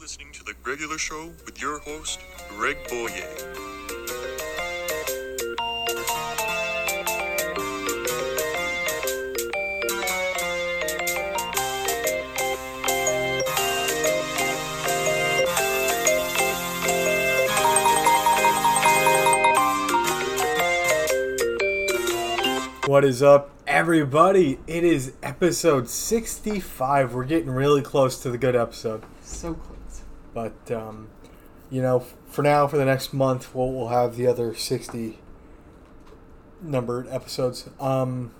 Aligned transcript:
listening 0.00 0.32
to 0.32 0.44
The 0.44 0.52
Gregular 0.52 0.98
Show 0.98 1.32
with 1.44 1.60
your 1.60 1.78
host, 1.78 2.20
Greg 2.48 2.76
Boyer. 2.88 3.26
What 22.86 23.04
is 23.04 23.22
up, 23.22 23.50
everybody? 23.66 24.58
It 24.66 24.84
is 24.84 25.12
episode 25.22 25.88
65. 25.88 27.14
We're 27.14 27.24
getting 27.24 27.50
really 27.50 27.82
close 27.82 28.20
to 28.22 28.30
the 28.30 28.38
good 28.38 28.56
episode. 28.56 29.02
So 29.22 29.54
close. 29.54 29.75
But, 30.36 30.70
um, 30.70 31.08
you 31.70 31.80
know, 31.80 32.00
for 32.28 32.42
now, 32.42 32.66
for 32.66 32.76
the 32.76 32.84
next 32.84 33.14
month, 33.14 33.54
we'll, 33.54 33.72
we'll 33.72 33.88
have 33.88 34.16
the 34.16 34.26
other 34.26 34.54
60 34.54 35.18
numbered 36.60 37.08
episodes. 37.08 37.70
Um, 37.80 38.34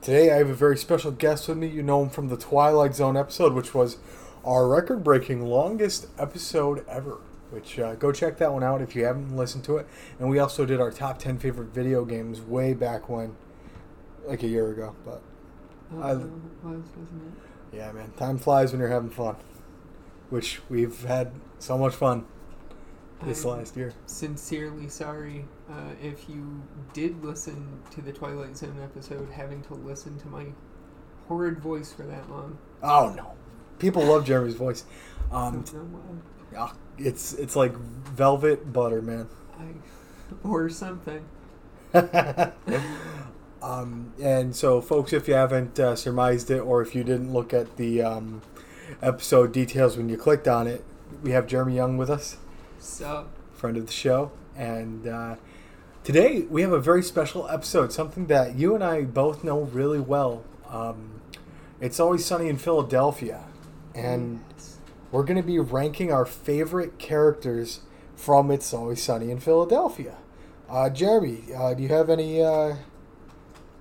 today, 0.00 0.32
I 0.32 0.36
have 0.36 0.48
a 0.48 0.54
very 0.54 0.78
special 0.78 1.10
guest 1.10 1.46
with 1.46 1.58
me. 1.58 1.66
You 1.66 1.82
know 1.82 2.02
him 2.02 2.08
from 2.08 2.28
the 2.30 2.38
Twilight 2.38 2.94
Zone 2.94 3.14
episode, 3.14 3.52
which 3.52 3.74
was 3.74 3.98
our 4.42 4.66
record 4.66 5.04
breaking 5.04 5.44
longest 5.44 6.06
episode 6.18 6.82
ever. 6.88 7.18
Which, 7.50 7.78
uh, 7.78 7.94
go 7.96 8.10
check 8.10 8.38
that 8.38 8.50
one 8.54 8.64
out 8.64 8.80
if 8.80 8.96
you 8.96 9.04
haven't 9.04 9.36
listened 9.36 9.64
to 9.64 9.76
it. 9.76 9.86
And 10.18 10.30
we 10.30 10.38
also 10.38 10.64
did 10.64 10.80
our 10.80 10.90
top 10.90 11.18
10 11.18 11.36
favorite 11.38 11.74
video 11.74 12.06
games 12.06 12.40
way 12.40 12.72
back 12.72 13.10
when, 13.10 13.36
like 14.26 14.42
a 14.42 14.48
year 14.48 14.70
ago. 14.70 14.96
But 15.04 15.20
I- 15.92 16.14
no, 16.14 16.20
it 16.20 16.30
was, 16.62 16.84
wasn't 16.96 17.34
yeah, 17.70 17.92
man, 17.92 18.12
time 18.16 18.38
flies 18.38 18.72
when 18.72 18.80
you're 18.80 18.88
having 18.88 19.10
fun. 19.10 19.36
Which 20.34 20.60
we've 20.68 21.04
had 21.04 21.30
so 21.60 21.78
much 21.78 21.94
fun 21.94 22.26
this 23.22 23.44
I'm 23.44 23.50
last 23.50 23.76
year. 23.76 23.94
Sincerely 24.06 24.88
sorry 24.88 25.44
uh, 25.70 25.92
if 26.02 26.28
you 26.28 26.60
did 26.92 27.22
listen 27.22 27.80
to 27.92 28.02
the 28.02 28.10
Twilight 28.10 28.56
Zone 28.56 28.80
episode, 28.82 29.28
having 29.30 29.62
to 29.62 29.74
listen 29.74 30.18
to 30.18 30.26
my 30.26 30.46
horrid 31.28 31.60
voice 31.60 31.92
for 31.92 32.02
that 32.02 32.28
long. 32.28 32.58
Oh 32.82 33.14
no, 33.16 33.34
people 33.78 34.02
love 34.02 34.24
Jereme's 34.24 34.56
voice. 34.56 34.84
Um, 35.30 35.62
don't 35.62 35.92
know 35.92 36.00
why. 36.00 36.68
yeah, 36.98 37.06
it's 37.06 37.34
it's 37.34 37.54
like 37.54 37.76
velvet 37.76 38.72
butter, 38.72 39.02
man. 39.02 39.28
I, 39.56 39.68
or 40.48 40.68
something. 40.68 41.24
um, 43.62 44.12
and 44.20 44.56
so, 44.56 44.80
folks, 44.80 45.12
if 45.12 45.28
you 45.28 45.34
haven't 45.34 45.78
uh, 45.78 45.94
surmised 45.94 46.50
it, 46.50 46.58
or 46.58 46.82
if 46.82 46.92
you 46.96 47.04
didn't 47.04 47.32
look 47.32 47.54
at 47.54 47.76
the 47.76 48.02
um, 48.02 48.42
episode 49.04 49.52
details 49.52 49.96
when 49.96 50.08
you 50.08 50.16
clicked 50.16 50.48
on 50.48 50.66
it, 50.66 50.84
we 51.22 51.30
have 51.32 51.46
Jereme 51.46 51.74
Young 51.74 51.96
with 51.96 52.10
us. 52.10 52.38
So, 52.78 53.28
friend 53.52 53.76
of 53.76 53.86
the 53.86 53.92
show. 53.92 54.32
And 54.56 55.06
uh, 55.06 55.36
today 56.02 56.42
we 56.42 56.62
have 56.62 56.72
a 56.72 56.80
very 56.80 57.02
special 57.02 57.48
episode, 57.48 57.92
something 57.92 58.26
that 58.26 58.56
you 58.56 58.74
and 58.74 58.82
I 58.82 59.02
both 59.02 59.44
know 59.44 59.60
really 59.60 60.00
well. 60.00 60.44
Um, 60.68 61.20
it's 61.80 62.00
always 62.00 62.24
sunny 62.24 62.48
in 62.48 62.56
Philadelphia, 62.56 63.44
and 63.94 64.42
yes. 64.56 64.78
we're 65.10 65.24
going 65.24 65.36
to 65.36 65.46
be 65.46 65.58
ranking 65.58 66.10
our 66.10 66.24
favorite 66.24 66.98
characters 66.98 67.80
from 68.16 68.50
It's 68.50 68.72
Always 68.72 69.02
Sunny 69.02 69.30
in 69.30 69.38
Philadelphia. 69.38 70.16
Uh, 70.68 70.88
Jereme, 70.88 71.54
uh, 71.54 71.74
do 71.74 71.82
you 71.82 71.88
have 71.90 72.08
any 72.08 72.42
uh, 72.42 72.76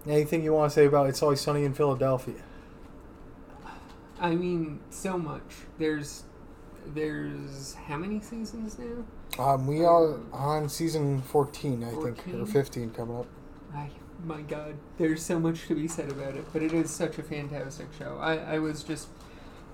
anything 0.05 0.44
you 0.44 0.53
want 0.53 0.71
to 0.71 0.75
say 0.75 0.85
about 0.85 1.07
It's 1.07 1.23
Always 1.23 1.39
Sunny 1.39 1.63
in 1.63 1.73
Philadelphia? 1.73 2.44
I 4.23 4.35
mean, 4.35 4.79
so 4.89 5.17
much. 5.17 5.43
There's, 5.77 6.23
there's 6.88 7.73
how 7.73 7.97
many 7.97 8.21
seasons 8.21 8.79
now? 8.79 9.03
Um, 9.38 9.67
we 9.67 9.83
are 9.83 10.17
on 10.31 10.69
season 10.69 11.21
14, 11.23 11.83
I 11.83 11.89
think, 11.89 12.19
or 12.29 12.45
14? 12.45 12.45
15 12.45 12.89
coming 12.91 13.17
up. 13.17 13.25
I, 13.75 13.89
my 14.23 14.41
God, 14.41 14.75
there's 14.97 15.22
so 15.22 15.39
much 15.39 15.67
to 15.67 15.75
be 15.75 15.89
said 15.89 16.09
about 16.09 16.35
it, 16.35 16.45
but 16.53 16.63
it 16.63 16.72
is 16.72 16.89
such 16.89 17.17
a 17.17 17.23
fantastic 17.23 17.88
show. 18.00 18.17
I, 18.22 18.38
I 18.38 18.59
was 18.59 18.81
just 18.81 19.09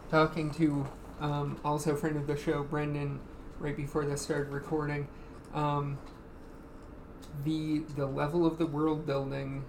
talking 0.09 0.49
to 0.51 0.87
um, 1.21 1.59
also 1.63 1.93
a 1.93 1.97
friend 1.97 2.17
of 2.17 2.25
the 2.25 2.35
show, 2.35 2.63
Brendan, 2.63 3.19
right 3.59 3.77
before 3.77 4.03
this 4.03 4.23
started 4.23 4.51
recording. 4.51 5.07
Um, 5.53 5.99
the 7.43 7.83
the 7.95 8.05
level 8.05 8.45
of 8.45 8.57
the 8.57 8.65
world 8.65 9.05
building 9.05 9.63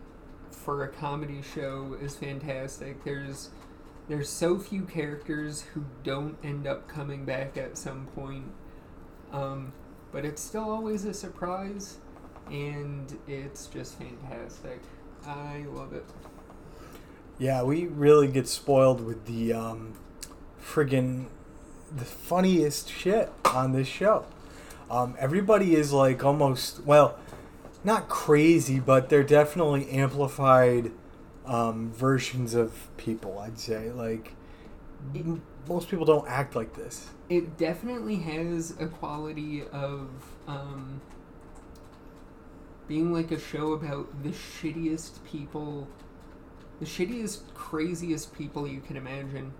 for 0.50 0.84
a 0.84 0.88
comedy 0.88 1.42
show 1.42 1.96
is 2.00 2.16
fantastic. 2.16 3.04
There's 3.04 3.50
there's 4.10 4.28
so 4.28 4.58
few 4.58 4.82
characters 4.82 5.62
who 5.72 5.84
don't 6.02 6.36
end 6.42 6.66
up 6.66 6.88
coming 6.88 7.24
back 7.24 7.56
at 7.56 7.78
some 7.78 8.06
point, 8.08 8.50
um, 9.32 9.72
but 10.10 10.24
it's 10.24 10.42
still 10.42 10.68
always 10.68 11.04
a 11.04 11.14
surprise 11.14 11.98
and 12.50 13.16
it's 13.28 13.68
just 13.68 13.96
fantastic. 13.96 14.80
I 15.24 15.64
love 15.68 15.92
it. 15.92 16.04
Yeah, 17.38 17.62
we 17.62 17.86
really 17.86 18.26
get 18.26 18.48
spoiled 18.48 19.00
with 19.00 19.26
the 19.26 19.52
um, 19.52 19.94
friggin' 20.60 21.26
the 21.96 22.04
funniest 22.04 22.90
shit 22.90 23.30
on 23.44 23.70
this 23.70 23.86
show. 23.86 24.26
Um, 24.90 25.14
everybody 25.20 25.76
is 25.76 25.92
like 25.92 26.24
almost 26.24 26.84
well, 26.84 27.16
not 27.84 28.08
crazy, 28.08 28.80
but 28.80 29.08
they're 29.08 29.22
definitely 29.22 29.88
amplified 29.88 30.90
um, 31.50 31.92
versions 31.92 32.54
of 32.54 32.88
people. 32.96 33.38
I'd 33.40 33.58
say 33.58 33.90
like 33.90 34.34
m- 35.14 35.42
most 35.68 35.88
people 35.88 36.06
don't 36.06 36.26
act 36.28 36.54
like 36.54 36.74
this. 36.74 37.10
It 37.28 37.58
definitely 37.58 38.16
has 38.16 38.74
a 38.80 38.86
quality 38.86 39.64
of 39.72 40.08
um, 40.46 41.00
being 42.86 43.12
like 43.12 43.32
a 43.32 43.38
show 43.38 43.72
about 43.72 44.22
the 44.22 44.30
shittiest 44.30 45.24
people, 45.24 45.88
the 46.78 46.86
shittiest, 46.86 47.40
craziest 47.54 48.32
people 48.32 48.66
you 48.66 48.80
can 48.80 48.96
imagine, 48.96 49.52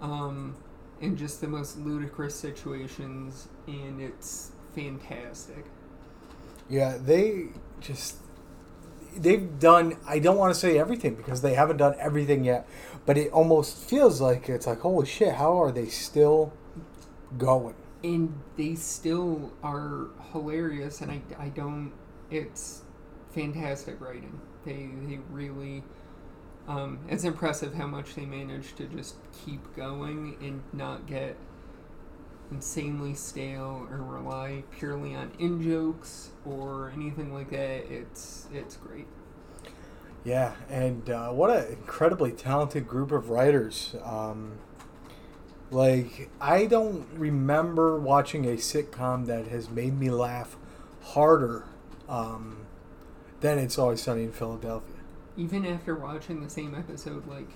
um, 0.00 0.54
in 1.00 1.16
just 1.16 1.40
the 1.40 1.48
most 1.48 1.76
ludicrous 1.78 2.36
situations, 2.36 3.48
and 3.66 4.00
it's 4.00 4.52
fantastic. 4.74 5.64
Yeah, 6.68 6.98
they 6.98 7.48
just 7.80 8.16
they've 9.16 9.58
done 9.58 9.96
I 10.06 10.18
don't 10.18 10.36
want 10.36 10.52
to 10.54 10.58
say 10.58 10.78
everything 10.78 11.14
because 11.14 11.42
they 11.42 11.54
haven't 11.54 11.78
done 11.78 11.94
everything 11.98 12.44
yet, 12.44 12.68
but 13.06 13.16
it 13.18 13.30
almost 13.32 13.76
feels 13.76 14.20
like 14.20 14.48
it's 14.48 14.66
like 14.66 14.80
holy 14.80 15.06
shit, 15.06 15.34
how 15.34 15.60
are 15.62 15.72
they 15.72 15.86
still 15.86 16.52
going? 17.38 17.74
and 18.04 18.34
they 18.56 18.74
still 18.74 19.52
are 19.62 20.08
hilarious 20.32 21.00
and 21.00 21.10
I, 21.10 21.22
I 21.38 21.48
don't 21.48 21.92
it's 22.30 22.82
fantastic 23.32 24.00
writing 24.00 24.40
they 24.64 24.90
they 25.06 25.20
really 25.30 25.82
um, 26.68 27.00
it's 27.08 27.24
impressive 27.24 27.74
how 27.74 27.86
much 27.86 28.14
they 28.14 28.24
manage 28.24 28.74
to 28.76 28.86
just 28.86 29.16
keep 29.44 29.74
going 29.74 30.36
and 30.40 30.62
not 30.72 31.06
get 31.06 31.36
insanely 32.52 33.14
stale 33.14 33.86
or 33.90 33.98
rely 34.02 34.62
purely 34.78 35.14
on 35.14 35.32
in 35.38 35.62
jokes 35.62 36.30
or 36.44 36.90
anything 36.94 37.32
like 37.32 37.50
that 37.50 37.90
it's 37.90 38.46
it's 38.52 38.76
great 38.76 39.06
Yeah, 40.24 40.54
and 40.70 41.08
uh, 41.10 41.30
what 41.30 41.50
an 41.50 41.72
incredibly 41.72 42.32
talented 42.32 42.86
group 42.86 43.10
of 43.12 43.28
writers. 43.30 43.94
Um, 44.04 44.58
like 45.70 46.30
I 46.40 46.66
don't 46.66 47.06
remember 47.14 47.98
watching 47.98 48.44
a 48.44 48.56
sitcom 48.56 49.26
that 49.26 49.46
has 49.48 49.70
made 49.70 49.98
me 49.98 50.10
laugh 50.10 50.56
harder 51.02 51.64
um, 52.08 52.66
than 53.40 53.58
It's 53.58 53.78
Always 53.78 54.02
Sunny 54.02 54.24
in 54.24 54.32
Philadelphia. 54.32 54.96
even 55.36 55.66
after 55.66 55.94
watching 55.94 56.42
the 56.42 56.50
same 56.50 56.74
episode 56.74 57.26
like 57.26 57.48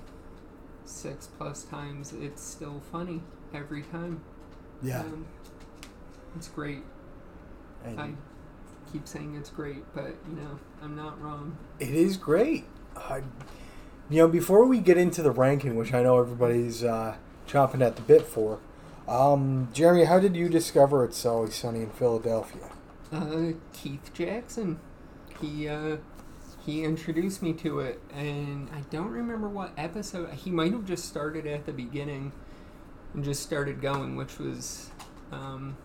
six 0.85 1.27
plus 1.39 1.65
times 1.65 2.13
it's 2.13 2.43
still 2.43 2.81
funny 2.93 3.23
every 3.55 3.83
time 3.83 4.21
Yeah, 4.87 5.01
Um, 5.01 5.27
it's 6.37 6.49
great. 6.49 6.83
and 7.85 8.01
I 8.01 8.11
keep 8.93 9.07
saying 9.09 9.35
it's 9.37 9.51
great, 9.51 9.83
but 9.95 10.15
you 10.29 10.37
know, 10.37 10.59
I'm 10.83 10.95
not 10.97 11.21
wrong. 11.21 11.57
It 11.79 11.91
is 11.91 12.17
great. 12.17 12.65
Uh, 12.97 13.21
you 14.09 14.19
know, 14.19 14.29
before 14.29 14.65
we 14.65 14.79
get 14.79 14.97
into 14.97 15.23
the 15.23 15.31
ranking, 15.33 15.75
which 15.77 15.93
I 15.93 16.03
know 16.03 16.19
everybody's 16.21 16.85
uh, 16.85 17.17
chomping 17.49 17.81
at 17.85 17.97
the 17.97 18.03
bit 18.03 18.23
for, 18.23 18.61
um, 19.09 19.69
Jereme, 19.75 20.07
how 20.07 20.19
did 20.21 20.37
you 20.37 20.49
discover 20.49 21.05
It's 21.05 21.25
Always 21.27 21.55
Sunny 21.55 21.81
in 21.81 21.91
Philadelphia? 21.91 22.71
Uh, 23.13 23.53
Keith 23.73 24.13
Jackson, 24.15 24.79
he 25.41 25.69
uh, 25.69 25.97
he 26.65 26.83
introduced 26.85 27.43
me 27.43 27.53
to 27.55 27.81
it, 27.81 28.01
and 28.13 28.69
I 28.75 28.81
don't 28.91 29.11
remember 29.11 29.49
what 29.49 29.73
episode. 29.77 30.33
He 30.35 30.51
might 30.51 30.73
have 30.73 30.85
just 30.85 31.05
started 31.05 31.47
at 31.47 31.67
the 31.67 31.73
beginning 31.73 32.33
and 33.17 33.25
just 33.25 33.43
started 33.43 33.81
going, 33.81 34.15
which 34.15 34.39
was, 34.39 34.91
um, 35.33 35.77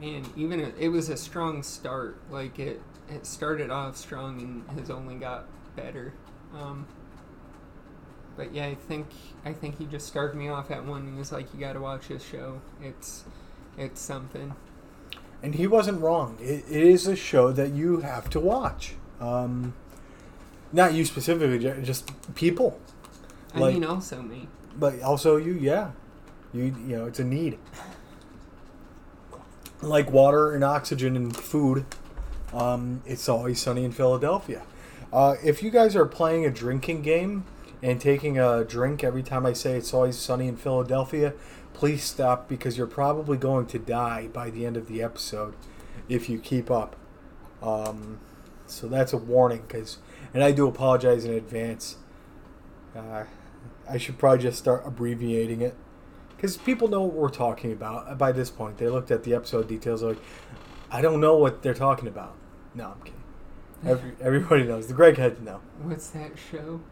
man, 0.00 0.24
even 0.36 0.60
a, 0.60 0.72
it 0.78 0.88
was 0.88 1.10
a 1.10 1.16
strong 1.16 1.62
start. 1.62 2.16
Like 2.30 2.58
it, 2.58 2.80
it 3.10 3.26
started 3.26 3.68
off 3.70 3.96
strong 3.98 4.40
and 4.40 4.78
has 4.78 4.88
only 4.90 5.16
got 5.16 5.44
better. 5.76 6.14
Um, 6.54 6.86
but 8.36 8.54
yeah, 8.54 8.66
I 8.66 8.74
think 8.76 9.08
I 9.44 9.52
think 9.52 9.78
he 9.78 9.86
just 9.86 10.06
started 10.06 10.36
me 10.36 10.48
off 10.48 10.70
at 10.70 10.84
one. 10.84 11.12
He 11.12 11.18
was 11.18 11.30
like, 11.32 11.52
"You 11.52 11.60
got 11.60 11.74
to 11.74 11.80
watch 11.80 12.08
this 12.08 12.24
show. 12.24 12.60
It's 12.82 13.24
it's 13.76 14.00
something." 14.00 14.54
And 15.42 15.54
he 15.56 15.66
wasn't 15.66 16.00
wrong. 16.00 16.38
It, 16.40 16.64
it 16.70 16.82
is 16.84 17.06
a 17.06 17.14
show 17.16 17.52
that 17.52 17.72
you 17.72 17.98
have 18.00 18.30
to 18.30 18.40
watch. 18.40 18.94
Um, 19.20 19.74
not 20.72 20.94
you 20.94 21.04
specifically, 21.04 21.58
just 21.82 22.10
people. 22.34 22.80
I 23.54 23.58
Like- 23.60 23.74
mean, 23.74 23.84
also 23.84 24.22
me. 24.22 24.48
But 24.76 25.00
also 25.02 25.36
you, 25.36 25.52
yeah. 25.52 25.90
You 26.54 26.74
you 26.86 26.96
know, 26.96 27.06
it's 27.06 27.18
a 27.18 27.24
need. 27.24 27.58
Like 29.82 30.10
water 30.10 30.54
and 30.54 30.64
oxygen 30.64 31.16
and 31.16 31.36
food, 31.36 31.84
um, 32.54 33.02
it's 33.04 33.28
always 33.28 33.60
sunny 33.60 33.84
in 33.84 33.92
Philadelphia. 33.92 34.62
Uh, 35.12 35.34
if 35.44 35.62
you 35.62 35.70
guys 35.70 35.94
are 35.94 36.06
playing 36.06 36.46
a 36.46 36.50
drinking 36.50 37.02
game 37.02 37.44
and 37.82 38.00
taking 38.00 38.38
a 38.38 38.64
drink 38.64 39.04
every 39.04 39.22
time 39.22 39.44
I 39.44 39.52
say 39.52 39.76
it's 39.76 39.92
always 39.92 40.16
sunny 40.16 40.48
in 40.48 40.56
Philadelphia, 40.56 41.34
please 41.74 42.04
stop 42.04 42.48
because 42.48 42.78
you're 42.78 42.86
probably 42.86 43.36
going 43.36 43.66
to 43.66 43.78
die 43.78 44.28
by 44.28 44.48
the 44.48 44.64
end 44.64 44.76
of 44.76 44.86
the 44.88 45.02
episode 45.02 45.54
if 46.08 46.28
you 46.28 46.38
keep 46.38 46.70
up. 46.70 46.96
Um, 47.62 48.20
so 48.66 48.88
that's 48.88 49.12
a 49.12 49.18
warning, 49.18 49.64
because, 49.68 49.98
and 50.32 50.42
I 50.42 50.52
do 50.52 50.66
apologize 50.66 51.24
in 51.24 51.32
advance. 51.32 51.96
Uh, 52.96 53.24
I 53.88 53.98
should 53.98 54.18
probably 54.18 54.42
just 54.42 54.58
start 54.58 54.82
abbreviating 54.86 55.60
it 55.60 55.76
because 56.44 56.58
people 56.58 56.88
know 56.88 57.00
what 57.00 57.14
we're 57.14 57.30
talking 57.30 57.72
about 57.72 58.18
by 58.18 58.30
this 58.30 58.50
point. 58.50 58.76
They 58.76 58.86
looked 58.86 59.10
at 59.10 59.24
the 59.24 59.32
episode 59.32 59.66
details 59.66 60.02
like, 60.02 60.18
I 60.90 61.00
don't 61.00 61.18
know 61.18 61.38
what 61.38 61.62
they're 61.62 61.72
talking 61.72 62.06
about. 62.06 62.34
No, 62.74 62.88
I'm 62.88 63.00
kidding. 63.00 63.22
Every, 63.86 64.12
everybody 64.20 64.64
knows. 64.64 64.86
The 64.86 64.92
Greg 64.92 65.16
had 65.16 65.38
to 65.38 65.42
know. 65.42 65.62
What's 65.80 66.10
that 66.10 66.32
show? 66.50 66.82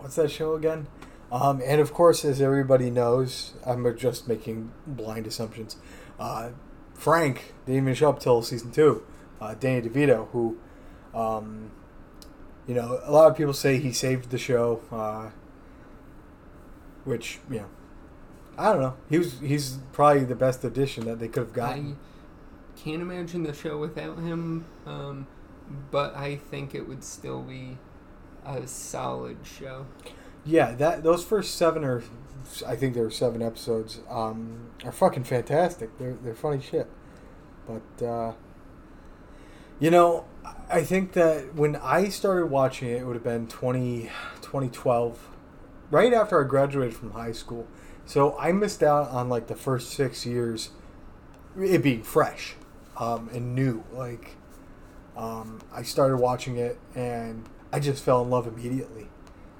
What's 0.00 0.16
that 0.16 0.30
show 0.30 0.54
again? 0.54 0.86
Um, 1.30 1.62
and 1.64 1.80
of 1.80 1.94
course, 1.94 2.26
as 2.26 2.42
everybody 2.42 2.90
knows, 2.90 3.54
I'm 3.64 3.96
just 3.96 4.28
making 4.28 4.70
blind 4.86 5.26
assumptions. 5.26 5.76
Uh, 6.20 6.50
Frank 6.92 7.54
didn't 7.64 7.84
even 7.84 7.94
show 7.94 8.10
up 8.10 8.20
till 8.20 8.42
season 8.42 8.70
two. 8.70 9.02
Uh, 9.40 9.54
Danny 9.54 9.88
DeVito, 9.88 10.28
who, 10.32 10.58
um, 11.14 11.70
you 12.66 12.74
know, 12.74 13.00
a 13.02 13.12
lot 13.12 13.30
of 13.30 13.36
people 13.36 13.54
say 13.54 13.78
he 13.78 13.92
saved 13.92 14.28
the 14.28 14.36
show, 14.36 14.82
uh, 14.92 15.30
which 17.04 17.38
you 17.50 17.60
know, 17.60 17.66
I 18.58 18.72
don't 18.72 18.82
know. 18.82 18.96
He 19.08 19.18
was 19.18 19.40
he's 19.40 19.78
probably 19.92 20.24
the 20.24 20.34
best 20.34 20.64
addition 20.64 21.06
that 21.06 21.18
they 21.18 21.28
could 21.28 21.44
have 21.44 21.52
gotten. 21.52 21.96
I 22.76 22.80
can't 22.80 23.02
imagine 23.02 23.42
the 23.44 23.54
show 23.54 23.78
without 23.78 24.18
him, 24.18 24.66
um, 24.86 25.26
but 25.90 26.14
I 26.16 26.36
think 26.36 26.74
it 26.74 26.86
would 26.88 27.04
still 27.04 27.42
be 27.42 27.78
a 28.44 28.66
solid 28.66 29.38
show. 29.44 29.86
Yeah, 30.44 30.72
that 30.72 31.02
those 31.02 31.24
first 31.24 31.56
seven 31.56 31.84
or 31.84 32.02
I 32.66 32.76
think 32.76 32.94
there 32.94 33.04
were 33.04 33.10
seven 33.10 33.42
episodes 33.42 34.00
um, 34.10 34.70
are 34.84 34.92
fucking 34.92 35.24
fantastic. 35.24 35.98
They're 35.98 36.16
they're 36.22 36.34
funny 36.34 36.60
shit. 36.60 36.88
But 37.66 38.04
uh, 38.04 38.32
you 39.78 39.90
know, 39.90 40.24
I 40.70 40.82
think 40.82 41.12
that 41.12 41.54
when 41.54 41.76
I 41.76 42.08
started 42.08 42.46
watching 42.46 42.88
it, 42.88 43.02
it 43.02 43.04
would 43.04 43.14
have 43.14 43.24
been 43.24 43.46
20, 43.46 44.10
2012, 44.40 45.28
right 45.90 46.12
after 46.12 46.42
I 46.42 46.46
graduated 46.46 46.94
from 46.94 47.12
high 47.12 47.32
school. 47.32 47.66
So 48.06 48.36
I 48.38 48.52
missed 48.52 48.82
out 48.82 49.10
on 49.10 49.28
like 49.28 49.46
the 49.46 49.54
first 49.54 49.92
six 49.92 50.26
years, 50.26 50.70
it 51.58 51.82
being 51.82 52.02
fresh 52.02 52.54
um, 52.96 53.30
and 53.32 53.54
new. 53.54 53.84
Like 53.92 54.36
um, 55.16 55.60
I 55.72 55.82
started 55.82 56.16
watching 56.16 56.56
it 56.56 56.78
and 56.94 57.48
I 57.72 57.80
just 57.80 58.04
fell 58.04 58.22
in 58.22 58.30
love 58.30 58.46
immediately. 58.46 59.08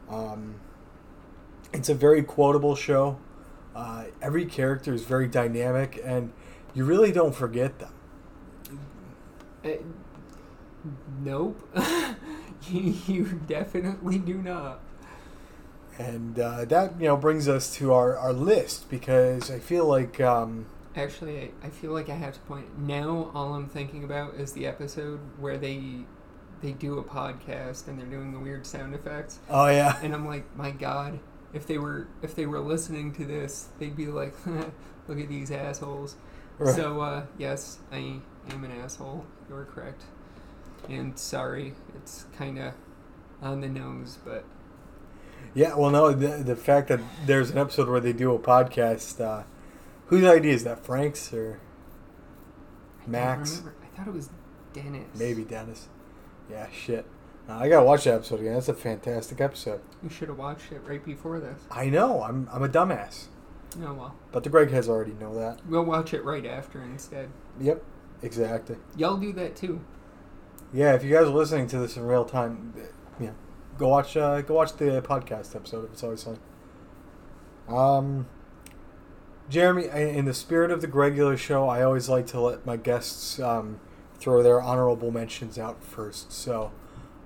Um, 0.08 0.56
it's 1.72 1.88
a 1.88 1.94
very 1.94 2.22
quotable 2.22 2.76
show. 2.76 3.18
Uh, 3.74 4.04
every 4.20 4.44
character 4.44 4.92
is 4.92 5.04
very 5.04 5.26
dynamic, 5.26 5.98
and 6.04 6.32
you 6.74 6.84
really 6.84 7.10
don't 7.10 7.34
forget 7.34 7.78
them. 7.78 7.94
Uh, 9.64 9.70
nope. 11.22 11.66
you, 12.68 12.94
you 13.06 13.40
definitely 13.46 14.18
do 14.18 14.34
not. 14.34 14.80
And 15.98 16.38
uh, 16.38 16.64
that 16.66 16.98
you 16.98 17.06
know 17.06 17.16
brings 17.16 17.48
us 17.48 17.72
to 17.74 17.92
our, 17.92 18.16
our 18.16 18.32
list 18.32 18.88
because 18.88 19.50
I 19.50 19.58
feel 19.58 19.86
like 19.86 20.20
um, 20.20 20.66
Actually, 20.94 21.40
I, 21.40 21.66
I 21.66 21.70
feel 21.70 21.92
like 21.92 22.08
I 22.08 22.14
have 22.14 22.34
to 22.34 22.40
point 22.40 22.78
now. 22.78 23.30
All 23.34 23.54
I'm 23.54 23.68
thinking 23.68 24.04
about 24.04 24.34
is 24.34 24.52
the 24.52 24.66
episode 24.66 25.20
where 25.38 25.56
they 25.56 26.04
they 26.62 26.72
do 26.72 26.98
a 26.98 27.02
podcast 27.02 27.88
and 27.88 27.98
they're 27.98 28.06
doing 28.06 28.32
the 28.32 28.38
weird 28.38 28.66
sound 28.66 28.94
effects, 28.94 29.40
oh 29.50 29.66
yeah 29.66 29.98
and 30.02 30.14
I'm 30.14 30.26
like, 30.26 30.54
my 30.56 30.70
God, 30.70 31.18
if 31.52 31.66
they 31.66 31.78
were 31.78 32.08
if 32.22 32.34
they 32.34 32.46
were 32.46 32.60
listening 32.60 33.12
to 33.14 33.24
this, 33.24 33.68
they'd 33.78 33.96
be 33.96 34.06
like, 34.06 34.34
look 35.08 35.18
at 35.18 35.28
these 35.28 35.50
assholes. 35.50 36.16
Right. 36.58 36.74
So 36.74 37.00
uh, 37.00 37.26
yes, 37.38 37.78
I 37.90 38.20
am 38.50 38.64
an 38.64 38.70
asshole. 38.70 39.26
You're 39.48 39.64
correct, 39.64 40.02
and 40.88 41.18
sorry, 41.18 41.74
it's 41.96 42.26
kind 42.36 42.58
of 42.58 42.74
on 43.40 43.60
the 43.60 43.68
nose, 43.68 44.18
but 44.24 44.44
yeah 45.54 45.74
well 45.74 45.90
no 45.90 46.12
the, 46.12 46.28
the 46.42 46.56
fact 46.56 46.88
that 46.88 47.00
there's 47.26 47.50
an 47.50 47.58
episode 47.58 47.88
where 47.88 48.00
they 48.00 48.12
do 48.12 48.34
a 48.34 48.38
podcast 48.38 49.20
uh, 49.20 49.44
whose 50.06 50.24
idea 50.24 50.52
is 50.52 50.64
that 50.64 50.84
Frank's 50.84 51.32
or 51.32 51.58
I 53.00 53.02
don't 53.04 53.12
Mac's? 53.12 53.50
remember. 53.58 53.74
I 53.82 53.96
thought 53.96 54.08
it 54.08 54.14
was 54.14 54.30
Dennis. 54.72 55.18
maybe 55.18 55.44
Dennis. 55.44 55.88
Yeah 56.50 56.66
shit. 56.70 57.06
Uh, 57.48 57.54
I 57.54 57.68
gotta 57.68 57.84
watch 57.84 58.04
that 58.04 58.14
episode 58.14 58.40
again. 58.40 58.54
That's 58.54 58.68
a 58.68 58.74
fantastic 58.74 59.40
episode. 59.40 59.80
You 60.02 60.08
should 60.08 60.28
have 60.28 60.38
watched 60.38 60.70
it 60.72 60.80
right 60.86 61.04
before 61.04 61.40
this. 61.40 61.60
I 61.70 61.88
know. 61.90 62.22
I'm 62.22 62.48
I'm 62.52 62.62
a 62.62 62.68
dumbass. 62.68 63.26
Oh 63.82 63.92
well, 63.94 64.14
but 64.32 64.44
the 64.44 64.50
Greg 64.50 64.70
has 64.70 64.88
already 64.88 65.12
know 65.14 65.34
that. 65.34 65.60
We'll 65.66 65.84
watch 65.84 66.12
it 66.14 66.24
right 66.24 66.44
after 66.46 66.82
instead. 66.82 67.30
yep 67.60 67.82
exactly. 68.22 68.76
Y'all 68.96 69.16
do 69.16 69.32
that 69.32 69.56
too. 69.56 69.80
Yeah, 70.72 70.94
if 70.94 71.02
you 71.04 71.10
guys 71.10 71.26
are 71.26 71.30
listening 71.30 71.66
to 71.68 71.78
this 71.78 71.96
in 71.96 72.04
real 72.06 72.24
time, 72.24 72.72
yeah, 73.20 73.30
go 73.82 73.88
watch 73.88 74.16
uh, 74.16 74.40
go 74.42 74.54
watch 74.54 74.76
the 74.76 75.02
podcast 75.02 75.56
episode. 75.56 75.86
If 75.86 75.92
it's 75.92 76.04
always 76.04 76.22
fun. 76.22 76.38
Um, 77.68 78.28
Jereme, 79.50 79.92
in 79.92 80.24
the 80.24 80.34
spirit 80.34 80.70
of 80.70 80.80
the 80.80 80.86
Gregular 80.86 81.36
show, 81.36 81.68
I 81.68 81.82
always 81.82 82.08
like 82.08 82.28
to 82.28 82.40
let 82.40 82.64
my 82.64 82.76
guests 82.76 83.40
um, 83.40 83.80
throw 84.18 84.42
their 84.42 84.62
honorable 84.62 85.10
mentions 85.10 85.58
out 85.58 85.82
first. 85.82 86.32
So 86.32 86.70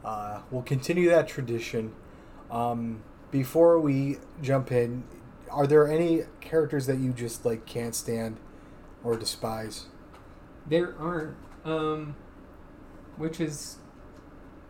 uh, 0.02 0.40
we'll 0.50 0.62
continue 0.62 1.10
that 1.10 1.28
tradition. 1.28 1.94
Um, 2.50 3.02
before 3.30 3.78
we 3.78 4.16
jump 4.40 4.72
in, 4.72 5.04
are 5.50 5.66
there 5.66 5.86
any 5.86 6.22
characters 6.40 6.86
that 6.86 6.98
you 6.98 7.12
just 7.12 7.44
like 7.44 7.66
can't 7.66 7.94
stand 7.94 8.38
or 9.04 9.16
despise? 9.18 9.86
There 10.66 10.94
aren't, 10.98 11.36
um, 11.66 12.16
which 13.18 13.40
is 13.40 13.76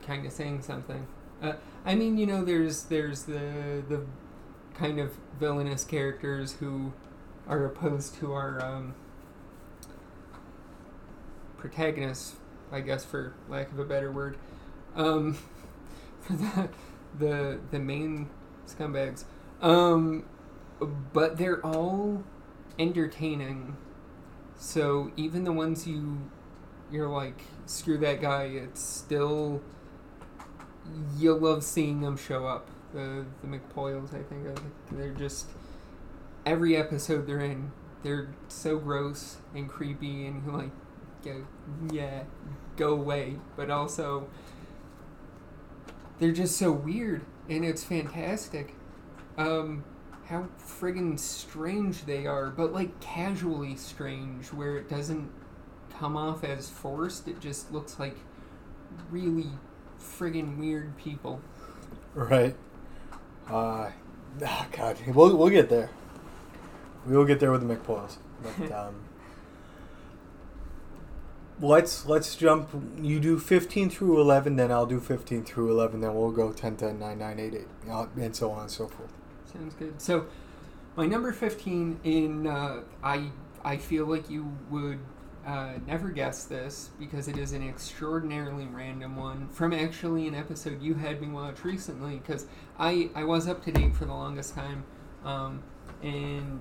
kind 0.05 0.27
of 0.27 0.33
saying 0.33 0.63
something. 0.63 1.07
Uh, 1.41 1.53
I 1.87 1.95
mean, 1.95 2.19
you 2.19 2.27
know, 2.27 2.45
there's 2.45 2.83
there's 2.85 3.23
the 3.23 3.83
the 3.89 4.05
kind 4.75 4.99
of 4.99 5.13
villainous 5.39 5.85
characters 5.85 6.55
who 6.55 6.93
are 7.47 7.65
opposed 7.65 8.17
to 8.17 8.33
our 8.33 8.63
um, 8.63 8.97
protagonists, 11.57 12.35
I 12.73 12.81
guess, 12.81 13.05
for 13.05 13.35
lack 13.49 13.71
of 13.71 13.79
a 13.79 13.85
better 13.85 14.11
word. 14.11 14.37
Um, 14.97 15.39
for 16.23 16.33
the 16.33 16.69
the 17.17 17.61
the 17.71 17.79
main 17.79 18.31
scumbags, 18.67 19.23
um, 19.63 20.25
but 21.13 21.39
they're 21.39 21.65
all 21.65 22.25
entertaining. 22.81 23.77
So 24.59 25.13
even 25.17 25.45
the 25.45 25.53
ones 25.53 25.87
you 25.87 26.19
you're 26.91 27.09
like 27.09 27.43
screw 27.67 27.99
that 27.99 28.21
guy, 28.21 28.45
it's 28.45 28.83
still 28.83 29.63
you'll 31.17 31.39
love 31.39 31.65
seeing 31.65 32.01
them 32.01 32.17
show 32.17 32.47
up. 32.47 32.69
The 32.93 33.25
the 33.43 33.49
McPoyles, 33.49 34.15
I 34.15 34.23
think, 34.23 34.47
of 34.47 34.57
it. 34.57 34.73
they're 34.93 35.13
just 35.13 35.47
every 36.45 36.77
episode 36.77 37.27
they're 37.27 37.41
in, 37.41 37.73
they're 38.03 38.29
so 38.49 38.79
gross 38.79 39.39
and 39.55 39.69
creepy, 39.69 40.27
and 40.27 40.47
like, 40.53 40.71
go 41.25 41.45
yeah, 41.93 42.23
go 42.77 42.93
away. 42.93 43.37
But 43.57 43.71
also, 43.71 44.29
they're 46.19 46.33
just 46.33 46.57
so 46.57 46.71
weird, 46.73 47.23
and 47.49 47.65
it's 47.65 47.85
fantastic. 47.85 48.75
Um, 49.37 49.85
how 50.27 50.49
friggin' 50.59 51.19
strange 51.19 52.07
they 52.07 52.27
are, 52.27 52.51
but 52.51 52.73
like 52.73 52.99
casually 53.01 53.77
strange, 53.77 54.53
where 54.53 54.77
it 54.77 54.89
doesn't 54.89 55.31
come 55.99 56.17
off 56.17 56.45
as 56.45 56.69
forced. 56.69 57.29
It 57.29 57.41
just 57.41 57.73
looks 57.73 57.99
like 57.99 58.17
really 59.11 59.51
friggin' 60.01 60.59
weird 60.59 60.97
people. 60.97 61.41
Right. 62.15 62.57
Uh, 63.49 63.91
oh 64.43 64.67
God, 64.73 64.99
we'll 65.07 65.37
we'll 65.37 65.51
get 65.51 65.69
there. 65.69 65.91
We 67.07 67.17
will 67.17 67.25
get 67.25 67.41
there 67.41 67.53
with 67.53 67.67
the 67.67 67.75
McPoyles. 67.75 68.17
But 68.43 68.73
um, 68.87 69.05
let's 71.61 72.07
let's 72.07 72.35
jump. 72.35 72.71
You 73.01 73.21
do 73.21 73.39
fifteen 73.39 73.91
through 73.91 74.21
eleven, 74.21 74.57
then 74.57 74.73
I'll 74.73 74.87
do 74.87 75.01
fifteen 75.01 75.45
through 75.45 75.71
eleven. 75.71 76.01
Then 76.01 76.15
we'll 76.15 76.33
go 76.33 76.53
10, 76.53 76.77
10, 76.77 76.99
9, 76.99 77.19
9, 77.19 77.39
8, 77.41 77.55
8, 77.55 77.67
uh, 77.91 78.07
and 78.17 78.35
so 78.35 78.51
on 78.51 78.63
and 78.63 78.71
so 78.71 78.89
forth. 78.89 79.13
Sounds 79.53 79.75
good. 79.75 80.01
So, 80.01 80.27
my 80.97 81.07
number 81.07 81.33
fifteen 81.33 82.01
in 82.03 82.47
uh, 82.47 82.83
I 83.03 83.31
I 83.65 83.77
feel 83.77 84.07
like 84.07 84.29
you 84.31 84.53
would 84.71 84.99
uh, 85.47 85.75
never 85.87 86.11
guess 86.11 86.45
this 86.45 86.91
because 86.99 87.29
it 87.29 87.39
is 87.39 87.53
an 87.53 87.67
extraordinarily 87.67 88.67
random 88.67 89.17
one 89.17 89.49
from 89.49 89.73
actually 89.73 90.27
an 90.27 90.35
episode 90.35 90.83
you 90.83 90.95
had 90.95 91.21
me 91.23 91.29
watch 91.29 91.65
recently 91.65 92.17
because 92.17 92.47
I 92.79 93.11
I 93.15 93.23
was 93.23 93.47
up 93.47 93.65
to 93.65 93.73
date 93.73 93.95
for 93.95 94.07
the 94.07 94.13
longest 94.13 94.55
time, 94.55 94.85
um, 95.25 95.63
and 96.03 96.61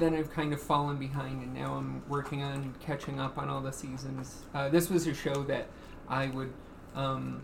then 0.00 0.14
I've 0.14 0.32
kind 0.32 0.52
of 0.52 0.60
fallen 0.60 0.96
behind 0.96 1.42
and 1.42 1.54
now 1.54 1.74
I'm 1.74 2.02
working 2.08 2.42
on 2.42 2.74
catching 2.80 3.20
up 3.20 3.38
on 3.38 3.48
all 3.48 3.60
the 3.60 3.72
seasons. 3.72 4.42
Uh, 4.52 4.68
this 4.68 4.90
was 4.90 5.06
a 5.06 5.14
show 5.14 5.44
that 5.44 5.68
I 6.08 6.26
would 6.26 6.52
um, 6.96 7.42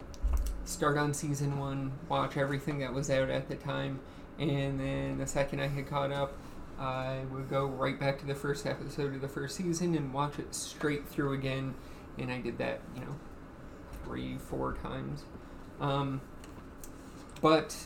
start 0.64 0.98
on 0.98 1.14
season 1.14 1.58
one, 1.58 1.92
watch 2.08 2.36
everything 2.36 2.80
that 2.80 2.92
was 2.92 3.10
out 3.10 3.30
at 3.30 3.48
the 3.48 3.56
time, 3.56 4.00
and 4.38 4.80
then 4.80 5.18
the 5.18 5.26
second 5.26 5.60
I 5.60 5.68
had 5.68 5.88
caught 5.88 6.10
up, 6.10 6.32
I 6.78 7.20
would 7.30 7.48
go 7.48 7.66
right 7.66 7.98
back 7.98 8.18
to 8.20 8.26
the 8.26 8.34
first 8.34 8.66
episode 8.66 9.14
of 9.14 9.20
the 9.20 9.28
first 9.28 9.56
season 9.56 9.94
and 9.94 10.12
watch 10.12 10.38
it 10.38 10.54
straight 10.54 11.08
through 11.08 11.32
again. 11.34 11.74
And 12.18 12.30
I 12.30 12.40
did 12.40 12.58
that, 12.58 12.80
you 12.94 13.00
know, 13.02 13.14
three, 14.04 14.38
four 14.38 14.74
times. 14.82 15.24
Um, 15.80 16.20
but 17.40 17.76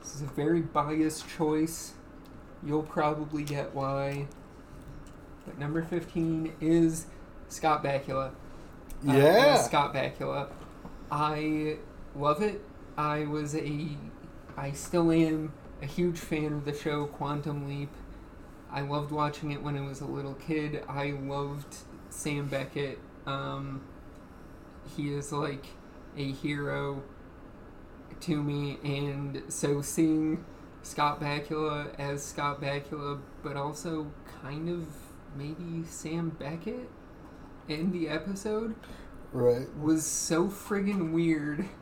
this 0.00 0.14
is 0.14 0.22
a 0.22 0.26
very 0.26 0.60
biased 0.60 1.28
choice. 1.28 1.92
You'll 2.64 2.82
probably 2.82 3.42
get 3.42 3.74
why. 3.74 4.26
But 5.46 5.58
number 5.58 5.82
15 5.82 6.54
is 6.60 7.06
Scott 7.48 7.84
Bakula. 7.84 8.30
Uh, 9.06 9.12
Yeah. 9.12 9.60
Scott 9.62 9.92
Bakula. 9.94 10.48
I 11.10 11.76
love 12.16 12.40
it. 12.42 12.64
I 12.96 13.24
was 13.24 13.54
a, 13.54 13.88
I 14.56 14.72
still 14.72 15.10
am 15.12 15.52
a 15.84 15.86
huge 15.86 16.18
fan 16.18 16.54
of 16.54 16.64
the 16.64 16.74
show 16.74 17.04
Quantum 17.04 17.68
Leap. 17.68 17.90
I 18.72 18.80
loved 18.80 19.12
watching 19.12 19.52
it 19.52 19.62
when 19.62 19.76
I 19.76 19.82
was 19.82 20.00
a 20.00 20.06
little 20.06 20.32
kid. 20.34 20.82
I 20.88 21.10
loved 21.10 21.76
Sam 22.08 22.48
Beckett. 22.48 22.98
Um, 23.26 23.82
he 24.96 25.12
is 25.12 25.30
like 25.30 25.66
a 26.16 26.32
hero 26.32 27.02
to 28.20 28.42
me, 28.42 28.78
and 28.82 29.42
so 29.48 29.82
seeing 29.82 30.42
Scott 30.82 31.20
Bakula 31.20 31.94
as 31.98 32.24
Scott 32.24 32.62
Bakula, 32.62 33.20
but 33.42 33.56
also 33.56 34.10
kind 34.42 34.70
of 34.70 34.86
maybe 35.36 35.84
Sam 35.86 36.30
Beckett 36.30 36.88
in 37.68 37.92
the 37.92 38.08
episode 38.08 38.74
Right. 39.32 39.66
was 39.78 40.06
so 40.06 40.46
friggin' 40.48 41.12
weird. 41.12 41.66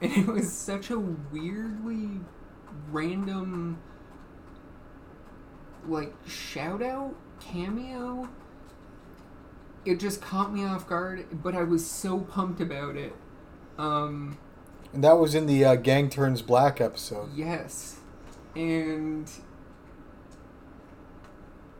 And 0.00 0.16
it 0.16 0.26
was 0.26 0.52
such 0.52 0.90
a 0.90 0.98
weirdly 0.98 2.18
random, 2.90 3.78
like, 5.86 6.14
shout 6.26 6.82
out 6.82 7.14
cameo. 7.40 8.28
It 9.84 9.98
just 10.00 10.20
caught 10.20 10.52
me 10.52 10.64
off 10.64 10.88
guard, 10.88 11.42
but 11.42 11.54
I 11.54 11.62
was 11.64 11.88
so 11.88 12.20
pumped 12.20 12.60
about 12.60 12.96
it. 12.96 13.14
Um, 13.78 14.38
And 14.92 15.02
that 15.04 15.18
was 15.18 15.34
in 15.34 15.46
the 15.46 15.64
uh, 15.64 15.74
Gang 15.76 16.08
Turns 16.10 16.42
Black 16.42 16.80
episode. 16.80 17.30
Yes. 17.34 18.00
And 18.54 19.30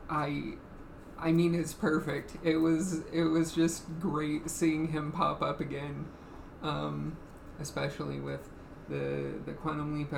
I 0.08 0.54
I 1.18 1.32
mean 1.32 1.54
it's 1.54 1.72
perfect. 1.74 2.36
It 2.42 2.56
was 2.56 3.00
it 3.12 3.24
was 3.24 3.52
just 3.52 3.84
great 4.00 4.50
seeing 4.50 4.88
him 4.88 5.12
pop 5.12 5.42
up 5.42 5.60
again. 5.60 6.06
Um 6.62 7.16
especially 7.60 8.20
with 8.20 8.48
the 8.88 9.34
the 9.44 9.52
Quantum 9.52 9.96
Leap 9.98 10.12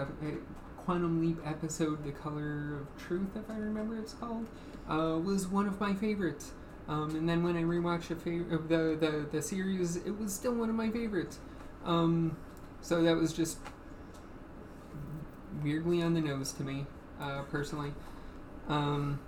Quantum 0.85 1.21
Leap 1.21 1.39
episode 1.47 2.05
The 2.05 2.13
Color 2.13 2.81
of 2.81 3.03
Truth 3.07 3.29
if 3.37 3.49
I 3.51 3.57
remember 3.57 3.99
it's 3.99 4.13
called 4.15 4.47
uh, 4.89 5.19
was 5.23 5.47
one 5.47 5.67
of 5.67 5.81
my 5.81 5.95
favorites. 5.95 6.53
Um, 6.89 7.17
and 7.17 7.27
then 7.29 7.43
when 7.43 7.57
I 7.57 7.63
rewatched 7.63 8.09
the, 8.09 8.15
fav- 8.17 8.53
of 8.53 8.69
the, 8.69 8.97
the 9.01 9.27
the 9.33 9.41
series, 9.43 9.97
it 9.97 10.19
was 10.19 10.35
still 10.35 10.53
one 10.55 10.69
of 10.69 10.75
my 10.75 10.91
favorites. 10.91 11.39
Um, 11.85 12.37
so 12.83 13.03
that 13.03 13.17
was 13.17 13.33
just 13.33 13.57
weirdly 15.63 16.03
on 16.03 16.13
the 16.13 16.21
nose 16.21 16.53
to 16.53 16.63
me, 16.63 16.85
uh, 17.21 17.43
personally. 17.51 17.95
Um, 18.69 19.19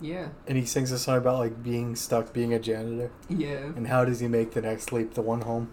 yeah, 0.00 0.28
And 0.46 0.58
he 0.58 0.64
sings 0.66 0.90
a 0.92 0.98
song 0.98 1.18
about 1.18 1.38
like 1.38 1.62
being 1.62 1.94
stuck 1.96 2.32
being 2.32 2.52
a 2.52 2.58
janitor. 2.58 3.10
yeah, 3.28 3.58
And 3.76 3.86
how 3.86 4.04
does 4.04 4.20
he 4.20 4.26
make 4.28 4.50
the 4.52 4.60
next 4.62 4.92
leap? 4.92 5.14
The 5.14 5.22
one 5.22 5.40
home. 5.42 5.70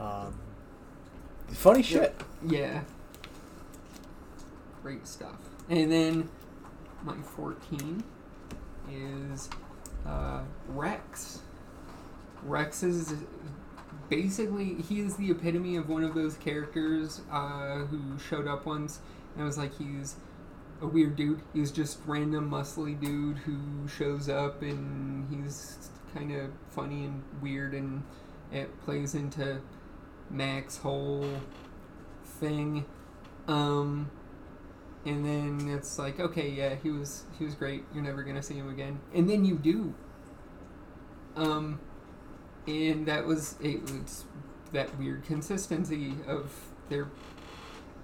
Um, 0.00 0.38
funny 1.48 1.82
shit. 1.82 2.14
yeah. 2.46 2.82
Great 4.88 5.06
stuff. 5.06 5.36
And 5.68 5.92
then 5.92 6.30
my 7.02 7.14
14 7.36 8.02
is 8.90 9.50
uh, 10.06 10.40
Rex. 10.68 11.40
Rex 12.42 12.82
is 12.82 13.12
basically 14.08 14.76
he 14.76 15.00
is 15.00 15.14
the 15.16 15.30
epitome 15.30 15.76
of 15.76 15.90
one 15.90 16.04
of 16.04 16.14
those 16.14 16.38
characters 16.38 17.20
uh, 17.30 17.80
who 17.80 18.18
showed 18.18 18.48
up 18.48 18.64
once 18.64 19.00
and 19.36 19.44
was 19.44 19.58
like 19.58 19.76
he's 19.76 20.16
a 20.80 20.86
weird 20.86 21.16
dude. 21.16 21.42
He's 21.52 21.70
just 21.70 21.98
random 22.06 22.50
muscly 22.50 22.98
dude 22.98 23.36
who 23.36 23.86
shows 23.88 24.30
up 24.30 24.62
and 24.62 25.28
he's 25.28 25.90
kind 26.14 26.34
of 26.34 26.50
funny 26.70 27.04
and 27.04 27.22
weird 27.42 27.74
and 27.74 28.02
it 28.50 28.70
plays 28.86 29.14
into 29.14 29.60
Mac's 30.30 30.78
whole 30.78 31.28
thing. 32.24 32.86
Um, 33.48 34.10
and 35.06 35.24
then 35.24 35.68
it's 35.68 35.98
like, 35.98 36.20
okay, 36.20 36.48
yeah, 36.50 36.74
he 36.82 36.90
was 36.90 37.24
he 37.38 37.44
was 37.44 37.54
great. 37.54 37.84
You're 37.94 38.04
never 38.04 38.22
gonna 38.22 38.42
see 38.42 38.54
him 38.54 38.68
again, 38.70 39.00
and 39.14 39.28
then 39.28 39.44
you 39.44 39.56
do. 39.56 39.94
Um, 41.36 41.80
and 42.66 43.06
that 43.06 43.26
was 43.26 43.56
it 43.62 43.82
was 43.82 44.24
that 44.72 44.96
weird 44.98 45.24
consistency 45.24 46.14
of 46.26 46.52
their 46.88 47.08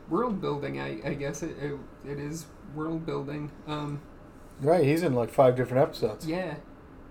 world 0.09 0.41
building. 0.41 0.81
I, 0.81 1.01
I 1.11 1.15
guess 1.15 1.43
it, 1.43 1.57
it 1.59 1.79
it 2.07 2.19
is 2.19 2.47
world 2.75 3.07
building. 3.07 3.51
Um, 3.67 4.01
Right, 4.61 4.85
he's 4.85 5.03
in 5.03 5.15
like 5.15 5.31
five 5.31 5.57
different 5.57 5.83
episodes. 5.83 6.27
yeah, 6.27 6.57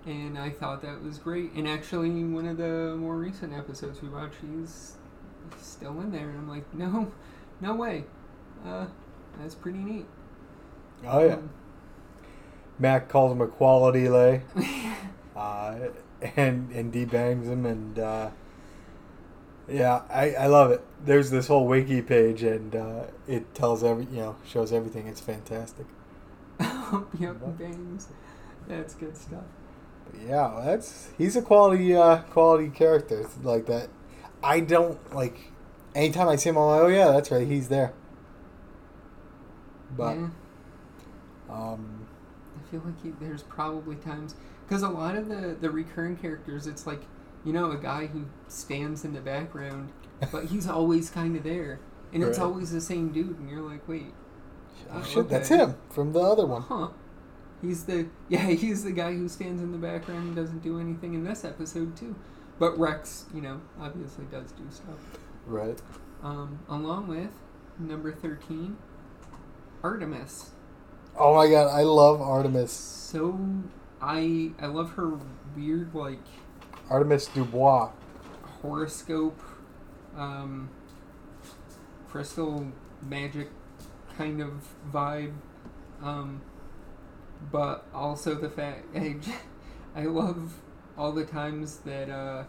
and 0.06 0.38
I 0.38 0.50
thought 0.50 0.82
that 0.82 1.02
was 1.04 1.18
great. 1.18 1.52
And 1.54 1.68
actually, 1.68 2.10
one 2.24 2.48
of 2.48 2.58
the 2.58 2.96
more 2.98 3.18
recent 3.18 3.54
episodes 3.54 4.02
we 4.02 4.10
watched, 4.10 4.36
he's 4.42 4.98
still 5.62 6.00
in 6.02 6.12
there, 6.12 6.30
and 6.30 6.38
I'm 6.40 6.50
like, 6.50 6.74
no, 6.74 7.12
no 7.62 7.76
way. 7.76 8.06
Uh, 8.66 8.88
that's 9.40 9.56
pretty 9.56 9.80
neat. 9.80 10.06
Oh 11.06 11.26
yeah. 11.26 11.34
Um, 11.36 11.50
Mac 12.80 13.08
calls 13.10 13.32
him 13.32 13.42
a 13.42 13.48
quality 13.48 14.10
lay. 14.10 14.42
uh, 15.36 15.76
and 16.36 16.72
and 16.72 16.94
debangs 16.94 17.46
him 17.46 17.66
and 17.66 18.00
uh, 18.00 18.30
yeah, 19.68 20.02
I, 20.10 20.32
I 20.32 20.48
love 20.48 20.72
it. 20.72 20.84
There's 21.04 21.30
this 21.32 21.48
whole 21.48 21.68
wiki 21.68 22.02
page 22.02 22.44
and 22.44 22.76
uh, 22.76 23.04
it 23.28 23.54
tells 23.56 23.84
every 23.84 24.06
you 24.06 24.18
know 24.18 24.36
shows 24.46 24.74
everything. 24.74 25.08
It's 25.08 25.22
fantastic. 25.22 25.86
yep, 27.20 27.38
bangs. 27.58 28.08
That's 28.68 28.94
good 28.96 29.18
stuff. 29.18 29.44
Yeah, 30.28 30.62
that's 30.64 31.10
he's 31.18 31.36
a 31.36 31.42
quality 31.42 31.96
uh, 31.96 32.20
quality 32.24 32.70
character 32.70 33.28
like 33.42 33.66
that. 33.68 33.90
I 34.44 34.60
don't 34.60 35.14
like 35.14 35.52
anytime 35.96 36.28
I 36.28 36.36
see 36.36 36.50
him. 36.50 36.58
I'm 36.58 36.68
like, 36.68 36.82
oh 36.82 36.88
yeah, 36.88 37.12
that's 37.12 37.32
right, 37.32 37.48
he's 37.48 37.70
there. 37.70 37.94
But 39.98 40.18
yeah, 40.18 40.28
um, 41.50 42.08
I 42.58 42.72
feel 42.72 42.82
like 42.86 43.02
he, 43.04 43.12
there's 43.20 43.44
probably 43.44 43.96
times 43.96 44.36
because 44.68 44.82
a 44.84 44.90
lot 44.90 45.16
of 45.16 45.28
the 45.30 45.56
the 45.60 45.70
recurring 45.70 46.18
characters, 46.18 46.68
it's 46.68 46.88
like 46.88 47.02
you 47.46 47.54
know 47.54 47.72
a 47.72 47.78
guy 47.78 48.08
who 48.08 48.26
stands 48.48 49.04
in 49.06 49.14
the 49.14 49.22
background, 49.22 49.92
but 50.32 50.46
he's 50.52 50.68
always 50.68 51.10
kind 51.10 51.36
of 51.36 51.44
there, 51.44 51.80
and 52.14 52.24
it's 52.24 52.38
Right. 52.38 52.46
always 52.46 52.72
the 52.72 52.82
same 52.82 53.12
dude, 53.12 53.40
and 53.40 53.50
you're 53.50 53.62
like, 53.62 53.88
wait, 53.88 54.14
oh, 54.92 55.00
Uh, 55.00 55.04
shit, 55.04 55.30
that's 55.30 55.50
him 55.50 55.76
from 55.90 56.14
the 56.14 56.20
other 56.22 56.46
one. 56.46 56.62
huh? 56.64 56.90
He's 57.62 57.86
the 57.86 58.08
yeah, 58.30 58.48
he's 58.48 58.84
the 58.84 58.92
guy 58.92 59.14
who 59.14 59.28
stands 59.30 59.62
in 59.62 59.72
the 59.72 59.78
background 59.78 60.28
and 60.28 60.36
doesn't 60.36 60.64
do 60.64 60.80
anything 60.80 61.14
in 61.14 61.24
this 61.24 61.44
episode 61.46 61.96
too. 61.96 62.16
But 62.60 62.78
Rex, 62.78 63.26
you 63.34 63.42
know, 63.42 63.62
obviously 63.82 64.26
does 64.26 64.52
do 64.52 64.64
stuff. 64.70 65.00
Right. 65.46 65.82
Um, 66.22 66.60
along 66.70 67.08
with 67.08 67.32
number 67.80 68.12
thirteen, 68.14 68.78
Artemis. 69.84 70.52
Oh 71.18 71.36
my 71.36 71.50
god, 71.50 71.68
I 71.68 71.84
love 71.84 72.22
Artemis. 72.22 72.72
So 72.72 73.38
I 74.02 74.52
I 74.60 74.68
love 74.68 74.92
her 74.94 75.20
weird 75.56 75.94
like 75.94 76.20
Artemis 76.90 77.28
Dubois. 77.28 77.92
horoscope, 78.62 79.40
um, 80.16 80.70
crystal 82.10 82.68
magic 83.02 83.50
kind 84.18 84.42
of 84.42 84.52
vibe, 84.92 85.34
um, 86.02 86.42
but 87.52 87.86
also 87.94 88.36
the 88.36 88.50
fact 88.50 88.86
I, 88.96 89.18
I 89.96 90.04
love 90.06 90.62
all 90.98 91.12
the 91.12 91.26
times 91.26 91.78
that 91.80 92.10
uh, 92.10 92.44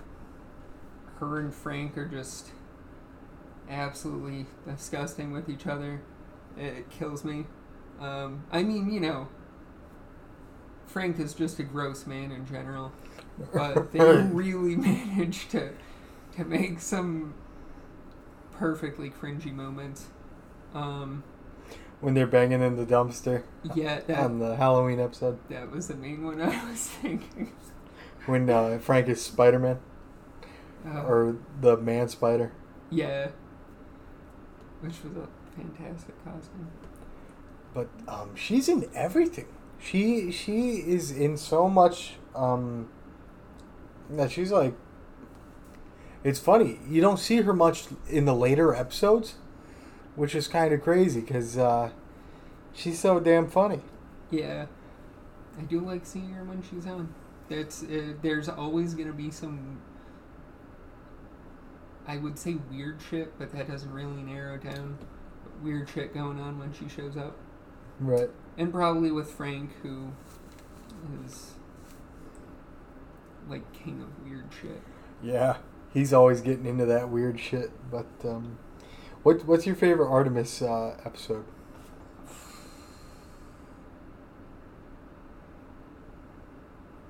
her 1.19 1.41
and 1.41 1.55
Frank 1.55 1.97
are 1.99 2.07
just 2.09 2.50
absolutely 3.69 4.47
disgusting 4.67 5.33
with 5.33 5.49
each 5.49 5.67
other. 5.67 6.03
It 6.56 6.90
kills 6.90 7.25
me. 7.25 7.46
Um, 8.00 8.44
I 8.52 8.62
mean, 8.62 8.90
you 8.90 9.00
know, 9.00 9.28
Frank 10.87 11.18
is 11.18 11.34
just 11.34 11.58
a 11.58 11.62
gross 11.62 12.06
man 12.06 12.30
in 12.32 12.46
general, 12.46 12.92
but 13.52 13.92
they 13.92 14.00
really 14.00 14.76
managed 14.76 15.50
to 15.52 15.73
to 16.37 16.44
make 16.44 16.80
some 16.80 17.34
perfectly 18.52 19.11
cringy 19.11 19.52
moments. 19.52 20.06
Um, 20.75 21.23
when 22.00 22.14
they're 22.14 22.26
banging 22.26 22.61
in 22.61 22.76
the 22.76 22.84
dumpster 22.84 23.44
yeah, 23.75 24.00
that 24.00 24.18
on 24.18 24.38
the 24.38 24.56
Halloween 24.56 25.00
episode. 25.00 25.38
that 25.49 25.70
was 25.70 25.88
the 25.88 25.94
main 25.94 26.25
one 26.25 26.40
I 26.40 26.68
was 26.68 26.80
thinking. 27.02 27.52
When 28.26 28.50
uh, 28.50 28.78
Frank 28.78 29.08
is 29.08 29.23
Spider 29.25 29.58
Man 29.58 29.78
Uh, 30.87 31.02
or 31.02 31.37
the 31.61 31.76
Man 31.76 32.08
Spider. 32.08 32.52
yeah, 32.90 33.28
which 34.80 35.02
was 35.04 35.16
a 35.16 35.28
fantastic 35.56 36.14
costume. 36.25 36.68
But 37.73 37.88
um, 38.06 38.34
she's 38.37 38.68
in 38.68 38.88
everything. 38.94 39.46
She 39.78 40.30
she 40.30 40.76
is 40.76 41.11
in 41.11 41.37
so 41.37 41.68
much. 41.68 42.14
Um, 42.34 42.88
that 44.11 44.30
she's 44.30 44.52
like. 44.52 44.75
It's 46.23 46.40
funny 46.40 46.78
you 46.88 47.02
don't 47.02 47.18
see 47.18 47.42
her 47.42 47.52
much 47.52 47.84
in 48.08 48.25
the 48.25 48.34
later 48.34 48.75
episodes, 48.75 49.34
which 50.16 50.34
is 50.34 50.49
kind 50.49 50.73
of 50.73 50.82
crazy 50.82 51.20
because 51.20 51.58
uh, 51.58 51.90
she's 52.73 52.99
so 52.99 53.20
damn 53.20 53.49
funny. 53.49 53.80
Yeah, 54.30 54.66
I 55.58 55.62
do 55.62 55.80
like 55.80 56.06
seeing 56.06 56.30
her 56.30 56.44
when 56.44 56.62
she's 56.62 56.87
on. 56.87 57.14
That's 57.49 57.82
uh, 57.82 58.14
there's 58.23 58.49
always 58.49 58.94
gonna 58.94 59.12
be 59.12 59.30
some. 59.30 59.80
I 62.06 62.16
would 62.16 62.38
say 62.38 62.56
weird 62.70 63.00
shit, 63.11 63.38
but 63.38 63.52
that 63.52 63.68
doesn't 63.68 63.92
really 63.92 64.23
narrow 64.23 64.56
down. 64.58 64.99
Weird 65.64 65.88
shit 65.88 66.12
going 66.12 66.38
on 66.38 66.59
when 66.59 66.73
she 66.75 66.88
shows 66.88 67.16
up, 67.16 67.37
Right. 67.99 68.28
and 68.59 68.71
probably 68.71 69.11
with 69.11 69.30
Frank, 69.30 69.71
who 69.83 70.12
is 71.25 71.54
like 73.49 73.73
king 73.73 74.02
of 74.02 74.25
weird 74.28 74.44
shit. 74.61 74.83
Yeah, 75.23 75.56
he's 75.94 76.12
always 76.12 76.42
getting 76.42 76.66
into 76.66 76.85
that 76.85 77.09
weird 77.09 77.40
shit. 77.40 77.71
But 77.90 78.06
um, 78.25 78.59
what 79.23 79.47
what's 79.47 79.64
your 79.64 79.75
favorite 79.75 80.11
Artemis 80.11 80.61
uh, 80.61 80.99
episode? 81.04 81.47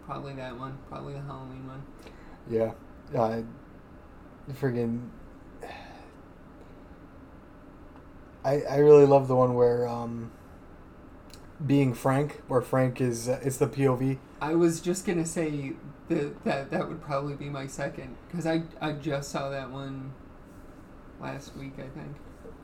Probably 0.07 0.35
that 0.35 0.59
one. 0.59 0.79
Probably 0.89 1.15
the 1.15 1.23
Halloween 1.23 1.67
one. 1.67 1.83
Yeah, 2.49 2.73
uh, 3.17 3.43
friggin' 4.53 5.09
I 8.45 8.63
I 8.63 8.77
really 8.79 9.07
love 9.07 9.29
the 9.29 9.37
one 9.37 9.55
where 9.55 9.87
um, 9.89 10.31
being 11.65 11.95
Frank, 11.95 12.43
where 12.49 12.61
Frank 12.61 13.01
is 13.01 13.29
uh, 13.29 13.41
it's 13.43 13.57
the 13.57 13.67
POV. 13.67 14.19
I 14.41 14.55
was 14.55 14.81
just 14.81 15.07
gonna 15.07 15.27
say 15.27 15.73
that 16.09 16.45
that, 16.45 16.71
that 16.71 16.89
would 16.89 17.01
probably 17.03 17.35
be 17.35 17.49
my 17.49 17.67
second 17.67 18.17
because 18.29 18.47
I 18.47 18.63
I 18.81 18.93
just 18.93 19.31
saw 19.31 19.49
that 19.51 19.71
one 19.71 20.13
last 21.21 21.57
week. 21.57 21.75
I 21.79 21.89
think 21.99 22.17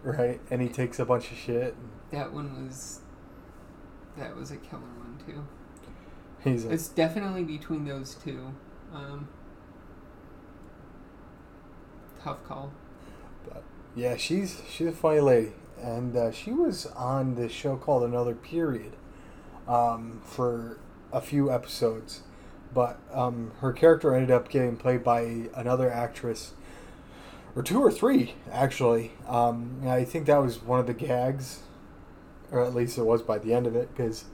Right, 0.03 0.41
and 0.51 0.63
he 0.63 0.69
takes 0.69 0.99
a 0.99 1.05
bunch 1.05 1.31
of 1.31 1.37
shit. 1.37 1.75
that 2.11 2.33
one 2.33 2.65
was 2.65 3.01
that 4.17 4.37
was 4.37 4.51
a 4.51 4.57
killer 4.57 4.83
one 4.83 5.19
too. 5.27 5.45
He's 6.43 6.65
like, 6.65 6.75
It's 6.75 6.89
definitely 6.89 7.45
between 7.45 7.85
those 7.85 8.15
two. 8.15 8.55
Um, 8.95 9.29
tough 12.23 12.43
call. 12.45 12.73
But 13.47 13.63
yeah, 13.95 14.17
she's 14.17 14.63
she's 14.69 14.89
a 14.89 14.93
funny 14.93 15.21
lady, 15.21 15.53
and 15.83 16.17
uh, 16.17 16.33
she 16.33 16.53
was 16.53 16.87
on 16.87 17.35
this 17.35 17.53
show 17.53 17.77
called 17.77 18.03
Another 18.05 18.35
Period 18.35 18.93
um, 19.67 20.21
for 20.25 20.79
a 21.13 21.21
few 21.21 21.51
episodes, 21.51 22.23
but 22.73 22.99
um, 23.13 23.53
her 23.61 23.73
character 23.73 24.15
ended 24.15 24.31
up 24.31 24.49
getting 24.49 24.77
played 24.77 25.03
by 25.03 25.49
another 25.55 25.91
actress, 25.91 26.53
or 27.57 27.63
two 27.63 27.81
or 27.81 27.91
three 27.91 28.35
actually. 28.51 29.13
Um, 29.27 29.83
I 29.87 30.05
think 30.05 30.27
that 30.27 30.39
was 30.39 30.63
one 30.63 30.81
of 30.81 30.87
the 30.87 30.95
gags, 30.95 31.61
or 32.51 32.65
at 32.65 32.75
least 32.75 32.99
it 32.99 33.05
was 33.05 33.23
by 33.23 33.39
the 33.39 33.53
end 33.55 33.67
of 33.67 33.75
it, 33.77 33.95
because 33.95 34.25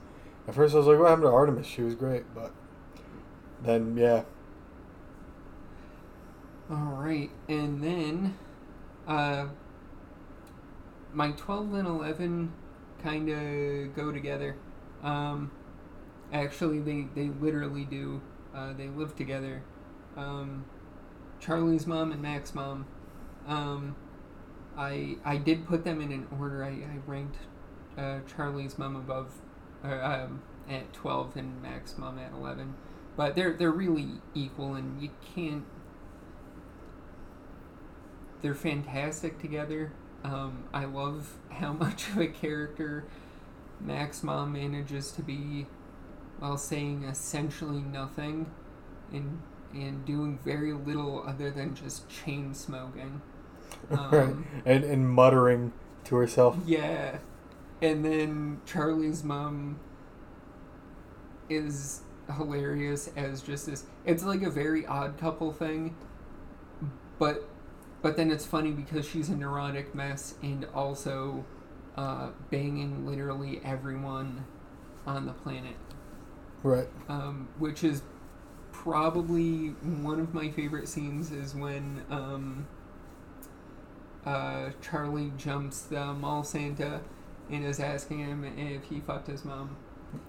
at 0.47 0.55
first 0.55 0.75
I 0.75 0.77
was 0.77 0.87
like, 0.87 0.99
"What 0.99 1.09
happened 1.09 1.25
to 1.25 1.31
Artemis? 1.31 1.67
She 1.67 1.81
was 1.81 1.95
great," 1.95 2.23
but 2.35 2.51
then 3.63 3.97
yeah, 3.97 4.23
All 6.69 6.97
right, 6.97 7.29
and 7.47 7.81
then 7.81 8.37
uh, 9.07 9.47
my 11.17 11.31
twelve 11.31 11.73
and 11.73 11.87
eleven 11.87 12.53
kind 13.01 13.27
of 13.27 13.95
go 13.95 14.11
together. 14.11 14.55
Um, 15.01 15.51
actually, 16.31 16.79
they 16.79 17.07
they 17.15 17.29
literally 17.29 17.85
do. 17.85 18.21
Uh, 18.55 18.73
they 18.73 18.87
live 18.87 19.15
together. 19.15 19.63
Um, 20.15 20.65
Charlie's 21.39 21.87
mom 21.87 22.11
and 22.11 22.21
Mac's 22.21 22.53
mom. 22.53 22.85
Um, 23.47 23.95
I 24.77 25.17
I 25.25 25.37
did 25.37 25.65
put 25.65 25.83
them 25.83 26.01
in 26.01 26.11
an 26.11 26.27
order. 26.39 26.63
I, 26.63 26.69
I 26.69 26.99
ranked 27.07 27.37
uh, 27.97 28.19
Charlie's 28.27 28.77
mom 28.77 28.95
above, 28.95 29.33
uh, 29.83 29.87
um, 29.87 30.43
at 30.69 30.93
twelve 30.93 31.35
and 31.35 31.63
Mac's 31.63 31.97
mom 31.97 32.19
at 32.19 32.31
eleven. 32.31 32.75
But 33.15 33.33
they're 33.35 33.53
they're 33.53 33.71
really 33.71 34.21
equal, 34.35 34.75
and 34.75 35.01
you 35.01 35.09
can't 35.33 35.65
they're 38.43 38.53
fantastic 38.53 39.39
together. 39.39 39.93
Um, 40.23 40.65
I 40.73 40.85
love 40.85 41.33
how 41.49 41.73
much 41.85 42.09
of 42.09 42.17
a 42.17 42.27
character 42.27 43.05
Mac's 43.79 44.23
mom 44.23 44.53
manages 44.53 45.11
to 45.13 45.21
be 45.21 45.67
while 46.39 46.57
saying 46.57 47.03
essentially 47.03 47.81
nothing 47.81 48.51
and 49.11 49.41
and 49.73 50.05
doing 50.05 50.39
very 50.43 50.73
little 50.73 51.23
other 51.27 51.51
than 51.51 51.75
just 51.75 52.09
chain 52.09 52.53
smoking. 52.53 53.21
right, 54.11 54.35
Um, 54.35 54.47
and 54.65 54.83
and 54.83 55.09
muttering 55.09 55.73
to 56.05 56.15
herself. 56.15 56.57
yeah. 56.65 57.19
And 57.81 58.03
then 58.03 58.61
Charlie's 58.65 59.23
mom 59.23 59.79
is 61.49 62.01
hilarious 62.35 63.09
as 63.15 63.41
just 63.41 63.65
this 63.67 63.85
it's 64.05 64.23
like 64.23 64.41
a 64.41 64.49
very 64.49 64.85
odd 64.85 65.17
couple 65.17 65.51
thing. 65.53 65.95
But 67.19 67.47
but 68.01 68.15
then 68.17 68.31
it's 68.31 68.45
funny 68.45 68.71
because 68.71 69.07
she's 69.07 69.29
a 69.29 69.35
neurotic 69.35 69.93
mess 69.95 70.35
and 70.41 70.65
also 70.73 71.45
uh, 71.95 72.29
banging 72.51 73.05
literally 73.05 73.61
everyone 73.63 74.45
on 75.05 75.25
the 75.25 75.33
planet. 75.33 75.75
Right. 76.63 76.87
Um, 77.09 77.49
which 77.57 77.83
is 77.83 78.01
probably 78.71 79.69
one 79.81 80.19
of 80.19 80.33
my 80.33 80.49
favorite 80.51 80.87
scenes 80.87 81.31
is 81.31 81.55
when 81.55 82.03
um, 82.09 82.67
uh, 84.25 84.69
Charlie 84.81 85.31
jumps 85.37 85.81
the 85.81 86.13
mall 86.13 86.43
Santa 86.43 87.01
and 87.49 87.65
is 87.65 87.79
asking 87.79 88.19
him 88.19 88.43
if 88.57 88.83
he 88.83 88.99
fucked 88.99 89.27
his 89.27 89.45
mom. 89.45 89.75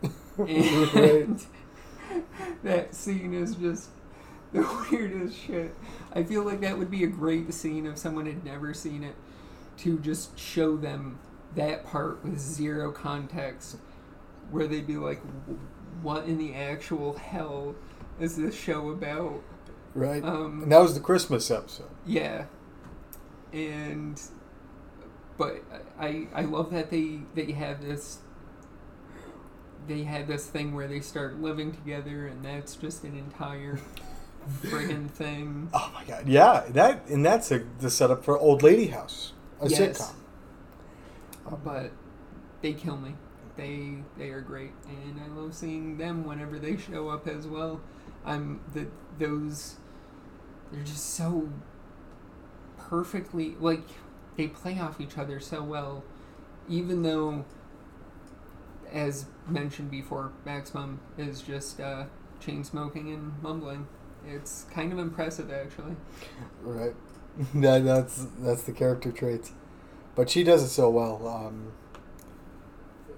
right. 0.36 0.50
And 0.94 1.44
that 2.62 2.94
scene 2.94 3.34
is 3.34 3.54
just 3.56 3.90
the 4.52 4.66
weirdest 4.90 5.38
shit. 5.38 5.74
I 6.12 6.22
feel 6.22 6.42
like 6.42 6.60
that 6.60 6.78
would 6.78 6.90
be 6.90 7.04
a 7.04 7.08
great 7.08 7.52
scene 7.52 7.86
if 7.86 7.98
someone 7.98 8.26
had 8.26 8.44
never 8.44 8.72
seen 8.72 9.02
it 9.04 9.14
to 9.78 9.98
just 9.98 10.38
show 10.38 10.76
them 10.76 11.18
that 11.54 11.84
part 11.84 12.24
with 12.24 12.38
zero 12.38 12.90
context 12.90 13.76
where 14.50 14.66
they'd 14.66 14.86
be 14.86 14.96
like, 14.96 15.20
what 16.02 16.24
in 16.24 16.38
the 16.38 16.54
actual 16.54 17.14
hell 17.16 17.74
is 18.18 18.36
this 18.36 18.54
show 18.54 18.90
about? 18.90 19.42
Right. 19.94 20.24
Um, 20.24 20.62
and 20.62 20.72
that 20.72 20.80
was 20.80 20.94
the 20.94 21.00
Christmas 21.00 21.50
episode. 21.50 21.90
Yeah, 22.06 22.44
and 23.52 24.20
but 25.36 25.62
I 25.98 26.28
I 26.34 26.42
love 26.42 26.70
that 26.72 26.90
they 26.90 27.20
they 27.34 27.52
have 27.52 27.82
this 27.82 28.18
they 29.86 30.02
had 30.02 30.26
this 30.26 30.46
thing 30.46 30.74
where 30.74 30.86
they 30.86 31.00
start 31.00 31.40
living 31.40 31.72
together 31.72 32.26
and 32.26 32.44
that's 32.44 32.76
just 32.76 33.04
an 33.04 33.16
entire 33.16 33.80
friggin' 34.48 35.10
thing. 35.10 35.70
Oh 35.72 35.90
my 35.94 36.04
god. 36.04 36.26
Yeah, 36.28 36.64
that 36.70 37.08
and 37.08 37.24
that's 37.24 37.50
a, 37.50 37.62
the 37.80 37.90
setup 37.90 38.24
for 38.24 38.38
Old 38.38 38.62
Lady 38.62 38.86
House, 38.88 39.32
a 39.60 39.68
Yes. 39.68 39.98
sitcom. 40.00 40.14
But 41.64 41.92
they 42.62 42.72
kill 42.74 42.96
me. 42.96 43.14
They 43.56 43.98
they 44.16 44.30
are 44.30 44.40
great 44.40 44.72
and 44.88 45.20
I 45.20 45.26
love 45.28 45.54
seeing 45.54 45.96
them 45.98 46.24
whenever 46.24 46.58
they 46.58 46.76
show 46.76 47.08
up 47.08 47.26
as 47.26 47.46
well. 47.46 47.80
I'm 48.24 48.60
the 48.72 48.86
those 49.18 49.76
they're 50.72 50.84
just 50.84 51.14
so 51.14 51.48
perfectly 52.76 53.56
like 53.58 53.82
they 54.36 54.46
play 54.48 54.78
off 54.78 55.00
each 55.00 55.18
other 55.18 55.40
so 55.40 55.62
well 55.62 56.04
even 56.68 57.02
though 57.02 57.44
as 58.92 59.26
mentioned 59.46 59.90
before 59.90 60.32
Mac's 60.44 60.72
mom 60.74 61.00
is 61.16 61.42
just 61.42 61.80
uh 61.80 62.04
chain 62.40 62.64
smoking 62.64 63.12
and 63.12 63.42
mumbling. 63.42 63.86
It's 64.26 64.64
kind 64.70 64.92
of 64.92 64.98
impressive, 64.98 65.50
actually. 65.50 65.96
Right. 66.62 66.94
that, 67.54 67.84
that's 67.84 68.26
that's 68.40 68.62
the 68.62 68.72
character 68.72 69.12
traits, 69.12 69.52
but 70.16 70.28
she 70.28 70.42
does 70.42 70.62
it 70.62 70.68
so 70.68 70.90
well. 70.90 71.26
Um, 71.28 71.72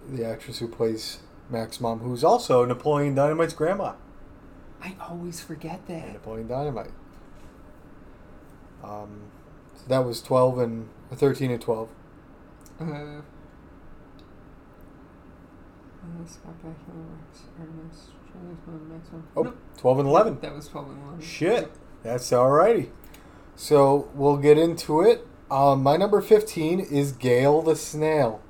the 0.09 0.25
actress 0.27 0.59
who 0.59 0.69
plays 0.69 1.21
Mac's 1.49 1.81
mom, 1.81 2.01
who's 2.01 2.23
also 2.23 2.65
Napoleon 2.65 3.15
Dynamite's 3.15 3.55
grandma. 3.55 3.95
I 4.83 4.95
always 5.01 5.41
forget 5.41 5.87
that. 5.89 6.13
Napoleon 6.13 6.49
Dynamite. 6.49 6.93
Um, 8.85 9.31
so 9.75 9.85
that 9.89 10.05
was 10.05 10.21
twelve 10.21 10.59
and 10.59 10.89
thirteen 11.13 11.51
and 11.51 11.61
twelve. 11.61 11.89
Uh, 12.79 12.85
Scott 16.27 16.55
Bakula, 16.63 17.05
Rex, 17.17 17.43
Artemis, 17.59 17.61
Charlie's 17.61 17.69
Mom, 17.71 17.89
next 17.89 18.09
one. 18.09 18.20
Oh, 19.37 19.43
Nope. 19.43 19.57
12 19.79 19.99
and 20.01 20.09
eleven. 20.09 20.39
That 20.41 20.55
was 20.55 20.69
12 20.69 20.91
and 20.91 21.03
11. 21.03 21.21
Shit. 21.23 21.73
That's 22.03 22.31
alrighty. 22.31 22.91
So 23.57 24.09
we'll 24.15 24.37
get 24.37 24.59
into 24.59 25.03
it. 25.03 25.27
Um, 25.51 25.83
my 25.83 25.97
number 25.97 26.21
15 26.21 26.81
is 26.81 27.13
Gail 27.13 27.63
the 27.63 27.77
Snail. 27.77 28.41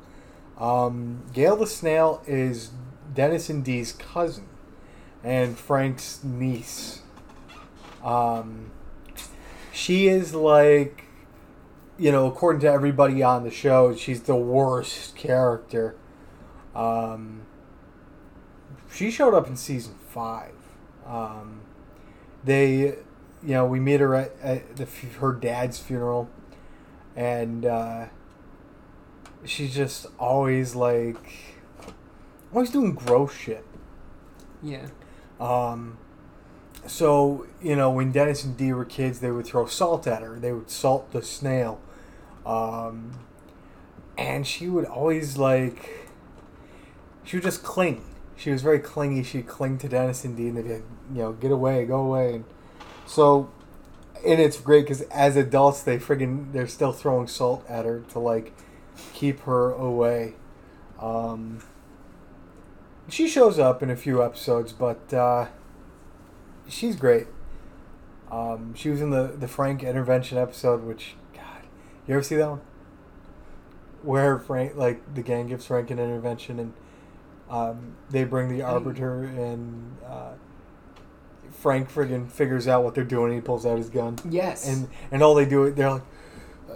Um, 0.58 1.24
Gail 1.32 1.56
the 1.56 1.66
Snail 1.66 2.22
is 2.26 2.70
Dennis 3.14 3.48
and 3.48 3.64
Dee's 3.64 3.92
cousin 3.92 4.46
and 5.24 5.56
Frank's 5.58 6.22
niece. 6.22 7.02
Um, 8.04 8.70
she 9.72 10.08
is 10.08 10.34
like, 10.34 11.04
you 11.98 12.12
know, 12.12 12.26
according 12.26 12.60
to 12.62 12.68
everybody 12.70 13.22
on 13.22 13.44
the 13.44 13.50
show, 13.50 13.94
she's 13.94 14.22
the 14.22 14.36
worst 14.36 15.16
character. 15.16 15.96
Um, 16.74 17.42
she 18.92 19.11
showed 19.11 19.35
up 19.35 19.46
in 19.46 19.57
season 19.57 19.94
five. 20.09 20.53
Um, 21.07 21.62
they, 22.44 22.76
you 22.79 22.96
know, 23.42 23.66
we 23.66 23.81
meet 23.81 24.00
her 24.00 24.14
at, 24.14 24.33
at 24.42 24.76
the, 24.76 24.87
her 25.20 25.33
dad's 25.33 25.79
funeral, 25.79 26.29
and 27.16 27.64
uh, 27.64 28.07
she's 29.44 29.74
just 29.74 30.07
always 30.18 30.74
like, 30.74 31.57
always 32.53 32.70
doing 32.70 32.94
gross 32.94 33.35
shit. 33.35 33.64
Yeah. 34.62 34.87
Um, 35.38 35.98
so 36.87 37.46
you 37.62 37.76
know, 37.76 37.90
when 37.90 38.12
Dennis 38.12 38.44
and 38.44 38.57
Dee 38.57 38.72
were 38.72 38.85
kids, 38.85 39.20
they 39.20 39.31
would 39.31 39.46
throw 39.46 39.66
salt 39.66 40.07
at 40.07 40.22
her. 40.22 40.38
They 40.38 40.53
would 40.53 40.70
salt 40.70 41.12
the 41.12 41.22
snail, 41.22 41.81
um, 42.44 43.12
and 44.16 44.46
she 44.46 44.68
would 44.68 44.85
always 44.85 45.37
like. 45.37 46.09
She 47.24 47.37
would 47.37 47.44
just 47.44 47.62
cling. 47.62 48.05
She 48.40 48.50
was 48.50 48.62
very 48.62 48.79
clingy. 48.79 49.22
She'd 49.22 49.46
cling 49.46 49.76
to 49.79 49.88
Dennis 49.88 50.24
and 50.24 50.35
Dee, 50.35 50.48
and 50.48 50.57
they'd 50.57 50.62
be 50.62 50.72
like, 50.72 50.85
you 51.12 51.18
know, 51.18 51.33
get 51.33 51.50
away, 51.50 51.85
go 51.85 52.00
away. 52.00 52.37
And 52.37 52.44
so, 53.05 53.50
and 54.26 54.40
it's 54.40 54.59
great 54.59 54.87
because 54.87 55.03
as 55.03 55.37
adults, 55.37 55.83
they 55.83 55.98
friggin' 55.98 56.53
they're 56.53 56.66
still 56.66 56.92
throwing 56.92 57.26
salt 57.26 57.66
at 57.68 57.85
her 57.85 58.00
to 58.12 58.18
like 58.18 58.55
keep 59.12 59.40
her 59.40 59.72
away. 59.72 60.37
Um, 60.98 61.62
she 63.11 63.29
shows 63.29 63.59
up 63.59 63.83
in 63.83 63.90
a 63.90 63.96
few 63.96 64.24
episodes, 64.24 64.72
but 64.72 65.12
uh, 65.12 65.48
she's 66.66 66.96
great. 66.96 67.26
Um, 68.31 68.74
she 68.74 68.88
was 68.88 69.03
in 69.03 69.11
the 69.11 69.35
the 69.38 69.48
Frank 69.48 69.83
intervention 69.83 70.38
episode, 70.38 70.83
which 70.83 71.14
God, 71.35 71.66
you 72.09 72.14
ever 72.14 72.22
see 72.22 72.37
that 72.37 72.48
one? 72.48 72.61
Where 74.03 74.38
Frank, 74.38 74.76
like 74.76 75.14
the 75.14 75.20
gang 75.20 75.48
gives 75.48 75.66
Frank 75.66 75.90
an 75.90 75.98
intervention, 75.98 76.59
and 76.59 76.72
um, 77.50 77.96
they 78.10 78.24
bring 78.24 78.48
the 78.48 78.62
arbiter, 78.62 79.24
and 79.24 79.96
uh, 80.06 80.32
Frank 81.50 81.90
friggin' 81.92 82.30
figures 82.30 82.66
out 82.68 82.84
what 82.84 82.94
they're 82.94 83.04
doing. 83.04 83.34
He 83.34 83.40
pulls 83.40 83.66
out 83.66 83.76
his 83.76 83.90
gun, 83.90 84.16
Yes. 84.28 84.66
and 84.68 84.88
and 85.10 85.22
all 85.22 85.34
they 85.34 85.44
do, 85.46 85.64
it, 85.64 85.76
they're 85.76 85.90
like, 85.90 86.02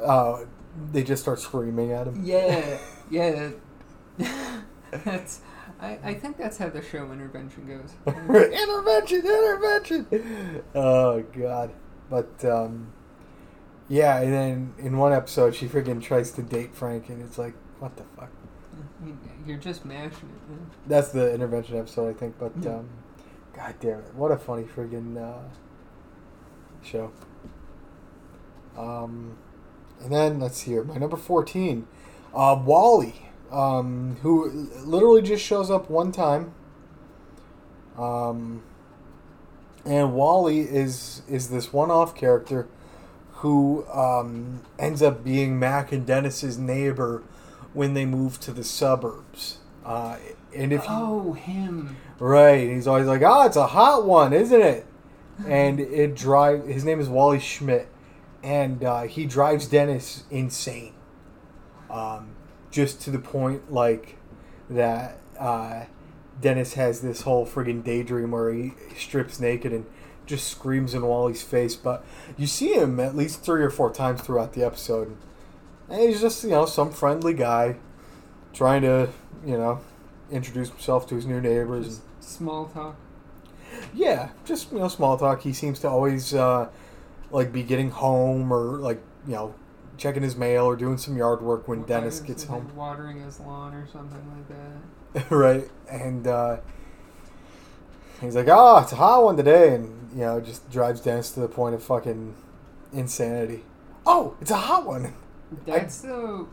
uh, 0.03 0.45
they 0.93 1.03
just 1.05 1.23
start 1.23 1.39
screaming 1.41 1.93
at 1.93 2.07
him. 2.09 2.21
yeah. 2.25 2.79
Yeah. 3.11 3.51
that's. 5.05 5.41
I, 5.81 5.99
I 6.03 6.15
think 6.15 6.39
that's 6.39 6.57
how 6.57 6.71
the 6.71 6.81
show 6.83 7.11
intervention 7.13 7.67
goes. 7.67 7.93
intervention, 8.17 9.19
intervention. 9.27 10.63
Oh 10.75 11.21
God! 11.37 11.71
But 12.09 12.43
um, 12.45 12.93
yeah, 13.89 14.21
and 14.21 14.33
then 14.33 14.75
in 14.79 14.97
one 14.97 15.13
episode, 15.13 15.55
she 15.55 15.67
friggin' 15.69 16.01
tries 16.03 16.31
to 16.33 16.43
date 16.43 16.75
Frank, 16.75 17.09
and 17.11 17.21
it's 17.23 17.37
like, 17.37 17.55
what 17.79 17.95
the 17.97 18.05
fuck? 18.17 18.31
You're 19.47 19.59
just 19.59 19.85
mashing 19.85 20.29
it. 20.31 20.51
Man. 20.51 20.71
That's 20.87 21.09
the 21.09 21.33
intervention 21.35 21.77
episode, 21.79 22.11
I 22.11 22.13
think. 22.19 22.37
But 22.39 22.53
Yeah. 22.61 22.77
um, 22.77 22.89
God 23.55 23.75
damn 23.81 23.99
it, 24.01 24.15
what 24.15 24.33
a 24.33 24.37
funny 24.37 24.65
friggin' 24.65 25.17
uh, 25.17 25.43
show. 26.83 27.11
Um, 28.77 29.37
and 30.03 30.13
then 30.13 30.41
let's 30.41 30.59
see 30.59 30.73
here, 30.73 30.83
my 30.85 30.97
number 30.97 31.17
fourteen, 31.17 31.87
uh, 32.35 32.61
Wally, 32.65 33.31
um, 33.53 34.17
who 34.23 34.69
literally 34.85 35.23
just 35.23 35.45
shows 35.45 35.71
up 35.71 35.89
one 35.89 36.11
time. 36.11 36.53
Um, 37.97 38.63
and 39.85 40.15
Wally 40.15 40.61
is 40.63 41.23
is 41.29 41.51
this 41.51 41.73
one-off 41.73 42.15
character 42.17 42.67
who 43.35 43.87
um, 43.93 44.63
ends 44.79 45.03
up 45.03 45.23
being 45.23 45.59
Mac 45.59 45.93
and 45.93 46.05
Dennis's 46.05 46.59
neighbor 46.59 47.23
when 47.75 47.95
they 47.95 48.07
move 48.07 48.41
to 48.41 48.53
the 48.53 48.65
suburbs. 48.65 49.59
Uh, 49.85 50.17
and 50.57 50.73
if 50.73 50.83
you, 50.85 50.89
Oh, 50.91 51.33
him. 51.35 51.97
Right. 52.19 52.69
He's 52.71 52.87
always 52.87 53.07
like, 53.07 53.21
"Oh, 53.23 53.43
it's 53.45 53.57
a 53.57 53.67
hot 53.67 54.07
one, 54.07 54.33
isn't 54.33 54.61
it?" 54.61 54.87
And 55.47 55.81
it 55.81 56.15
drive. 56.15 56.67
His 56.67 56.85
name 56.85 57.01
is 57.01 57.09
Wally 57.09 57.41
Schmidt, 57.41 57.89
and 58.43 58.83
uh, 58.85 59.03
he 59.03 59.27
drives 59.27 59.67
Dennis 59.67 60.23
insane. 60.31 60.95
Um, 61.91 62.37
just 62.71 63.01
to 63.03 63.11
the 63.11 63.19
point 63.19 63.73
like 63.73 64.17
that. 64.71 65.19
Uh, 65.39 65.85
Dennis 66.41 66.75
has 66.75 67.01
this 67.01 67.23
whole 67.23 67.47
friggin' 67.47 67.85
daydream 67.85 68.33
where 68.33 68.53
he 68.53 68.75
strips 68.99 69.39
naked 69.39 69.73
and 69.73 69.87
just 70.27 70.49
screams 70.49 70.95
in 70.95 71.03
Wally's 71.03 71.43
face. 71.43 71.77
But 71.77 72.05
you 72.37 72.47
see 72.47 72.75
him 72.75 72.99
at 73.01 73.17
least 73.17 73.43
three 73.45 73.63
or 73.63 73.71
four 73.71 73.93
times 73.93 74.21
throughout 74.21 74.53
the 74.53 74.65
episode. 74.65 75.17
And 75.89 76.01
he's 76.01 76.21
just, 76.21 76.43
you 76.45 76.51
know, 76.51 76.67
some 76.67 76.91
friendly 76.91 77.35
guy 77.35 77.77
trying 78.53 78.83
to, 78.83 79.11
you 79.45 79.59
know, 79.59 79.81
introduce 80.31 80.71
himself 80.71 81.07
to 81.09 81.15
his 81.15 81.27
new 81.27 81.41
neighbors. 81.41 82.01
Just 82.21 82.33
small 82.37 82.67
talk. 82.67 82.97
Yeah, 83.93 84.31
just 84.45 84.73
you 84.73 84.79
know, 84.79 84.89
small 84.89 85.19
talk. 85.19 85.43
He 85.43 85.53
seems 85.53 85.81
to 85.81 85.89
always 85.89 86.35
uh, 86.35 86.69
like 87.31 87.53
be 87.53 87.63
getting 87.63 87.91
home 87.91 88.53
or 88.53 88.79
like 88.79 89.01
you 89.27 89.35
know 89.35 89.55
checking 89.97 90.23
his 90.23 90.37
mail 90.37 90.65
or 90.65 90.77
doing 90.77 90.97
some 90.99 91.17
yard 91.17 91.43
work 91.43 91.69
when 91.69 91.83
Dennis 91.83 92.21
gets 92.21 92.45
home. 92.45 92.75
Watering 92.75 93.21
his 93.21 93.41
lawn 93.41 93.75
or 93.75 93.87
something 93.87 94.23
like 94.37 94.49
that. 94.49 95.31
right, 95.31 95.69
and 95.91 96.27
uh, 96.27 96.59
he's 98.21 98.37
like, 98.37 98.49
"Oh, 98.49 98.79
it's 98.79 98.93
a 98.93 98.97
hot 98.97 99.25
one 99.25 99.37
today," 99.37 99.75
and 99.75 100.11
you 100.13 100.21
know 100.21 100.41
just 100.41 100.71
drives 100.71 101.01
Dennis 101.01 101.33
to 101.33 101.41
the 101.41 101.49
point 101.49 101.75
of 101.75 101.83
fucking 101.83 102.35
insanity. 102.93 103.65
Oh, 104.07 104.37
it's 104.41 104.51
a 104.51 104.57
hot 104.57 104.87
one. 104.87 105.15
That's 105.67 106.01
the. 106.01 106.47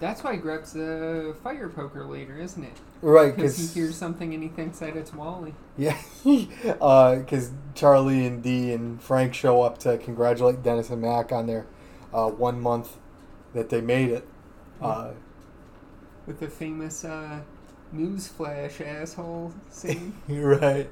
That's 0.00 0.24
why 0.24 0.32
he 0.34 0.38
grabs 0.38 0.72
the 0.72 1.36
fire 1.42 1.68
poker 1.68 2.04
later, 2.04 2.36
isn't 2.36 2.62
it? 2.64 2.72
Right, 3.00 3.34
Because 3.34 3.56
he 3.56 3.80
hears 3.80 3.96
something 3.96 4.34
and 4.34 4.42
he 4.42 4.48
thinks 4.48 4.80
that 4.80 4.96
it's 4.96 5.14
Wally. 5.14 5.54
Yeah, 5.78 5.96
because 6.24 7.52
Charlie 7.74 8.26
and 8.26 8.42
Dee 8.42 8.72
and 8.72 9.00
Frank 9.00 9.34
show 9.34 9.62
up 9.62 9.78
to 9.78 9.96
congratulate 9.98 10.62
Dennis 10.62 10.90
and 10.90 11.00
Mac 11.00 11.32
on 11.32 11.46
their 11.46 11.66
uh, 12.12 12.28
one 12.28 12.60
month 12.60 12.96
that 13.54 13.70
they 13.70 13.80
made 13.80 14.10
it. 14.10 14.26
Uh, 14.80 15.12
With 16.26 16.40
the 16.40 16.48
famous 16.48 17.04
uh, 17.04 17.40
newsflash 17.94 18.84
asshole 18.84 19.54
scene. 19.70 20.14
right. 20.28 20.90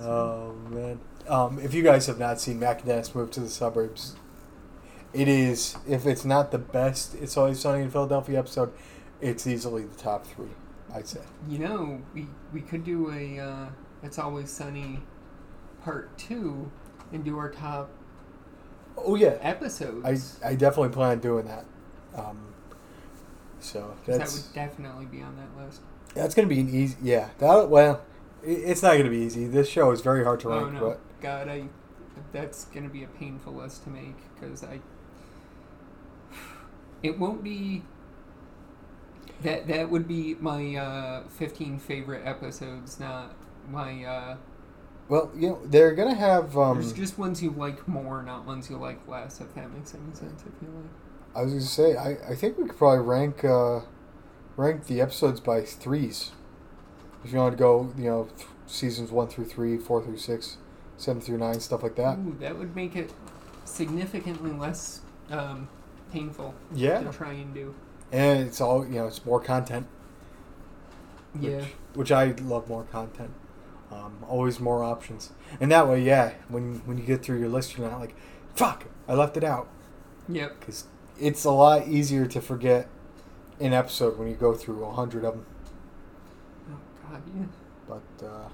Oh 0.00 0.54
man! 0.70 1.00
Um, 1.28 1.58
if 1.58 1.74
you 1.74 1.82
guys 1.82 2.06
have 2.06 2.18
not 2.18 2.40
seen 2.40 2.60
Mac 2.60 2.78
and 2.80 2.88
Dennis 2.88 3.14
move 3.14 3.30
to 3.32 3.40
the 3.40 3.48
suburbs, 3.48 4.14
it 5.12 5.28
is 5.28 5.76
if 5.88 6.06
it's 6.06 6.24
not 6.24 6.50
the 6.50 6.58
best 6.58 7.14
"It's 7.14 7.36
Always 7.36 7.60
Sunny 7.60 7.82
in 7.82 7.90
Philadelphia" 7.90 8.38
episode, 8.38 8.72
it's 9.20 9.46
easily 9.46 9.84
the 9.84 9.96
top 9.96 10.26
three. 10.26 10.50
I'd 10.94 11.06
say. 11.06 11.20
You 11.48 11.58
know, 11.60 12.00
we 12.14 12.26
we 12.52 12.60
could 12.60 12.84
do 12.84 13.10
a 13.10 13.38
uh, 13.38 13.66
"It's 14.02 14.18
Always 14.18 14.50
Sunny" 14.50 15.00
part 15.84 16.16
two 16.18 16.70
and 17.12 17.24
do 17.24 17.38
our 17.38 17.50
top 17.50 17.90
Oh 18.96 19.14
yeah, 19.14 19.38
episodes. 19.40 20.38
I 20.44 20.50
I 20.50 20.54
definitely 20.54 20.90
plan 20.90 21.12
on 21.12 21.18
doing 21.20 21.46
that. 21.46 21.64
Um, 22.14 22.38
so 23.60 23.94
'Cause 24.04 24.18
that 24.18 24.30
would 24.30 24.54
definitely 24.54 25.06
be 25.06 25.22
on 25.22 25.36
that 25.36 25.64
list. 25.64 25.80
That's 26.14 26.34
gonna 26.34 26.48
be 26.48 26.60
an 26.60 26.68
easy. 26.68 26.96
Yeah, 27.02 27.30
that 27.38 27.68
well, 27.70 28.02
it's 28.42 28.82
not 28.82 28.98
gonna 28.98 29.08
be 29.10 29.18
easy. 29.18 29.46
This 29.46 29.68
show 29.68 29.90
is 29.92 30.02
very 30.02 30.24
hard 30.24 30.40
to 30.40 30.52
Oh 30.52 30.58
rank, 30.60 30.74
no, 30.74 30.80
but 30.80 31.00
God, 31.22 31.48
I 31.48 31.64
that's 32.32 32.66
gonna 32.66 32.90
be 32.90 33.02
a 33.02 33.08
painful 33.08 33.54
list 33.54 33.84
to 33.84 33.90
make 33.90 34.16
because 34.34 34.62
I. 34.62 34.80
It 37.02 37.18
won't 37.18 37.42
be. 37.42 37.82
That 39.42 39.66
that 39.66 39.90
would 39.90 40.06
be 40.06 40.36
my 40.40 40.76
uh, 40.76 41.22
fifteen 41.28 41.78
favorite 41.78 42.22
episodes, 42.24 43.00
not 43.00 43.34
my. 43.70 44.04
uh, 44.04 44.36
Well, 45.08 45.30
you 45.34 45.48
know 45.48 45.60
they're 45.66 45.94
gonna 45.94 46.14
have. 46.14 46.56
Um, 46.56 46.80
there's 46.80 46.92
just 46.92 47.18
ones 47.18 47.42
you 47.42 47.50
like 47.50 47.86
more, 47.88 48.22
not 48.22 48.46
ones 48.46 48.70
you 48.70 48.76
like 48.76 49.06
less. 49.08 49.40
If 49.40 49.54
that 49.54 49.72
makes 49.72 49.94
any 49.94 50.14
sense. 50.14 50.42
I 50.42 50.64
feel 50.64 50.72
like. 50.74 50.90
I 51.34 51.42
was 51.42 51.52
gonna 51.52 51.64
say 51.64 51.96
I, 51.96 52.32
I 52.32 52.34
think 52.36 52.58
we 52.58 52.66
could 52.68 52.76
probably 52.76 53.04
rank 53.04 53.44
uh, 53.44 53.80
rank 54.56 54.86
the 54.86 55.00
episodes 55.00 55.40
by 55.40 55.62
threes. 55.62 56.30
If 57.24 57.32
you 57.32 57.38
want 57.38 57.52
to 57.52 57.58
go, 57.58 57.92
you 57.96 58.04
know, 58.04 58.28
th- 58.36 58.48
seasons 58.66 59.10
one 59.10 59.28
through 59.28 59.46
three, 59.46 59.76
four 59.78 60.02
through 60.02 60.18
six, 60.18 60.56
seven 60.96 61.20
through 61.22 61.38
nine, 61.38 61.58
stuff 61.60 61.82
like 61.82 61.96
that. 61.96 62.18
Ooh, 62.18 62.36
that 62.40 62.58
would 62.58 62.76
make 62.76 62.94
it 62.96 63.12
significantly 63.64 64.50
less 64.52 65.00
um, 65.30 65.68
painful 66.12 66.54
Yeah, 66.74 67.00
to 67.00 67.10
try 67.12 67.32
and 67.32 67.52
do. 67.54 67.74
and 68.12 68.40
it's 68.46 68.60
all 68.60 68.84
you 68.86 68.94
know. 68.96 69.06
It's 69.06 69.24
more 69.24 69.40
content. 69.40 69.86
Which, 71.32 71.42
Yeah. 71.50 71.64
which 71.94 72.12
I 72.12 72.32
love 72.42 72.68
more 72.68 72.84
content. 72.84 73.30
Um, 73.90 74.12
always 74.28 74.58
more 74.60 74.82
options, 74.82 75.32
and 75.60 75.70
that 75.70 75.86
way, 75.88 76.02
yeah. 76.02 76.32
When 76.48 76.80
when 76.86 76.96
you 76.98 77.04
get 77.04 77.22
through 77.22 77.38
your 77.40 77.48
list, 77.48 77.76
you're 77.76 77.88
not 77.90 78.00
like, 78.00 78.14
"Fuck, 78.54 78.84
I 79.08 79.14
left 79.14 79.36
it 79.36 79.44
out," 79.44 79.68
Yep. 80.28 80.60
because 80.60 80.84
it's 81.18 81.44
a 81.44 81.50
lot 81.50 81.88
easier 81.88 82.26
to 82.26 82.40
forget 82.40 82.88
an 83.60 83.72
episode 83.74 84.18
when 84.18 84.28
you 84.28 84.34
go 84.34 84.54
through 84.54 84.82
a 84.84 84.92
hundred 84.92 85.24
of 85.24 85.34
them. 85.34 85.46
Oh 86.70 86.76
God, 87.10 87.22
yeah. 87.36 87.44
But 87.86 88.26
uh, 88.26 88.48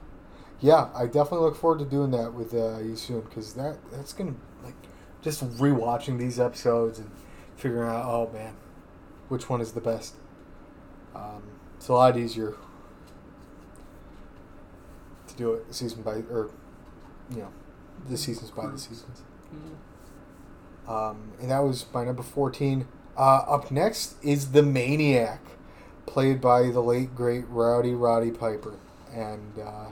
yeah, 0.60 0.88
I 0.94 1.06
definitely 1.06 1.46
look 1.46 1.56
forward 1.56 1.78
to 1.80 1.84
doing 1.84 2.10
that 2.10 2.34
with 2.34 2.52
uh, 2.52 2.78
you 2.78 2.96
soon 2.96 3.20
because 3.20 3.54
that 3.54 3.78
that's 3.92 4.12
gonna 4.12 4.34
like 4.64 4.74
just 5.22 5.44
rewatching 5.58 6.18
these 6.18 6.40
episodes 6.40 6.98
and 6.98 7.10
figuring 7.58 7.88
out 7.90 8.04
oh 8.06 8.30
man, 8.32 8.54
which 9.28 9.48
one 9.50 9.60
is 9.60 9.72
the 9.72 9.80
best. 9.80 10.14
Um, 11.14 11.42
it's 11.76 11.88
a 11.88 11.92
lot 11.92 12.16
easier 12.16 12.54
to 15.26 15.34
do 15.36 15.52
it 15.54 15.74
season 15.74 16.02
by 16.02 16.22
or 16.30 16.50
you 17.30 17.38
know 17.38 17.48
the 18.08 18.16
seasons 18.16 18.50
by 18.50 18.62
the 18.62 18.68
Groups. 18.68 18.88
seasons. 18.88 19.22
yeah. 19.52 19.58
Um, 20.88 21.32
and 21.40 21.50
that 21.50 21.58
was 21.58 21.84
my 21.92 22.04
number 22.04 22.22
14. 22.22 22.86
Uh, 23.16 23.20
up 23.20 23.70
next 23.70 24.14
is 24.22 24.52
The 24.52 24.62
Maniac, 24.62 25.40
played 26.06 26.40
by 26.40 26.70
the 26.70 26.80
late, 26.80 27.14
great 27.14 27.44
Rowdy 27.48 27.92
Roddy 27.92 28.30
Piper. 28.30 28.76
And 29.12 29.58
uh, 29.58 29.90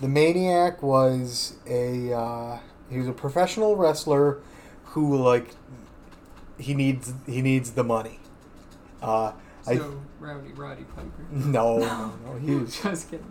The 0.00 0.08
Maniac 0.08 0.82
was 0.82 1.54
a. 1.66 2.12
Uh, 2.12 2.58
he 2.90 2.98
was 2.98 3.08
a 3.08 3.12
professional 3.12 3.74
wrestler 3.76 4.38
who, 4.96 5.14
like, 5.22 5.50
he 6.58 6.72
needs 6.72 7.12
he 7.26 7.42
needs 7.42 7.72
the 7.72 7.84
money. 7.84 8.18
Uh, 9.02 9.32
So 9.60 9.72
I 9.72 10.24
rowdy, 10.24 10.52
Roddy 10.54 10.84
Piper. 10.84 11.10
no 11.30 11.78
no 11.80 12.14
no 12.24 12.38
he 12.42 12.54
was 12.54 12.80
Just 12.80 13.10
kidding. 13.10 13.30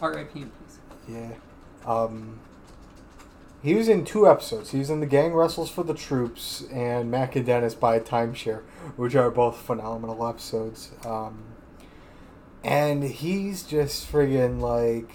R.I.P. 0.00 0.40
in 0.40 0.50
peace. 0.50 0.78
Yeah. 1.06 1.32
Um, 1.84 2.38
he 3.62 3.74
was 3.74 3.88
in 3.88 4.06
two 4.06 4.26
episodes. 4.26 4.70
He 4.70 4.78
was 4.78 4.88
in 4.88 5.00
The 5.00 5.06
Gang 5.06 5.34
Wrestles 5.34 5.70
for 5.70 5.82
the 5.84 5.92
Troops 5.92 6.64
and 6.72 7.10
Mac 7.10 7.36
and 7.36 7.44
Dennis 7.44 7.74
Buy 7.74 7.96
a 7.96 8.00
Timeshare, 8.00 8.62
which 8.96 9.14
are 9.14 9.30
both 9.30 9.58
phenomenal 9.58 10.26
episodes. 10.26 10.92
Um, 11.04 11.44
and 12.64 13.04
he's 13.04 13.62
just 13.64 14.10
friggin' 14.10 14.60
like. 14.60 15.10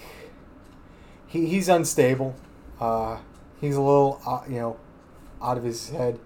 He, 1.26 1.46
he's 1.46 1.68
unstable. 1.68 2.36
Uh, 2.80 3.18
he's 3.60 3.74
a 3.74 3.80
little, 3.80 4.20
uh, 4.26 4.42
you 4.48 4.56
know, 4.60 4.76
out 5.42 5.58
of 5.58 5.64
his 5.64 5.90
head. 5.90 6.18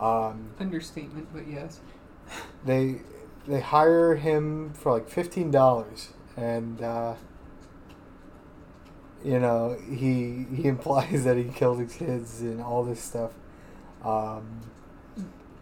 Um, 0.00 0.50
Understatement, 0.58 1.28
but 1.32 1.48
yes. 1.48 1.80
they 2.64 3.00
they 3.46 3.60
hire 3.60 4.16
him 4.16 4.72
for 4.74 4.92
like 4.92 5.08
fifteen 5.08 5.50
dollars, 5.50 6.10
and 6.36 6.82
uh, 6.82 7.14
you 9.24 9.38
know 9.38 9.76
he 9.88 10.46
he 10.54 10.64
implies 10.68 11.24
that 11.24 11.36
he 11.36 11.44
killed 11.44 11.78
his 11.78 11.94
kids 11.94 12.40
and 12.40 12.60
all 12.60 12.84
this 12.84 13.00
stuff. 13.00 13.32
Um, 14.04 14.60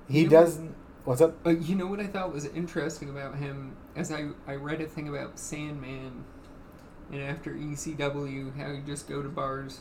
he 0.08 0.22
You 0.22 0.28
doesn't. 0.28 0.74
What's 1.04 1.20
up? 1.20 1.34
Uh, 1.46 1.50
you 1.50 1.74
know 1.74 1.86
what 1.86 2.00
I 2.00 2.06
thought 2.06 2.32
was 2.32 2.46
interesting 2.46 3.08
about 3.08 3.36
him? 3.36 3.76
As 3.96 4.12
I, 4.12 4.28
I 4.46 4.54
read 4.54 4.80
a 4.80 4.86
thing 4.86 5.08
about 5.08 5.38
Sandman, 5.38 6.24
and 7.10 7.20
after 7.20 7.52
ECW, 7.52 8.56
how 8.56 8.70
you 8.70 8.82
just 8.86 9.08
go 9.08 9.20
to 9.20 9.28
bars, 9.28 9.80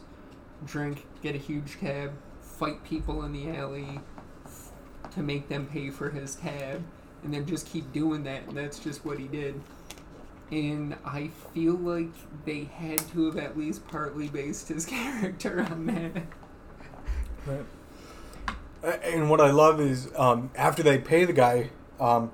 drink, 0.66 1.06
get 1.22 1.36
a 1.36 1.38
huge 1.38 1.80
tab, 1.80 2.12
fight 2.62 2.84
people 2.84 3.24
in 3.24 3.34
the 3.34 3.50
alley 3.50 4.00
to 5.12 5.24
make 5.24 5.50
them 5.50 5.65
pay 5.65 5.89
for 5.89 6.12
his 6.12 6.36
tab, 6.36 6.84
and 7.24 7.34
then 7.34 7.43
just 7.47 7.65
keep 7.65 7.91
doing 7.91 8.24
that, 8.24 8.43
and 8.47 8.56
that's 8.56 8.78
just 8.78 9.04
what 9.04 9.17
he 9.17 9.28
did. 9.28 9.60
And 10.52 10.95
I 11.04 11.32
feel 11.56 11.74
like 11.74 12.12
they 12.45 12.65
had 12.65 13.00
to 13.13 13.26
have 13.26 13.38
at 13.38 13.58
least 13.58 13.88
partly 13.88 14.28
based 14.28 14.67
his 14.67 14.86
character 14.97 15.65
on 15.71 15.88
that. 15.88 16.24
Uh, 18.84 18.91
And 19.04 19.28
what 19.28 19.41
I 19.41 19.50
love 19.50 19.80
is 19.82 20.12
um, 20.15 20.52
after 20.56 20.84
they 20.84 21.00
pay 21.00 21.26
the 21.26 21.34
guy, 21.34 21.71
um, 22.00 22.32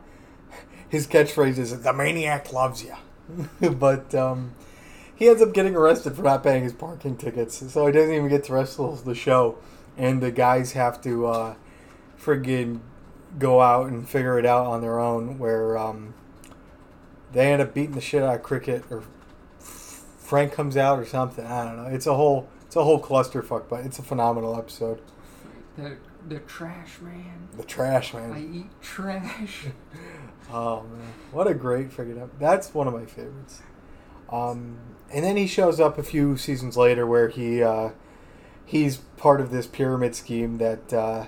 his 0.89 1.07
catchphrase 1.07 1.57
is 1.57 1.81
"The 1.81 1.93
maniac 1.93 2.51
loves 2.51 2.83
you," 2.83 2.95
but 3.71 4.13
um, 4.13 4.55
he 5.15 5.29
ends 5.29 5.41
up 5.41 5.53
getting 5.53 5.75
arrested 5.75 6.17
for 6.17 6.21
not 6.21 6.43
paying 6.43 6.63
his 6.63 6.73
parking 6.73 7.15
tickets, 7.15 7.71
so 7.71 7.85
he 7.85 7.93
doesn't 7.93 8.13
even 8.13 8.27
get 8.27 8.43
to 8.45 8.53
wrestle 8.53 8.93
the 8.95 9.15
show, 9.15 9.57
and 9.97 10.21
the 10.21 10.31
guys 10.31 10.73
have 10.73 11.01
to 11.01 11.27
uh, 11.27 11.55
friggin' 12.19 12.81
go 13.39 13.61
out 13.61 13.87
and 13.87 14.07
figure 14.07 14.37
it 14.39 14.45
out 14.45 14.65
on 14.65 14.81
their 14.81 14.99
own. 14.99 15.37
Where 15.39 15.77
um, 15.77 16.13
they 17.31 17.51
end 17.51 17.61
up 17.61 17.73
beating 17.73 17.95
the 17.95 18.01
shit 18.01 18.23
out 18.23 18.35
of 18.35 18.43
Cricket, 18.43 18.83
or 18.89 19.03
Frank 19.59 20.53
comes 20.53 20.77
out 20.77 20.99
or 20.99 21.05
something. 21.05 21.45
I 21.45 21.63
don't 21.63 21.77
know. 21.77 21.89
It's 21.89 22.07
a 22.07 22.13
whole 22.15 22.49
it's 22.65 22.75
a 22.75 22.83
whole 22.83 23.01
clusterfuck, 23.01 23.69
but 23.69 23.85
it's 23.85 23.99
a 23.99 24.03
phenomenal 24.03 24.57
episode. 24.57 25.01
The, 25.77 25.97
the 26.27 26.39
trash 26.39 26.99
man. 27.01 27.47
The 27.55 27.63
trash 27.63 28.13
man. 28.13 28.33
I 28.33 28.41
eat 28.41 28.81
trash. 28.81 29.65
Oh 30.49 30.83
man, 30.83 31.13
what 31.33 31.45
a 31.47 31.53
great 31.53 31.89
friggin' 31.89 32.21
up. 32.21 32.39
That's 32.39 32.73
one 32.73 32.87
of 32.87 32.93
my 32.93 33.05
favorites. 33.05 33.61
Um, 34.29 34.77
and 35.11 35.25
then 35.25 35.35
he 35.35 35.45
shows 35.45 35.81
up 35.81 35.97
a 35.97 36.03
few 36.03 36.37
seasons 36.37 36.77
later 36.77 37.05
where 37.05 37.27
he 37.27 37.61
uh, 37.61 37.89
he's 38.67 38.97
part 39.15 39.41
of 39.41 39.49
this 39.49 39.65
pyramid 39.65 40.13
scheme 40.13 40.57
that 40.57 40.93
uh, 40.93 41.25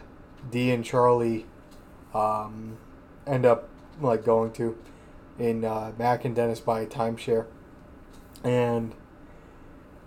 Dee 0.52 0.72
and 0.72 0.86
Charlie 0.86 1.46
um, 2.14 2.78
end 3.26 3.46
up 3.46 3.70
like 4.00 4.24
going 4.24 4.52
to 4.54 4.78
in 5.40 5.64
uh, 5.64 5.94
Mac 5.98 6.26
and 6.26 6.36
Dennis 6.36 6.60
buy 6.60 6.86
timeshare, 6.86 7.46
and 8.44 8.94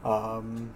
um, 0.04 0.74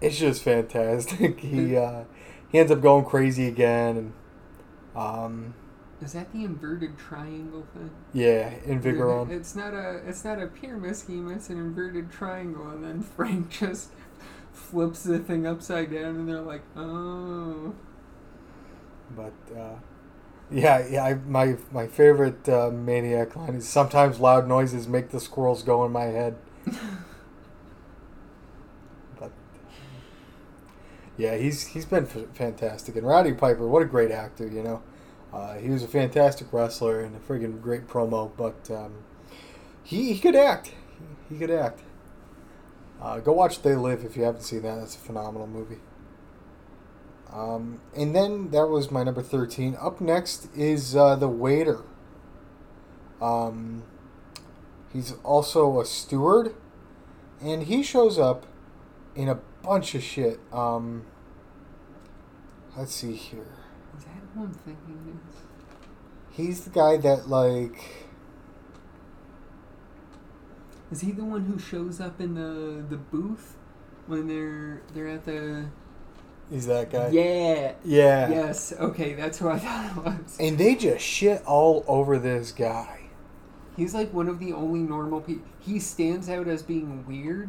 it's 0.00 0.18
just 0.18 0.42
fantastic. 0.42 1.38
he 1.40 1.76
uh, 1.76 2.04
he 2.50 2.58
ends 2.58 2.72
up 2.72 2.80
going 2.80 3.04
crazy 3.04 3.46
again, 3.46 3.96
and 3.96 4.12
um, 4.96 5.54
Is 6.00 6.14
that 6.14 6.32
the 6.32 6.44
inverted 6.44 6.98
triangle 6.98 7.66
thing? 7.74 7.90
yeah, 8.14 8.54
Invigaron. 8.60 9.30
It's 9.30 9.54
not 9.54 9.74
a 9.74 10.00
it's 10.06 10.24
not 10.24 10.40
a 10.40 10.46
pyramid 10.46 10.96
scheme. 10.96 11.30
It's 11.30 11.50
an 11.50 11.58
inverted 11.58 12.10
triangle, 12.10 12.70
and 12.70 12.82
then 12.82 13.02
Frank 13.16 13.50
just 13.50 13.90
flips 14.72 15.02
the 15.02 15.18
thing 15.18 15.46
upside 15.46 15.92
down, 15.92 16.16
and 16.16 16.28
they're 16.28 16.40
like, 16.40 16.62
"Oh, 16.74 17.74
But 19.14 19.32
uh, 19.56 19.76
yeah, 20.50 20.86
yeah. 20.88 21.04
I, 21.04 21.14
my 21.14 21.56
my 21.72 21.86
favorite 21.86 22.48
uh, 22.48 22.70
maniac 22.70 23.36
line 23.36 23.54
is 23.56 23.68
sometimes 23.68 24.20
loud 24.20 24.48
noises 24.48 24.88
make 24.88 25.10
the 25.10 25.20
squirrels 25.20 25.62
go 25.62 25.84
in 25.84 25.92
my 25.92 26.04
head. 26.04 26.36
but 29.18 29.32
yeah, 31.16 31.36
he's 31.36 31.68
he's 31.68 31.84
been 31.84 32.04
f- 32.04 32.34
fantastic. 32.34 32.96
And 32.96 33.06
Rowdy 33.06 33.32
Piper, 33.32 33.66
what 33.66 33.82
a 33.82 33.86
great 33.86 34.10
actor, 34.10 34.46
you 34.46 34.62
know. 34.62 34.82
Uh, 35.32 35.54
he 35.56 35.70
was 35.70 35.82
a 35.82 35.88
fantastic 35.88 36.52
wrestler 36.52 37.00
and 37.00 37.16
a 37.16 37.18
friggin' 37.18 37.60
great 37.62 37.86
promo, 37.88 38.30
but 38.36 38.70
um, 38.70 38.92
he 39.82 40.12
he 40.14 40.20
could 40.20 40.36
act. 40.36 40.68
He, 41.28 41.34
he 41.34 41.38
could 41.38 41.50
act. 41.50 41.80
Uh, 43.02 43.18
go 43.18 43.32
watch 43.32 43.62
They 43.62 43.74
Live 43.74 44.04
if 44.04 44.16
you 44.16 44.22
haven't 44.22 44.42
seen 44.42 44.62
that. 44.62 44.76
That's 44.76 44.94
a 44.94 44.98
phenomenal 44.98 45.48
movie. 45.48 45.80
Um, 47.32 47.80
and 47.96 48.14
then 48.14 48.50
that 48.50 48.68
was 48.68 48.92
my 48.92 49.02
number 49.02 49.22
13. 49.22 49.76
Up 49.80 50.00
next 50.00 50.48
is 50.56 50.94
uh, 50.94 51.16
The 51.16 51.28
Waiter. 51.28 51.82
Um, 53.20 53.82
he's 54.92 55.14
also 55.24 55.80
a 55.80 55.84
steward, 55.84 56.54
and 57.40 57.64
he 57.64 57.82
shows 57.82 58.20
up 58.20 58.46
in 59.16 59.28
a 59.28 59.36
bunch 59.62 59.96
of 59.96 60.02
shit. 60.02 60.38
Um, 60.52 61.04
let's 62.76 62.94
see 62.94 63.16
here. 63.16 63.56
is 63.98 64.04
that 64.04 64.10
who 64.34 64.44
I'm 64.44 64.52
thinking 64.52 65.20
is?" 65.26 65.42
He's 66.30 66.64
the 66.64 66.70
guy 66.70 66.98
that, 66.98 67.28
like. 67.28 68.01
Is 70.92 71.00
he 71.00 71.10
the 71.10 71.24
one 71.24 71.46
who 71.46 71.58
shows 71.58 72.00
up 72.00 72.20
in 72.20 72.34
the 72.34 72.84
the 72.88 72.98
booth 72.98 73.56
when 74.06 74.28
they're 74.28 74.82
they're 74.92 75.08
at 75.08 75.24
the? 75.24 75.64
He's 76.50 76.66
that 76.66 76.90
guy. 76.90 77.08
Yeah. 77.08 77.72
Yeah. 77.82 78.28
Yes. 78.28 78.74
Okay, 78.78 79.14
that's 79.14 79.38
who 79.38 79.48
I 79.48 79.58
thought 79.58 79.86
it 79.86 80.04
was. 80.04 80.36
And 80.38 80.58
they 80.58 80.74
just 80.74 81.02
shit 81.02 81.42
all 81.46 81.82
over 81.88 82.18
this 82.18 82.52
guy. 82.52 83.08
He's 83.74 83.94
like 83.94 84.12
one 84.12 84.28
of 84.28 84.38
the 84.38 84.52
only 84.52 84.80
normal 84.80 85.22
people. 85.22 85.46
He 85.60 85.78
stands 85.78 86.28
out 86.28 86.46
as 86.46 86.62
being 86.62 87.06
weird 87.06 87.48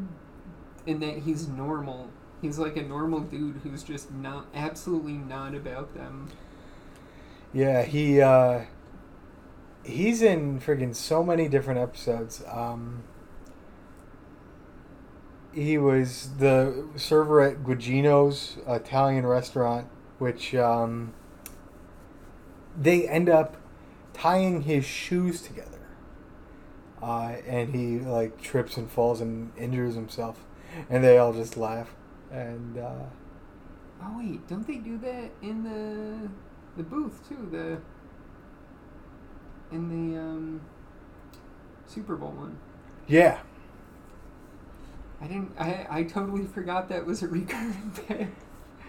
in 0.86 1.02
that 1.02 1.20
he's 1.20 1.50
normal. 1.50 2.10
He's 2.42 2.58
like 2.58 2.78
a 2.78 2.82
normal 2.84 3.20
dude 3.20 3.58
who's 3.58 3.84
just 3.84 4.10
not 4.12 4.48
absolutely 4.56 5.14
not 5.14 5.54
about 5.54 5.94
them. 5.96 6.30
Yeah, 7.54 7.84
he 7.84 8.22
uh 8.22 8.62
he's 9.84 10.22
in 10.22 10.62
friggin' 10.62 10.96
so 10.96 11.26
many 11.26 11.50
different 11.50 11.82
episodes. 11.82 12.42
Um 12.50 13.04
he 15.54 15.78
was 15.78 16.30
the 16.38 16.88
server 16.96 17.42
at 17.42 17.64
Guigino's 17.64 18.58
Italian 18.68 19.26
restaurant, 19.26 19.88
which 20.20 20.54
um 20.56 21.14
they 22.80 23.08
end 23.08 23.30
up 23.30 23.58
tying 24.14 24.64
his 24.64 24.86
shoes 24.86 25.42
together. 25.42 25.70
Uh, 27.02 27.36
and 27.46 27.76
he 27.76 28.00
like 28.00 28.42
trips 28.42 28.78
and 28.78 28.90
falls 28.90 29.20
and 29.20 29.52
injures 29.58 29.96
himself, 29.96 30.46
and 30.90 31.04
they 31.04 31.18
all 31.18 31.34
just 31.34 31.58
laugh. 31.58 31.94
And 32.32 32.78
uh, 32.78 33.06
Oh 34.02 34.18
wait, 34.18 34.48
don't 34.48 34.66
they 34.66 34.78
do 34.78 34.98
that 35.00 35.32
in 35.42 35.64
the 35.64 36.30
the 36.78 36.84
booth 36.84 37.28
too? 37.28 37.48
The 37.52 37.78
in 39.76 39.90
the 39.90 40.20
um, 40.20 40.62
Super 41.88 42.16
Bowl 42.16 42.32
one. 42.32 42.58
yeah, 43.08 43.40
I 45.24 45.28
didn't. 45.28 45.52
I 45.58 45.88
I 45.90 46.04
totally 46.04 46.46
forgot 46.46 46.90
that 46.90 47.06
was 47.06 47.24
a 47.24 47.28
recurring 47.28 47.94
bit. 48.08 48.28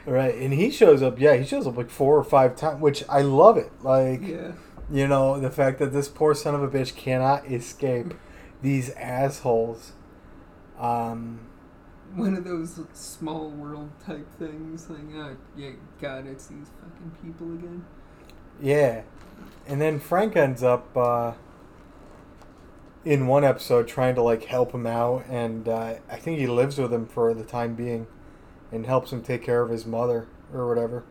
right. 0.04 0.34
And 0.34 0.52
he 0.52 0.70
shows 0.70 1.00
up. 1.02 1.18
Yeah, 1.20 1.36
he 1.36 1.44
shows 1.44 1.66
up 1.66 1.76
like 1.76 1.90
four 1.90 2.18
or 2.18 2.24
five 2.24 2.56
times, 2.56 2.80
which 2.80 3.04
I 3.08 3.22
love 3.22 3.56
it. 3.56 3.70
Like 3.82 4.20
Yeah. 4.22 4.52
you 4.90 5.06
know 5.06 5.38
the 5.38 5.50
fact 5.50 5.78
that 5.78 5.92
this 5.92 6.08
poor 6.08 6.34
son 6.34 6.54
of 6.56 6.62
a 6.62 6.68
bitch 6.68 6.96
cannot 6.96 7.50
escape 7.50 8.14
these 8.62 8.90
assholes. 8.94 9.92
Um, 10.78 11.38
One 12.16 12.34
of 12.34 12.44
those 12.44 12.80
small 12.94 13.50
world 13.50 13.90
type 14.04 14.26
things, 14.38 14.88
like, 14.90 15.00
oh, 15.14 15.36
yeah, 15.56 15.70
God, 16.00 16.26
it's 16.26 16.46
these 16.48 16.66
fucking 16.80 17.12
people 17.22 17.52
again. 17.54 17.84
Yeah. 18.60 19.02
And 19.68 19.80
then 19.80 19.98
Frank 20.00 20.34
ends 20.36 20.62
up 20.62 20.96
uh, 20.96 21.32
in 23.04 23.26
one 23.26 23.44
episode 23.44 23.86
trying 23.86 24.14
to 24.14 24.22
like 24.22 24.44
help 24.44 24.72
him 24.72 24.86
out 24.86 25.24
and 25.28 25.68
uh, 25.68 25.94
I 26.10 26.16
think 26.16 26.38
he 26.38 26.46
lives 26.46 26.78
with 26.78 26.92
him 26.92 27.06
for 27.06 27.34
the 27.34 27.44
time 27.44 27.74
being 27.74 28.06
and 28.72 28.86
helps 28.86 29.12
him 29.12 29.22
take 29.22 29.42
care 29.42 29.62
of 29.62 29.70
his 29.70 29.84
mother 29.86 30.26
or 30.52 30.66
whatever. 30.68 31.04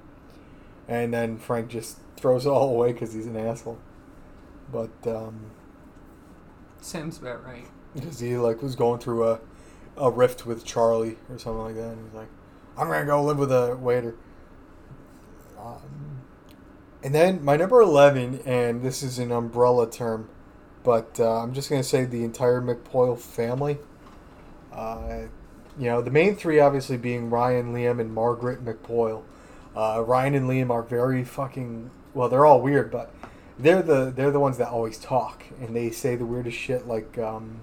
And 0.88 1.14
then 1.14 1.38
Frank 1.38 1.70
just 1.70 2.00
throws 2.18 2.46
it 2.46 2.50
all 2.50 2.70
away 2.70 2.94
cuz 2.94 3.14
he's 3.14 3.28
an 3.28 3.38
asshole. 3.38 3.80
But 4.72 4.92
um 5.06 5.52
Sounds 6.82 7.18
about 7.18 7.46
right. 7.46 7.68
cuz 8.02 8.20
he 8.22 8.38
like 8.38 8.62
was 8.62 8.76
going 8.76 9.00
through 9.00 9.28
a 9.28 9.40
a 9.96 10.10
rift 10.10 10.46
with 10.46 10.66
Charlie 10.66 11.18
or 11.30 11.38
something 11.38 11.62
like 11.62 11.76
that 11.76 11.92
and 11.92 12.06
he's 12.06 12.16
like 12.16 12.30
I'm 12.76 12.90
to 12.90 13.06
go 13.06 13.24
live 13.24 13.38
with 13.38 13.52
a 13.52 13.76
waiter. 13.76 14.16
Um, 15.60 16.22
and 17.04 17.14
then 17.14 17.44
my 17.44 17.56
number 17.56 17.82
11, 17.82 18.42
and 18.46 18.82
this 18.82 19.04
is 19.04 19.20
an 19.20 19.32
umbrella 19.32 19.90
term, 19.90 20.30
but 20.84 21.20
uh, 21.20 21.42
I'm 21.42 21.54
just 21.54 21.70
going 21.70 21.82
to 21.82 21.88
say 21.88 22.06
the 22.06 22.24
entire 22.24 22.62
McPoyle 22.62 23.18
family. 23.18 23.78
Uh, 24.72 25.24
you 25.78 25.86
know, 25.86 26.02
the 26.02 26.12
main 26.12 26.36
three 26.36 26.60
obviously 26.60 26.98
being 26.98 27.30
Ryan, 27.30 27.74
Liam, 27.74 28.00
and 28.00 28.14
Margaret 28.14 28.64
McPoyle. 28.64 29.24
Uh, 29.76 30.04
Ryan 30.06 30.36
and 30.36 30.50
Liam 30.50 30.70
are 30.70 30.84
very 30.84 31.24
fucking 31.24 31.90
well. 32.14 32.30
They're 32.30 32.46
all 32.46 32.62
weird, 32.62 32.92
but 32.92 33.14
they're 33.58 33.82
the 33.82 34.12
they're 34.16 34.32
the 34.32 34.40
ones 34.40 34.58
that 34.58 34.70
always 34.70 35.00
talk, 35.00 35.44
and 35.60 35.76
they 35.76 35.90
say 35.90 36.16
the 36.16 36.26
weirdest 36.26 36.58
shit. 36.58 36.88
Like, 36.88 37.18
um, 37.18 37.62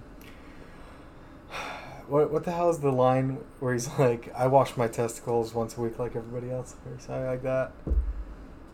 what 2.08 2.32
what 2.32 2.44
the 2.44 2.50
hell 2.50 2.70
is 2.70 2.78
the 2.78 2.90
line 2.90 3.38
where 3.60 3.72
he's 3.72 3.88
like, 3.98 4.32
"I 4.34 4.48
wash 4.48 4.76
my 4.76 4.88
testicles 4.88 5.54
once 5.54 5.76
a 5.76 5.80
week 5.80 5.98
like 5.98 6.16
everybody 6.16 6.50
else," 6.50 6.74
or 6.86 6.98
something 6.98 7.26
like 7.26 7.42
that. 7.42 7.72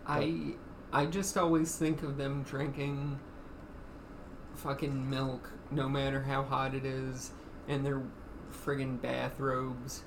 I 0.07 0.55
I 0.93 1.07
just 1.07 1.37
always 1.37 1.77
think 1.77 2.03
of 2.03 2.17
them 2.17 2.43
drinking 2.43 3.19
fucking 4.67 5.09
milk, 5.09 5.53
no 5.71 5.89
matter 5.89 6.23
how 6.23 6.43
hot 6.43 6.75
it 6.75 6.85
is, 6.85 7.31
and 7.69 7.87
their 7.87 8.03
friggin' 8.51 9.01
bathrobes, 9.01 10.03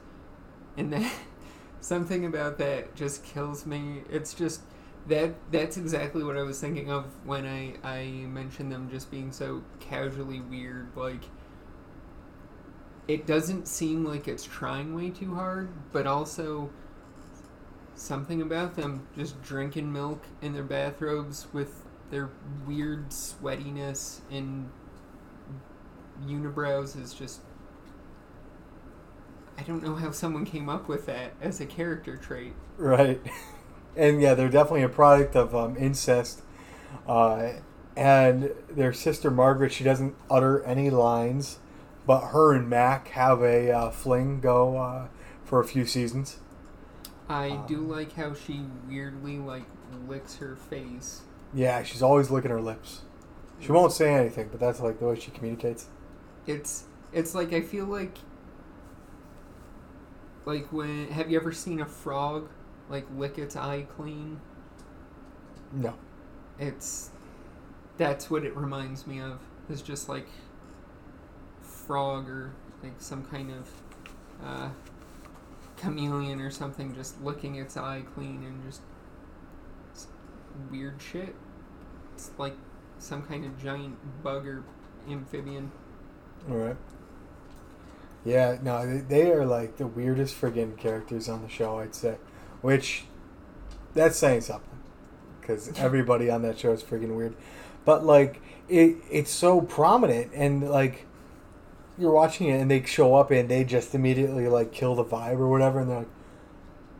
and 0.78 0.92
that 0.92 1.12
something 1.80 2.26
about 2.26 2.58
that 2.58 2.94
just 2.96 3.24
kills 3.24 3.66
me. 3.66 4.04
It's 4.10 4.34
just 4.34 4.62
that 5.08 5.34
that's 5.52 5.78
exactly 5.78 6.24
what 6.24 6.38
I 6.38 6.42
was 6.42 6.60
thinking 6.60 6.92
of 6.92 7.06
when 7.26 7.46
I 7.46 7.76
I 7.88 8.06
mentioned 8.28 8.72
them 8.72 8.90
just 8.90 9.10
being 9.10 9.32
so 9.32 9.64
casually 9.80 10.42
weird. 10.42 10.90
Like 10.96 11.24
it 13.08 13.26
doesn't 13.26 13.68
seem 13.68 14.06
like 14.06 14.28
it's 14.28 14.44
trying 14.44 14.94
way 14.94 15.10
too 15.10 15.36
hard, 15.36 15.70
but 15.94 16.06
also 16.06 16.70
something 17.96 18.42
about 18.42 18.76
them 18.76 19.08
just 19.18 19.42
drinking 19.42 19.92
milk 19.92 20.24
in 20.42 20.54
their 20.54 20.64
bathrobes 20.64 21.48
with 21.54 21.86
their 22.10 22.30
weird 22.66 23.10
sweatiness 23.10 24.22
and 24.32 24.70
unibrows 26.26 26.96
is 27.02 27.14
just 27.14 27.42
I 29.60 29.64
don't 29.64 29.84
know 29.84 29.94
how 29.96 30.10
someone 30.12 30.44
came 30.46 30.70
up 30.70 30.88
with 30.88 31.06
that 31.06 31.34
as 31.42 31.60
a 31.62 31.66
character 31.68 32.18
trait. 32.18 32.54
Right. 32.78 33.22
And 33.96 34.22
yeah, 34.22 34.34
they're 34.36 34.50
definitely 34.50 34.84
a 34.84 34.90
product 34.90 35.36
of 35.36 35.54
um, 35.54 35.76
incest. 35.76 36.44
Uh, 37.08 37.54
and 37.98 38.52
their 38.70 38.94
sister 38.94 39.32
Margaret, 39.32 39.74
she 39.74 39.84
doesn't 39.84 40.16
utter 40.30 40.64
any 40.64 40.90
lines, 40.90 41.60
but 42.06 42.30
her 42.30 42.54
and 42.54 42.70
Mac 42.70 43.10
have 43.10 43.42
a 43.42 43.72
uh, 43.72 43.92
fling 43.92 44.42
go 44.42 44.78
uh, 44.78 45.08
for 45.44 45.60
a 45.60 45.66
few 45.66 45.86
seasons. 45.86 46.40
I 47.30 47.56
do 47.56 47.78
Um, 47.78 47.88
like 47.88 48.14
how 48.14 48.34
she 48.34 48.66
weirdly 48.88 49.38
like 49.40 49.66
licks 50.08 50.36
her 50.38 50.56
face. 50.58 51.22
Yeah, 51.54 51.84
she's 51.84 52.02
always 52.02 52.30
licking 52.30 52.52
her 52.52 52.62
lips. 52.62 53.02
She 53.60 53.72
won't 53.72 53.92
say 53.92 54.14
anything, 54.14 54.50
but 54.50 54.60
that's 54.60 54.80
like 54.80 55.00
the 55.00 55.06
way 55.06 55.20
she 55.20 55.32
communicates. 55.32 55.88
It's 56.48 56.86
it's 57.12 57.36
like 57.36 57.54
I 57.54 57.62
feel 57.62 57.86
like 57.86 58.18
like 60.46 60.72
when 60.72 61.08
have 61.10 61.30
you 61.30 61.40
ever 61.40 61.52
seen 61.52 61.82
a 61.82 61.86
frog 61.86 62.50
like 62.90 63.06
lick 63.16 63.38
its 63.38 63.56
eye 63.56 63.86
clean? 63.96 64.40
No. 65.74 65.94
It's 66.58 67.10
that's 67.98 68.30
what 68.30 68.46
it 68.46 68.56
reminds 68.56 69.06
me 69.06 69.20
of. 69.20 69.40
Is 69.70 69.82
just 69.82 70.10
like 70.10 70.28
frog 71.62 72.30
or 72.30 72.52
like 72.82 72.94
some 73.00 73.24
kind 73.26 73.52
of 73.52 73.70
uh, 74.46 74.70
chameleon 75.78 76.40
or 76.42 76.50
something 76.50 76.96
just 76.96 77.22
licking 77.22 77.56
its 77.56 77.78
eye 77.78 78.04
clean 78.16 78.44
and 78.44 78.64
just 78.66 78.82
weird 80.72 81.02
shit. 81.02 81.36
It's 82.14 82.32
like 82.38 82.56
some 82.98 83.22
kind 83.24 83.46
of 83.46 83.62
giant 83.62 83.98
bug 84.24 84.48
or 84.48 84.64
amphibian. 85.10 85.72
All 86.50 86.58
right. 86.58 86.78
Yeah, 88.26 88.58
no, 88.62 88.86
they, 88.86 89.00
they 89.00 89.32
are 89.32 89.46
like 89.46 89.78
the 89.78 89.88
weirdest 89.88 90.40
friggin' 90.40 90.78
characters 90.78 91.30
on 91.30 91.42
the 91.42 91.50
show, 91.50 91.80
I'd 91.80 91.96
say. 91.96 92.18
Which, 92.62 93.06
that's 93.94 94.18
saying 94.18 94.42
something. 94.42 94.80
Because 95.40 95.72
everybody 95.78 96.30
on 96.30 96.42
that 96.44 96.60
show 96.60 96.72
is 96.72 96.84
friggin' 96.84 97.16
weird. 97.16 97.36
But, 97.86 98.06
like, 98.06 98.42
it 98.68 98.98
it's 99.10 99.32
so 99.32 99.62
prominent, 99.62 100.32
and, 100.34 100.70
like, 100.70 101.06
you're 101.98 102.12
watching 102.12 102.48
it, 102.48 102.60
and 102.60 102.70
they 102.70 102.84
show 102.84 103.16
up, 103.16 103.32
and 103.32 103.50
they 103.50 103.64
just 103.64 103.96
immediately, 103.96 104.48
like, 104.48 104.72
kill 104.72 104.96
the 104.96 105.06
vibe 105.06 105.40
or 105.40 105.48
whatever, 105.48 105.80
and 105.80 105.90
they're 105.90 106.00
like, 106.00 106.10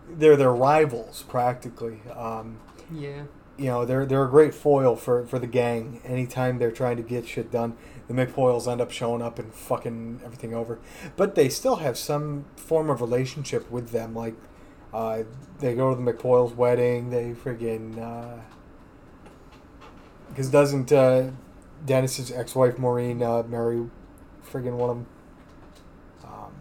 they're 0.10 0.38
their 0.38 0.54
rivals, 0.54 1.24
practically. 1.28 2.00
Um, 2.16 2.60
Yeah. 2.92 3.24
You 3.60 3.66
know 3.66 3.86
they're 3.86 4.06
they're 4.06 4.26
a 4.26 4.30
great 4.30 4.54
foil 4.54 4.96
for 4.96 5.26
for 5.26 5.40
the 5.40 5.48
gang. 5.48 6.02
Anytime 6.06 6.58
they're 6.58 6.72
trying 6.72 6.98
to 6.98 7.04
get 7.04 7.28
shit 7.28 7.52
done, 7.52 7.78
the 8.08 8.14
McPoyles 8.14 8.72
end 8.72 8.82
up 8.82 8.92
showing 8.92 9.22
up 9.22 9.40
and 9.40 9.54
fucking 9.54 10.22
everything 10.24 10.54
over. 10.54 10.80
But 11.16 11.36
they 11.36 11.50
still 11.50 11.78
have 11.78 11.98
some 11.98 12.46
form 12.56 12.90
of 12.90 13.02
relationship 13.02 13.70
with 13.70 13.92
them. 13.92 14.16
Like 14.16 14.36
uh, 14.94 15.24
they 15.60 15.76
go 15.76 15.94
to 15.94 16.02
the 16.02 16.14
McPoyles' 16.14 16.56
wedding. 16.56 17.10
They 17.10 17.34
friggin' 17.34 18.42
because 20.30 20.50
doesn't 20.50 20.92
uh, 20.92 21.32
Dennis's 21.86 22.32
ex-wife 22.32 22.78
Maureen 22.78 23.22
uh, 23.22 23.44
marry 23.44 23.90
friggin' 24.50 24.74
one 24.74 24.90
of 24.90 24.96
them? 24.98 25.08
Um, 26.24 26.52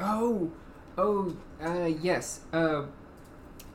Oh, 0.00 0.50
oh, 0.98 1.36
uh, 1.62 1.90
yes. 2.02 2.40
Uh, 2.52 2.84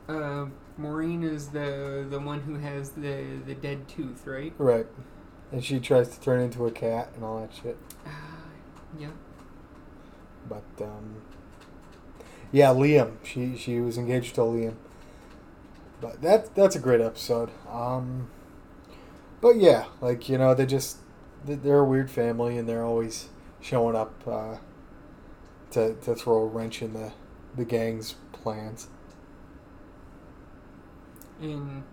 uh, 0.08 0.46
Maureen 0.80 1.22
is 1.22 1.48
the 1.48 2.06
the 2.08 2.18
one 2.18 2.40
who 2.40 2.54
has 2.54 2.90
the 2.92 3.38
the 3.46 3.54
dead 3.54 3.86
tooth, 3.88 4.26
right? 4.26 4.52
right. 4.58 4.86
And 5.52 5.64
she 5.64 5.80
tries 5.80 6.08
to 6.08 6.20
turn 6.20 6.40
into 6.40 6.66
a 6.66 6.70
cat 6.70 7.10
and 7.14 7.24
all 7.24 7.40
that 7.40 7.52
shit. 7.52 7.76
Uh, 8.06 8.10
yeah. 8.98 9.08
But 10.48 10.64
um, 10.80 11.22
yeah, 12.52 12.68
Liam. 12.68 13.16
She 13.24 13.56
she 13.56 13.80
was 13.80 13.98
engaged 13.98 14.34
to 14.36 14.40
Liam. 14.42 14.74
But 16.00 16.22
that 16.22 16.54
that's 16.54 16.76
a 16.76 16.80
great 16.80 17.00
episode. 17.00 17.50
Um, 17.68 18.30
but 19.40 19.56
yeah, 19.56 19.84
like 20.00 20.28
you 20.28 20.38
know, 20.38 20.54
they 20.54 20.66
just 20.66 20.98
they- 21.44 21.56
they're 21.56 21.80
a 21.80 21.84
weird 21.84 22.10
family, 22.10 22.56
and 22.56 22.68
they're 22.68 22.84
always 22.84 23.28
showing 23.60 23.96
up 23.96 24.14
uh, 24.26 24.56
to 25.72 25.94
to 25.94 26.14
throw 26.14 26.38
a 26.38 26.46
wrench 26.46 26.80
in 26.80 26.94
the 26.94 27.12
the 27.56 27.64
gang's 27.64 28.14
plans. 28.32 28.88
And 31.40 31.84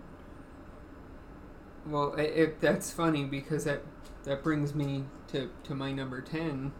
well, 1.86 2.14
it, 2.14 2.32
it, 2.36 2.60
that's 2.60 2.90
funny 2.90 3.24
because 3.24 3.64
that 3.64 3.82
that 4.24 4.42
brings 4.42 4.74
me 4.74 5.04
to, 5.28 5.50
to 5.64 5.74
my 5.74 5.92
number 5.92 6.20
ten, 6.20 6.72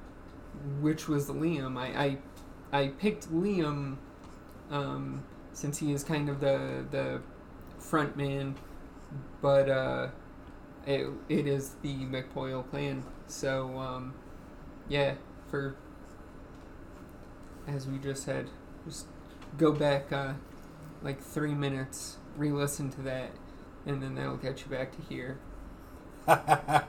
which 0.80 1.08
was 1.08 1.28
Liam. 1.28 1.78
I 1.78 2.18
I, 2.72 2.80
I 2.80 2.88
picked 2.88 3.32
Liam 3.32 3.96
um, 4.70 5.24
since 5.52 5.78
he 5.78 5.92
is 5.92 6.04
kind 6.04 6.28
of 6.28 6.40
the 6.40 6.84
the 6.90 7.20
front 7.78 8.16
man, 8.16 8.56
but 9.40 9.68
uh, 9.70 10.08
it 10.86 11.08
it 11.28 11.46
is 11.46 11.76
the 11.82 11.94
McPoyle 12.06 12.68
clan. 12.70 13.04
So 13.26 13.78
um, 13.78 14.14
yeah, 14.88 15.14
for 15.50 15.76
as 17.66 17.86
we 17.86 17.98
just 17.98 18.24
said, 18.24 18.48
just 18.86 19.06
go 19.56 19.72
back 19.72 20.12
uh, 20.12 20.34
like 21.02 21.22
three 21.22 21.54
minutes, 21.54 22.17
re-listen 22.38 22.90
to 22.90 23.02
that, 23.02 23.30
and 23.86 24.02
then 24.02 24.14
that'll 24.14 24.36
get 24.36 24.60
you 24.64 24.70
back 24.70 24.92
to 24.96 25.02
here. 25.02 25.38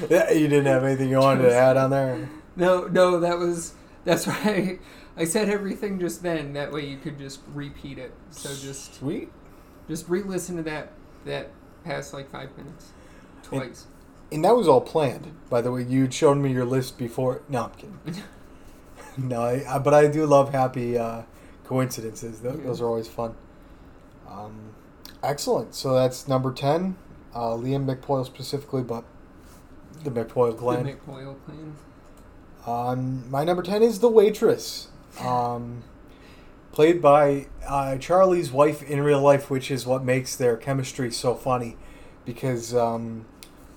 You 0.00 0.48
didn't 0.48 0.66
have 0.66 0.84
anything 0.84 1.08
you 1.10 1.18
wanted 1.18 1.42
to 1.42 1.54
add 1.54 1.76
on 1.76 1.90
there. 1.90 2.28
No, 2.56 2.86
no, 2.86 3.20
that 3.20 3.38
was 3.38 3.74
that's 4.04 4.26
why 4.26 4.78
I, 5.16 5.22
I 5.22 5.24
said 5.24 5.48
everything 5.48 5.98
just 6.00 6.22
then. 6.22 6.52
That 6.54 6.72
way 6.72 6.86
you 6.86 6.96
could 6.98 7.18
just 7.18 7.40
repeat 7.52 7.98
it. 7.98 8.12
So 8.30 8.48
just 8.50 8.94
Sweet. 8.94 9.30
just 9.88 10.08
re-listen 10.08 10.56
to 10.56 10.62
that 10.62 10.92
that 11.24 11.50
past 11.84 12.12
like 12.14 12.30
five 12.30 12.56
minutes 12.56 12.92
twice. 13.42 13.86
And 14.30 14.44
that 14.44 14.54
was 14.56 14.68
all 14.68 14.80
planned, 14.80 15.32
by 15.50 15.60
the 15.60 15.72
way. 15.72 15.82
You'd 15.82 16.12
shown 16.14 16.40
me 16.42 16.52
your 16.52 16.64
list 16.66 16.96
before. 16.98 17.42
No, 17.48 17.64
I'm 17.64 17.70
kidding. 17.72 18.22
no, 19.28 19.42
I, 19.42 19.64
I- 19.76 19.78
but 19.78 19.92
I 19.94 20.06
do 20.06 20.24
love 20.26 20.52
happy 20.52 20.96
uh, 20.98 21.22
coincidences. 21.64 22.40
Th- 22.40 22.54
Yeah. 22.56 22.62
Those 22.64 22.80
are 22.80 22.86
always 22.86 23.08
fun. 23.08 23.34
Um, 24.30 24.74
excellent. 25.22 25.74
So 25.74 25.94
that's 25.94 26.28
number 26.28 26.52
10. 26.52 26.96
Uh, 27.34 27.50
Liam 27.50 27.86
McPoyle 27.86 28.24
specifically, 28.24 28.82
but 28.82 29.04
the 30.04 30.10
McPoyle 30.10 30.52
the 30.52 30.58
clan. 30.58 30.84
McPoyle 30.84 31.36
clan. 31.44 31.76
Um, 32.66 33.30
my 33.30 33.44
number 33.44 33.62
10 33.62 33.82
is 33.82 34.00
The 34.00 34.08
Waitress. 34.08 34.88
Um, 35.20 35.82
played 36.72 37.00
by 37.00 37.46
uh, 37.66 37.96
Charlie's 37.96 38.52
wife 38.52 38.82
in 38.82 39.00
real 39.02 39.20
life, 39.20 39.50
which 39.50 39.70
is 39.70 39.86
what 39.86 40.04
makes 40.04 40.36
their 40.36 40.56
chemistry 40.56 41.10
so 41.10 41.34
funny. 41.34 41.76
Because 42.24 42.74
um, 42.74 43.24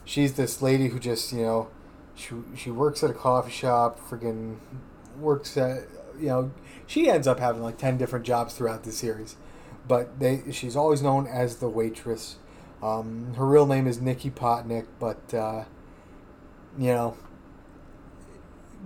she's 0.04 0.34
this 0.34 0.62
lady 0.62 0.90
who 0.90 1.00
just, 1.00 1.32
you 1.32 1.44
know, 1.44 1.70
she, 2.16 2.36
she 2.56 2.70
works 2.70 3.04
at 3.04 3.10
a 3.10 3.14
coffee 3.14 3.52
shop, 3.52 4.00
friggin' 4.00 4.58
works 5.18 5.56
at, 5.58 5.84
you 6.20 6.28
know, 6.28 6.52
she 6.86 7.10
ends 7.10 7.28
up 7.28 7.40
having 7.40 7.62
like 7.62 7.78
10 7.78 7.98
different 7.98 8.26
jobs 8.26 8.54
throughout 8.54 8.84
the 8.84 8.92
series. 8.92 9.38
But 9.88 10.20
they 10.20 10.44
she's 10.52 10.76
always 10.76 11.02
known 11.02 11.28
as 11.28 11.58
The 11.58 11.70
Waitress. 11.70 12.36
Um, 12.82 13.36
her 13.36 13.46
real 13.46 13.68
name 13.68 13.86
is 13.86 14.02
Nikki 14.02 14.32
Potnick, 14.32 14.88
but, 15.00 15.34
uh, 15.34 15.66
you 16.80 16.88
know, 16.88 17.16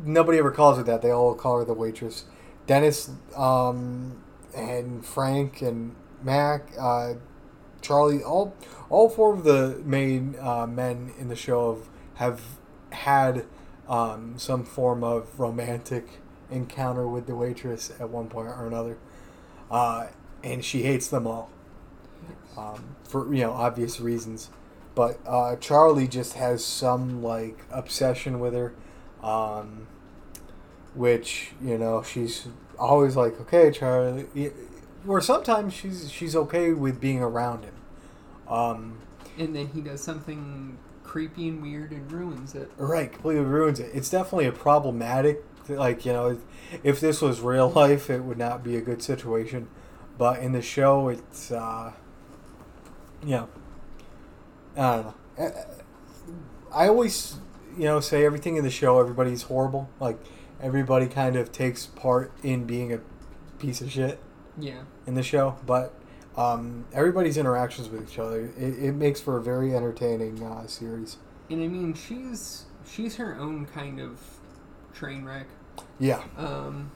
nobody 0.03 0.37
ever 0.37 0.51
calls 0.51 0.77
her 0.77 0.83
that. 0.83 1.01
They 1.01 1.11
all 1.11 1.33
call 1.33 1.59
her 1.59 1.65
the 1.65 1.73
waitress. 1.73 2.25
Dennis 2.67 3.09
um, 3.35 4.21
and 4.55 5.05
Frank 5.05 5.61
and 5.61 5.95
Mac, 6.21 6.71
uh, 6.79 7.13
Charlie, 7.81 8.23
all 8.23 8.55
all 8.89 9.09
four 9.09 9.33
of 9.33 9.43
the 9.43 9.81
main 9.85 10.35
uh, 10.41 10.67
men 10.67 11.13
in 11.17 11.29
the 11.29 11.35
show 11.35 11.75
have, 12.15 12.39
have 12.39 12.41
had 12.99 13.45
um, 13.87 14.33
some 14.37 14.63
form 14.63 15.03
of 15.03 15.39
romantic 15.39 16.19
encounter 16.49 17.07
with 17.07 17.27
the 17.27 17.35
waitress 17.35 17.91
at 17.99 18.09
one 18.09 18.27
point 18.27 18.47
or 18.47 18.67
another, 18.67 18.97
uh, 19.71 20.07
and 20.45 20.63
she 20.63 20.83
hates 20.83 21.09
them 21.09 21.27
all 21.27 21.49
um, 22.57 22.95
for 23.03 23.33
you 23.33 23.41
know 23.41 23.51
obvious 23.51 23.99
reasons. 23.99 24.49
But 24.93 25.19
uh, 25.27 25.57
Charlie 25.57 26.07
just 26.07 26.33
has 26.33 26.63
some 26.63 27.21
like 27.21 27.59
obsession 27.71 28.39
with 28.39 28.53
her, 28.53 28.73
um, 29.21 29.87
which 30.93 31.51
you 31.61 31.77
know 31.77 32.01
she's 32.03 32.47
always 32.79 33.15
like, 33.15 33.39
okay, 33.41 33.71
Charlie. 33.71 34.51
Or 35.07 35.21
sometimes 35.21 35.73
she's 35.73 36.11
she's 36.11 36.35
okay 36.35 36.71
with 36.73 36.99
being 36.99 37.21
around 37.21 37.63
him. 37.65 37.75
Um, 38.47 38.99
And 39.37 39.55
then 39.55 39.67
he 39.67 39.81
does 39.81 40.01
something 40.01 40.77
creepy 41.03 41.49
and 41.49 41.61
weird 41.61 41.91
and 41.91 42.11
ruins 42.11 42.55
it. 42.55 42.71
Right, 42.77 43.11
completely 43.11 43.43
ruins 43.43 43.79
it. 43.79 43.91
It's 43.93 44.09
definitely 44.09 44.47
a 44.47 44.51
problematic. 44.51 45.43
Like 45.67 46.05
you 46.05 46.13
know, 46.13 46.39
if 46.83 46.99
this 46.99 47.21
was 47.21 47.41
real 47.41 47.69
life, 47.75 48.09
it 48.09 48.23
would 48.23 48.37
not 48.37 48.63
be 48.63 48.77
a 48.77 48.81
good 48.81 49.01
situation. 49.03 49.67
But 50.17 50.39
in 50.39 50.51
the 50.53 50.61
show, 50.61 51.09
it's 51.09 51.51
uh, 51.51 51.91
you 53.23 53.31
know, 53.31 53.49
I 54.77 54.95
don't 54.95 55.05
know. 55.05 55.13
Uh, 55.45 55.51
I 56.73 56.87
always 56.87 57.37
you 57.77 57.83
know 57.85 57.99
say 57.99 58.25
everything 58.25 58.55
in 58.55 58.63
the 58.63 58.69
show, 58.69 58.99
everybody's 58.99 59.43
horrible. 59.43 59.89
Like 59.99 60.17
everybody 60.61 61.07
kind 61.07 61.35
of 61.35 61.51
takes 61.51 61.85
part 61.85 62.31
in 62.43 62.65
being 62.65 62.93
a 62.93 62.99
piece 63.59 63.81
of 63.81 63.91
shit 63.91 64.19
Yeah. 64.57 64.81
in 65.05 65.15
the 65.15 65.23
show, 65.23 65.57
but. 65.65 65.93
Um, 66.37 66.83
everybody's 66.91 67.37
interactions 67.37 67.87
with 67.87 68.09
each 68.11 68.19
other 68.19 68.51
it, 68.57 68.77
it 68.77 68.91
makes 68.93 69.21
for 69.21 69.37
a 69.37 69.41
very 69.41 69.73
entertaining 69.73 70.43
uh, 70.43 70.67
series. 70.67 71.15
And 71.49 71.63
I 71.63 71.67
mean 71.69 71.93
she's 71.93 72.65
she's 72.85 73.15
her 73.15 73.37
own 73.39 73.65
kind 73.67 74.01
of 74.01 74.19
train 74.93 75.23
wreck. 75.23 75.47
Yeah, 75.97 76.21
Um, 76.35 76.91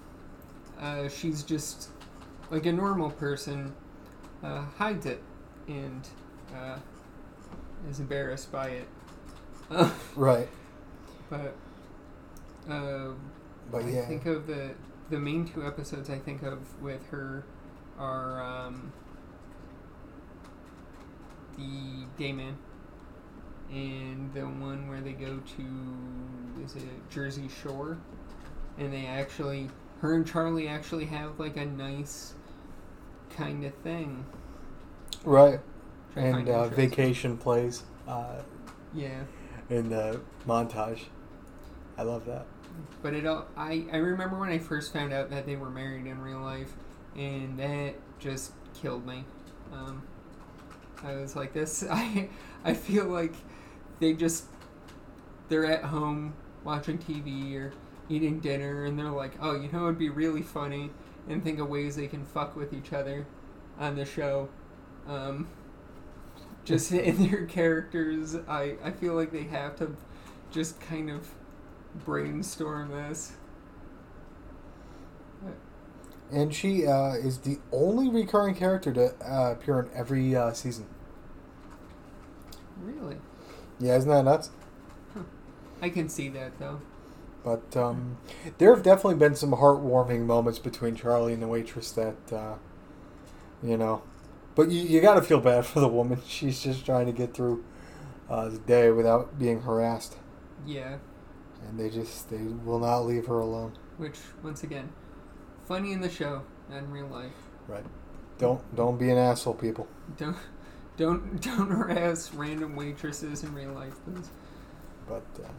uh, 0.78 1.08
she's 1.08 1.44
just 1.44 1.88
like 2.50 2.66
a 2.66 2.72
normal 2.72 3.12
person, 3.12 3.74
uh, 4.44 4.64
hides 4.78 5.06
it 5.06 5.22
and 5.68 6.08
uh, 6.56 6.78
is 7.90 8.00
embarrassed 8.00 8.52
by 8.52 8.70
it. 8.70 8.88
Right. 10.16 10.50
but 11.30 11.56
uh, 12.70 13.10
But 13.72 13.84
I 13.84 14.06
think 14.06 14.26
of 14.26 14.48
the 14.48 14.72
the 15.10 15.20
main 15.20 15.48
two 15.48 15.66
episodes 15.66 16.10
I 16.10 16.18
think 16.20 16.44
of 16.44 16.60
with 16.82 17.06
her 17.10 17.44
are 17.98 18.42
um, 18.42 18.92
the 21.58 22.06
Dayman 22.18 22.56
and 23.72 24.34
the 24.34 24.42
one 24.42 24.88
where 24.88 25.02
they 25.02 25.12
go 25.14 25.40
to 25.58 26.64
is 26.64 26.76
it 26.76 26.84
Jersey 27.10 27.50
Shore 27.62 27.98
and 28.78 28.92
they 28.92 29.06
actually 29.06 29.70
her 30.02 30.16
and 30.16 30.26
Charlie 30.26 30.68
actually 30.68 31.06
have 31.06 31.40
like 31.40 31.58
a 31.58 31.66
nice 31.66 32.34
kind 33.40 33.64
of 33.66 33.74
thing. 33.76 34.26
right. 35.24 35.60
And 36.16 36.50
uh, 36.50 36.68
vacation 36.68 37.38
plays 37.38 37.84
uh, 38.08 38.42
Yeah. 38.94 39.22
in 39.70 39.90
the 39.90 40.20
montage. 40.46 41.04
I 41.98 42.02
love 42.04 42.26
that. 42.26 42.46
But 43.02 43.14
it 43.14 43.26
all 43.26 43.46
I, 43.56 43.86
I 43.92 43.98
remember 43.98 44.38
when 44.38 44.50
I 44.50 44.58
first 44.58 44.92
found 44.92 45.14
out 45.14 45.30
that 45.30 45.46
they 45.46 45.56
were 45.56 45.70
married 45.70 46.06
in 46.08 46.22
real 46.22 46.40
life 46.42 46.72
and 47.16 47.58
that 47.60 47.94
just 48.20 48.52
killed 48.74 49.06
me. 49.06 49.24
Um, 49.74 50.02
I 51.04 51.16
was 51.16 51.36
like 51.36 51.54
this 51.54 51.84
I 51.90 52.30
I 52.64 52.74
feel 52.74 53.06
like 53.06 53.34
they 54.00 54.14
just 54.14 54.46
they're 55.48 55.66
at 55.66 55.84
home 55.84 56.34
watching 56.64 56.98
TV 56.98 57.56
or 57.56 57.72
eating 58.10 58.40
dinner 58.40 58.86
and 58.86 58.98
they're 58.98 59.10
like, 59.10 59.34
"Oh, 59.42 59.56
you 59.56 59.70
know 59.72 59.86
it'd 59.86 60.00
be 60.00 60.10
really 60.10 60.42
funny 60.42 60.90
and 61.30 61.44
think 61.44 61.60
of 61.60 61.70
ways 61.70 61.96
they 61.96 62.08
can 62.08 62.26
fuck 62.26 62.56
with 62.56 62.74
each 62.74 62.92
other 62.92 63.26
on 63.80 63.96
the 63.96 64.06
show." 64.06 64.50
Um, 65.08 65.48
just 66.66 66.92
in 66.92 67.30
their 67.30 67.46
characters, 67.46 68.36
I 68.48 68.76
I 68.84 68.92
feel 68.92 69.14
like 69.14 69.32
they 69.32 69.44
have 69.44 69.78
to 69.78 69.96
just 70.52 70.80
kind 70.82 71.10
of 71.10 71.30
brainstorm 72.06 72.92
this. 72.92 73.34
And 76.32 76.54
she 76.54 76.86
uh, 76.86 77.14
is 77.14 77.40
the 77.40 77.58
only 77.72 78.08
recurring 78.08 78.54
character 78.54 78.94
to 78.94 79.16
uh, 79.26 79.54
appear 79.54 79.80
in 79.80 79.90
every 79.96 80.36
uh, 80.36 80.54
season. 80.54 80.86
Really? 82.80 83.18
Yeah, 83.80 83.98
isn't 83.98 84.10
that 84.10 84.26
nuts? 84.26 84.52
I 85.82 85.90
can 85.90 86.10
see 86.10 86.30
that 86.30 86.60
though. 86.60 86.82
But 87.44 87.76
um, 87.78 88.18
there 88.58 88.74
have 88.74 88.84
definitely 88.84 89.16
been 89.16 89.36
some 89.36 89.52
heartwarming 89.52 90.26
moments 90.26 90.60
between 90.60 90.96
Charlie 90.96 91.34
and 91.34 91.42
the 91.42 91.48
waitress 91.48 91.92
that, 91.94 92.34
uh, 92.34 92.56
you 93.64 93.78
know. 93.78 94.04
But 94.56 94.72
you, 94.72 94.82
you 94.82 95.02
got 95.02 95.16
to 95.16 95.22
feel 95.22 95.40
bad 95.40 95.66
for 95.66 95.80
the 95.80 95.88
woman. 95.88 96.22
She's 96.28 96.62
just 96.62 96.86
trying 96.86 97.06
to 97.06 97.14
get 97.14 97.34
through 97.34 97.64
uh, 98.30 98.50
the 98.50 98.60
day 98.60 98.92
without 98.92 99.40
being 99.40 99.62
harassed. 99.62 100.18
Yeah. 100.66 100.98
And 101.68 101.80
they 101.80 101.90
just, 101.90 102.30
they 102.30 102.38
will 102.38 102.80
not 102.80 103.00
leave 103.00 103.26
her 103.28 103.40
alone. 103.40 103.74
Which, 103.98 104.18
once 104.44 104.64
again, 104.64 104.90
funny 105.66 105.92
in 105.92 106.02
the 106.02 106.10
show, 106.10 106.44
in 106.72 106.92
real 106.92 107.08
life. 107.08 107.32
Right. 107.68 107.86
Don't 108.40 108.76
don't 108.76 108.98
be 108.98 109.10
an 109.10 109.18
asshole, 109.18 109.54
people. 109.54 109.88
Don't 110.18 110.38
Don't 110.98 111.42
don't 111.42 111.70
harass 111.70 112.34
random 112.34 112.76
waitresses 112.76 113.44
in 113.44 113.54
real 113.54 113.74
life, 113.74 113.94
please. 114.06 114.30
But 115.08 115.26
uh, 115.44 115.50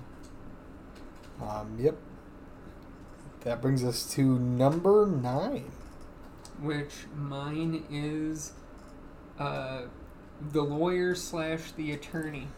um, 1.42 1.76
yep. 1.78 1.96
That 3.42 3.62
brings 3.62 3.82
us 3.84 4.08
to 4.14 4.38
number 4.38 5.06
nine. 5.06 5.70
Which 6.60 6.92
mine 7.16 7.84
is 7.90 8.52
uh, 9.38 9.82
the 10.52 10.62
lawyer 10.62 11.14
slash 11.14 11.72
the 11.72 11.92
attorney. 11.92 12.48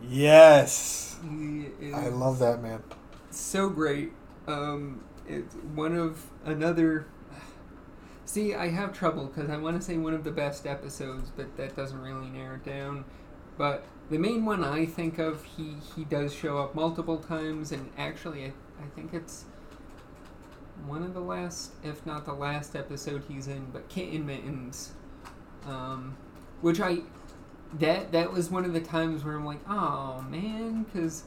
Yes, 0.00 1.16
I 1.24 2.08
love 2.08 2.40
that 2.40 2.60
man. 2.60 2.82
so 3.30 3.68
great. 3.68 4.10
Um, 4.48 5.04
it's 5.28 5.54
one 5.54 5.96
of 5.96 6.24
another. 6.44 7.06
See, 8.24 8.54
I 8.54 8.68
have 8.70 8.92
trouble 8.92 9.26
because 9.26 9.48
I 9.48 9.56
want 9.58 9.76
to 9.76 9.82
say 9.82 9.96
one 9.96 10.14
of 10.14 10.24
the 10.24 10.32
best 10.32 10.66
episodes, 10.66 11.30
but 11.36 11.56
that 11.56 11.76
doesn't 11.76 12.00
really 12.00 12.28
narrow 12.30 12.56
it 12.56 12.64
down. 12.64 13.04
But 13.56 13.84
the 14.10 14.18
main 14.18 14.44
one 14.44 14.64
I 14.64 14.86
think 14.86 15.18
of, 15.18 15.44
he 15.44 15.76
he 15.94 16.04
does 16.04 16.34
show 16.34 16.58
up 16.58 16.74
multiple 16.74 17.18
times, 17.18 17.72
and 17.72 17.90
actually, 17.96 18.44
I, 18.44 18.52
I 18.82 18.86
think 18.94 19.14
it's 19.14 19.44
one 20.86 21.02
of 21.02 21.14
the 21.14 21.20
last, 21.20 21.72
if 21.84 22.04
not 22.04 22.24
the 22.24 22.32
last 22.32 22.74
episode 22.76 23.24
he's 23.28 23.48
in. 23.48 23.66
But 23.72 23.88
Kitten 23.88 24.26
Mittens, 24.26 24.92
um, 25.66 26.16
which 26.60 26.80
I 26.80 26.98
that 27.78 28.12
that 28.12 28.32
was 28.32 28.50
one 28.50 28.64
of 28.64 28.72
the 28.72 28.80
times 28.80 29.24
where 29.24 29.36
I'm 29.36 29.44
like, 29.44 29.60
oh 29.68 30.22
man, 30.28 30.82
because 30.84 31.24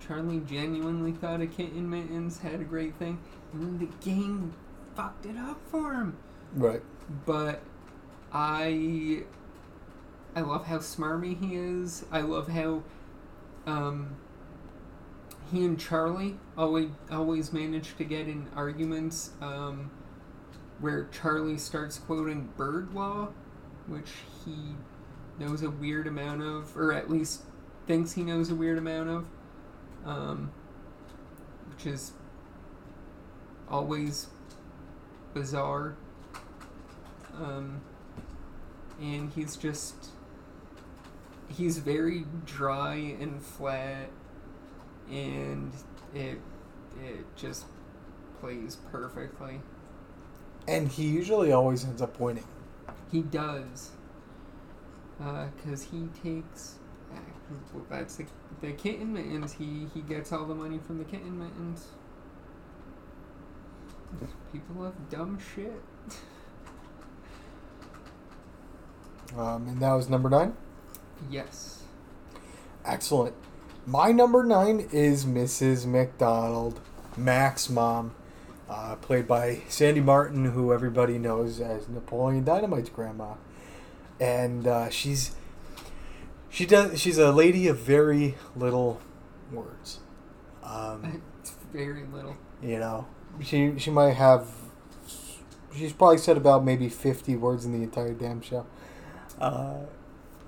Charlie 0.00 0.40
genuinely 0.40 1.12
thought 1.12 1.40
a 1.40 1.46
Kitten 1.46 1.88
Mittens 1.90 2.38
had 2.38 2.60
a 2.60 2.64
great 2.64 2.96
thing, 2.96 3.18
and 3.52 3.62
then 3.62 3.78
the 3.78 4.04
game 4.04 4.54
fucked 4.94 5.26
it 5.26 5.36
up 5.36 5.60
for 5.70 5.92
him. 5.92 6.16
Right. 6.54 6.82
But 7.26 7.60
I 8.32 9.24
I 10.38 10.42
love 10.42 10.66
how 10.66 10.78
smarmy 10.78 11.36
he 11.36 11.56
is. 11.56 12.04
I 12.12 12.20
love 12.20 12.46
how 12.46 12.84
um, 13.66 14.14
he 15.50 15.64
and 15.64 15.76
Charlie 15.80 16.36
always 16.56 16.90
always 17.10 17.52
manage 17.52 17.96
to 17.96 18.04
get 18.04 18.28
in 18.28 18.46
arguments 18.54 19.32
um, 19.42 19.90
where 20.78 21.08
Charlie 21.10 21.58
starts 21.58 21.98
quoting 21.98 22.50
bird 22.56 22.94
law, 22.94 23.30
which 23.88 24.10
he 24.44 24.76
knows 25.40 25.62
a 25.62 25.70
weird 25.70 26.06
amount 26.06 26.42
of, 26.42 26.76
or 26.76 26.92
at 26.92 27.10
least 27.10 27.42
thinks 27.88 28.12
he 28.12 28.22
knows 28.22 28.48
a 28.48 28.54
weird 28.54 28.78
amount 28.78 29.08
of, 29.08 29.26
um, 30.06 30.52
which 31.70 31.84
is 31.84 32.12
always 33.68 34.28
bizarre. 35.34 35.96
Um, 37.34 37.80
and 39.00 39.32
he's 39.32 39.56
just 39.56 40.10
he's 41.48 41.78
very 41.78 42.24
dry 42.46 42.94
and 43.20 43.42
flat 43.42 44.10
and 45.10 45.72
it 46.14 46.38
it 47.02 47.24
just 47.36 47.64
plays 48.40 48.76
perfectly 48.90 49.60
And 50.66 50.88
he 50.88 51.06
usually 51.08 51.52
always 51.52 51.84
ends 51.84 52.02
up 52.02 52.18
winning. 52.20 52.44
he 53.10 53.22
does 53.22 53.90
because 55.18 55.82
he 55.82 56.08
takes 56.22 56.74
well, 57.74 57.84
that's 57.88 58.16
the, 58.16 58.26
the 58.60 58.72
kitten 58.72 59.12
mittens 59.14 59.52
he 59.54 59.88
he 59.94 60.00
gets 60.02 60.32
all 60.32 60.44
the 60.44 60.54
money 60.54 60.78
from 60.86 60.98
the 60.98 61.04
kitten 61.04 61.38
mittens 61.38 61.88
people 64.52 64.82
love 64.82 64.94
dumb 65.10 65.38
shit 65.54 65.82
Um, 69.36 69.68
and 69.68 69.78
that 69.80 69.92
was 69.92 70.08
number 70.08 70.30
nine. 70.30 70.54
Yes 71.30 71.78
Excellent. 72.88 73.34
My 73.84 74.12
number 74.12 74.42
nine 74.42 74.88
is 74.92 75.26
Mrs. 75.26 75.84
McDonald, 75.84 76.80
Mac's 77.18 77.68
mom, 77.68 78.14
uh, 78.68 78.96
played 78.96 79.28
by 79.28 79.60
Sandy 79.68 80.00
Martin, 80.00 80.46
who 80.46 80.72
everybody 80.72 81.18
knows 81.18 81.60
as 81.60 81.86
Napoleon 81.86 82.44
Dynamite's 82.44 82.88
grandma, 82.88 83.34
and 84.18 84.66
uh, 84.66 84.88
she's 84.88 85.32
she 86.48 86.64
does 86.64 86.98
she's 86.98 87.18
a 87.18 87.30
lady 87.30 87.68
of 87.68 87.78
very 87.78 88.36
little 88.56 89.00
words. 89.52 90.00
Um, 90.62 91.22
very 91.72 92.04
little 92.06 92.36
you 92.62 92.78
know, 92.78 93.06
she 93.42 93.74
she 93.78 93.90
might 93.90 94.14
have 94.14 94.48
she's 95.74 95.92
probably 95.92 96.18
said 96.18 96.38
about 96.38 96.64
maybe 96.64 96.88
fifty 96.88 97.36
words 97.36 97.66
in 97.66 97.72
the 97.72 97.82
entire 97.82 98.14
damn 98.14 98.40
show. 98.40 98.66
Uh, 99.38 99.80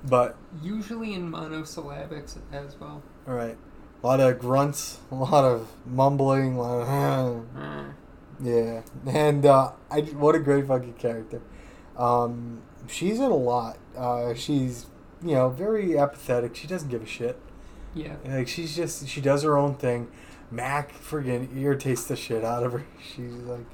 but 0.05 0.37
usually 0.63 1.15
in 1.15 1.31
monosyllabics 1.31 2.39
as 2.53 2.79
well 2.81 3.03
All 3.27 3.35
right. 3.35 3.57
A 4.03 4.07
lot 4.07 4.19
of 4.19 4.39
grunts, 4.39 4.99
a 5.11 5.15
lot 5.15 5.45
of 5.45 5.69
mumbling, 5.85 6.55
a 6.55 6.61
lot 6.63 6.81
of 6.81 7.95
yeah. 8.43 8.83
And 9.07 9.45
uh, 9.45 9.73
I 9.91 10.01
what 10.01 10.35
a 10.35 10.39
great 10.39 10.67
fucking 10.67 10.95
character. 10.95 11.43
Um, 11.97 12.63
she's 12.89 13.19
in 13.19 13.31
a 13.31 13.37
lot. 13.37 13.79
Uh, 13.97 14.35
she's 14.35 14.87
you 15.23 15.35
know 15.35 15.51
very 15.51 15.99
apathetic. 15.99 16.57
She 16.57 16.67
doesn't 16.67 16.89
give 16.89 17.03
a 17.03 17.07
shit. 17.07 17.39
yeah 17.95 18.17
Like 18.25 18.49
she's 18.49 18.75
just 18.75 19.07
she 19.09 19.21
does 19.21 19.43
her 19.43 19.57
own 19.57 19.75
thing. 19.75 20.09
Mac 20.51 20.93
friggin' 20.93 21.57
irritates 21.57 22.05
the 22.05 22.17
shit 22.17 22.45
out 22.45 22.65
of 22.65 22.73
her. 22.73 22.85
She's 23.15 23.35
like, 23.35 23.67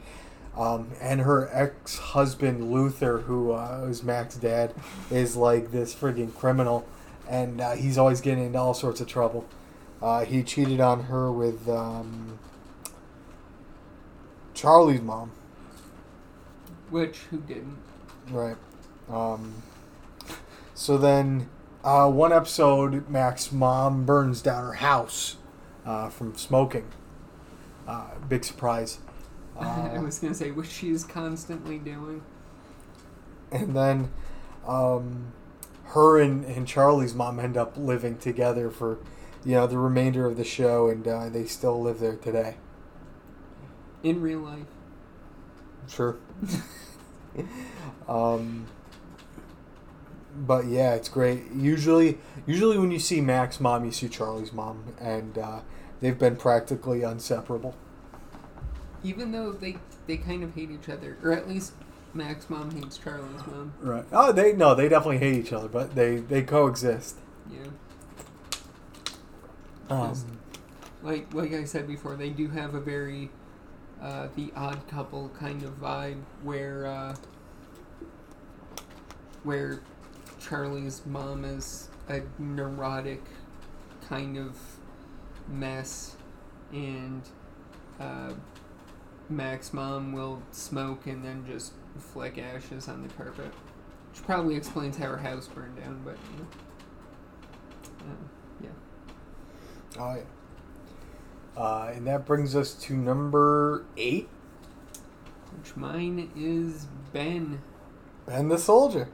um, 0.57 0.91
and 1.01 1.21
her 1.21 1.49
ex 1.53 1.99
husband 1.99 2.71
Luther, 2.71 3.19
who 3.19 3.53
uh, 3.53 3.85
was 3.87 4.03
Mac's 4.03 4.37
dad, 4.37 4.75
is 5.11 5.37
like 5.37 5.71
this 5.71 5.95
friggin' 5.95 6.35
criminal, 6.35 6.87
and 7.29 7.61
uh, 7.61 7.73
he's 7.73 7.99
always 7.99 8.21
getting 8.21 8.47
into 8.47 8.59
all 8.59 8.75
sorts 8.75 9.01
of 9.01 9.07
trouble. 9.07 9.47
Uh, 10.01 10.25
he 10.25 10.43
cheated 10.43 10.81
on 10.81 11.05
her 11.05 11.33
with 11.33 11.69
um, 11.69 12.39
Charlie's 14.55 15.01
mom, 15.01 15.33
which 16.91 17.19
who 17.31 17.39
didn't 17.39 17.79
right? 18.31 18.57
Um, 19.09 19.63
so 20.75 20.99
then, 20.99 21.49
uh, 21.85 22.11
one 22.11 22.33
episode, 22.33 23.09
Mac's 23.09 23.53
mom 23.53 24.05
burns 24.05 24.43
down 24.43 24.65
her 24.65 24.75
house 24.75 25.37
uh, 25.85 26.09
from 26.09 26.37
smoking. 26.37 26.89
Uh, 27.87 28.11
big 28.29 28.45
surprise. 28.45 28.99
I 29.93 29.99
Uh, 29.99 30.01
was 30.01 30.19
gonna 30.19 30.35
say 30.35 30.51
which 30.51 30.69
she 30.69 30.91
is 30.91 31.05
constantly 31.05 31.79
doing 31.79 32.23
and 33.51 33.75
then 33.77 34.13
um, 34.67 35.33
her 35.87 36.21
and, 36.21 36.45
and 36.45 36.67
Charlie's 36.67 37.15
mom 37.15 37.39
end 37.39 37.57
up 37.57 37.77
living 37.77 38.19
together 38.19 38.71
for 38.71 38.99
you 39.45 39.53
know 39.53 39.67
the 39.67 39.79
remainder 39.79 40.27
of 40.27 40.37
the 40.37 40.45
show, 40.45 40.89
and 40.89 41.07
uh, 41.07 41.29
they 41.29 41.45
still 41.45 41.81
live 41.81 42.01
there 42.01 42.17
today. 42.17 42.57
in 44.03 44.21
real 44.21 44.41
life 44.41 44.67
Sure. 45.89 46.17
um, 48.09 48.67
but 50.35 50.67
yeah, 50.67 50.95
it's 50.95 51.09
great. 51.09 51.51
Usually, 51.53 52.19
usually 52.47 52.79
when 52.79 52.91
you 52.91 52.99
see 52.99 53.21
Mac's 53.21 53.61
mom, 53.61 53.85
you 53.85 53.93
see 53.93 54.09
Charlie's 54.09 54.53
mom, 54.53 54.85
and 55.01 55.39
uh, 55.39 55.61
they've 56.01 56.19
been 56.19 56.37
practically 56.37 57.03
inseparable. 57.03 57.75
Even 59.07 59.33
though 59.33 59.53
they 59.53 59.77
they 60.07 60.17
kind 60.17 60.43
of 60.43 60.55
hate 60.55 60.71
each 60.71 60.89
other 60.89 61.17
or 61.23 61.33
at 61.33 61.49
least 61.49 61.73
Mac's 62.15 62.49
mom 62.51 62.71
hates 62.71 62.99
Charlie's 62.99 63.47
mom 63.47 63.73
Right. 63.81 64.05
Oh, 64.13 64.33
they 64.33 64.53
no, 64.53 64.75
they 64.75 64.89
definitely 64.89 65.19
hate 65.19 65.35
each 65.35 65.53
other, 65.53 65.69
but 65.69 65.95
they 65.95 66.17
they 66.17 66.43
coexist. 66.43 67.17
yeah 67.51 67.59
Um, 69.89 70.15
like 71.03 71.33
like 71.33 71.53
I 71.53 71.65
said 71.65 71.87
before 71.87 72.17
they 72.17 72.31
do 72.31 72.49
have 72.49 72.75
a 72.75 72.81
very 72.81 73.31
uh, 74.03 74.29
the 74.35 74.53
odd 74.57 74.87
couple 74.89 75.29
kind 75.39 75.63
of 75.63 75.81
vibe 75.81 76.21
where 76.43 76.87
uh, 76.87 77.15
where 79.45 79.81
Charlie's 80.41 81.03
mom 81.07 81.45
is 81.45 81.89
a 82.09 82.23
neurotic 82.39 83.23
kind 84.09 84.37
of 84.37 84.57
mess 85.49 86.17
and 86.73 87.23
uh, 88.01 88.33
Mac's 89.29 89.73
mom 89.73 90.13
will 90.13 90.43
smoke 90.53 91.07
and 91.07 91.25
then 91.25 91.45
just 91.47 91.73
flick 91.99 92.39
ashes 92.39 92.89
on 92.89 93.03
the 93.03 93.09
carpet 93.15 93.53
which 94.11 94.23
probably 94.25 94.55
explains 94.55 94.97
how 94.97 95.07
her 95.07 95.17
house 95.17 95.49
burned 95.49 95.77
down 95.77 96.01
but 96.05 96.17
you 96.33 96.39
know. 96.39 98.13
Um, 98.13 98.31
yeah 98.63 98.69
Oh, 99.99 100.15
yeah. 100.15 101.61
Uh, 101.61 101.93
and 101.95 102.07
that 102.07 102.27
brings 102.27 102.55
us 102.55 102.75
to 102.75 102.95
number 102.95 103.87
eight, 103.97 104.29
which 105.57 105.75
mine 105.75 106.31
is 106.37 106.87
Ben 107.15 107.63
Ben 108.27 108.49
the 108.49 108.59
Soldier. 108.59 109.09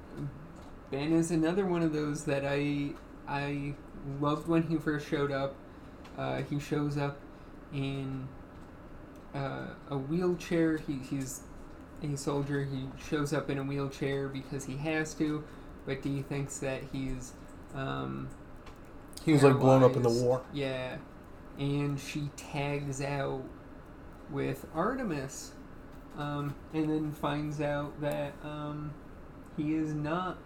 Ben 0.91 1.13
is 1.13 1.31
another 1.31 1.65
one 1.67 1.83
of 1.83 1.93
those 1.93 2.25
that 2.25 2.45
I 2.45 2.91
I 3.29 3.75
loved 4.21 4.49
when 4.49 4.65
he 4.65 4.77
first 4.77 5.07
showed 5.07 5.31
up. 5.31 5.55
Uh, 6.19 6.43
he 6.43 6.59
shows 6.59 6.99
up 6.99 7.19
in 7.73 8.27
uh, 9.35 9.67
a 9.91 9.97
wheelchair. 9.97 10.79
He, 10.79 10.99
he's 10.99 11.43
a 12.03 12.17
soldier. 12.17 12.65
He 12.65 12.87
shows 13.09 13.33
up 13.33 13.51
in 13.51 13.59
a 13.59 13.63
wheelchair 13.63 14.29
because 14.29 14.65
he 14.65 14.77
has 14.79 15.15
to. 15.15 15.45
but 15.87 16.03
Dee 16.03 16.23
thinks 16.23 16.59
that 16.59 16.83
he's 16.93 17.33
um, 17.75 18.29
He 19.25 19.33
was 19.33 19.43
like 19.43 19.59
blown 19.59 19.83
up 19.83 19.97
in 19.97 20.03
the 20.03 20.11
war. 20.11 20.43
Yeah, 20.53 20.97
and 21.59 21.99
she 21.99 22.31
tags 22.37 23.01
out 23.01 23.43
with 24.31 24.67
Artemis, 24.75 25.53
um, 26.19 26.55
and 26.73 26.91
then 26.91 27.13
finds 27.13 27.61
out 27.61 28.01
that 28.01 28.33
um, 28.43 28.93
he 29.57 29.75
is 29.75 29.95
not 29.95 30.39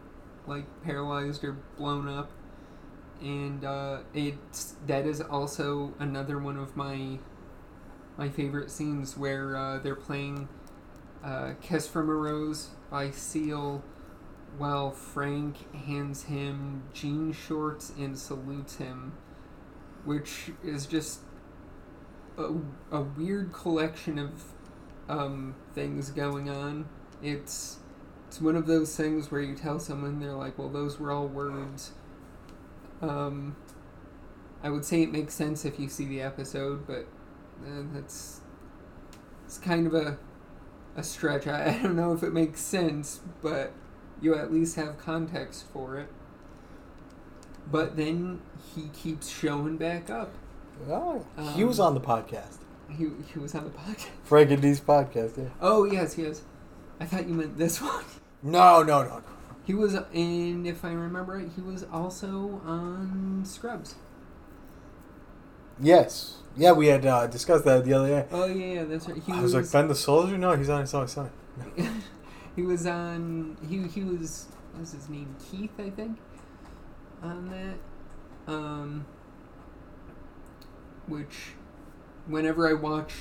like 0.46 0.64
paralyzed 0.84 1.42
or 1.44 1.56
blown 1.76 2.08
up, 2.08 2.30
and 3.20 3.64
uh, 3.64 3.98
it's 4.14 4.76
that 4.86 5.06
is 5.06 5.20
also 5.20 5.94
another 5.98 6.38
one 6.38 6.56
of 6.56 6.76
my 6.76 7.18
my 8.16 8.28
favorite 8.28 8.70
scenes 8.70 9.16
where 9.16 9.56
uh, 9.56 9.78
they're 9.78 9.94
playing 9.94 10.48
uh, 11.24 11.52
"Kiss 11.60 11.86
from 11.86 12.08
a 12.08 12.14
Rose" 12.14 12.70
by 12.90 13.10
Seal. 13.10 13.82
While 14.58 14.90
Frank 14.90 15.74
hands 15.74 16.24
him 16.24 16.84
jean 16.94 17.32
shorts 17.32 17.92
and 17.98 18.18
salutes 18.18 18.76
him, 18.76 19.12
which 20.06 20.50
is 20.64 20.86
just 20.86 21.20
a, 22.38 22.54
a 22.90 23.02
weird 23.02 23.52
collection 23.52 24.18
of 24.18 24.30
um, 25.08 25.54
things 25.74 26.10
going 26.10 26.48
on. 26.48 26.88
It's 27.22 27.78
it's 28.28 28.40
one 28.40 28.56
of 28.56 28.66
those 28.66 28.96
things 28.96 29.30
where 29.30 29.40
you 29.40 29.54
tell 29.54 29.78
someone 29.78 30.20
they're 30.20 30.32
like, 30.32 30.58
"Well, 30.58 30.68
those 30.68 30.98
were 30.98 31.12
all 31.12 31.26
words." 31.26 31.92
Um, 33.02 33.56
I 34.62 34.70
would 34.70 34.84
say 34.84 35.02
it 35.02 35.12
makes 35.12 35.34
sense 35.34 35.64
if 35.64 35.78
you 35.78 35.88
see 35.88 36.06
the 36.06 36.22
episode, 36.22 36.86
but 36.86 37.06
uh, 37.64 37.82
that's 37.92 38.40
it's 39.44 39.58
kind 39.58 39.86
of 39.86 39.94
a 39.94 40.18
a 40.96 41.02
stretch. 41.02 41.46
I, 41.46 41.66
I 41.78 41.82
don't 41.82 41.96
know 41.96 42.12
if 42.12 42.22
it 42.22 42.32
makes 42.32 42.60
sense, 42.60 43.20
but 43.42 43.72
you 44.20 44.34
at 44.34 44.52
least 44.52 44.76
have 44.76 44.98
context 44.98 45.64
for 45.72 45.98
it. 45.98 46.08
But 47.70 47.96
then 47.96 48.40
he 48.74 48.88
keeps 48.88 49.28
showing 49.28 49.76
back 49.76 50.08
up. 50.08 50.32
Oh, 50.88 51.24
he 51.54 51.64
was 51.64 51.80
Um, 51.80 51.86
on 51.88 51.94
the 51.94 52.00
podcast. 52.00 52.58
He, 52.88 53.08
he 53.32 53.38
was 53.38 53.54
on 53.54 53.64
the 53.64 53.70
podcast. 53.70 54.06
Frank 54.24 54.50
and 54.52 54.62
Dee's 54.62 54.80
podcast, 54.80 55.36
yeah. 55.36 55.48
Oh 55.60 55.84
yes, 55.84 56.16
yes. 56.16 56.42
I 57.00 57.04
thought 57.06 57.26
you 57.28 57.34
meant 57.34 57.58
this 57.58 57.80
one. 57.82 58.04
No, 58.42 58.82
no, 58.82 59.02
no, 59.02 59.08
no. 59.18 59.22
He 59.64 59.74
was 59.74 59.96
in, 60.12 60.64
if 60.64 60.84
I 60.84 60.92
remember 60.92 61.34
right, 61.38 61.50
he 61.56 61.60
was 61.60 61.84
also 61.92 62.60
on 62.64 63.42
Scrubs. 63.44 63.96
Yes. 65.80 66.36
Yeah, 66.56 66.72
we 66.72 66.86
had 66.86 67.04
uh, 67.04 67.26
discussed 67.26 67.64
that 67.66 67.84
the 67.84 67.92
other 67.92 68.08
day. 68.08 68.26
Oh 68.32 68.46
yeah, 68.46 68.74
yeah 68.74 68.84
that's 68.84 69.08
right. 69.08 69.22
He 69.22 69.32
I 69.32 69.42
was 69.42 69.54
like, 69.54 69.70
Ben 69.70 69.88
the 69.88 69.94
Soldier? 69.94 70.38
No, 70.38 70.56
he's 70.56 70.70
on 70.70 70.82
It's 70.82 70.94
Always 70.94 71.10
Sunny. 71.12 71.30
he 72.56 72.62
was 72.62 72.86
on. 72.86 73.56
He 73.68 73.82
he 73.82 74.02
was. 74.02 74.46
What's 74.74 74.92
his 74.92 75.08
name? 75.08 75.34
Keith, 75.50 75.72
I 75.78 75.90
think. 75.90 76.18
On 77.22 77.50
that, 77.50 78.52
um, 78.52 79.06
which, 81.06 81.52
whenever 82.26 82.68
I 82.68 82.74
watch 82.74 83.14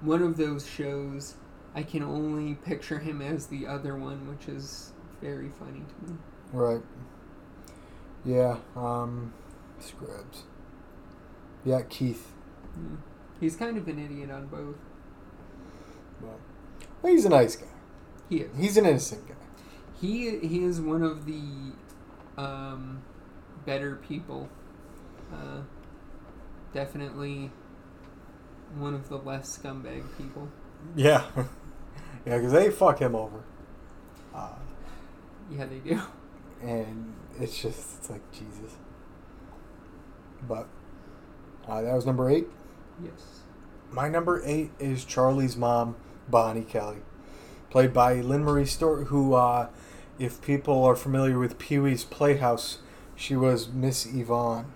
one 0.00 0.22
of 0.22 0.36
those 0.36 0.66
shows, 0.66 1.34
I 1.74 1.82
can 1.82 2.02
only 2.02 2.54
picture 2.54 2.98
him 2.98 3.20
as 3.20 3.46
the 3.46 3.66
other 3.66 3.94
one, 3.94 4.26
which 4.28 4.48
is 4.48 4.92
very 5.20 5.50
funny 5.58 5.82
to 5.88 6.12
me. 6.12 6.18
Right. 6.52 6.82
Yeah, 8.24 8.56
um, 8.74 9.32
Scrubs. 9.80 10.44
Yeah, 11.66 11.82
Keith. 11.82 12.32
Yeah. 12.76 12.96
He's 13.40 13.56
kind 13.56 13.76
of 13.76 13.88
an 13.88 13.98
idiot 13.98 14.30
on 14.30 14.46
both. 14.46 14.76
Well, 16.22 16.40
well, 17.02 17.12
he's 17.12 17.26
a 17.26 17.30
nice 17.30 17.56
guy. 17.56 17.66
He 18.30 18.38
is. 18.38 18.50
He's 18.58 18.76
an 18.78 18.86
innocent 18.86 19.28
guy. 19.28 19.34
He 20.00 20.38
he 20.40 20.64
is 20.64 20.80
one 20.80 21.02
of 21.02 21.26
the 21.26 21.72
um, 22.38 23.02
better 23.66 23.96
people. 23.96 24.48
Uh, 25.32 25.62
definitely 26.72 27.50
one 28.78 28.94
of 28.94 29.08
the 29.08 29.18
less 29.18 29.58
scumbag 29.58 30.04
people. 30.18 30.48
Yeah. 30.94 31.24
yeah, 32.26 32.36
because 32.38 32.52
they 32.52 32.70
fuck 32.70 33.00
him 33.00 33.14
over. 33.16 33.42
Uh, 34.34 34.54
Yeah, 35.50 35.66
they 35.66 35.78
do. 35.78 36.00
and 36.62 37.14
it's 37.40 37.60
just, 37.60 37.98
it's 37.98 38.10
like, 38.10 38.22
Jesus. 38.32 38.76
But, 40.48 40.68
uh, 41.68 41.82
that 41.82 41.94
was 41.94 42.06
number 42.06 42.30
eight. 42.30 42.46
Yes. 43.02 43.40
My 43.90 44.08
number 44.08 44.42
eight 44.44 44.70
is 44.78 45.04
Charlie's 45.04 45.56
mom, 45.56 45.96
Bonnie 46.28 46.62
Kelly, 46.62 46.98
played 47.70 47.92
by 47.92 48.14
Lynn 48.14 48.44
Marie 48.44 48.66
Stewart, 48.66 49.08
who, 49.08 49.34
uh, 49.34 49.68
if 50.18 50.40
people 50.42 50.84
are 50.84 50.96
familiar 50.96 51.38
with 51.38 51.58
Pee 51.58 51.78
Wee's 51.78 52.04
Playhouse, 52.04 52.78
she 53.14 53.36
was 53.36 53.68
Miss 53.68 54.06
Yvonne. 54.06 54.72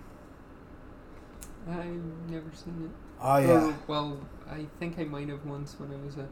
I've 1.69 2.29
never 2.29 2.51
seen 2.53 2.85
it. 2.85 2.91
Oh, 3.21 3.37
yeah. 3.37 3.67
Or, 3.67 3.75
well, 3.87 4.19
I 4.49 4.65
think 4.79 4.97
I 4.97 5.03
might 5.03 5.29
have 5.29 5.45
once 5.45 5.75
when 5.79 5.91
I 5.91 6.05
was 6.05 6.17
a 6.17 6.27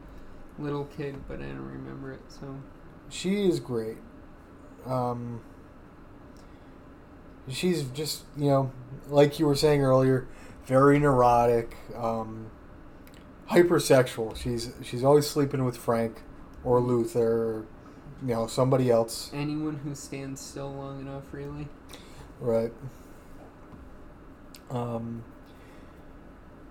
little 0.58 0.84
kid, 0.96 1.16
but 1.28 1.38
I 1.40 1.46
don't 1.46 1.64
remember 1.64 2.12
it. 2.12 2.20
So 2.28 2.56
She 3.08 3.48
is 3.48 3.60
great. 3.60 3.96
Um, 4.86 5.40
she's 7.48 7.84
just, 7.84 8.24
you 8.36 8.48
know, 8.48 8.72
like 9.08 9.38
you 9.38 9.46
were 9.46 9.54
saying 9.54 9.82
earlier, 9.82 10.26
very 10.70 11.00
neurotic, 11.00 11.76
um, 11.96 12.48
hypersexual. 13.50 14.36
She's 14.36 14.70
she's 14.84 15.02
always 15.02 15.28
sleeping 15.28 15.64
with 15.64 15.76
Frank 15.76 16.22
or 16.62 16.78
Luther, 16.80 17.26
or, 17.26 17.66
you 18.22 18.34
know, 18.34 18.46
somebody 18.46 18.88
else. 18.88 19.32
anyone 19.34 19.80
who 19.82 19.96
stands 19.96 20.40
still 20.40 20.72
long 20.72 21.00
enough, 21.00 21.24
really. 21.32 21.66
Right. 22.38 22.72
Um, 24.70 25.24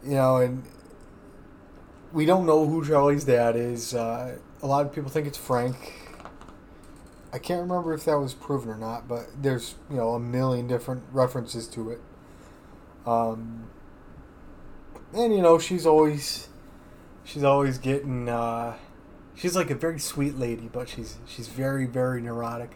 you 0.01 0.11
know, 0.11 0.37
and 0.37 0.63
we 2.13 2.25
don't 2.25 2.45
know 2.45 2.65
who 2.65 2.85
Charlie's 2.87 3.25
dad 3.25 3.57
is. 3.57 3.93
Uh, 3.93 4.37
a 4.63 4.67
lot 4.67 4.85
of 4.85 4.95
people 4.95 5.09
think 5.09 5.27
it's 5.27 5.37
Frank. 5.37 5.75
I 7.33 7.37
can't 7.37 7.59
remember 7.59 7.93
if 7.93 8.05
that 8.05 8.17
was 8.17 8.33
proven 8.33 8.69
or 8.69 8.77
not, 8.77 9.09
but 9.09 9.27
there's 9.37 9.75
you 9.89 9.97
know 9.97 10.11
a 10.13 10.19
million 10.21 10.67
different 10.67 11.03
references 11.11 11.67
to 11.67 11.91
it. 11.91 11.99
Um, 13.05 13.69
and 15.13 15.33
you 15.33 15.41
know 15.41 15.59
she's 15.59 15.85
always 15.85 16.47
she's 17.23 17.43
always 17.43 17.77
getting 17.77 18.29
uh, 18.29 18.75
she's 19.35 19.55
like 19.55 19.69
a 19.69 19.75
very 19.75 19.99
sweet 19.99 20.37
lady, 20.37 20.69
but 20.71 20.89
she's 20.89 21.17
she's 21.25 21.47
very 21.47 21.85
very 21.85 22.21
neurotic, 22.21 22.71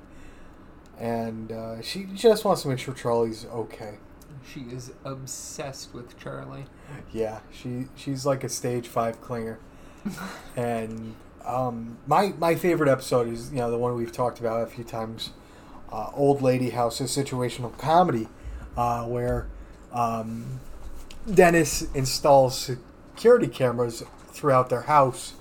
and 1.00 1.52
uh, 1.52 1.82
she 1.82 2.06
just 2.14 2.46
wants 2.46 2.64
to 2.64 2.70
make 2.70 2.80
sure 2.80 2.94
Charlie's 2.94 3.46
okay. 3.46 3.98
She 4.46 4.62
is 4.62 4.92
obsessed 5.06 5.94
with 5.94 6.20
Charlie. 6.20 6.66
Yeah, 7.12 7.40
she 7.52 7.86
she's 7.96 8.26
like 8.26 8.44
a 8.44 8.50
stage 8.50 8.88
five 8.88 9.22
clinger, 9.22 9.58
and 10.56 11.16
um, 11.46 11.98
my 12.08 12.34
my 12.38 12.56
favorite 12.56 12.90
episode 12.90 13.28
is 13.28 13.52
you 13.52 13.58
know 13.58 13.72
the 13.72 13.78
one 13.78 13.96
we've 13.96 14.12
talked 14.12 14.40
about 14.40 14.62
a 14.62 14.68
few 14.68 14.84
times, 14.84 15.32
uh, 15.92 16.10
old 16.14 16.42
lady 16.42 16.72
house, 16.72 17.00
a 17.00 17.04
situational 17.04 17.78
comedy, 17.78 18.28
uh, 18.76 19.06
where 19.06 19.48
um, 19.92 20.60
Dennis 21.32 21.84
installs 21.94 22.58
security 22.58 23.48
cameras 23.48 24.04
throughout 24.28 24.70
their 24.70 24.82
house 24.82 25.34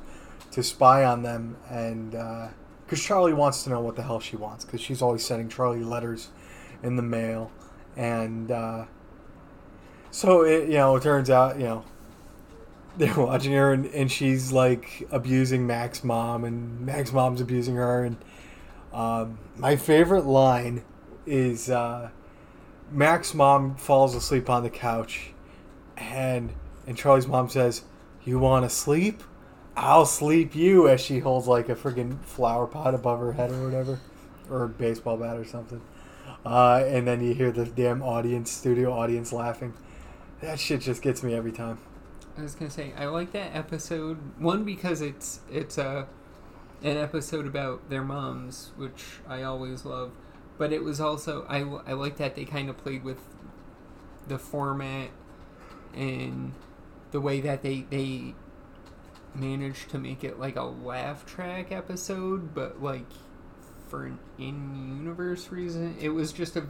to 0.53 0.63
spy 0.63 1.05
on 1.05 1.23
them, 1.23 1.57
and 1.69 2.13
because 2.85 3.03
Charlie 3.03 3.33
wants 3.33 3.65
to 3.65 3.71
know 3.71 3.81
what 3.81 3.97
the 3.97 4.03
hell 4.03 4.21
she 4.21 4.37
wants, 4.37 4.65
because 4.65 4.81
she's 4.81 5.03
always 5.03 5.25
sending 5.25 5.49
Charlie 5.49 5.83
letters 5.83 6.29
in 6.83 6.97
the 6.97 7.03
mail, 7.03 7.51
and. 7.97 8.51
Uh, 8.51 8.85
so 10.13 10.43
it 10.43 10.69
you 10.69 10.75
know 10.75 10.95
it 10.95 11.03
turns 11.03 11.31
out 11.31 11.59
you 11.59 11.65
know 11.65 11.85
they're 12.99 13.17
watching 13.17 13.53
her 13.53 13.73
and, 13.73 13.87
and 13.87 14.13
she's 14.13 14.53
like 14.53 15.09
abusing 15.11 15.67
Mac's 15.67 16.05
mom 16.05 16.45
and 16.45 16.81
Mac's 16.81 17.13
mom's 17.13 17.41
abusing 17.41 17.75
her 17.75 18.05
and 18.05 18.17
um, 18.93 19.39
my 19.57 19.77
favorite 19.77 20.27
line 20.27 20.85
is 21.25 21.71
uh, 21.71 22.11
Mac's 22.91 23.33
mom 23.33 23.75
falls 23.77 24.15
asleep 24.15 24.51
on 24.51 24.63
the 24.63 24.71
couch 24.71 25.33
and 26.11 26.53
and 26.87 26.97
Charlie's 26.97 27.27
mom 27.27 27.49
says 27.49 27.83
you 28.25 28.39
want 28.39 28.65
to 28.65 28.71
sleep 28.71 29.23
I'll 29.77 30.07
sleep 30.07 30.55
you 30.55 30.89
as 30.89 31.01
she 31.01 31.21
holds 31.21 31.47
like 31.47 31.69
a 31.69 31.75
friggin' 31.75 32.23
flower 32.25 32.67
pot 32.67 32.95
above 32.95 33.21
her 33.21 33.33
head 33.33 33.51
or 33.51 33.65
whatever 33.65 34.01
or 34.51 34.65
a 34.65 34.69
baseball 34.69 35.17
bat 35.17 35.37
or 35.37 35.45
something 35.45 35.81
uh, 36.45 36.85
and 36.87 37.07
then 37.07 37.23
you 37.23 37.35
hear 37.35 37.53
the 37.53 37.65
damn 37.65 38.03
audience 38.03 38.51
studio 38.51 38.93
audience 38.93 39.33
laughing 39.33 39.73
that 40.43 40.59
shit 40.59 40.81
just 40.81 41.03
gets 41.03 41.23
me 41.23 41.35
every 41.35 41.53
time. 41.53 41.79
I 42.37 42.43
was 42.43 42.55
gonna 42.55 42.71
say 42.71 42.93
I 42.99 43.07
like 43.07 43.33
that 43.33 43.55
episode 43.55 44.19
one 44.39 44.65
because 44.65 45.01
it's 45.01 45.41
it's 45.51 45.79
a 45.79 46.09
an 46.83 46.97
episode 46.97 47.47
about 47.47 47.89
their 47.89 48.03
moms, 48.03 48.73
which 48.77 49.21
I 49.29 49.43
always 49.45 49.85
love. 49.85 50.11
But 50.59 50.73
it 50.73 50.83
was 50.83 51.01
also 51.01 51.47
I 51.49 51.61
I 51.89 51.95
like 51.95 52.17
that 52.17 52.35
they 52.35 52.45
kind 52.45 52.69
of 52.69 52.77
played 52.77 53.05
with 53.05 53.21
the 54.27 54.39
format 54.39 55.11
and 55.95 56.53
the 57.11 57.21
way 57.21 57.41
that 57.41 57.63
they 57.63 57.87
they 57.91 58.35
managed 59.35 59.91
to 59.91 59.99
make 59.99 60.25
it 60.25 60.39
like 60.39 60.57
a 60.57 60.63
laugh 60.63 61.25
track 61.25 61.73
episode, 61.73 62.55
but 62.55 62.83
like 62.83 63.07
for 63.89 64.07
an 64.07 64.19
in-universe 64.39 65.51
reason. 65.51 65.95
It 66.01 66.09
was 66.09 66.33
just 66.33 66.57
a 66.57 66.67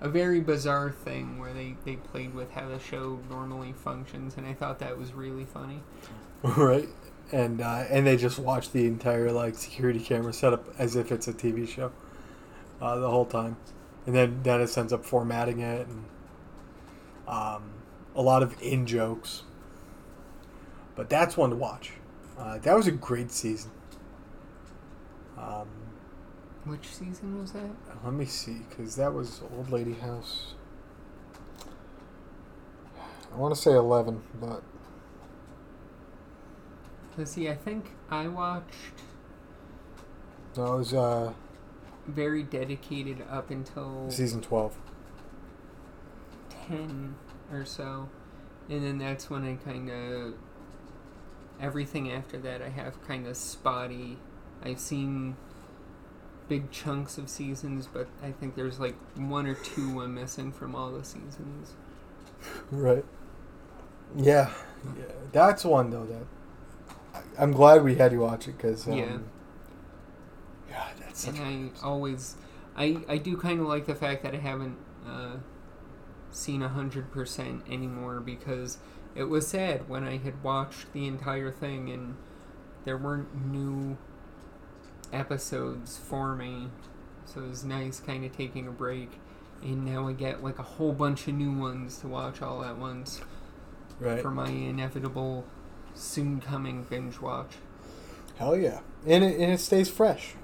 a 0.00 0.08
very 0.08 0.40
bizarre 0.40 0.90
thing 0.90 1.38
where 1.38 1.54
they, 1.54 1.74
they 1.84 1.96
played 1.96 2.34
with 2.34 2.50
how 2.50 2.68
the 2.68 2.78
show 2.78 3.18
normally 3.30 3.72
functions, 3.72 4.36
and 4.36 4.46
I 4.46 4.52
thought 4.52 4.78
that 4.80 4.98
was 4.98 5.14
really 5.14 5.44
funny. 5.44 5.80
right? 6.42 6.88
And 7.32 7.60
uh, 7.60 7.84
and 7.88 8.06
they 8.06 8.16
just 8.16 8.38
watch 8.38 8.72
the 8.72 8.86
entire 8.86 9.32
like 9.32 9.54
security 9.54 10.00
camera 10.00 10.32
setup 10.32 10.66
as 10.78 10.96
if 10.96 11.10
it's 11.12 11.28
a 11.28 11.32
TV 11.32 11.68
show 11.68 11.92
uh, 12.80 12.96
the 12.96 13.08
whole 13.08 13.26
time, 13.26 13.56
and 14.04 14.14
then 14.14 14.42
Dennis 14.42 14.76
ends 14.76 14.92
up 14.92 15.04
formatting 15.04 15.60
it 15.60 15.86
and 15.86 16.04
um, 17.26 17.62
a 18.16 18.22
lot 18.22 18.42
of 18.42 18.60
in 18.60 18.86
jokes. 18.86 19.44
But 20.96 21.08
that's 21.08 21.36
one 21.36 21.50
to 21.50 21.56
watch. 21.56 21.92
Uh, 22.36 22.58
that 22.58 22.74
was 22.74 22.86
a 22.86 22.92
great 22.92 23.30
season. 23.30 23.70
Um, 25.38 25.68
Which 26.64 26.88
season 26.88 27.38
was 27.40 27.52
that? 27.52 27.70
let 28.02 28.14
me 28.14 28.24
see, 28.24 28.62
because 28.68 28.96
that 28.96 29.12
was 29.12 29.42
Old 29.56 29.70
Lady 29.70 29.92
House. 29.92 30.54
I 33.32 33.36
want 33.38 33.54
to 33.54 33.60
say 33.60 33.72
eleven, 33.72 34.22
but 34.40 34.62
Let's 37.18 37.32
see. 37.32 37.48
I 37.48 37.54
think 37.54 37.92
I 38.10 38.28
watched 38.28 39.02
no, 40.56 40.74
it 40.74 40.78
was 40.78 40.94
uh, 40.94 41.32
very 42.06 42.42
dedicated 42.42 43.22
up 43.30 43.50
until 43.50 44.10
season 44.10 44.40
twelve. 44.40 44.74
ten 46.68 47.14
or 47.52 47.64
so, 47.64 48.08
and 48.68 48.84
then 48.84 48.98
that's 48.98 49.30
when 49.30 49.44
I 49.44 49.56
kind 49.56 49.90
of 49.90 50.34
everything 51.60 52.10
after 52.10 52.38
that 52.38 52.62
I 52.62 52.68
have 52.68 53.02
kind 53.06 53.26
of 53.26 53.36
spotty. 53.36 54.18
I've 54.62 54.80
seen 54.80 55.36
big 56.48 56.70
chunks 56.70 57.18
of 57.18 57.28
seasons, 57.28 57.86
but 57.86 58.08
I 58.22 58.32
think 58.32 58.54
there's 58.54 58.78
like 58.80 58.96
one 59.16 59.46
or 59.46 59.54
two 59.54 60.00
I'm 60.00 60.14
missing 60.14 60.52
from 60.52 60.74
all 60.74 60.90
the 60.92 61.04
seasons. 61.04 61.76
Right. 62.70 63.04
Yeah, 64.16 64.50
yeah. 64.96 65.04
That's 65.32 65.64
one 65.64 65.90
though 65.90 66.06
that 66.06 66.26
I, 67.14 67.42
I'm 67.42 67.52
glad 67.52 67.84
we 67.84 67.96
had 67.96 68.12
you 68.12 68.20
watch 68.20 68.48
it 68.48 68.56
because 68.56 68.88
um, 68.88 68.94
Yeah. 68.94 69.18
God, 70.70 70.94
that's 70.98 71.20
such 71.20 71.40
and 71.40 71.40
a 71.40 71.44
I 71.44 71.70
always, 71.82 72.36
I 72.76 73.04
I 73.08 73.18
do 73.18 73.36
kind 73.36 73.60
of 73.60 73.66
like 73.66 73.86
the 73.86 73.94
fact 73.94 74.22
that 74.22 74.34
I 74.34 74.38
haven't 74.38 74.76
uh, 75.06 75.36
seen 76.36 76.62
a 76.62 76.68
hundred 76.68 77.10
percent 77.10 77.62
anymore 77.70 78.20
because 78.20 78.78
it 79.14 79.24
was 79.24 79.46
sad 79.48 79.88
when 79.88 80.04
I 80.04 80.18
had 80.18 80.42
watched 80.42 80.92
the 80.92 81.06
entire 81.06 81.50
thing 81.50 81.90
and 81.90 82.16
there 82.84 82.96
weren't 82.96 83.50
new 83.50 83.96
episodes 85.12 85.96
for 85.98 86.34
me, 86.36 86.68
so 87.24 87.40
it 87.40 87.48
was 87.48 87.64
nice 87.64 88.00
kind 88.00 88.24
of 88.24 88.36
taking 88.36 88.68
a 88.68 88.70
break. 88.70 89.18
And 89.62 89.84
now 89.84 90.06
I 90.06 90.12
get 90.12 90.44
like 90.44 90.58
a 90.58 90.62
whole 90.62 90.92
bunch 90.92 91.26
of 91.26 91.34
new 91.34 91.52
ones 91.52 91.98
to 91.98 92.08
watch 92.08 92.42
all 92.42 92.62
at 92.62 92.76
once 92.76 93.22
right. 93.98 94.20
for 94.20 94.30
my 94.30 94.48
inevitable 94.48 95.44
soon 95.94 96.40
coming 96.40 96.84
binge 96.84 97.20
watch. 97.20 97.52
Hell 98.36 98.56
yeah, 98.56 98.80
and 99.06 99.24
it 99.24 99.40
and 99.40 99.52
it 99.52 99.60
stays 99.60 99.88
fresh. 99.88 100.34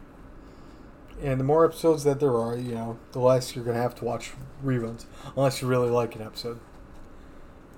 And 1.21 1.39
the 1.39 1.45
more 1.45 1.65
episodes 1.65 2.05
that 2.05 2.19
there 2.21 2.37
are, 2.37 2.57
you 2.57 2.75
know, 2.75 2.99
the 3.13 3.21
less 3.21 3.55
you're 3.55 3.65
gonna 3.65 3.81
have 3.81 3.95
to 3.97 4.05
watch 4.05 4.33
reruns, 4.65 5.07
unless 5.37 5.63
you 5.63 5.69
really 5.69 5.91
like 5.91 6.17
an 6.17 6.23
episode. 6.23 6.59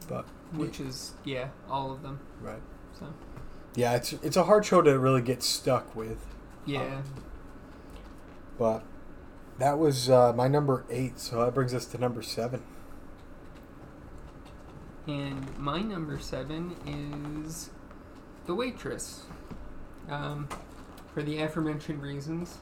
But 0.09 0.24
Which 0.53 0.80
is 0.80 1.12
yeah, 1.24 1.49
all 1.68 1.91
of 1.93 2.03
them. 2.03 2.20
right, 2.41 2.62
So 2.99 3.12
yeah, 3.74 3.95
it's 3.97 4.12
it's 4.14 4.37
a 4.37 4.45
hard 4.45 4.64
show 4.64 4.80
to 4.82 4.99
really 4.99 5.22
get 5.22 5.43
stuck 5.43 5.95
with. 5.97 6.24
yeah. 6.64 6.82
Um, 6.97 7.03
But 8.59 8.82
that 9.59 9.78
was 9.78 10.09
uh, 10.09 10.32
my 10.32 10.49
number 10.49 10.85
eight, 10.91 11.18
so 11.18 11.45
that 11.45 11.55
brings 11.55 11.74
us 11.74 11.85
to 11.87 11.99
number 11.99 12.22
seven. 12.22 12.62
And 15.07 15.57
my 15.59 15.80
number 15.82 16.18
seven 16.18 16.76
is 16.87 17.70
The 18.47 18.55
Waitress. 18.55 19.22
Um, 20.09 20.49
for 21.12 21.22
the 21.22 21.39
aforementioned 21.41 22.03
reasons, 22.03 22.59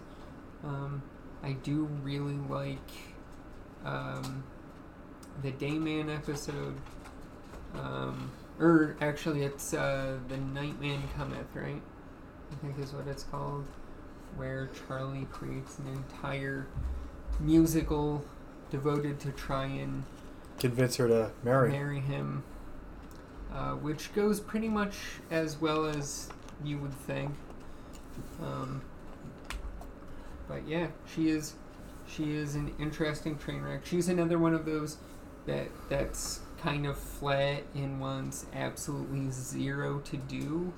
um, 0.64 1.02
I 1.42 1.52
do 1.52 1.84
really 2.02 2.38
like 2.48 2.78
um, 3.84 4.44
the 5.42 5.52
Dayman 5.52 6.14
episode. 6.14 6.76
Um, 7.74 8.30
or 8.60 8.96
actually, 9.00 9.42
it's 9.44 9.72
uh, 9.74 10.18
The 10.28 10.36
Nightman 10.36 11.02
Cometh, 11.16 11.46
right? 11.54 11.80
I 12.52 12.54
think 12.56 12.78
is 12.78 12.92
what 12.92 13.06
it's 13.08 13.24
called. 13.24 13.64
Where 14.36 14.70
Charlie 14.86 15.26
creates 15.30 15.78
an 15.78 15.88
entire 15.88 16.66
musical 17.40 18.24
devoted 18.70 19.20
to 19.20 19.32
try 19.32 19.64
and 19.66 20.04
Convince 20.58 20.96
her 20.96 21.08
to 21.08 21.30
marry. 21.42 21.70
marry 21.70 22.00
him, 22.00 22.44
uh, 23.52 23.72
which 23.72 24.14
goes 24.14 24.38
pretty 24.40 24.68
much 24.68 24.94
as 25.30 25.60
well 25.60 25.84
as 25.86 26.28
you 26.64 26.78
would 26.78 26.94
think. 26.94 27.34
Um, 28.42 28.82
but 30.52 30.68
yeah, 30.68 30.88
she 31.06 31.30
is 31.30 31.54
she 32.06 32.32
is 32.32 32.54
an 32.56 32.74
interesting 32.78 33.38
train 33.38 33.62
wreck. 33.62 33.86
She's 33.86 34.08
another 34.08 34.38
one 34.38 34.52
of 34.52 34.66
those 34.66 34.98
that 35.46 35.68
that's 35.88 36.40
kind 36.60 36.86
of 36.86 36.98
flat 36.98 37.62
and 37.74 38.00
wants 38.00 38.46
absolutely 38.54 39.30
zero 39.30 40.00
to 40.00 40.16
do 40.16 40.72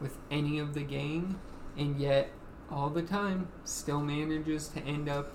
with 0.00 0.18
any 0.30 0.58
of 0.58 0.74
the 0.74 0.82
gang, 0.82 1.38
and 1.78 2.00
yet 2.00 2.30
all 2.68 2.90
the 2.90 3.02
time 3.02 3.48
still 3.64 4.00
manages 4.00 4.68
to 4.68 4.80
end 4.80 5.08
up 5.08 5.32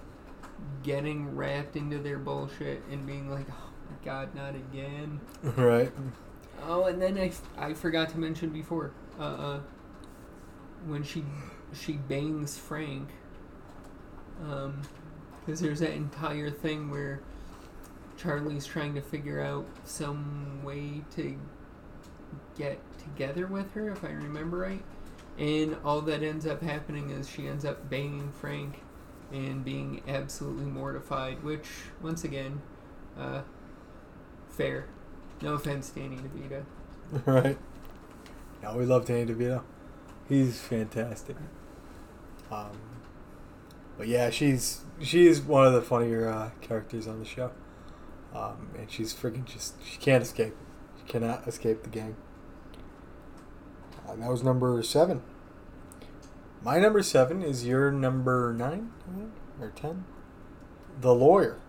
getting 0.83 1.33
wrapped 1.35 1.77
into 1.77 1.97
their 1.97 2.17
bullshit 2.17 2.83
and 2.91 3.05
being 3.07 3.31
like, 3.31 3.45
oh 3.49 3.69
my 3.89 3.95
god, 4.03 4.35
not 4.35 4.53
again. 4.53 5.21
right. 5.55 5.91
Oh, 6.63 6.85
and 6.85 7.01
then 7.01 7.17
I, 7.17 7.31
I 7.57 7.73
forgot 7.73 8.09
to 8.09 8.19
mention 8.19 8.49
before, 8.49 8.91
uh, 9.17 9.23
uh, 9.23 9.59
when 10.85 11.03
she 11.03 11.23
she 11.73 11.93
bangs 11.93 12.57
Frank, 12.57 13.09
um, 14.45 14.81
because 15.45 15.59
there's 15.59 15.79
that 15.79 15.93
entire 15.93 16.49
thing 16.49 16.89
where 16.89 17.21
Charlie's 18.17 18.65
trying 18.65 18.95
to 18.95 19.01
figure 19.01 19.41
out 19.41 19.65
some 19.85 20.61
way 20.63 21.01
to 21.15 21.37
get 22.57 22.79
together 22.99 23.47
with 23.47 23.73
her, 23.73 23.89
if 23.89 24.03
I 24.03 24.09
remember 24.09 24.57
right, 24.57 24.83
and 25.37 25.77
all 25.85 26.01
that 26.01 26.23
ends 26.23 26.45
up 26.45 26.61
happening 26.61 27.11
is 27.11 27.29
she 27.29 27.47
ends 27.47 27.63
up 27.63 27.89
banging 27.89 28.31
Frank 28.31 28.81
and 29.31 29.63
being 29.63 30.01
absolutely 30.07 30.65
mortified, 30.65 31.43
which 31.43 31.67
once 32.01 32.23
again, 32.23 32.61
uh, 33.17 33.41
fair. 34.49 34.85
No 35.41 35.53
offense, 35.53 35.89
Danny 35.91 36.17
DeVito. 36.17 36.63
right. 37.25 37.57
Yeah, 38.61 38.75
we 38.75 38.85
love 38.85 39.05
Danny 39.05 39.31
DeVito. 39.31 39.61
He's 40.27 40.59
fantastic. 40.59 41.35
Um, 42.51 42.71
but 43.97 44.07
yeah, 44.07 44.29
she's 44.29 44.81
she's 45.01 45.41
one 45.41 45.65
of 45.65 45.73
the 45.73 45.81
funnier 45.81 46.29
uh, 46.29 46.49
characters 46.61 47.07
on 47.07 47.19
the 47.19 47.25
show, 47.25 47.51
um, 48.33 48.69
and 48.77 48.89
she's 48.91 49.13
freaking 49.13 49.45
just 49.45 49.75
she 49.83 49.97
can't 49.97 50.21
escape. 50.23 50.55
She 50.99 51.11
cannot 51.11 51.47
escape 51.47 51.83
the 51.83 51.89
gang. 51.89 52.15
Uh, 54.07 54.13
and 54.13 54.23
that 54.23 54.29
was 54.31 54.43
number 54.43 54.81
seven. 54.83 55.21
My 56.63 56.79
number 56.79 57.03
seven 57.03 57.43
is 57.43 57.65
your 57.65 57.91
number 57.91 58.53
nine 58.53 58.91
or 59.59 59.69
ten. 59.69 60.05
The 60.99 61.13
lawyer, 61.13 61.59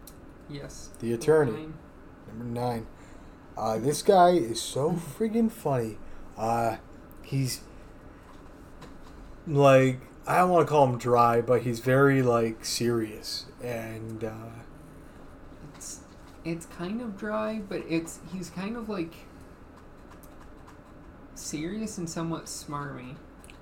Yes. 0.48 0.90
the 1.00 1.12
attorney. 1.12 1.52
Fine. 1.52 1.74
Number 2.28 2.44
nine. 2.44 2.86
Uh, 3.56 3.78
this 3.78 4.02
guy 4.02 4.30
is 4.30 4.62
so 4.62 4.92
friggin' 4.92 5.50
funny. 5.50 5.98
Uh, 6.36 6.76
he's 7.22 7.60
like 9.46 10.00
I 10.28 10.36
don't 10.38 10.50
want 10.50 10.66
to 10.66 10.70
call 10.70 10.86
him 10.86 10.98
dry, 10.98 11.40
but 11.40 11.62
he's 11.62 11.80
very 11.80 12.22
like 12.22 12.64
serious 12.64 13.46
and 13.62 14.22
uh, 14.22 14.50
It's 15.74 16.00
it's 16.44 16.66
kind 16.66 17.00
of 17.00 17.16
dry, 17.16 17.60
but 17.66 17.82
it's 17.88 18.20
he's 18.32 18.50
kind 18.50 18.76
of 18.76 18.88
like 18.88 19.14
serious 21.34 21.98
and 21.98 22.08
somewhat 22.08 22.44
smarmy, 22.46 23.16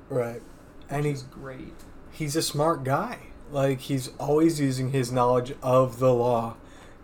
right. 0.09 0.43
And 0.89 1.05
he's 1.05 1.23
great. 1.23 1.75
he's 2.13 2.37
a 2.37 2.43
smart 2.43 2.85
guy. 2.85 3.19
Like 3.51 3.81
he's 3.83 4.09
always 4.19 4.61
using 4.61 4.91
his 4.91 5.13
knowledge 5.13 5.55
of 5.63 5.99
the 5.99 6.13
law 6.13 6.57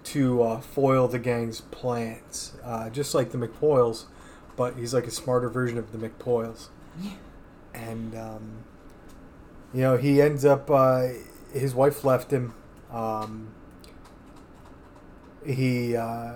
to 0.05 0.43
uh, 0.43 0.61
foil 0.61 1.07
the 1.09 1.19
gang's 1.19 1.61
plans, 1.61 2.55
uh, 2.65 2.91
just 2.91 3.15
like 3.15 3.31
the 3.31 3.39
McPoyles. 3.39 4.07
But 4.57 4.77
he's 4.77 4.93
like 4.93 5.07
a 5.07 5.11
smarter 5.11 5.49
version 5.49 5.79
of 5.79 5.93
the 5.93 5.99
McPoyles. 6.09 6.69
Yeah. 7.01 7.13
and 7.73 8.15
um, 8.15 8.65
you 9.75 9.81
know 9.81 9.97
he 9.97 10.21
ends 10.21 10.45
up 10.45 10.71
uh, 10.71 11.09
his 11.53 11.75
wife 11.75 12.05
left 12.05 12.31
him 12.33 12.55
um, 12.91 13.49
he 15.45 15.97
uh, 15.97 16.35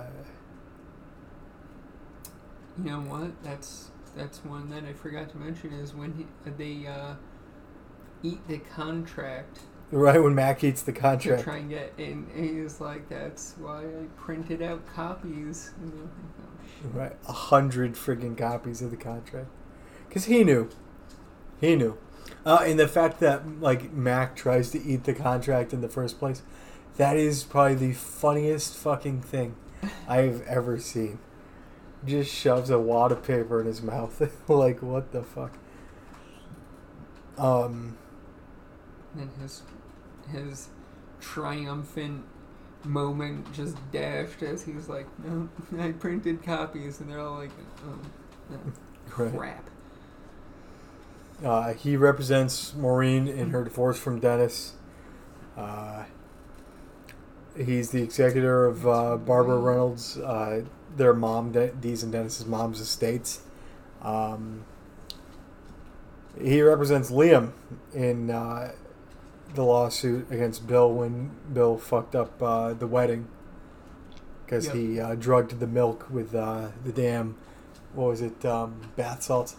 You 2.78 2.90
know 2.90 3.00
what? 3.00 3.42
That's 3.42 3.90
that's 4.16 4.44
one 4.44 4.70
that 4.70 4.84
I 4.84 4.92
forgot 4.92 5.30
to 5.30 5.36
mention 5.36 5.72
is 5.72 5.94
when 5.94 6.12
he, 6.14 6.26
they 6.50 6.86
uh, 6.86 7.14
eat 8.22 8.46
the 8.48 8.58
contract 8.58 9.60
Right 9.92 10.20
when 10.20 10.34
Mac 10.34 10.64
eats 10.64 10.82
the 10.82 10.92
to 10.92 11.00
contract. 11.00 11.44
try 11.44 11.58
and 11.58 11.70
get. 11.70 11.92
And 11.96 12.26
he's 12.34 12.80
like, 12.80 13.08
"That's 13.08 13.54
why 13.58 13.82
I 13.82 14.06
printed 14.16 14.60
out 14.60 14.84
copies." 14.92 15.70
Oh. 15.84 16.08
Right, 16.92 17.16
a 17.28 17.32
hundred 17.32 17.94
friggin' 17.94 18.36
copies 18.36 18.82
of 18.82 18.90
the 18.90 18.96
contract, 18.96 19.46
because 20.08 20.24
he 20.26 20.42
knew, 20.44 20.68
he 21.60 21.76
knew, 21.76 21.96
uh, 22.46 22.60
and 22.64 22.78
the 22.80 22.88
fact 22.88 23.20
that 23.20 23.60
like 23.60 23.92
Mac 23.92 24.34
tries 24.36 24.70
to 24.70 24.82
eat 24.82 25.04
the 25.04 25.12
contract 25.12 25.74
in 25.74 25.82
the 25.82 25.88
first 25.88 26.18
place, 26.18 26.42
that 26.96 27.16
is 27.18 27.44
probably 27.44 27.74
the 27.74 27.92
funniest 27.92 28.74
fucking 28.76 29.20
thing 29.20 29.54
I've 30.08 30.40
ever 30.46 30.78
seen. 30.78 31.18
Just 32.06 32.32
shoves 32.32 32.70
a 32.70 32.78
wad 32.78 33.12
of 33.12 33.22
paper 33.22 33.60
in 33.60 33.66
his 33.66 33.82
mouth, 33.82 34.20
like 34.48 34.80
what 34.80 35.12
the 35.12 35.22
fuck. 35.22 35.58
Um, 37.38 37.98
And 39.18 39.30
his 39.40 39.62
his 40.30 40.68
triumphant 41.20 42.24
moment 42.84 43.52
just 43.52 43.76
dashed 43.90 44.42
as 44.42 44.62
he's 44.62 44.88
like, 44.88 45.06
"No, 45.24 45.48
I 45.78 45.92
printed 45.92 46.42
copies," 46.42 47.00
and 47.00 47.10
they're 47.10 47.20
all 47.20 47.38
like, 47.38 47.50
"Oh, 47.86 47.98
Right. 49.18 49.32
crap." 49.34 49.70
Uh, 51.44 51.74
he 51.74 51.96
represents 51.96 52.74
Maureen 52.74 53.28
in 53.28 53.50
her 53.50 53.62
divorce 53.64 53.98
from 53.98 54.20
Dennis. 54.20 54.72
Uh, 55.56 56.04
he's 57.56 57.90
the 57.90 58.02
executor 58.02 58.66
of 58.66 58.86
uh, 58.86 59.16
Barbara 59.16 59.58
Reynolds, 59.58 60.16
uh, 60.18 60.62
their 60.96 61.12
mom, 61.12 61.52
De- 61.52 61.72
Dee's 61.72 62.02
and 62.02 62.12
Dennis's 62.12 62.46
mom's 62.46 62.80
estates. 62.80 63.42
Um, 64.02 64.64
he 66.40 66.60
represents 66.62 67.10
Liam 67.10 67.52
in 67.94 68.30
uh, 68.30 68.72
the 69.54 69.62
lawsuit 69.62 70.30
against 70.30 70.66
Bill 70.66 70.92
when 70.92 71.30
Bill 71.52 71.76
fucked 71.78 72.14
up 72.14 72.42
uh, 72.42 72.72
the 72.74 72.86
wedding 72.86 73.28
because 74.44 74.66
Yep. 74.66 74.74
he 74.74 75.00
uh, 75.00 75.14
drugged 75.16 75.58
the 75.60 75.66
milk 75.66 76.06
with 76.10 76.34
uh, 76.34 76.68
the 76.84 76.92
damn, 76.92 77.36
what 77.94 78.08
was 78.08 78.20
it, 78.22 78.44
um, 78.44 78.80
bath 78.96 79.22
salts. 79.22 79.56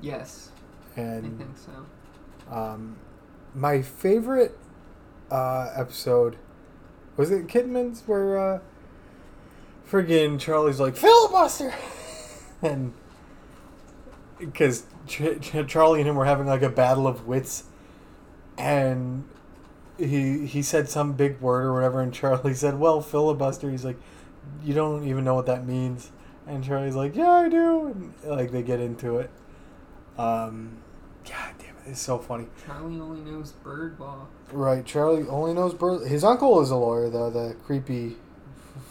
Yes, 0.00 0.47
I 1.02 1.20
think 1.20 1.56
so. 1.56 2.54
um, 2.54 2.96
my 3.54 3.82
favorite 3.82 4.56
uh, 5.30 5.70
episode 5.76 6.36
was 7.16 7.30
it 7.30 7.46
Kidman's 7.46 8.02
where 8.06 8.38
uh, 8.38 8.58
friggin' 9.90 10.38
Charlie's 10.38 10.80
like 10.80 10.96
filibuster, 10.96 11.74
and 12.62 12.92
because 14.38 14.84
Ch- 15.06 15.40
Ch- 15.40 15.66
Charlie 15.66 16.00
and 16.00 16.08
him 16.08 16.16
were 16.16 16.24
having 16.26 16.46
like 16.46 16.62
a 16.62 16.68
battle 16.68 17.06
of 17.06 17.26
wits, 17.26 17.64
and 18.56 19.24
he 19.98 20.46
he 20.46 20.62
said 20.62 20.88
some 20.88 21.12
big 21.14 21.40
word 21.40 21.64
or 21.64 21.74
whatever, 21.74 22.00
and 22.00 22.12
Charlie 22.14 22.54
said, 22.54 22.78
"Well, 22.78 23.00
filibuster." 23.00 23.70
He's 23.70 23.84
like, 23.84 23.98
"You 24.62 24.74
don't 24.74 25.04
even 25.04 25.24
know 25.24 25.34
what 25.34 25.46
that 25.46 25.66
means," 25.66 26.12
and 26.46 26.62
Charlie's 26.62 26.94
like, 26.94 27.16
"Yeah, 27.16 27.30
I 27.30 27.48
do," 27.48 27.86
and 27.86 28.14
like 28.24 28.52
they 28.52 28.62
get 28.62 28.78
into 28.80 29.18
it. 29.18 29.30
Um, 30.16 30.78
it, 30.78 30.87
it's 31.88 32.00
so 32.00 32.18
funny. 32.18 32.46
Charlie 32.66 33.00
only 33.00 33.20
knows 33.30 33.52
bird 33.52 33.98
law. 33.98 34.26
Right, 34.52 34.84
Charlie 34.84 35.26
only 35.28 35.54
knows 35.54 35.74
bird. 35.74 36.06
His 36.08 36.24
uncle 36.24 36.60
is 36.60 36.70
a 36.70 36.76
lawyer, 36.76 37.08
though. 37.10 37.30
The 37.30 37.54
creepy, 37.64 38.16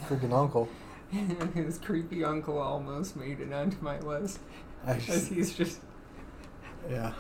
freaking 0.07 0.33
uncle. 0.33 0.67
His 1.53 1.77
creepy 1.77 2.23
uncle 2.23 2.57
almost 2.59 3.15
made 3.15 3.39
it 3.39 3.53
onto 3.53 3.77
my 3.81 3.99
list. 3.99 4.39
I 4.85 4.97
just, 4.97 5.29
he's 5.31 5.53
just, 5.53 5.79
yeah. 6.89 7.13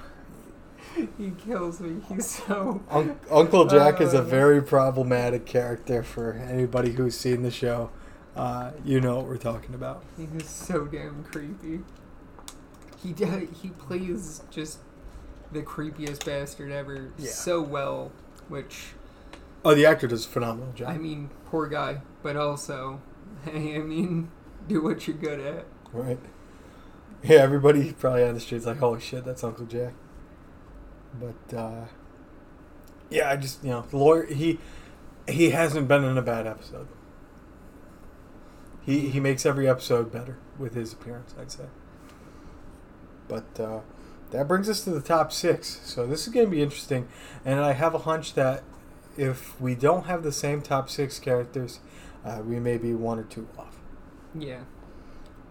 he 1.17 1.31
kills 1.31 1.79
me. 1.79 2.01
He's 2.09 2.27
so. 2.29 2.81
Un- 2.89 3.19
uncle 3.31 3.65
Jack 3.65 4.01
is 4.01 4.13
a 4.13 4.19
Uh. 4.19 4.23
very 4.23 4.61
problematic 4.61 5.45
character 5.45 6.03
for 6.03 6.33
anybody 6.33 6.91
who's 6.91 7.15
seen 7.17 7.43
the 7.43 7.51
show. 7.51 7.89
Uh, 8.35 8.71
you 8.85 9.01
know 9.01 9.15
what 9.17 9.25
we're 9.25 9.37
talking 9.37 9.73
about. 9.73 10.03
He 10.15 10.27
is 10.37 10.47
so 10.47 10.85
damn 10.85 11.23
creepy. 11.23 11.79
He 13.01 13.11
do- 13.13 13.47
he 13.61 13.69
plays 13.69 14.43
just 14.51 14.79
the 15.51 15.61
creepiest 15.61 16.25
bastard 16.25 16.71
ever 16.71 17.11
Yeah. 17.17 17.29
so 17.31 17.61
well, 17.61 18.11
which 18.49 18.93
Oh, 19.65 19.73
the 19.75 19.85
actor 19.85 20.07
does 20.07 20.25
a 20.25 20.29
phenomenal 20.29 20.71
job. 20.73 20.89
I 20.89 20.97
mean, 20.97 21.29
poor 21.45 21.67
guy, 21.67 22.01
but 22.23 22.35
also, 22.37 23.01
hey, 23.43 23.75
I 23.75 23.79
mean, 23.79 24.29
do 24.67 24.81
what 24.81 25.07
you're 25.07 25.17
good 25.17 25.39
at. 25.39 25.65
right? 25.91 26.19
Yeah, 27.23 27.37
everybody 27.37 27.91
probably 27.93 28.23
on 28.23 28.35
the 28.35 28.39
streets 28.39 28.65
like, 28.65 28.77
"Holy 28.77 28.99
shit, 29.01 29.25
that's 29.25 29.43
Uncle 29.43 29.65
Jack." 29.65 29.93
But 31.19 31.57
uh, 31.57 31.85
yeah, 33.09 33.31
I 33.31 33.35
just 33.37 33.63
you 33.63 33.71
know, 33.71 33.81
the 33.89 33.97
lawyer 33.97 34.25
he 34.25 34.59
he 35.27 35.49
hasn't 35.49 35.87
been 35.87 36.03
in 36.03 36.17
a 36.17 36.21
bad 36.21 36.45
episode. 36.45 36.87
He 38.85 39.09
he 39.09 39.19
makes 39.19 39.45
every 39.45 39.67
episode 39.67 40.11
better 40.11 40.37
with 40.59 40.75
his 40.75 40.93
appearance, 40.93 41.33
I'd 41.39 41.51
say. 41.51 41.65
But 43.27 43.59
uh, 43.59 43.79
that 44.31 44.47
brings 44.47 44.69
us 44.69 44.83
to 44.83 44.89
the 44.91 45.01
top 45.01 45.31
six. 45.31 45.79
So 45.83 46.05
this 46.05 46.27
is 46.27 46.33
going 46.33 46.45
to 46.47 46.51
be 46.51 46.61
interesting, 46.61 47.07
and 47.45 47.59
I 47.59 47.73
have 47.73 47.93
a 47.95 47.99
hunch 47.99 48.33
that 48.35 48.63
if 49.17 49.59
we 49.59 49.73
don't 49.75 50.05
have 50.05 50.23
the 50.23 50.31
same 50.31 50.61
top 50.61 50.89
six 50.89 51.19
characters, 51.19 51.79
uh, 52.25 52.41
we 52.45 52.59
may 52.59 52.77
be 52.77 52.93
one 52.93 53.19
or 53.19 53.23
two 53.23 53.47
off. 53.57 53.77
Yeah, 54.37 54.59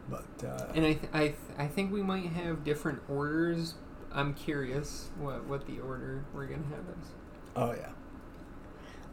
But 0.09 0.27
uh, 0.47 0.67
and 0.75 0.85
I 0.87 0.93
th- 0.95 1.11
I 1.13 1.21
th- 1.29 1.35
I 1.59 1.67
think 1.67 1.93
we 1.93 2.03
might 2.03 2.27
have 2.27 2.63
different 2.65 3.01
orders. 3.09 3.75
I'm 4.13 4.35
curious 4.35 5.09
what 5.19 5.47
what 5.47 5.67
the 5.67 5.81
order 5.81 6.25
we're 6.33 6.47
gonna 6.47 6.63
have 6.71 6.85
is. 7.03 7.09
Oh 7.57 7.73
yeah. 7.73 7.91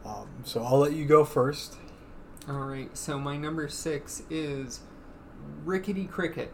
Um, 0.06 0.28
so 0.44 0.64
I'll 0.64 0.78
let 0.80 0.94
you 0.94 1.06
go 1.06 1.24
first. 1.26 1.78
All 2.48 2.56
right, 2.66 2.96
so 2.98 3.18
my 3.18 3.38
number 3.38 3.68
six 3.70 4.24
is 4.30 4.82
Rickety 5.64 6.06
Cricket. 6.06 6.52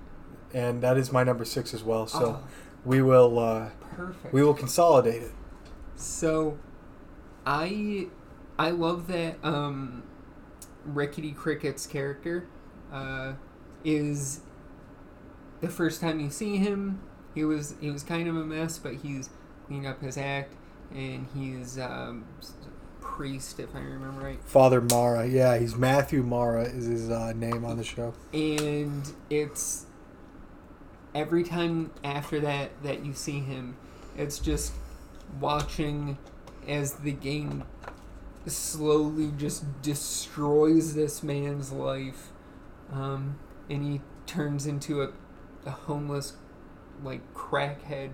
and 0.54 0.82
that 0.84 0.98
is 0.98 1.12
my 1.12 1.24
number 1.24 1.44
six 1.46 1.74
as 1.74 1.84
well. 1.84 2.06
So 2.08 2.40
Oh, 2.42 2.48
we 2.86 3.02
will 3.02 3.40
uh, 3.40 3.70
perfect. 3.96 4.34
we 4.34 4.44
will 4.44 4.54
consolidate 4.54 5.22
it. 5.24 5.32
So, 5.96 6.58
I 7.46 8.08
I 8.58 8.72
love 8.72 9.08
that 9.08 9.38
um, 9.44 10.04
Rickety 10.86 11.32
Cricket's 11.32 11.86
character 11.86 12.48
uh, 12.92 13.34
is 13.84 14.42
the 15.62 15.70
first 15.70 16.02
time 16.02 16.20
you 16.20 16.30
see 16.30 16.58
him. 16.58 17.02
He 17.36 17.44
was 17.44 17.76
he 17.82 17.92
was 17.92 18.04
kind 18.04 18.28
of 18.28 18.36
a 18.36 18.46
mess, 18.46 18.78
but 18.78 18.96
he's 18.96 19.30
cleaned 19.68 19.86
up 19.86 20.02
his 20.02 20.18
act, 20.18 20.54
and 20.92 21.28
he's 21.36 21.78
um, 21.78 22.26
priest, 23.02 23.60
if 23.60 23.76
I 23.76 23.80
remember 23.80 24.22
right. 24.22 24.40
Father 24.46 24.82
Mara, 24.82 25.28
yeah, 25.28 25.58
he's 25.58 25.76
Matthew 25.76 26.24
Mara 26.24 26.64
is 26.64 26.86
his 26.86 27.10
uh, 27.10 27.34
name 27.34 27.66
on 27.66 27.78
the 27.78 27.84
show. 27.84 28.14
and 28.34 29.04
it's 29.30 29.86
every 31.20 31.44
time 31.44 31.92
after 32.04 32.40
that 32.40 32.72
that 32.82 33.06
you 33.06 33.14
see 33.14 33.40
him 33.42 33.76
it's 34.18 34.40
just 34.40 34.72
watching 35.40 36.18
as 36.68 36.94
the 36.94 37.12
game 37.12 37.64
slowly 38.48 39.32
just 39.38 39.82
destroys 39.82 40.96
this 40.96 41.22
man's 41.22 41.72
life 41.74 42.30
um, 42.94 43.38
and 43.70 43.84
he 43.84 44.02
turns 44.26 44.66
into 44.66 45.02
a, 45.04 45.10
a 45.66 45.72
homeless 45.72 46.34
like 47.04 47.22
crackhead 47.34 48.12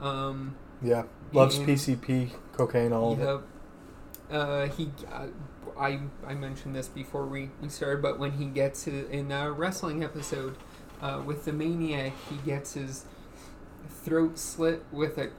um, 0.00 0.56
Yeah, 0.82 1.04
loves 1.32 1.58
And- 1.58 1.68
PCP, 1.68 2.30
cocaine, 2.52 2.92
all 2.92 3.12
of 3.12 3.20
it. 3.20 3.40
Uh, 4.30 4.66
he, 4.68 4.90
uh, 5.10 5.26
I, 5.78 6.00
I 6.26 6.34
mentioned 6.34 6.76
this 6.76 6.86
before 6.86 7.26
we, 7.26 7.50
we 7.62 7.68
started, 7.70 8.02
but 8.02 8.18
when 8.18 8.32
he 8.32 8.44
gets 8.44 8.84
to, 8.84 9.08
in 9.10 9.32
a 9.32 9.50
wrestling 9.50 10.04
episode 10.04 10.56
uh, 11.00 11.22
with 11.24 11.44
the 11.44 11.52
maniac, 11.52 12.12
he 12.28 12.36
gets 12.38 12.74
his 12.74 13.04
throat 13.88 14.38
slit 14.38 14.84
with 14.92 15.18
a 15.18 15.30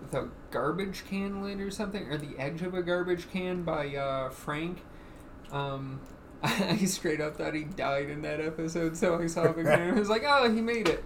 with 0.00 0.14
a 0.14 0.28
garbage 0.50 1.04
can 1.08 1.42
lid 1.42 1.60
or 1.60 1.70
something, 1.70 2.04
or 2.10 2.16
the 2.16 2.38
edge 2.38 2.62
of 2.62 2.74
a 2.74 2.82
garbage 2.82 3.30
can 3.30 3.62
by 3.62 3.94
uh, 3.96 4.30
Frank. 4.30 4.82
Um, 5.50 6.00
I 6.42 6.76
straight 6.84 7.20
up 7.20 7.36
thought 7.36 7.54
he 7.54 7.64
died 7.64 8.08
in 8.08 8.22
that 8.22 8.40
episode, 8.40 8.96
so 8.96 9.20
I 9.20 9.26
saw 9.26 9.52
him 9.52 9.58
again 9.58 9.90
I 9.96 9.98
was 9.98 10.08
like, 10.08 10.22
oh, 10.26 10.52
he 10.52 10.60
made 10.60 10.88
it. 10.88 11.04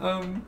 Um, 0.00 0.46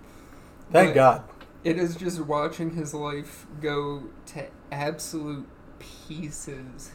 Thank 0.71 0.95
God. 0.95 1.25
it 1.65 1.79
is 1.79 1.97
just 1.97 2.21
watching 2.21 2.71
his 2.71 2.95
life 2.95 3.47
go 3.61 4.05
to 4.27 4.47
absolute 4.71 5.49
pieces. 5.81 6.93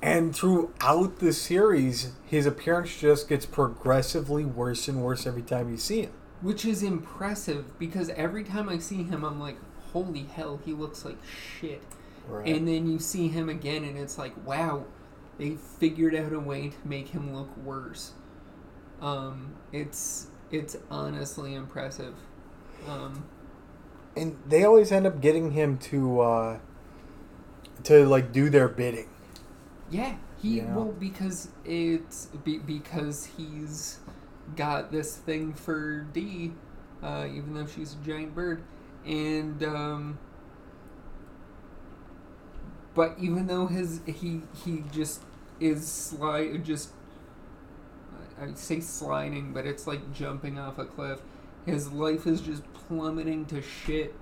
And 0.00 0.34
throughout 0.34 1.18
the 1.18 1.32
series, 1.32 2.12
his 2.24 2.46
appearance 2.46 3.00
just 3.00 3.28
gets 3.28 3.46
progressively 3.46 4.44
worse 4.44 4.86
and 4.86 5.02
worse 5.02 5.26
every 5.26 5.42
time 5.42 5.70
you 5.70 5.76
see 5.76 6.02
him. 6.02 6.12
Which 6.40 6.64
is 6.64 6.84
impressive 6.84 7.78
because 7.78 8.10
every 8.10 8.44
time 8.44 8.68
I 8.68 8.78
see 8.78 9.02
him, 9.02 9.24
I'm 9.24 9.40
like, 9.40 9.56
holy 9.92 10.24
hell, 10.24 10.60
he 10.64 10.72
looks 10.72 11.04
like 11.04 11.18
shit. 11.24 11.82
Right. 12.28 12.46
And 12.46 12.68
then 12.68 12.86
you 12.88 12.98
see 12.98 13.28
him 13.28 13.48
again, 13.48 13.84
and 13.84 13.98
it's 13.98 14.18
like, 14.18 14.34
wow, 14.46 14.84
they 15.38 15.56
figured 15.56 16.14
out 16.14 16.32
a 16.32 16.38
way 16.38 16.68
to 16.68 16.88
make 16.88 17.08
him 17.08 17.34
look 17.34 17.56
worse. 17.56 18.12
Um, 19.00 19.54
it's 19.72 20.28
it's 20.50 20.76
honestly 20.90 21.54
impressive. 21.54 22.14
Um, 22.86 23.24
and 24.16 24.38
they 24.46 24.64
always 24.64 24.92
end 24.92 25.06
up 25.06 25.20
getting 25.20 25.52
him 25.52 25.78
to 25.78 26.20
uh, 26.20 26.58
to 27.84 28.06
like 28.06 28.32
do 28.32 28.50
their 28.50 28.68
bidding. 28.68 29.08
Yeah, 29.90 30.16
he 30.40 30.58
Yeah. 30.58 30.74
well 30.74 30.92
because 30.92 31.48
it's 31.64 32.26
be, 32.44 32.58
because 32.58 33.26
he's 33.36 33.98
got 34.56 34.92
this 34.92 35.16
thing 35.16 35.54
for 35.54 36.00
Dee, 36.12 36.52
uh, 37.02 37.26
even 37.28 37.54
though 37.54 37.66
she's 37.66 37.94
a 37.94 38.06
giant 38.06 38.34
bird, 38.34 38.62
and 39.06 39.62
um, 39.62 40.18
but 42.94 43.16
even 43.18 43.46
though 43.46 43.66
his 43.66 44.00
he 44.06 44.42
he 44.64 44.84
just 44.92 45.22
is 45.60 45.86
slide 45.86 46.64
just 46.64 46.90
I 48.38 48.44
I 48.44 48.54
say 48.54 48.80
sliding, 48.80 49.52
but 49.52 49.66
it's 49.66 49.86
like 49.86 50.12
jumping 50.12 50.58
off 50.58 50.78
a 50.78 50.84
cliff. 50.84 51.20
His 51.64 51.92
life 51.92 52.26
is 52.26 52.40
just 52.40 52.62
plummeting 52.72 53.46
to 53.46 53.62
shit, 53.62 54.14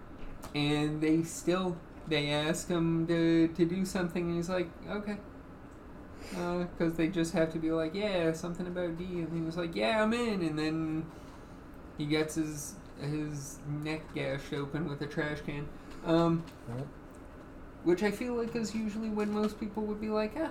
and 0.55 1.01
they 1.01 1.23
still 1.25 1.77
they 2.07 2.31
ask 2.31 2.69
him 2.69 3.07
to 3.09 3.49
to 3.49 3.65
do 3.65 3.85
something, 3.85 4.29
and 4.29 4.37
he's 4.37 4.49
like, 4.49 4.69
okay 4.89 5.17
because 6.31 6.95
they 6.95 7.09
just 7.09 7.33
have 7.33 7.53
to 7.53 7.59
be 7.59 7.71
like, 7.71 7.95
yeah, 7.95 8.33
something 8.33 8.67
about 8.67 8.97
Dee, 8.99 9.05
and 9.21 9.33
he 9.33 9.41
was 9.41 9.57
like, 9.57 9.75
yeah, 9.75 10.03
I'm 10.03 10.13
in, 10.13 10.43
and 10.43 10.59
then 10.59 11.07
he 11.99 12.07
gets 12.07 12.35
his 12.35 12.75
his 13.01 13.59
neck 13.83 14.01
gashed 14.15 14.53
open 14.55 14.89
with 14.89 15.03
a 15.03 15.07
trash 15.07 15.41
can, 15.43 15.69
um, 16.07 16.43
Right. 16.69 16.87
which 17.85 18.03
I 18.03 18.11
feel 18.11 18.35
like 18.35 18.57
is 18.57 18.75
usually 18.75 19.11
when 19.11 19.33
most 19.33 19.61
people 19.61 19.83
would 19.85 20.01
be 20.01 20.09
like, 20.09 20.33
ah, 20.39 20.51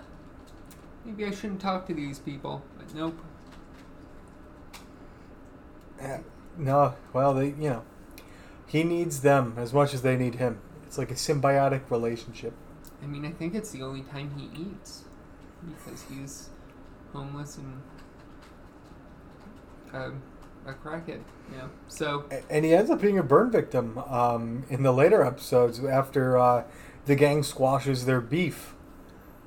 maybe 1.06 1.26
I 1.26 1.32
shouldn't 1.32 1.62
talk 1.62 1.88
to 1.88 1.94
these 1.94 2.20
people, 2.20 2.62
but 2.78 2.94
nope. 2.94 3.18
Yeah. 6.00 6.20
No, 6.58 6.96
well, 7.14 7.34
they 7.34 7.48
you 7.48 7.70
know, 7.70 7.84
he 8.68 8.84
needs 8.84 9.22
them 9.22 9.56
as 9.58 9.74
much 9.74 9.94
as 9.94 10.02
they 10.04 10.16
need 10.16 10.36
him. 10.36 10.60
It's 10.86 10.98
like 10.98 11.12
a 11.12 11.16
symbiotic 11.16 11.90
relationship. 11.90 12.54
I 13.04 13.08
mean, 13.08 13.26
I 13.26 13.32
think 13.32 13.56
it's 13.56 13.72
the 13.72 13.82
only 13.82 14.02
time 14.04 14.32
he 14.38 14.50
eats 14.62 15.05
because 15.66 16.03
he's 16.03 16.49
homeless 17.13 17.57
and 17.57 17.82
um, 19.93 20.22
a 20.66 20.74
crackhead. 20.74 21.22
Yeah, 21.53 21.68
so 21.88 22.26
And 22.49 22.66
he 22.66 22.74
ends 22.74 22.89
up 22.89 23.01
being 23.01 23.20
a 23.20 23.24
burn 23.24 23.51
victim 23.51 23.97
um, 23.99 24.66
in 24.70 24.84
the 24.84 24.91
later 24.91 25.24
episodes 25.24 25.84
after 25.84 26.38
uh, 26.38 26.63
the 27.05 27.16
gang 27.16 27.43
squashes 27.43 28.05
their 28.05 28.22
beef. 28.22 28.74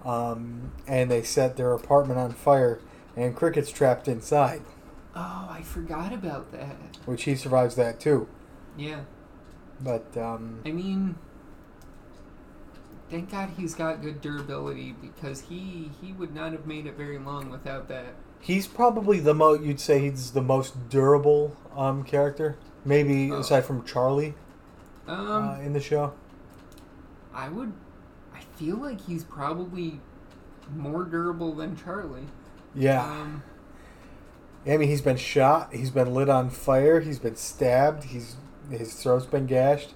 Um, 0.05 0.73
and 0.87 1.11
they 1.11 1.23
set 1.23 1.57
their 1.57 1.73
apartment 1.73 2.21
on 2.21 2.31
fire, 2.33 2.81
and 3.17 3.35
Cricket's 3.35 3.71
trapped 3.71 4.07
inside, 4.07 4.63
oh, 5.15 5.49
I 5.51 5.63
forgot 5.63 6.13
about 6.13 6.53
that. 6.53 6.77
which 7.05 7.25
he 7.25 7.35
survives 7.35 7.75
that 7.75 7.99
too. 7.99 8.29
Yeah. 8.77 9.01
But 9.81 10.17
um, 10.17 10.63
I 10.65 10.71
mean, 10.71 11.17
thank 13.11 13.31
God 13.31 13.51
he's 13.57 13.75
got 13.75 14.03
good 14.03 14.21
durability 14.21 14.95
because 15.01 15.43
he 15.43 15.91
he 16.01 16.13
would 16.13 16.35
not 16.35 16.53
have 16.53 16.67
made 16.67 16.87
it 16.87 16.97
very 16.97 17.19
long 17.19 17.51
without 17.51 17.89
that. 17.89 18.15
he's 18.41 18.67
probably 18.67 19.19
the 19.21 19.35
most, 19.35 19.63
you'd 19.63 19.81
say 19.81 19.99
he's 20.01 20.31
the 20.33 20.41
most 20.43 20.89
durable 20.89 21.57
um, 21.77 22.05
character, 22.05 22.57
maybe 22.85 23.31
Oh. 23.33 23.39
aside 23.41 23.65
from 23.65 23.85
Charlie 23.85 24.35
Um, 25.07 25.49
uh, 25.49 25.59
in 25.61 25.73
the 25.73 25.81
show. 25.81 26.13
I 27.35 27.49
would, 27.49 27.73
I 28.35 28.41
feel 28.57 28.77
like 28.77 29.01
he's 29.03 29.25
probably 29.25 30.01
more 30.75 31.05
durable 31.05 31.55
than 31.55 31.77
Charlie. 31.77 32.27
Yeah. 32.75 33.03
Um, 33.05 33.43
I 34.67 34.77
mean, 34.77 34.89
he's 34.89 35.01
been 35.01 35.17
shot. 35.17 35.73
He's 35.73 35.91
been 35.91 36.13
lit 36.13 36.29
on 36.29 36.51
fire. 36.51 37.01
He's 37.01 37.19
been 37.19 37.37
stabbed. 37.37 38.05
He's 38.05 38.37
his 38.71 38.93
throat's 38.95 39.25
been 39.25 39.47
gashed. 39.47 39.95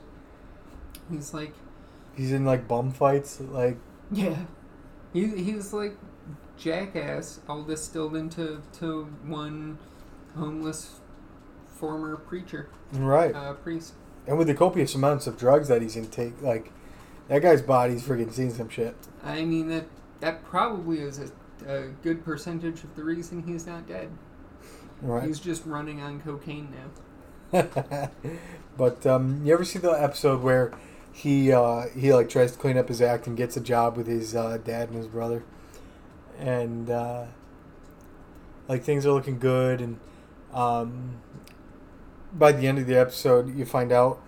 he's 1.11 1.35
like, 1.35 1.53
He's 2.17 2.33
in 2.33 2.45
like 2.45 2.69
bum 2.69 2.91
fights. 2.93 3.41
Like 3.41 3.79
yeah, 4.13 4.37
he 5.13 5.27
he's 5.29 5.73
like 5.73 5.97
jackass, 6.57 7.41
all 7.49 7.63
distilled 7.63 8.17
into 8.17 8.63
to 8.79 9.05
one 9.25 9.79
homeless 10.37 11.01
former 11.67 12.17
preacher, 12.17 12.69
right, 12.93 13.35
uh, 13.35 13.55
priest. 13.55 13.95
and 14.27 14.39
with 14.39 14.47
the 14.47 14.55
copious 14.55 14.95
amounts 14.95 15.27
of 15.27 15.37
drugs 15.37 15.69
that 15.69 15.83
he's 15.83 15.97
intake, 15.97 16.41
like 16.41 16.73
that 17.29 17.43
guy's 17.43 17.63
body's 17.63 18.03
freaking 18.03 18.33
seen 18.33 18.51
some 18.51 18.69
shit. 18.69 18.95
I 19.25 19.45
mean 19.45 19.69
that 19.69 19.87
that 20.21 20.45
probably 20.45 21.01
is 21.01 21.19
a, 21.19 21.31
a 21.67 21.89
good 22.03 22.25
percentage 22.25 22.85
of 22.85 22.95
the 22.95 23.05
reason 23.05 23.43
he's 23.43 23.67
not 23.67 23.89
dead. 23.89 24.11
Right. 25.01 25.25
He's 25.25 25.41
just 25.41 25.67
running 25.67 26.01
on 26.01 26.21
cocaine 26.21 26.73
now. 26.73 26.89
but 28.77 29.05
um, 29.05 29.43
you 29.45 29.53
ever 29.53 29.65
see 29.65 29.79
the 29.79 29.91
episode 29.91 30.43
where 30.43 30.73
he 31.13 31.53
uh, 31.53 31.87
he 31.97 32.13
like 32.13 32.29
tries 32.29 32.53
to 32.53 32.59
clean 32.59 32.79
up 32.79 32.89
his 32.89 33.03
act 33.03 33.27
and 33.27 33.37
gets 33.37 33.57
a 33.57 33.61
job 33.61 33.97
with 33.97 34.07
his 34.07 34.35
uh, 34.35 34.59
dad 34.65 34.89
and 34.89 34.97
his 34.97 35.07
brother, 35.07 35.45
and 36.39 36.91
uh, 36.91 37.27
like 38.69 38.83
things 38.83 39.05
are 39.05 39.13
looking 39.13 39.39
good, 39.39 39.81
and 39.81 40.01
um, 40.53 41.17
by 42.33 42.53
the 42.53 42.67
end 42.67 42.79
of 42.79 42.87
the 42.87 42.99
episode, 42.99 43.55
you 43.57 43.65
find 43.65 43.93
out 43.93 44.21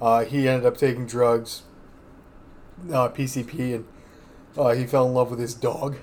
uh, 0.00 0.24
he 0.24 0.48
ended 0.48 0.66
up 0.66 0.76
taking 0.76 1.06
drugs, 1.06 1.62
uh, 2.90 3.08
PCP, 3.08 3.76
and 3.76 3.84
uh, 4.56 4.70
he 4.70 4.84
fell 4.84 5.06
in 5.06 5.14
love 5.14 5.30
with 5.30 5.38
his 5.38 5.54
dog. 5.54 5.96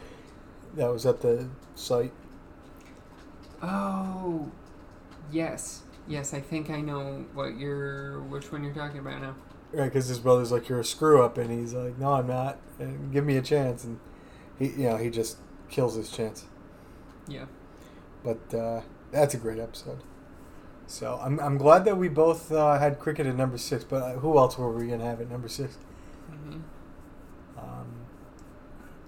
That 0.76 0.90
was 0.92 1.06
at 1.06 1.22
the 1.22 1.50
site. 1.76 2.14
Oh, 3.62 4.50
yes, 5.32 5.82
yes. 6.08 6.34
I 6.34 6.40
think 6.40 6.70
I 6.70 6.80
know 6.80 7.26
what 7.34 7.58
you're, 7.58 8.22
which 8.22 8.52
one 8.52 8.64
you're 8.64 8.74
talking 8.74 9.00
about 9.00 9.22
now. 9.22 9.36
Right, 9.72 9.86
because 9.86 10.08
his 10.08 10.20
brother's 10.20 10.52
like, 10.52 10.68
"You're 10.68 10.80
a 10.80 10.84
screw 10.84 11.22
up," 11.24 11.38
and 11.38 11.52
he's 11.52 11.74
like, 11.74 11.98
"No, 12.00 12.14
I'm 12.14 12.28
not. 12.28 12.58
And 12.80 13.12
give 13.14 13.24
me 13.26 13.38
a 13.38 13.42
chance." 13.42 13.84
And 13.84 14.00
he, 14.58 14.70
you 14.70 14.90
know, 14.90 14.98
he 14.98 15.10
just 15.12 15.38
kills 15.70 15.96
his 15.96 16.10
chance. 16.10 16.46
Yeah. 17.28 17.46
But 18.24 18.54
uh, 18.54 18.82
that's 19.12 19.36
a 19.36 19.38
great 19.38 19.60
episode. 19.60 20.00
So 20.88 21.20
I'm, 21.22 21.40
I'm 21.40 21.58
glad 21.60 21.86
that 21.86 21.98
we 21.98 22.10
both 22.10 22.52
uh, 22.52 22.80
had 22.80 23.00
cricket 23.00 23.28
at 23.28 23.36
number 23.36 23.60
six. 23.60 23.84
But 23.84 24.02
uh, 24.02 24.14
who 24.14 24.38
else 24.40 24.58
were 24.58 24.72
we 24.72 24.88
gonna 24.88 25.06
have 25.06 25.22
at 25.22 25.30
number 25.30 25.48
six? 25.48 25.78
hmm 26.28 26.58
Um, 27.58 27.88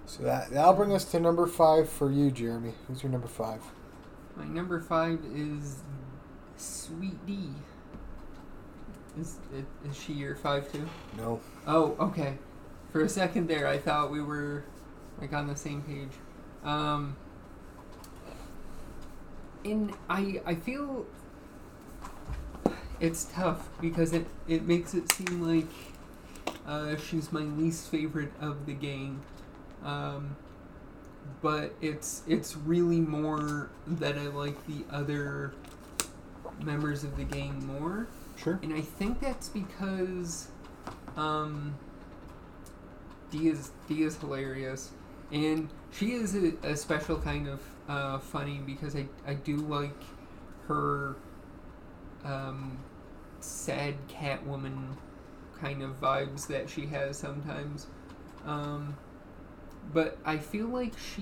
so 0.05 0.22
that 0.24 0.51
that'll 0.51 0.74
bring 0.74 0.93
us 0.93 1.05
to 1.05 1.20
number 1.20 1.47
five 1.47 1.89
for 1.89 2.12
you, 2.12 2.30
Jeremy. 2.30 2.74
Who's 2.88 3.01
your 3.01 3.12
number 3.12 3.28
five? 3.28 3.62
My 4.36 4.45
number 4.45 4.80
five 4.80 5.20
is 5.34 5.82
Sweet 6.55 7.26
Dee. 7.26 7.49
Is 9.20 9.38
is 9.89 9.97
she 9.97 10.14
your 10.14 10.36
five 10.36 10.72
too? 10.72 10.88
No. 11.18 11.41
Oh, 11.68 11.95
okay. 11.99 12.38
For 12.91 13.01
a 13.01 13.09
second 13.09 13.47
there, 13.47 13.68
I 13.68 13.78
thought 13.78 14.12
we 14.12 14.22
were 14.22 14.64
like 15.20 15.34
on 15.34 15.47
the 15.47 15.55
same 15.55 15.82
page. 15.82 16.12
Um, 16.64 17.16
and 19.66 19.93
I 20.09 20.41
I 20.45 20.55
feel 20.55 21.05
it's 22.99 23.26
tough 23.26 23.68
because 23.82 24.14
it 24.14 24.28
it 24.47 24.64
makes 24.64 24.93
it 24.93 25.12
seem 25.12 25.41
like 25.41 25.68
uh, 26.68 26.95
she's 26.95 27.32
my 27.32 27.41
least 27.41 27.89
favorite 27.89 28.32
of 28.39 28.66
the 28.66 28.74
gang. 28.74 29.22
Um, 29.84 30.36
but 31.41 31.74
it's 31.82 32.22
it's 32.28 32.55
really 32.55 32.99
more 32.99 33.70
that 33.88 34.18
I 34.18 34.28
like 34.28 34.66
the 34.68 34.84
other 34.91 35.53
members 36.64 37.03
of 37.03 37.18
the 37.18 37.24
gang 37.24 37.66
more. 37.66 38.07
Sure. 38.41 38.59
And 38.63 38.73
I 38.73 38.81
think 38.81 39.19
that's 39.19 39.49
because 39.49 40.47
um, 41.15 41.75
Dee 43.29 43.49
is 43.49 43.71
hilarious, 44.17 44.91
and 45.31 45.69
she 45.91 46.13
is 46.13 46.35
a, 46.35 46.53
a 46.63 46.75
special 46.75 47.19
kind 47.19 47.47
of 47.47 47.61
uh, 47.87 48.17
funny 48.17 48.59
because 48.65 48.95
I 48.95 49.05
I 49.27 49.35
do 49.35 49.57
like 49.57 50.01
her 50.67 51.15
um, 52.23 52.79
sad 53.39 53.95
Catwoman 54.07 54.95
kind 55.59 55.83
of 55.83 55.99
vibes 56.01 56.47
that 56.47 56.69
she 56.69 56.87
has 56.87 57.17
sometimes. 57.17 57.87
Um, 58.45 58.95
but 59.93 60.17
I 60.25 60.37
feel 60.37 60.67
like 60.67 60.93
she 60.97 61.21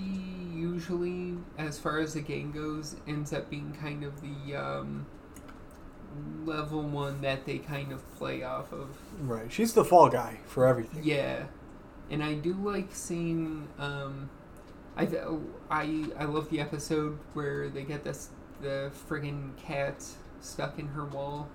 usually, 0.53 1.36
as 1.57 1.80
far 1.80 1.99
as 1.99 2.13
the 2.13 2.22
game 2.22 2.51
goes, 2.51 2.95
ends 3.07 3.34
up 3.34 3.49
being 3.49 3.74
kind 3.82 4.03
of 4.03 4.22
the 4.22 4.55
um, 4.55 5.05
level 6.45 6.82
one 6.82 7.22
that 7.22 7.45
they 7.45 7.60
kind 7.60 7.91
of 7.91 8.16
play 8.16 8.43
off 8.43 8.72
of. 8.72 8.97
Right. 9.22 9.51
She's 9.51 9.74
the 9.74 9.86
fall 9.86 10.10
guy 10.10 10.39
for 10.45 10.66
everything. 10.66 11.01
Yeah, 11.03 11.45
and 12.10 12.24
I 12.24 12.36
do 12.36 12.53
like 12.53 12.89
seeing. 12.93 13.68
Um, 13.78 14.30
I 14.97 15.07
I 15.70 16.05
I 16.18 16.26
love 16.26 16.49
the 16.49 16.60
episode 16.60 17.18
where 17.34 17.70
they 17.70 17.84
get 17.84 18.03
this 18.03 18.30
the 18.62 18.91
friggin' 19.07 19.55
cat 19.57 20.05
stuck 20.41 20.80
in 20.80 20.88
her 20.88 21.05
wall. 21.05 21.47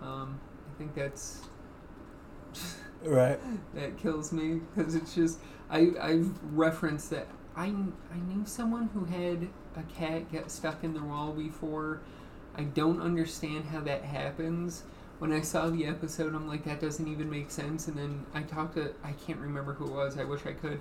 Um, 0.00 0.40
I 0.68 0.78
think 0.78 0.94
that's 0.94 1.42
Right. 3.04 3.38
that 3.74 3.98
kills 3.98 4.32
me 4.32 4.60
because 4.74 4.94
it's 4.94 5.14
just 5.14 5.38
I 5.70 5.92
I've 6.00 6.30
referenced 6.52 7.10
that 7.10 7.28
I 7.56 7.66
I 7.66 8.18
knew 8.28 8.44
someone 8.44 8.88
who 8.94 9.04
had 9.04 9.48
a 9.76 9.82
cat 9.92 10.30
get 10.30 10.50
stuck 10.50 10.84
in 10.84 10.94
the 10.94 11.02
wall 11.02 11.32
before. 11.32 12.00
I 12.56 12.62
don't 12.64 13.00
understand 13.00 13.66
how 13.66 13.80
that 13.80 14.02
happens. 14.02 14.84
when 15.18 15.32
I 15.32 15.40
saw 15.40 15.70
the 15.70 15.86
episode, 15.86 16.34
I'm 16.34 16.48
like, 16.48 16.64
that 16.64 16.80
doesn't 16.80 17.06
even 17.06 17.30
make 17.30 17.50
sense. 17.50 17.88
And 17.88 17.96
then 17.96 18.26
I 18.34 18.42
talked 18.42 18.74
to, 18.74 18.92
I 19.02 19.12
can't 19.12 19.38
remember 19.38 19.72
who 19.74 19.86
it 19.86 19.92
was. 19.92 20.18
I 20.18 20.24
wish 20.24 20.44
I 20.46 20.52
could. 20.52 20.80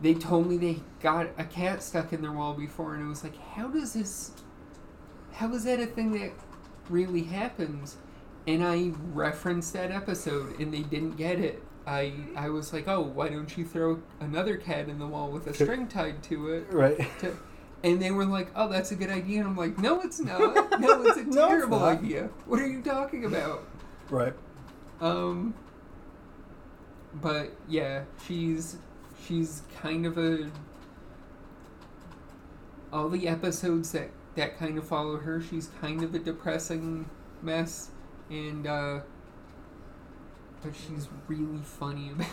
They 0.00 0.14
told 0.14 0.48
me 0.48 0.56
they 0.56 0.80
got 1.00 1.28
a 1.38 1.44
cat 1.44 1.82
stuck 1.82 2.12
in 2.12 2.22
their 2.22 2.32
wall 2.32 2.54
before, 2.54 2.94
and 2.94 3.04
it 3.04 3.08
was 3.08 3.22
like, 3.22 3.38
how 3.38 3.68
does 3.68 3.92
this, 3.92 4.32
how 5.32 5.52
is 5.54 5.64
that 5.64 5.78
a 5.78 5.86
thing 5.86 6.12
that 6.12 6.32
really 6.90 7.22
happens? 7.22 7.96
And 8.48 8.64
I 8.64 8.92
referenced 9.12 9.72
that 9.74 9.92
episode, 9.92 10.58
and 10.58 10.74
they 10.74 10.82
didn't 10.82 11.16
get 11.16 11.38
it. 11.38 11.62
I 11.86 12.12
I 12.36 12.48
was 12.48 12.72
like, 12.72 12.88
oh, 12.88 13.00
why 13.00 13.28
don't 13.28 13.56
you 13.56 13.64
throw 13.64 14.02
another 14.20 14.56
cat 14.56 14.88
in 14.88 14.98
the 14.98 15.06
wall 15.06 15.30
with 15.30 15.46
a 15.46 15.54
string 15.54 15.86
tied 15.88 16.22
to 16.24 16.48
it? 16.48 16.66
Right. 16.70 17.08
To, 17.20 17.36
and 17.84 18.00
they 18.00 18.10
were 18.10 18.24
like, 18.24 18.48
"Oh, 18.54 18.68
that's 18.68 18.92
a 18.92 18.96
good 18.96 19.10
idea." 19.10 19.40
And 19.40 19.48
I'm 19.50 19.56
like, 19.56 19.78
"No, 19.78 20.00
it's 20.00 20.20
not. 20.20 20.40
No, 20.80 21.02
it's 21.02 21.18
a 21.18 21.24
No, 21.24 21.48
terrible 21.48 21.80
not." 21.80 21.98
idea. 21.98 22.28
What 22.46 22.60
are 22.60 22.66
you 22.66 22.82
talking 22.82 23.24
about?" 23.24 23.64
Right. 24.10 24.34
Um, 25.00 25.54
but 27.14 27.52
yeah, 27.68 28.04
she's 28.26 28.76
she's 29.26 29.62
kind 29.80 30.06
of 30.06 30.18
a 30.18 30.50
all 32.92 33.08
the 33.08 33.26
episodes 33.28 33.92
that 33.92 34.10
that 34.36 34.58
kind 34.58 34.78
of 34.78 34.86
follow 34.86 35.18
her. 35.18 35.40
She's 35.40 35.70
kind 35.80 36.02
of 36.02 36.14
a 36.14 36.18
depressing 36.18 37.08
mess, 37.42 37.90
and 38.30 38.66
uh, 38.66 39.00
but 40.62 40.72
she's 40.74 41.08
really 41.28 41.60
funny 41.62 42.10
about. 42.12 42.26
it. 42.26 42.32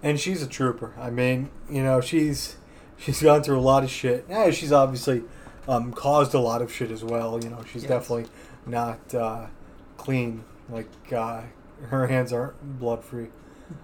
And 0.00 0.20
she's 0.20 0.42
a 0.42 0.46
trooper. 0.46 0.94
I 0.96 1.10
mean, 1.10 1.50
you 1.68 1.82
know, 1.82 2.00
she's 2.00 2.56
she's 2.98 3.22
gone 3.22 3.42
through 3.42 3.58
a 3.58 3.60
lot 3.60 3.84
of 3.84 3.90
shit. 3.90 4.26
Yeah, 4.28 4.50
she's 4.50 4.72
obviously 4.72 5.22
um, 5.66 5.92
caused 5.92 6.34
a 6.34 6.40
lot 6.40 6.62
of 6.62 6.72
shit 6.72 6.90
as 6.90 7.02
well. 7.04 7.42
You 7.42 7.50
know, 7.50 7.62
she's 7.70 7.82
Yes. 7.82 7.90
definitely 7.90 8.26
not 8.66 9.14
uh, 9.14 9.46
clean. 9.96 10.44
Like 10.68 10.88
uh, 11.12 11.42
her 11.88 12.06
hands 12.06 12.32
aren't 12.32 12.78
blood 12.78 13.02
free. 13.04 13.28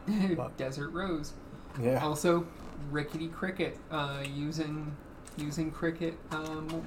Desert 0.56 0.90
Rose. 0.90 1.32
Yeah. 1.80 2.02
Also, 2.04 2.46
Rickety 2.90 3.28
Cricket, 3.28 3.78
uh, 3.90 4.22
using 4.34 4.94
using 5.36 5.70
cricket 5.70 6.14
um, 6.30 6.86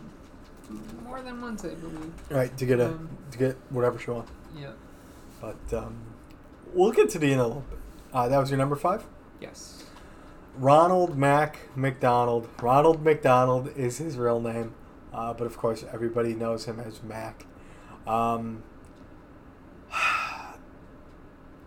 more 1.04 1.22
than 1.22 1.42
once, 1.42 1.66
I 1.66 1.70
believe. 1.76 2.14
Right 2.30 2.56
to 2.58 2.66
get 2.66 2.80
a 2.80 2.88
Um, 2.88 3.10
to 3.32 3.38
get 3.38 3.58
whatever 3.70 4.00
she 4.00 4.12
wants. 4.12 4.32
Yeah. 4.58 4.72
But 5.42 5.78
um, 5.78 5.96
we'll 6.74 6.92
get 6.92 7.10
to 7.12 7.20
the 7.20 7.32
end 7.32 7.42
a 7.42 7.48
little 7.48 7.64
bit. 7.70 7.80
Uh, 8.14 8.28
that 8.30 8.38
was 8.40 8.50
your 8.50 8.58
number 8.58 8.76
five. 8.76 9.04
Yes. 9.42 9.84
Ronald 10.60 11.18
Mac 11.18 11.60
McDonald. 11.76 12.50
Ronald 12.62 13.04
McDonald 13.04 13.70
is 13.76 13.98
his 13.98 14.18
real 14.18 14.40
name, 14.42 14.74
uh, 15.14 15.34
but 15.34 15.46
of 15.46 15.58
course 15.58 15.86
everybody 15.92 16.34
knows 16.34 16.66
him 16.66 16.80
as 16.80 17.04
Mac. 17.04 17.46
Um, 18.06 18.64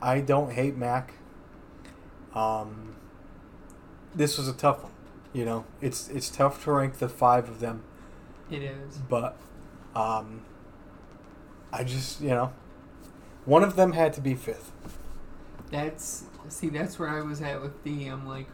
I 0.03 0.21
don't 0.21 0.53
hate 0.53 0.77
Mac. 0.77 1.15
Um, 2.35 2.97
this 4.15 4.39
was 4.39 4.49
a 4.49 4.53
tough 4.53 4.83
one. 4.83 4.93
You 5.33 5.45
know, 5.45 5.65
it's 5.81 6.09
it's 6.09 6.29
tough 6.29 6.65
to 6.65 6.73
rank 6.73 6.99
the 6.99 7.09
five 7.09 7.49
of 7.49 7.61
them, 7.61 7.85
It 8.51 8.63
is. 8.63 8.97
but 9.09 9.37
um, 9.95 10.43
I 11.73 11.85
just 11.85 12.21
you 12.21 12.31
know, 12.31 12.53
one 13.45 13.63
of 13.63 13.77
them 13.77 13.93
had 13.93 14.13
to 14.15 14.21
be 14.21 14.35
fifth. 14.35 14.73
That's 15.71 16.25
see. 16.49 16.69
That's 16.69 16.99
where 16.99 17.09
I 17.09 17.21
was 17.21 17.41
at 17.43 17.63
with 17.63 17.85
Dee. 17.85 18.07
I'm 18.07 18.27
like, 18.27 18.47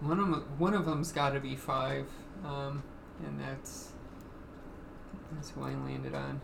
one 0.00 0.18
of 0.20 0.26
'em- 0.26 0.44
one 0.58 0.74
of 0.74 0.86
them's 0.86 1.12
got 1.12 1.30
to 1.30 1.40
be 1.40 1.56
five, 1.56 2.06
um, 2.44 2.82
and 3.24 3.40
that's 3.40 3.92
that's 5.32 5.50
who 5.50 5.62
I 5.62 5.74
landed 5.74 6.14
on. 6.14 6.40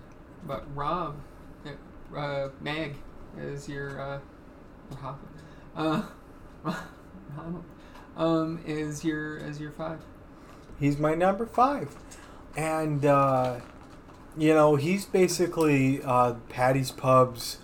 But 0.46 0.64
Rob, 0.74 1.16
uh, 1.66 2.16
uh, 2.16 2.50
Mag, 2.61 2.96
is 3.38 3.68
your 3.68 4.00
uh, 4.00 5.14
uh, 5.76 6.02
um, 8.16 8.61
is 8.66 9.05
your 9.05 9.36
is 9.38 9.61
your 9.61 9.70
five. 9.70 10.00
He's 10.78 10.98
my 10.98 11.14
number 11.14 11.46
five. 11.46 11.94
And, 12.57 13.05
uh, 13.05 13.61
you 14.36 14.55
know, 14.55 14.76
he's 14.76 15.05
basically 15.05 16.02
uh, 16.02 16.34
Paddy's 16.48 16.90
Pub's 16.90 17.59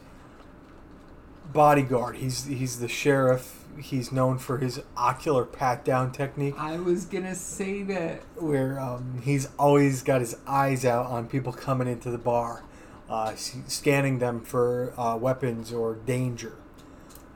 bodyguard. 1.52 2.16
He's, 2.16 2.46
he's 2.46 2.80
the 2.80 2.88
sheriff. 2.88 3.59
He's 3.80 4.12
known 4.12 4.38
for 4.38 4.58
his 4.58 4.80
ocular 4.96 5.44
pat 5.44 5.84
down 5.84 6.12
technique, 6.12 6.54
I 6.58 6.78
was 6.78 7.04
gonna 7.06 7.34
say 7.34 7.82
that. 7.84 8.22
where 8.36 8.78
um, 8.80 9.20
he's 9.24 9.48
always 9.58 10.02
got 10.02 10.20
his 10.20 10.36
eyes 10.46 10.84
out 10.84 11.06
on 11.06 11.26
people 11.28 11.52
coming 11.52 11.88
into 11.88 12.10
the 12.10 12.18
bar, 12.18 12.62
uh, 13.08 13.34
scanning 13.36 14.18
them 14.18 14.40
for 14.42 14.92
uh, 14.98 15.16
weapons 15.16 15.72
or 15.72 15.94
danger, 15.94 16.54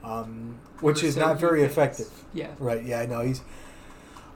um, 0.03 0.59
which 0.81 1.03
Or 1.03 1.07
is 1.07 1.17
not 1.17 1.39
very 1.39 1.61
thinks. 1.61 1.73
effective. 1.73 2.23
Yeah. 2.33 2.51
Right. 2.59 2.83
Yeah. 2.83 2.99
I 3.01 3.05
know 3.05 3.21
he's 3.21 3.41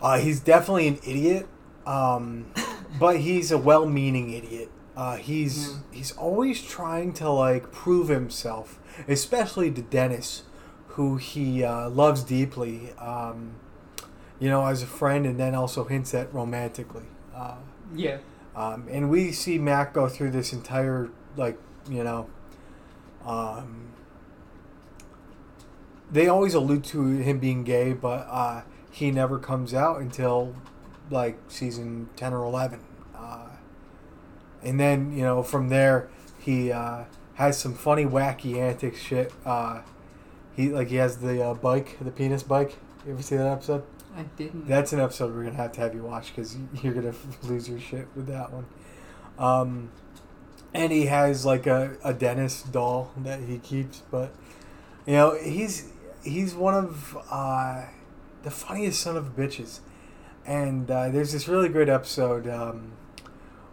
uh, 0.01 0.17
he's 0.17 0.39
definitely 0.39 0.87
an 0.87 0.99
idiot, 1.05 1.47
um, 1.85 2.45
but 2.99 3.17
he's 3.17 3.51
a 3.51 3.57
well-meaning 3.57 4.31
idiot. 4.31 4.71
Uh, 4.95 5.15
he's 5.17 5.75
he's 5.91 6.11
always 6.13 6.61
trying 6.61 7.13
to 7.13 7.29
like 7.29 7.71
prove 7.71 8.09
himself, 8.09 8.79
especially 9.07 9.71
to 9.71 9.81
Dennis, 9.81 10.43
who 10.99 11.15
he 11.15 11.63
uh, 11.63 11.89
loves 11.89 12.23
deeply. 12.25 12.91
Um, 12.99 13.55
you 14.37 14.49
know, 14.49 14.65
as 14.65 14.83
a 14.83 14.85
friend, 14.85 15.25
and 15.25 15.39
then 15.39 15.55
also 15.55 15.85
hints 15.85 16.13
at 16.13 16.33
romantically. 16.33 17.05
Uh, 17.33 17.55
Yeah. 17.95 18.17
um, 18.53 18.85
and 18.91 19.09
we 19.09 19.31
see 19.31 19.57
Mac 19.57 19.93
go 19.93 20.09
through 20.09 20.31
this 20.31 20.51
entire, 20.51 21.09
like, 21.37 21.57
you 21.89 22.03
know, 22.03 22.27
um, 23.25 23.93
they 26.11 26.27
always 26.27 26.53
allude 26.53 26.83
to 26.85 27.05
him 27.05 27.39
being 27.39 27.63
gay, 27.63 27.93
but 27.93 28.27
uh, 28.29 28.63
he 28.91 29.09
never 29.09 29.39
comes 29.39 29.73
out 29.73 30.01
until, 30.01 30.53
like, 31.09 31.37
season 31.47 32.09
10 32.17 32.33
or 32.33 32.43
11. 32.43 32.81
Uh, 33.15 33.47
and 34.61 34.77
then, 34.77 35.13
you 35.13 35.23
know, 35.23 35.43
from 35.43 35.69
there, 35.69 36.09
he 36.39 36.73
uh, 36.73 37.03
has 37.35 37.57
some 37.57 37.73
funny, 37.73 38.03
wacky 38.03 38.57
antics 38.57 38.99
shit. 38.99 39.31
He, 40.59 40.67
like, 40.71 40.89
he 40.89 40.97
has 40.97 41.19
the 41.19 41.41
uh, 41.41 41.53
bike, 41.53 41.95
the 42.01 42.11
penis 42.11 42.43
bike. 42.43 42.75
You 43.05 43.13
ever 43.13 43.21
see 43.21 43.37
that 43.37 43.47
episode? 43.47 43.85
I 44.17 44.23
didn't. 44.23 44.67
That's 44.67 44.91
an 44.91 44.99
episode 44.99 45.33
we're 45.33 45.45
gonna 45.45 45.55
have 45.55 45.71
to 45.71 45.79
have 45.79 45.95
you 45.95 46.03
watch 46.03 46.35
because 46.35 46.57
you're 46.83 46.93
gonna 46.93 47.13
lose 47.43 47.69
your 47.69 47.79
shit 47.79 48.09
with 48.13 48.27
that 48.27 48.51
one. 48.51 48.65
Um, 49.37 49.89
and 50.73 50.91
he 50.91 51.05
has 51.05 51.45
like 51.45 51.65
a, 51.65 51.95
a 52.03 52.13
Dennis 52.13 52.61
doll 52.63 53.13
that 53.15 53.39
he 53.39 53.57
keeps, 53.57 54.03
but 54.11 54.35
you 55.05 55.13
know 55.13 55.37
he's 55.41 55.93
he's 56.25 56.53
one 56.53 56.73
of 56.73 57.17
uh, 57.31 57.85
the 58.43 58.51
funniest 58.51 58.99
son 58.99 59.15
of 59.15 59.37
bitches. 59.37 59.79
And 60.45 60.91
uh, 60.91 61.07
there's 61.07 61.31
this 61.31 61.47
really 61.47 61.69
great 61.69 61.87
episode 61.87 62.49
um, 62.49 62.91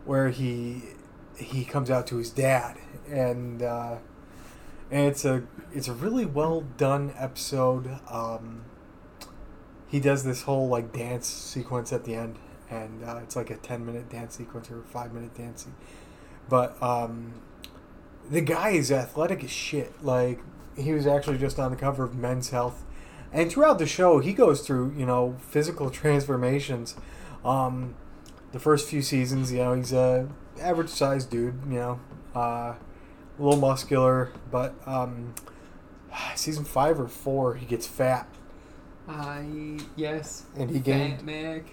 where 0.05 0.29
he 0.29 0.83
he 1.37 1.65
comes 1.65 1.91
out 1.91 2.07
to 2.07 2.19
his 2.19 2.31
dad, 2.31 2.77
and 3.11 3.61
uh, 3.61 3.97
and 4.91 5.07
it's 5.07 5.25
a 5.25 5.43
it's 5.73 5.89
a 5.89 5.93
really 5.93 6.25
well 6.27 6.63
done 6.77 7.13
episode. 7.17 7.99
Um, 8.11 8.65
he 9.89 10.01
does 10.01 10.25
this 10.25 10.43
whole 10.43 10.69
like 10.69 10.93
dance 10.93 11.27
sequence 11.27 11.93
at 11.93 12.05
the 12.05 12.15
end, 12.15 12.37
and 12.71 13.05
uh, 13.05 13.21
it's 13.23 13.37
like 13.37 13.51
a 13.51 13.57
ten 13.57 13.85
minute 13.87 14.09
dance 14.11 14.37
sequence 14.37 14.71
or 14.71 14.83
five 14.83 15.13
minute 15.13 15.35
dance. 15.35 15.65
se- 15.65 15.71
But 16.49 16.81
um, 16.83 17.35
the 18.29 18.41
guy 18.41 18.71
is 18.71 18.91
athletic 18.91 19.45
as 19.45 19.51
shit. 19.51 20.03
Like 20.05 20.41
he 20.77 20.93
was 20.93 21.07
actually 21.07 21.39
just 21.39 21.59
on 21.59 21.71
the 21.71 21.77
cover 21.77 22.05
of 22.05 22.15
Men's 22.15 22.51
Health, 22.51 22.85
and 23.33 23.51
throughout 23.51 23.79
the 23.79 23.87
show 23.87 24.19
he 24.19 24.33
goes 24.33 24.61
through 24.67 24.95
you 24.97 25.07
know 25.07 25.37
physical 25.41 25.91
transformations. 26.03 26.97
Um, 27.45 27.95
the 28.53 28.59
first 28.61 28.89
few 28.89 29.03
seasons, 29.03 29.53
you 29.53 29.59
know, 29.59 29.75
he's 29.75 29.93
a 29.93 30.29
average 30.61 30.89
sized 30.89 31.31
dude. 31.31 31.61
You 31.69 31.75
know, 31.79 32.01
uh, 32.35 32.75
a 33.39 33.43
little 33.43 33.61
muscular, 33.61 34.33
but 34.51 34.75
um, 34.87 35.35
season 36.35 36.65
five 36.65 37.01
or 37.01 37.09
four 37.09 37.55
he 37.57 37.67
gets 37.67 37.87
fat. 37.87 38.29
I 39.09 39.79
yes. 39.97 40.47
And 40.55 40.71
he 40.71 40.81
Fat 40.81 41.21
gained. 41.21 41.23
Mac. 41.23 41.73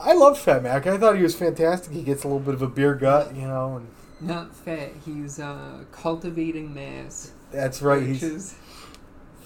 I 0.00 0.14
loved 0.14 0.38
Fat 0.38 0.62
Mac. 0.62 0.86
I 0.86 0.98
thought 0.98 1.16
he 1.16 1.22
was 1.22 1.34
fantastic. 1.34 1.92
He 1.92 2.02
gets 2.02 2.24
a 2.24 2.28
little 2.28 2.40
bit 2.40 2.54
of 2.54 2.62
a 2.62 2.68
beer 2.68 2.94
gut, 2.94 3.34
you 3.34 3.46
know, 3.46 3.76
and 3.76 3.88
Not 4.20 4.54
fat. 4.54 4.92
He's 5.04 5.38
uh, 5.38 5.84
cultivating 5.90 6.74
mass. 6.74 7.32
that's 7.50 7.82
right. 7.82 8.02
Which 8.02 8.20
He's 8.20 8.22
is, 8.22 8.54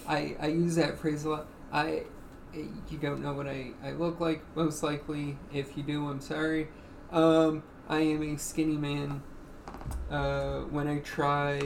I 0.07 0.37
I 0.41 0.49
use 0.49 0.77
that 0.77 0.99
phrase 0.99 1.25
a 1.25 1.31
lot. 1.31 1.47
I 1.73 2.05
you 2.53 2.99
don't 2.99 3.23
know 3.23 3.33
what 3.35 3.47
I, 3.47 3.73
I 3.83 3.93
look 3.93 4.21
like. 4.21 4.43
Most 4.57 4.83
likely, 4.83 5.39
if 5.53 5.77
you 5.77 5.83
do, 5.83 6.09
I'm 6.09 6.21
sorry. 6.21 6.69
Um, 7.11 7.63
I 7.89 8.01
am 8.01 8.23
a 8.23 8.37
skinny 8.39 8.77
man. 8.77 9.23
Uh, 10.11 10.62
when 10.71 10.89
I 10.89 10.99
try 11.01 11.59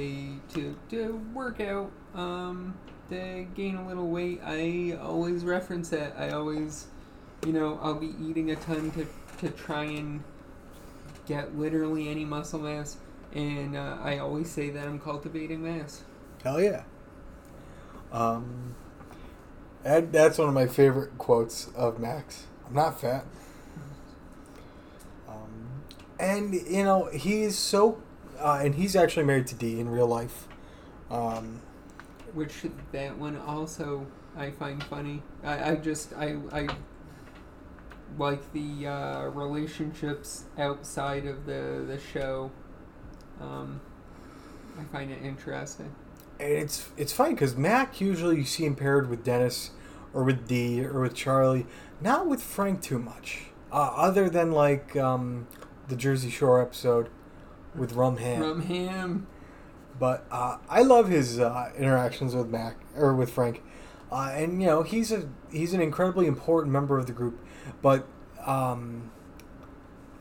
to 0.55 0.77
to 0.91 1.23
work 1.33 1.61
out, 1.61 1.91
um, 2.15 2.77
to 3.11 3.47
gain 3.55 3.77
a 3.77 3.87
little 3.87 4.09
weight, 4.09 4.41
I 4.45 4.99
always 5.03 5.45
reference 5.45 5.89
that. 5.91 6.15
I 6.19 6.31
always, 6.31 6.87
you 7.47 7.53
know, 7.53 7.79
I'll 7.83 7.95
be 7.95 8.15
eating 8.21 8.51
a 8.51 8.57
ton 8.57 8.91
to 8.93 9.07
to 9.39 9.51
try 9.51 9.85
and 9.85 10.23
get 11.27 11.57
literally 11.59 12.09
any 12.09 12.25
muscle 12.25 12.61
mass. 12.61 12.97
and 13.35 13.77
uh, 13.77 13.97
I 14.03 14.19
always 14.19 14.51
say 14.51 14.71
that 14.71 14.87
I'm 14.87 15.01
cultivating 15.01 15.63
mass. 15.63 16.03
Hell 16.43 16.61
yeah. 16.61 16.83
Um, 18.13 18.75
that, 19.83 20.13
that's 20.13 20.39
one 20.39 20.49
of 20.49 20.55
my 20.55 20.67
favorite 20.67 21.19
quotes 21.19 21.69
of 21.75 21.99
Mac's. 21.99 22.45
I'm 22.67 22.75
not 22.75 23.01
fat. 23.01 23.27
Um, 25.29 25.83
and 26.21 26.55
you 26.55 26.85
know 26.85 27.09
he's 27.13 27.59
so, 27.59 28.03
uh, 28.39 28.61
and 28.63 28.75
he's 28.75 28.97
actually 28.97 29.25
married 29.25 29.47
to 29.49 29.55
Dee 29.55 29.81
in 29.81 29.89
real 29.89 30.07
life. 30.07 30.49
Um, 31.11 31.61
Which 32.33 32.65
that 32.93 33.17
one 33.19 33.37
also 33.39 34.07
I 34.37 34.51
find 34.51 34.83
funny. 34.83 35.23
I, 35.43 35.73
I 35.73 35.75
just 35.77 36.13
I 36.15 36.37
I 36.53 36.69
like 38.19 38.53
the 38.53 38.87
uh, 38.87 39.23
relationships 39.29 40.45
outside 40.59 41.27
of 41.27 41.47
the 41.47 41.85
the 41.87 41.99
show. 41.99 42.51
Um, 43.41 43.81
I 44.79 44.85
find 44.85 45.11
it 45.11 45.23
interesting. 45.23 45.95
and 46.41 46.53
it's 46.53 46.89
it's 46.97 47.13
funny 47.13 47.35
because 47.35 47.57
Mac 47.57 48.01
usually 48.01 48.37
you 48.37 48.45
see 48.45 48.65
him 48.65 48.75
paired 48.77 49.09
with 49.09 49.25
Dennis 49.25 49.71
or 50.13 50.25
with 50.25 50.47
Dee 50.49 50.85
or 50.85 51.01
with 51.01 51.15
Charlie, 51.15 51.67
not 52.01 52.27
with 52.27 52.43
Frank 52.43 52.83
too 52.83 52.99
much. 52.99 53.47
Uh, 53.73 53.93
other 53.97 54.29
than 54.31 54.53
like 54.53 54.95
um, 54.97 55.49
the 55.89 55.97
Jersey 55.97 56.31
Shore 56.31 56.61
episode 56.63 57.09
with 57.75 57.93
Rum 57.93 58.17
Ham. 58.19 58.41
Rum 58.41 58.63
ham. 58.63 59.27
But 59.99 60.27
uh, 60.31 60.59
I 60.69 60.83
love 60.83 61.09
his 61.09 61.39
uh, 61.39 61.71
interactions 61.79 62.35
with 62.35 62.49
Mac 62.49 62.77
or 62.97 63.15
with 63.15 63.31
Frank, 63.31 63.63
uh, 64.11 64.33
and 64.35 64.61
you 64.61 64.67
know 64.67 64.83
he's 64.83 65.13
a 65.13 65.29
he's 65.53 65.73
an 65.73 65.81
incredibly 65.81 66.27
important 66.27 66.73
member 66.73 66.99
of 66.99 67.07
the 67.07 67.13
group. 67.13 67.39
But 67.81 68.07
um, 68.45 69.13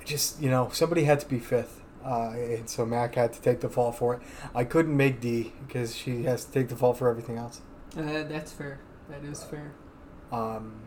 just 0.05 0.41
you 0.41 0.49
know 0.49 0.69
somebody 0.71 1.05
had 1.05 1.19
to 1.21 1.27
be 1.27 1.39
fifth, 1.39 1.81
uh, 2.05 2.31
and 2.31 2.69
so 2.69 2.85
Mac 2.85 3.15
had 3.15 3.33
to 3.33 3.41
take 3.41 3.61
the 3.61 3.69
fall 3.69 3.91
for 3.91 4.13
it. 4.13 4.21
I 4.53 4.63
couldn't 4.63 4.95
make 4.95 5.19
Dee 5.19 5.53
because 5.65 5.95
she 5.95 6.23
has 6.23 6.45
to 6.45 6.51
take 6.51 6.69
the 6.69 6.75
fall 6.75 6.93
for 6.93 7.09
everything 7.09 7.37
else. 7.37 7.61
Uh, 7.97 8.23
that's 8.23 8.51
fair. 8.51 8.79
That 9.09 9.23
is 9.23 9.43
fair. 9.43 9.73
Um, 10.31 10.81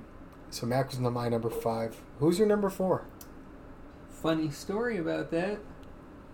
so 0.51 0.67
Mac 0.67 0.91
was 0.91 0.99
my 0.99 1.29
number 1.29 1.51
five. 1.51 2.01
Who's 2.19 2.39
your 2.39 2.49
number 2.49 2.71
four? 2.71 3.05
Funny 4.09 4.51
story 4.51 4.97
about 4.97 5.31
that. 5.33 5.59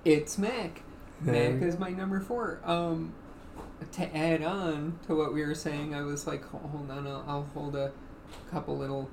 It's 0.04 0.36
Mac. 0.38 0.82
Mac 1.20 1.62
is 1.62 1.78
my 1.78 1.90
number 1.90 2.20
four. 2.20 2.60
Um, 2.64 3.14
to 3.92 4.16
add 4.16 4.42
on 4.42 4.98
to 5.06 5.14
what 5.14 5.32
we 5.32 5.44
were 5.44 5.54
saying, 5.54 5.94
I 5.94 6.02
was 6.02 6.26
like, 6.26 6.44
hold 6.44 6.90
on, 6.90 7.06
I'll, 7.06 7.24
I'll 7.26 7.48
hold 7.54 7.76
a 7.76 7.92
couple 8.50 8.76
little 8.76 9.08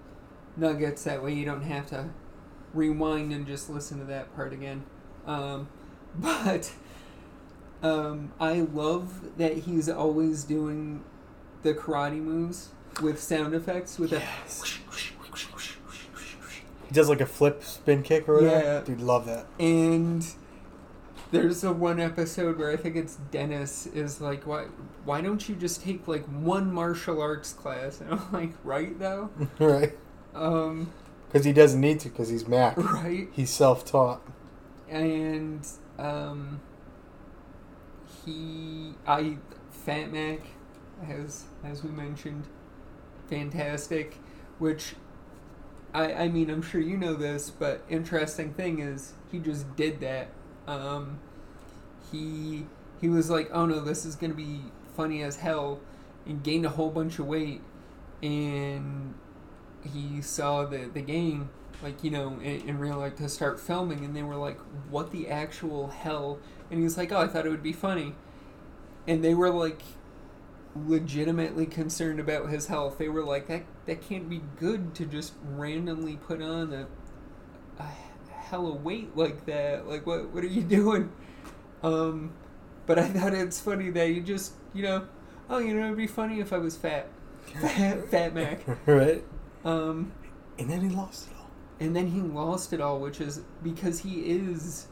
nuggets. 0.57 1.03
That 1.03 1.23
way 1.23 1.33
you 1.33 1.45
don't 1.45 1.61
have 1.63 1.87
to 1.87 2.09
rewind 2.73 3.31
and 3.31 3.45
just 3.45 3.69
listen 3.69 3.99
to 3.99 4.05
that 4.05 4.35
part 4.35 4.53
again. 4.53 4.83
Um, 5.27 5.69
but 6.15 6.71
um, 7.83 8.31
I 8.39 8.61
love 8.61 9.37
that 9.37 9.59
he's 9.59 9.89
always 9.89 10.43
doing 10.43 11.03
the 11.61 11.73
karate 11.73 12.21
moves 12.21 12.69
with 13.01 13.21
sound 13.21 13.53
effects 13.53 13.99
with 13.99 14.13
a 14.13 14.21
He 16.87 16.95
does 16.95 17.07
like 17.09 17.21
a 17.21 17.25
flip 17.27 17.63
spin 17.63 18.01
kick 18.01 18.27
or 18.27 18.35
whatever. 18.35 18.63
Yeah. 18.63 18.81
Dude, 18.81 19.01
love 19.01 19.27
that. 19.27 19.45
and 19.59 20.25
there's 21.31 21.63
a 21.63 21.71
one 21.71 21.99
episode 21.99 22.57
where 22.57 22.71
I 22.71 22.75
think 22.75 22.95
it's 22.95 23.15
Dennis 23.31 23.85
is 23.87 24.19
like 24.21 24.47
why 24.47 24.65
why 25.05 25.21
don't 25.21 25.47
you 25.47 25.55
just 25.55 25.83
take 25.83 26.07
like 26.07 26.25
one 26.25 26.73
martial 26.73 27.21
arts 27.21 27.53
class 27.53 28.01
and 28.01 28.11
I'm 28.13 28.31
like 28.31 28.53
right 28.63 28.97
though 28.97 29.29
right. 29.59 29.97
um 30.33 30.91
Because 31.27 31.45
he 31.45 31.53
doesn't 31.53 31.79
need 31.81 31.99
to 32.01 32.09
because 32.09 32.29
he's 32.29 32.47
Mac. 32.47 32.77
right 32.77 33.27
He's 33.31 33.49
self 33.51 33.85
taught. 33.85 34.21
and 34.89 35.67
um 35.97 36.59
he 38.25 38.93
I 39.07 39.37
Fat 39.71 40.11
Mac 40.11 40.39
as 41.07 41.45
as 41.63 41.83
we 41.83 41.91
mentioned 41.91 42.45
fantastic 43.29 44.17
which 44.57 44.95
I 45.93 46.13
I 46.13 46.27
mean 46.29 46.49
I'm 46.49 46.61
sure 46.61 46.81
you 46.81 46.97
know 46.97 47.13
this 47.13 47.49
but 47.49 47.83
interesting 47.89 48.53
thing 48.53 48.79
is 48.79 49.13
he 49.31 49.39
just 49.39 49.75
did 49.75 49.99
that 50.01 50.29
um 50.69 51.19
he 52.11 52.65
he 53.01 53.09
was 53.09 53.29
like 53.29 53.49
oh 53.51 53.65
no 53.65 53.79
this 53.79 54.05
is 54.05 54.15
to 54.15 54.29
be 54.29 54.61
funny 54.95 55.23
as 55.23 55.37
hell 55.37 55.79
and 56.25 56.43
gained 56.43 56.65
a 56.65 56.69
whole 56.69 56.89
bunch 56.89 57.19
of 57.19 57.25
weight 57.25 57.61
and 58.21 59.13
he 59.83 60.21
saw 60.21 60.65
the 60.65 60.89
the 60.93 61.01
game 61.01 61.49
like 61.81 62.03
you 62.03 62.11
know 62.11 62.39
in, 62.41 62.67
in 62.67 62.79
real 62.79 62.97
life 62.97 63.15
to 63.15 63.29
start 63.29 63.59
filming 63.59 64.03
and 64.03 64.15
they 64.15 64.23
were 64.23 64.35
like 64.35 64.59
what 64.89 65.11
the 65.11 65.29
actual 65.29 65.87
hell? 65.87 66.39
And 66.69 66.79
he 66.79 66.83
was 66.83 66.97
like 66.97 67.11
oh 67.11 67.19
i 67.19 67.27
thought 67.27 67.45
it 67.45 67.49
would 67.49 67.63
be 67.63 67.73
funny. 67.73 68.15
And 69.07 69.23
they 69.23 69.33
were 69.33 69.49
like 69.49 69.81
legitimately 70.75 71.65
concerned 71.65 72.19
about 72.19 72.49
his 72.49 72.67
health. 72.67 72.97
They 72.97 73.09
were 73.09 73.23
like 73.23 73.47
that 73.47 73.63
that 73.85 74.01
can't 74.01 74.29
be 74.29 74.41
good 74.59 74.93
to 74.95 75.05
just 75.05 75.33
randomly 75.43 76.17
put 76.17 76.41
on 76.41 76.73
a, 76.73 76.87
a 77.81 77.87
hella 78.49 78.73
weight 78.73 79.15
like 79.15 79.45
that 79.45 79.87
like 79.87 80.05
what 80.05 80.29
what 80.33 80.43
are 80.43 80.47
you 80.47 80.63
doing 80.79 81.11
um 81.83 82.33
but 82.85 82.97
i 82.99 83.07
thought 83.07 83.33
it's 83.33 83.59
funny 83.59 83.89
that 83.89 84.09
you 84.09 84.21
just 84.21 84.53
you 84.73 84.81
know 84.83 85.07
oh 85.49 85.57
you 85.59 85.73
know 85.73 85.85
it'd 85.85 85.97
be 85.97 86.07
funny 86.07 86.39
if 86.39 86.51
i 86.53 86.57
was 86.57 86.75
fat 86.75 87.07
fat, 87.61 88.09
fat 88.09 88.33
mac 88.33 88.61
right. 88.85 89.23
um 89.65 90.11
And 90.57 90.69
then 90.69 90.81
he 90.81 90.89
lost 90.89 91.29
it 91.29 91.35
all. 91.37 91.49
and 91.79 91.95
then 91.95 92.07
he 92.07 92.21
lost 92.21 92.73
it 92.73 92.81
all, 92.81 92.99
which 92.99 93.21
is 93.21 93.41
because 93.63 93.99
he 93.99 94.21
is. 94.21 94.87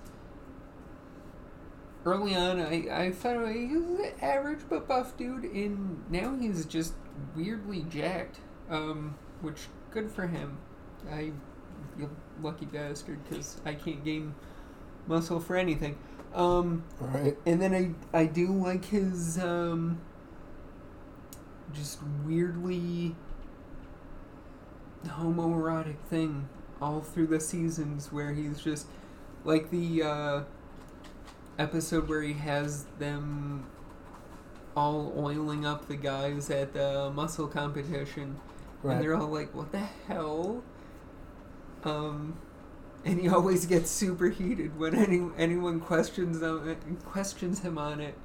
Early 2.06 2.36
on, 2.36 2.60
I, 2.62 2.88
I 3.08 3.12
thought 3.12 3.50
he 3.52 3.68
was 3.76 4.00
an 4.00 4.14
average 4.22 4.62
but 4.70 4.88
buff 4.88 5.18
dude, 5.18 5.44
and 5.44 6.10
now 6.10 6.36
he's 6.38 6.66
just 6.66 6.94
weirdly 7.36 7.84
jacked. 7.90 8.40
Um, 8.70 9.16
which 9.42 9.68
good 9.92 10.10
for 10.10 10.28
him. 10.28 10.58
I, 11.12 11.34
you 11.98 12.10
lucky 12.42 12.66
bastard, 12.66 13.20
because 13.30 13.60
I 13.66 13.74
can't 13.74 14.04
gain 14.04 14.34
muscle 15.08 15.40
for 15.40 15.56
anything. 15.56 15.98
Um, 16.34 16.84
Right. 17.00 17.38
and 17.46 17.62
then 17.62 17.74
I 18.14 18.18
I 18.18 18.26
do 18.26 18.48
like 18.52 18.86
his 18.86 19.38
um 19.40 20.00
just 21.74 22.00
weirdly 22.26 23.16
homoerotic 25.06 25.98
thing 26.10 26.48
all 26.82 27.02
through 27.02 27.28
the 27.28 27.40
seasons 27.40 28.12
where 28.12 28.34
he's 28.34 28.60
just 28.60 28.88
like 29.46 29.70
the 29.70 30.04
uh 30.04 30.42
episode 31.58 32.08
where 32.08 32.22
he 32.22 32.34
has 32.34 32.86
them 33.00 33.66
all 34.76 35.14
oiling 35.18 35.66
up 35.66 35.88
the 35.88 35.96
guys 35.96 36.50
at 36.50 36.74
the 36.74 37.12
muscle 37.16 37.48
competition 37.48 38.38
and 38.84 39.02
they're 39.02 39.16
all 39.16 39.28
like 39.28 39.54
what 39.56 39.72
the 39.72 39.80
hell 40.08 40.62
um 41.84 42.38
and 43.06 43.20
he 43.20 43.30
always 43.30 43.66
gets 43.66 43.90
super 43.90 44.30
heated 44.30 44.78
when 44.78 44.96
any 44.96 45.30
anyone 45.38 45.80
questions 45.80 46.42
him 46.42 46.78
questions 47.06 47.60
him 47.60 47.78
on 47.78 48.00
it. 48.00 48.16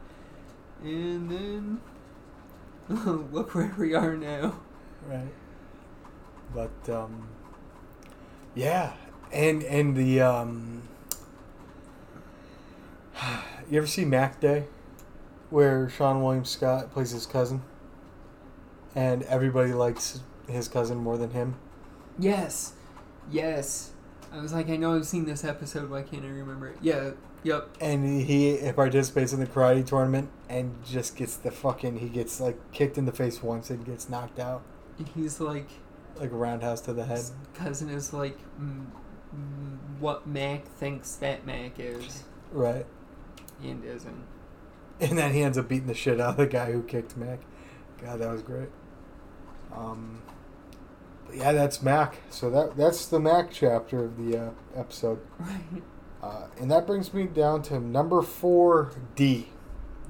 And 0.83 1.31
then 1.31 1.81
look 3.33 3.55
where 3.55 3.75
we 3.79 3.95
are 3.95 4.17
now. 4.17 4.61
Right. 5.07 5.33
But 6.55 6.93
um 6.93 7.29
yeah, 8.55 8.95
and 9.33 9.63
and 9.65 9.97
the 9.97 10.21
um 10.21 10.83
you 13.71 13.79
ever 13.79 13.87
see 13.87 14.05
Mac 14.05 14.41
Day? 14.41 14.65
Where 15.51 15.87
Seann 15.87 16.23
William 16.23 16.45
Scott 16.45 16.93
plays 16.93 17.11
his 17.11 17.27
cousin? 17.27 17.63
And 18.95 19.23
everybody 19.25 19.73
likes 19.73 20.21
his 20.49 20.67
cousin 20.69 20.99
more 20.99 21.17
than 21.17 21.31
him? 21.31 21.55
yes 22.19 22.75
yes 23.33 23.91
i 24.33 24.41
was 24.41 24.53
like 24.53 24.69
i 24.69 24.77
know 24.77 24.95
i've 24.95 25.07
seen 25.07 25.25
this 25.25 25.45
episode 25.45 25.91
why 25.91 26.03
can't 26.03 26.25
i 26.25 26.29
remember 26.29 26.69
it 26.69 26.77
yeah 26.81 27.11
yep 27.43 27.69
And 27.81 28.23
he 28.23 28.71
participates 28.77 29.33
in 29.33 29.41
the 29.41 29.47
karate 29.47 29.85
tournament 29.85 30.31
and 30.49 30.75
just 30.85 31.17
gets 31.17 31.35
the 31.37 31.51
fucking 31.51 31.99
he 31.99 32.09
gets 32.09 32.41
like 32.41 32.57
kicked 32.73 32.97
in 32.99 33.05
the 33.07 33.13
face 33.13 33.43
once 33.43 33.69
and 33.71 33.85
gets 33.85 34.09
knocked 34.09 34.39
out 34.39 34.63
he's 35.15 35.41
like 35.41 35.69
like 36.17 36.31
a 36.31 36.37
roundhouse 36.37 36.81
to 36.83 36.93
the 36.93 37.05
head. 37.05 37.17
his 37.19 37.33
cousin 37.55 37.89
is 37.89 38.13
like 38.13 38.39
mm, 38.61 38.85
mm, 39.35 39.79
what 39.99 40.27
mac 40.27 40.65
thinks 40.67 41.15
that 41.17 41.45
mac 41.47 41.73
is 41.81 42.25
Right. 42.53 42.87
and 43.63 43.83
isn't 43.85 44.25
And 45.01 45.17
then 45.19 45.33
he 45.33 45.43
ends 45.43 45.57
up 45.59 45.69
beating 45.69 45.87
the 45.89 45.95
shit 45.95 46.21
out 46.21 46.31
of 46.31 46.37
the 46.37 46.47
guy 46.47 46.71
who 46.71 46.83
kicked 46.83 47.17
Mac. 47.17 47.41
God, 48.01 48.21
that 48.21 48.31
was 48.31 48.43
great. 48.43 48.69
Um, 49.75 50.21
yeah, 51.35 51.53
that's 51.53 51.83
Mac. 51.83 52.17
So 52.31 52.51
that 52.51 52.77
that's 52.77 53.07
the 53.07 53.21
Mac 53.21 53.51
chapter 53.51 54.05
of 54.05 54.17
the 54.17 54.39
uh, 54.39 54.51
episode, 54.77 55.21
right 55.39 55.83
uh, 56.23 56.47
and 56.61 56.71
that 56.71 56.87
brings 56.87 57.13
me 57.13 57.25
down 57.25 57.63
to 57.63 57.81
number 57.81 58.23
four, 58.23 58.93
Dee. 59.15 59.49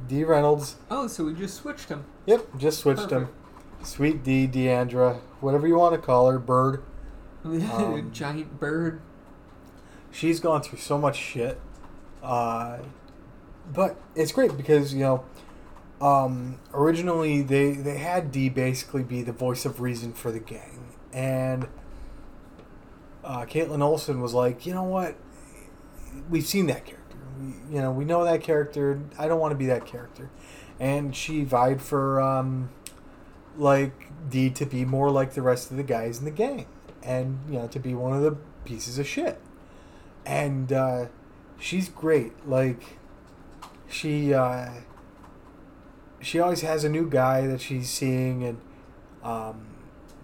Dee 0.09 0.25
Reynolds. 0.25 0.77
oh 0.91 1.07
so 1.07 1.25
we 1.25 1.33
just 1.35 1.57
switched 1.59 1.89
him 1.89 2.05
Yep, 2.27 2.59
just 2.59 2.81
switched 2.81 3.11
him. 3.11 3.29
Sweet 3.85 4.23
Dee, 4.25 4.47
Deandra, 4.49 5.21
whatever 5.41 5.67
you 5.67 5.77
want 5.77 5.95
to 5.95 6.01
call 6.01 6.31
her, 6.31 6.39
Bird. 6.39 6.83
Um, 7.45 8.11
giant 8.13 8.61
bird 8.61 9.01
She's 10.13 10.39
gone 10.39 10.63
through 10.63 10.79
so 10.79 10.97
much 10.99 11.17
shit. 11.17 11.61
Uh, 12.23 12.79
but 13.73 13.97
it's 14.15 14.31
great 14.31 14.57
because 14.57 14.93
you 14.95 15.01
know, 15.01 15.25
um, 16.01 16.61
originally 16.75 17.43
they 17.43 17.73
they 17.73 17.99
had 17.99 18.31
Dee 18.31 18.49
basically 18.49 19.03
be 19.03 19.23
the 19.23 19.33
voice 19.33 19.65
of 19.65 19.81
reason 19.81 20.13
for 20.13 20.31
the 20.31 20.39
gang, 20.39 20.82
and 21.13 21.67
uh, 23.25 23.45
Kaitlin 23.45 23.83
Olson 23.83 24.21
was 24.21 24.35
like, 24.35 24.67
you 24.67 24.75
know 24.75 24.83
what, 24.83 25.17
we've 26.31 26.47
seen 26.47 26.67
that 26.67 26.85
character, 26.85 27.17
we, 27.41 27.75
you 27.75 27.81
know, 27.81 27.93
we 27.93 28.05
know 28.05 28.25
that 28.25 28.43
character. 28.43 29.01
I 29.19 29.29
don't 29.29 29.41
want 29.41 29.53
to 29.53 29.57
be 29.57 29.67
that 29.67 29.87
character, 29.87 30.31
and 30.81 31.15
she 31.15 31.45
vied 31.45 31.81
for 31.81 32.21
um, 32.21 32.71
like 33.57 34.11
Dee 34.29 34.51
to 34.51 34.67
be 34.67 34.85
more 34.85 35.11
like 35.11 35.35
the 35.35 35.43
rest 35.43 35.71
of 35.71 35.77
the 35.77 35.83
guys 35.83 36.19
in 36.19 36.25
the 36.25 36.31
gang, 36.31 36.67
and 37.03 37.41
you 37.49 37.59
know 37.59 37.69
to 37.69 37.79
be 37.79 37.95
one 37.95 38.13
of 38.13 38.23
the 38.23 38.37
pieces 38.65 38.99
of 38.99 39.07
shit, 39.07 39.41
and 40.25 40.73
uh, 40.73 41.07
she's 41.59 41.89
great, 41.89 42.33
like 42.49 42.99
she 43.89 44.33
uh, 44.35 44.71
she 46.21 46.39
always 46.39 46.63
has 46.63 46.85
a 46.85 46.89
new 46.89 47.09
guy 47.09 47.47
that 47.47 47.61
she's 47.61 47.89
seeing, 47.91 48.45
and 48.45 48.61
um, 49.23 49.67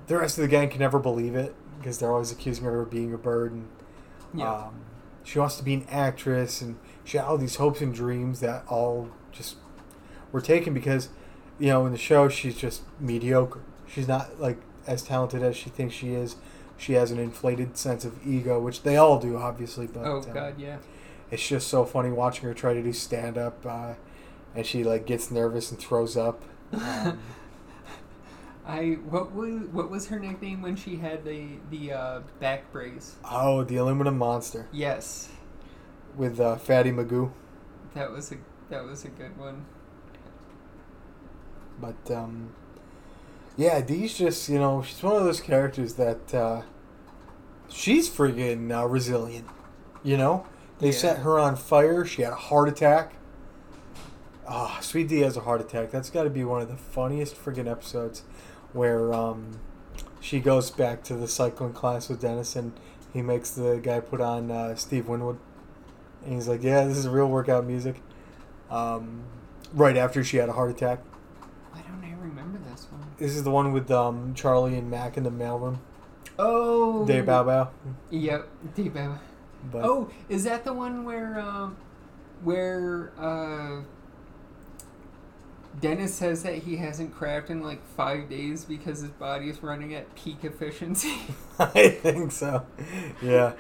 the 0.09 0.17
rest 0.19 0.37
of 0.39 0.43
the 0.43 0.49
gang 0.49 0.69
can 0.69 0.81
never 0.81 0.99
believe 0.99 1.35
it 1.35 1.55
because 1.79 1.99
they're 1.99 2.11
always 2.13 2.33
accusing 2.33 2.65
her 2.65 2.81
of 2.83 2.91
being 2.91 3.15
a 3.15 3.19
bird. 3.19 3.53
And 3.53 3.69
Yeah. 4.35 4.53
um, 4.53 4.81
she 5.23 5.39
wants 5.39 5.57
to 5.59 5.63
be 5.63 5.75
an 5.75 5.87
actress, 5.91 6.61
and 6.61 6.77
she 7.05 7.17
had 7.19 7.27
all 7.27 7.39
these 7.39 7.57
hopes 7.57 7.81
and 7.81 7.95
dreams 7.95 8.41
that 8.41 8.65
all 8.69 9.09
just 9.31 9.57
were 10.33 10.41
taken 10.41 10.75
because 10.75 11.09
you 11.59 11.69
know 11.69 11.87
in 11.87 11.93
the 11.93 11.99
show 11.99 12.29
she's 12.29 12.57
just 12.57 12.83
mediocre. 12.99 13.61
She's 13.87 14.09
not 14.09 14.41
like 14.41 14.59
as 14.87 15.03
talented 15.03 15.43
as 15.43 15.57
she 15.57 15.71
thinks 15.71 15.95
she 15.95 16.13
is. 16.15 16.37
She 16.77 16.93
has 16.95 17.11
an 17.11 17.19
inflated 17.19 17.77
sense 17.77 18.05
of 18.05 18.25
ego, 18.27 18.61
which 18.61 18.83
they 18.83 18.97
all 18.97 19.19
do, 19.19 19.37
obviously. 19.37 19.87
But 19.87 20.05
oh 20.07 20.19
um, 20.19 20.33
God, 20.33 20.55
yeah. 20.59 20.79
it's 21.31 21.47
just 21.47 21.69
so 21.69 21.85
funny 21.85 22.11
watching 22.11 22.45
her 22.45 22.55
try 22.55 22.73
to 22.73 22.83
do 22.83 22.93
stand 22.93 23.37
up, 23.37 23.65
uh, 23.67 23.95
and 24.55 24.65
she 24.65 24.85
like 24.85 25.05
gets 25.07 25.31
nervous 25.31 25.71
and 25.71 25.79
throws 25.79 26.17
up. 26.17 26.43
Um, 26.73 27.19
I 28.69 28.99
what 29.09 29.33
was 29.35 29.63
what 29.73 29.91
was 29.91 30.09
her 30.09 30.19
nickname 30.19 30.61
when 30.63 30.77
she 30.77 30.97
had 30.97 31.25
the 31.25 31.47
the 31.71 31.93
uh, 31.93 32.21
back 32.39 32.71
brace? 32.71 33.17
oh, 33.25 33.65
the 33.65 33.77
aluminum 33.77 34.19
monster 34.19 34.69
Yes, 34.73 35.31
with 36.17 36.39
uh, 36.39 36.57
Fatty 36.57 36.91
Magoo. 36.93 37.33
that 37.95 38.13
was 38.13 38.31
a 38.31 38.37
that 38.69 38.85
was 38.85 39.05
a 39.05 39.09
good 39.09 39.37
one. 39.39 39.65
But 41.81 42.11
um, 42.15 42.53
yeah, 43.57 43.81
Dee's 43.81 44.19
just 44.19 44.49
you 44.51 44.59
know 44.59 44.83
she's 44.83 45.03
one 45.03 45.17
of 45.17 45.25
those 45.25 45.41
characters 45.41 45.95
that 45.95 46.35
uh, 46.35 46.63
she's 47.71 48.11
friggin' 48.11 48.71
uh, 48.77 48.87
resilient. 48.87 49.47
You 50.03 50.17
know, 50.19 50.47
they 50.79 50.89
Yeah. 50.89 50.93
set 50.93 51.19
her 51.21 51.39
on 51.39 51.57
fire. 51.57 52.05
She 52.05 52.21
had 52.23 52.33
a 52.35 52.37
heart 52.37 52.69
attack. 52.69 53.15
Ah, 54.47 54.79
Sweet 54.81 55.09
Dee 55.09 55.21
has 55.21 55.37
a 55.37 55.41
heart 55.41 55.61
attack. 55.61 55.91
That's 55.91 56.09
got 56.11 56.23
to 56.25 56.31
be 56.31 56.43
one 56.45 56.63
of 56.63 56.69
the 56.69 56.77
funniest 56.77 57.35
friggin' 57.37 57.71
episodes, 57.71 58.23
where 58.79 59.13
um, 59.13 59.59
she 60.21 60.39
goes 60.41 60.71
back 60.71 61.03
to 61.05 61.15
the 61.15 61.27
cycling 61.29 61.73
class 61.73 62.09
with 62.09 62.21
Dennis, 62.21 62.55
and 62.57 62.73
he 63.13 63.21
makes 63.21 63.51
the 63.51 63.81
guy 63.83 64.01
put 64.01 64.21
on 64.21 64.51
uh, 64.51 64.77
Steve 64.77 65.09
Winwood, 65.09 65.39
and 66.25 66.33
he's 66.33 66.49
like, 66.49 66.63
"Yeah, 66.63 66.85
this 66.85 66.97
is 66.97 67.09
real 67.09 67.27
workout 67.27 67.67
music." 67.67 68.01
Um, 68.71 69.25
right 69.75 69.97
after 69.97 70.23
she 70.23 70.37
had 70.37 70.49
a 70.49 70.53
heart 70.53 70.71
attack. 70.71 71.01
I 71.75 71.81
don't 71.81 72.05
even 72.05 72.21
remember 72.21 72.59
this 72.71 72.87
one. 72.91 73.05
This 73.19 73.35
is 73.35 73.43
the 73.43 73.51
one 73.51 73.73
with 73.73 73.91
um, 73.91 74.33
Charlie 74.35 74.77
and 74.79 74.91
Mac 74.91 75.17
in 75.17 75.25
the 75.25 75.31
mailroom. 75.31 75.79
Oh, 76.39 77.05
Day 77.05 77.21
Bow 77.21 77.43
Bow. 77.43 77.71
Yep, 78.11 78.49
Day 78.75 78.89
Bow. 78.89 79.19
But 79.73 79.85
Oh, 79.85 80.09
is 80.29 80.45
that 80.45 80.65
the 80.65 80.73
one 80.73 81.05
where 81.05 81.41
um, 81.41 81.77
where 82.45 83.13
uh, 83.19 83.83
Dennis 85.81 86.15
says 86.15 86.43
that 86.43 86.55
he 86.55 86.77
hasn't 86.77 87.15
crapped 87.15 87.51
in 87.51 87.63
like 87.63 87.85
five 87.97 88.29
days 88.29 88.65
because 88.65 89.01
his 89.01 89.11
body 89.11 89.49
is 89.49 89.63
running 89.63 89.95
at 89.95 90.15
peak 90.15 90.45
efficiency? 90.45 91.21
I 91.59 91.91
think 91.91 92.33
so. 92.33 92.67
Yeah. 93.23 93.53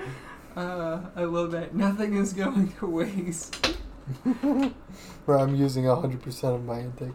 uh, 0.56 1.00
I 1.14 1.24
love 1.24 1.52
that. 1.52 1.74
Nothing 1.74 2.16
is 2.16 2.32
going 2.32 2.72
to 2.72 2.86
waste. 2.86 3.76
Where 5.26 5.38
I'm 5.38 5.54
using 5.54 5.84
100% 5.84 6.54
of 6.54 6.64
my 6.64 6.80
intake. 6.80 7.14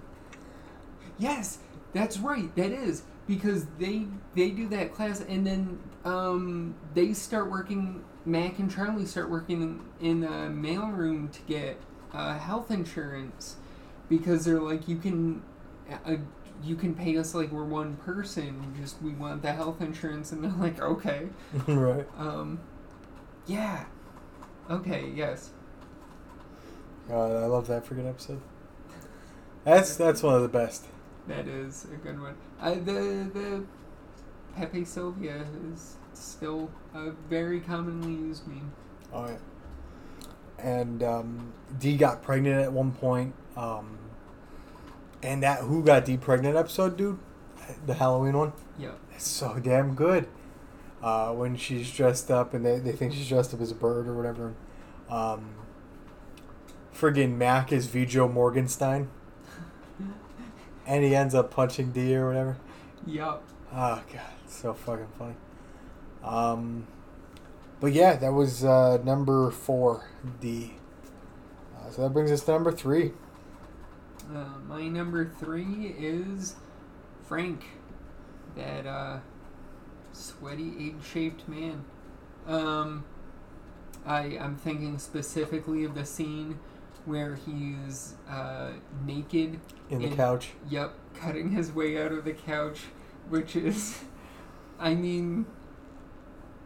Yes, 1.17 1.59
that's 1.93 2.19
right. 2.19 2.55
That 2.55 2.71
is 2.71 3.03
because 3.27 3.65
they 3.79 4.07
they 4.35 4.49
do 4.49 4.67
that 4.69 4.93
class 4.93 5.21
and 5.21 5.45
then 5.45 5.79
um, 6.05 6.75
they 6.93 7.13
start 7.13 7.49
working. 7.49 8.03
Mac 8.25 8.57
and 8.59 8.71
Charlie 8.71 9.05
start 9.05 9.29
working 9.29 9.61
in, 9.99 10.07
in 10.09 10.19
the 10.21 10.27
mailroom 10.27 11.31
to 11.33 11.41
get 11.41 11.77
uh, 12.13 12.37
health 12.37 12.71
insurance 12.71 13.57
because 14.09 14.45
they're 14.45 14.59
like 14.59 14.87
you 14.87 14.97
can 14.97 15.41
uh, 16.05 16.15
you 16.63 16.75
can 16.75 16.95
pay 16.95 17.17
us 17.17 17.35
like 17.35 17.51
we're 17.51 17.63
one 17.63 17.95
person. 17.97 18.73
Just 18.79 19.01
we 19.01 19.11
want 19.11 19.41
the 19.41 19.53
health 19.53 19.81
insurance, 19.81 20.31
and 20.31 20.43
they're 20.43 20.51
like 20.51 20.81
okay. 20.81 21.27
right. 21.67 22.07
Um, 22.17 22.59
yeah. 23.45 23.85
Okay. 24.69 25.11
Yes. 25.13 25.51
God, 27.09 27.31
I 27.31 27.45
love 27.47 27.67
that 27.67 27.85
freaking 27.85 28.07
episode. 28.07 28.41
That's 29.63 29.95
that's 29.95 30.23
one 30.23 30.35
of 30.35 30.41
the 30.41 30.47
best. 30.47 30.85
That 31.27 31.47
is 31.47 31.85
a 31.85 31.95
good 31.97 32.19
one. 32.19 32.35
Uh, 32.59 32.75
the 32.75 33.29
the 33.33 33.63
Pepe 34.55 34.85
Silvia 34.85 35.45
is 35.73 35.95
still 36.13 36.69
a 36.93 37.11
very 37.29 37.59
commonly 37.59 38.13
used 38.13 38.47
meme. 38.47 38.71
Oh 39.11 39.27
yeah. 39.27 39.37
And 40.59 41.03
um, 41.03 41.53
Dee 41.79 41.97
got 41.97 42.21
pregnant 42.21 42.61
at 42.61 42.71
one 42.71 42.91
point. 42.91 43.33
Um, 43.55 43.97
and 45.21 45.41
that 45.43 45.59
Who 45.61 45.83
Got 45.83 46.05
Dee 46.05 46.17
Pregnant 46.17 46.55
episode, 46.57 46.97
dude, 46.97 47.19
the 47.85 47.93
Halloween 47.95 48.37
one, 48.37 48.53
Yep. 48.79 48.97
it's 49.15 49.27
so 49.27 49.59
damn 49.59 49.95
good. 49.95 50.27
Uh, 51.01 51.31
when 51.33 51.55
she's 51.57 51.91
dressed 51.91 52.31
up 52.31 52.53
and 52.53 52.65
they, 52.65 52.79
they 52.79 52.93
think 52.93 53.13
she's 53.13 53.27
dressed 53.27 53.53
up 53.53 53.59
as 53.61 53.71
a 53.71 53.75
bird 53.75 54.07
or 54.07 54.15
whatever. 54.15 54.53
Um, 55.09 55.55
friggin' 56.95 57.35
Mac 57.35 57.71
is 57.71 57.87
Vijo 57.87 58.31
Morgenstein. 58.31 59.07
And 60.85 61.01
he 61.05 61.15
ends 61.15 61.33
up 61.33 61.49
punching 61.49 61.91
Dee 61.93 62.13
or 62.15 62.27
whatever. 62.27 62.57
Yup. 63.07 63.41
Oh 63.71 64.03
god, 64.11 64.21
it's 64.43 64.57
so 64.57 64.73
fucking 64.73 65.07
funny. 65.17 65.35
Um, 66.21 66.87
but 67.79 67.93
yeah, 67.93 68.17
that 68.17 68.33
was 68.33 68.65
uh, 68.65 68.97
number 69.03 69.49
four, 69.49 70.03
Dee. 70.41 70.73
Uh, 71.77 71.89
so 71.89 72.01
that 72.03 72.09
brings 72.09 72.31
us 72.31 72.43
to 72.43 72.51
number 72.51 72.71
three. 72.73 73.13
Uh, 74.33 74.45
my 74.67 74.87
number 74.87 75.25
three 75.39 75.95
is 75.97 76.55
Frank, 77.23 77.65
that 78.55 78.87
uh, 78.87 79.19
sweaty 80.11 80.73
egg-shaped 80.79 81.47
man. 81.47 81.85
Um, 82.47 83.05
I 84.05 84.37
I'm 84.39 84.55
thinking 84.55 84.97
specifically 84.97 85.83
of 85.83 85.93
the 85.95 86.05
scene 86.05 86.59
where 87.05 87.35
he's 87.35 88.15
uh, 88.29 88.71
naked 89.05 89.59
In 89.89 89.99
the 89.99 90.07
In- 90.07 90.15
couch. 90.15 90.51
Yep, 90.69 90.93
cutting 91.15 91.51
his 91.51 91.71
way 91.71 92.01
out 92.01 92.11
of 92.11 92.25
the 92.25 92.33
couch, 92.33 92.81
which 93.29 93.55
is, 93.55 93.99
I 94.79 94.95
mean, 94.95 95.45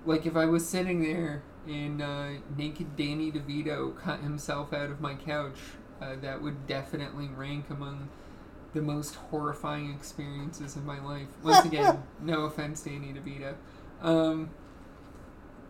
like 0.06 0.26
if 0.26 0.36
I 0.38 0.46
was 0.46 0.68
sitting 0.68 1.02
there 1.02 1.44
and 1.68 2.02
uh, 2.02 2.30
naked 2.56 2.96
Danny 2.96 3.32
DeVito 3.32 3.98
cut 3.98 4.22
himself 4.22 4.72
out 4.74 4.90
of 4.90 5.02
my 5.02 5.16
couch, 5.16 5.58
uh, 6.02 6.16
that 6.22 6.42
would 6.42 6.68
definitely 6.68 7.28
rank 7.28 7.66
among 7.70 8.10
the 8.74 8.82
most 8.82 9.16
horrifying 9.16 9.92
experiences 9.92 10.76
of 10.76 10.86
my 10.86 11.04
life. 11.04 11.28
Once 11.44 11.66
again, 11.72 12.04
no 12.22 12.46
offense, 12.46 12.82
to 12.84 12.90
Danny 12.90 13.14
DeVito. 13.14 13.56
Um, 14.02 14.50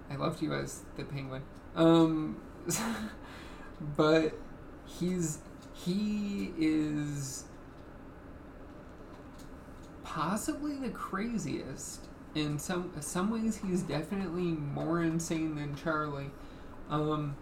I 0.09 0.15
loved 0.15 0.41
you 0.41 0.53
as 0.53 0.81
the 0.95 1.03
penguin. 1.03 1.43
Um, 1.75 2.41
but 3.95 4.33
he's 4.85 5.39
he 5.73 6.51
is 6.57 7.45
possibly 10.03 10.75
the 10.75 10.89
craziest. 10.89 12.01
In 12.35 12.59
some 12.59 12.91
some 12.99 13.31
ways, 13.31 13.61
he's 13.65 13.83
definitely 13.83 14.51
more 14.51 15.01
insane 15.01 15.55
than 15.55 15.75
Charlie. 15.75 16.31
Um, 16.89 17.35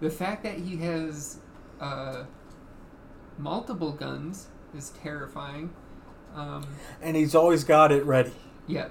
the 0.00 0.10
fact 0.10 0.42
that 0.42 0.58
he 0.58 0.76
has 0.78 1.38
uh, 1.82 2.24
multiple 3.38 3.92
guns 3.92 4.48
is 4.74 4.90
terrifying. 4.90 5.70
Um, 6.34 6.64
And 7.02 7.16
he's 7.16 7.34
always 7.34 7.64
got 7.64 7.92
it 7.92 8.04
ready. 8.06 8.32
yeah. 8.66 8.88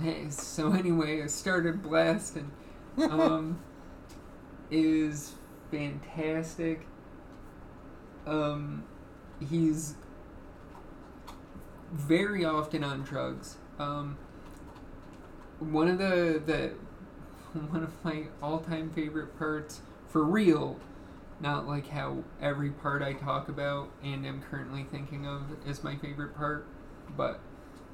Hey, 0.00 0.30
So 0.30 0.72
anyway, 0.72 1.22
I 1.22 1.26
started 1.26 1.82
blasting. 1.82 2.50
Um, 2.98 3.60
is 4.70 5.32
fantastic. 5.70 6.86
Um, 8.26 8.84
he's 9.50 9.96
very 11.92 12.44
often 12.44 12.84
on 12.84 13.02
drugs. 13.02 13.56
Um, 13.78 14.16
one 15.58 15.88
of 15.88 15.98
the 15.98 16.42
the 16.44 16.72
one 17.70 17.82
of 17.82 17.92
my 18.04 18.24
all 18.42 18.60
time 18.60 18.90
favorite 18.90 19.38
parts 19.38 19.80
for 20.08 20.22
real 20.24 20.78
not 21.42 21.66
like 21.66 21.88
how 21.88 22.22
every 22.40 22.70
part 22.70 23.02
I 23.02 23.12
talk 23.12 23.48
about 23.48 23.90
and 24.02 24.24
am 24.24 24.42
currently 24.42 24.84
thinking 24.84 25.26
of 25.26 25.42
is 25.66 25.82
my 25.82 25.96
favorite 25.96 26.36
part, 26.36 26.66
but 27.16 27.40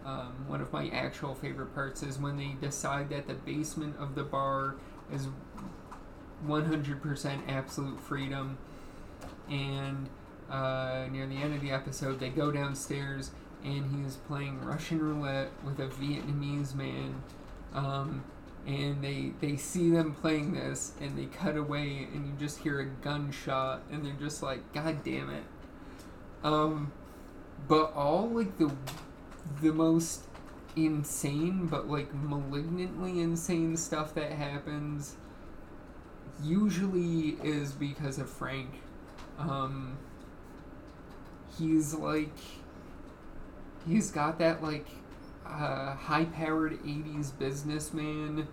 um, 0.04 0.44
one 0.46 0.60
of 0.60 0.72
my 0.72 0.88
actual 0.88 1.34
favorite 1.34 1.74
parts 1.74 2.02
is 2.02 2.18
when 2.18 2.36
they 2.36 2.56
decide 2.60 3.08
that 3.10 3.26
the 3.26 3.34
basement 3.34 3.96
of 3.98 4.14
the 4.14 4.22
bar 4.22 4.76
is 5.12 5.28
100% 6.46 7.48
absolute 7.48 8.00
freedom, 8.00 8.58
and 9.50 10.08
uh, 10.50 11.06
near 11.10 11.26
the 11.26 11.36
end 11.36 11.54
of 11.54 11.60
the 11.62 11.70
episode, 11.70 12.20
they 12.20 12.28
go 12.28 12.52
downstairs 12.52 13.32
and 13.64 14.04
he's 14.04 14.16
playing 14.16 14.60
Russian 14.62 15.00
roulette 15.00 15.50
with 15.64 15.80
a 15.80 15.88
Vietnamese 15.88 16.74
man. 16.74 17.22
Um, 17.74 18.24
and 18.69 19.03
they 19.03 19.32
they 19.40 19.57
see 19.57 19.90
them 19.90 20.15
playing 20.15 20.53
this 20.53 20.93
and 21.01 21.16
they 21.16 21.24
cut 21.24 21.57
away 21.57 22.07
and 22.12 22.27
you 22.27 22.32
just 22.39 22.59
hear 22.59 22.81
a 22.81 22.85
gunshot 22.85 23.82
and 23.90 24.05
they're 24.05 24.12
just 24.12 24.43
like 24.43 24.73
god 24.74 25.03
damn 25.03 25.31
it. 25.31 25.45
Um 26.45 26.93
but 27.66 27.95
all 27.95 28.28
like 28.28 28.59
the 28.59 28.70
the 29.62 29.73
most 29.73 30.24
insane 30.77 31.66
but 31.66 31.89
like 31.89 32.12
malignantly 32.15 33.20
insane 33.20 33.74
stuff 33.77 34.15
that 34.15 34.32
happens 34.32 35.16
usually 36.43 37.39
is 37.43 37.73
because 37.73 38.19
of 38.19 38.28
Frank. 38.28 38.69
Um 39.39 39.97
he's 41.59 41.95
like 41.95 42.36
he's 43.89 44.11
got 44.11 44.39
that 44.39 44.62
like 44.62 44.86
uh, 45.47 45.95
high 45.95 46.27
powered 46.27 46.78
80s 46.85 47.36
businessman 47.39 48.47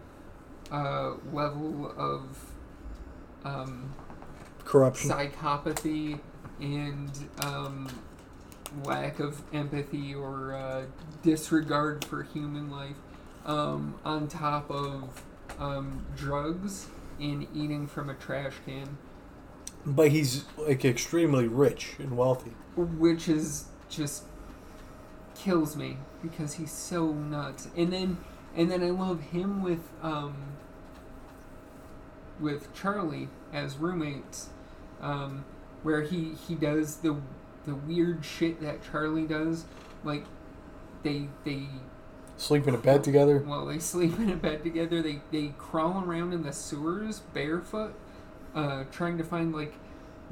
uh, 0.72 1.14
level 1.32 1.94
of 1.98 2.38
um, 3.44 3.94
Corruption. 4.64 5.10
psychopathy 5.10 6.20
and 6.60 7.12
um, 7.42 7.88
lack 8.84 9.20
of 9.20 9.42
empathy 9.54 10.14
or 10.16 10.54
uh, 10.56 10.84
disregard 11.22 12.04
for 12.06 12.24
human 12.24 12.72
life 12.72 12.96
um, 13.46 13.96
on 14.04 14.28
top 14.28 14.70
of 14.72 15.22
um, 15.60 16.06
drugs 16.16 16.88
and 17.20 17.48
eating 17.54 17.88
from 17.88 18.10
a 18.10 18.14
trash 18.16 18.54
can 18.66 18.98
But 19.86 20.12
he's 20.12 20.46
like 20.58 20.84
extremely 20.84 21.48
rich 21.48 21.94
and 22.00 22.18
wealthy. 22.18 22.52
which 22.76 23.30
is 23.30 23.66
just 23.90 24.24
kills 25.36 25.76
me 25.76 25.98
because 26.24 26.54
he's 26.56 26.72
so 26.72 27.14
nuts. 27.14 27.68
And 27.78 27.94
then 27.94 28.18
and 28.56 28.72
then 28.72 28.84
I 28.84 28.90
love 28.90 29.22
him 29.22 29.61
with 29.64 29.90
um 30.02 30.36
with 32.40 32.73
Charlie 32.73 33.30
as 33.53 33.77
roommates, 33.77 34.49
um, 35.02 35.45
where 35.84 36.02
he 36.02 36.34
he 36.48 36.56
does 36.56 36.98
the 36.98 37.18
the 37.65 37.76
weird 37.76 38.23
shit 38.23 38.61
that 38.61 38.80
Charlie 38.90 39.26
does, 39.26 39.65
like 40.03 40.26
they 41.03 41.30
they 41.44 41.68
Sleep 42.38 42.68
in 42.68 42.76
a 42.76 42.77
bed 42.77 43.03
together. 43.03 43.45
well 43.45 43.65
they 43.65 43.80
sleep 43.80 44.19
in 44.19 44.30
a 44.30 44.36
bed 44.36 44.64
together. 44.64 45.02
They 45.02 45.22
they 45.32 45.53
crawl 45.57 46.03
around 46.03 46.34
in 46.34 46.44
the 46.44 46.52
sewers 46.52 47.22
barefoot, 47.34 47.94
uh, 48.53 48.84
trying 48.91 49.18
to 49.18 49.23
find 49.23 49.53
like 49.53 49.73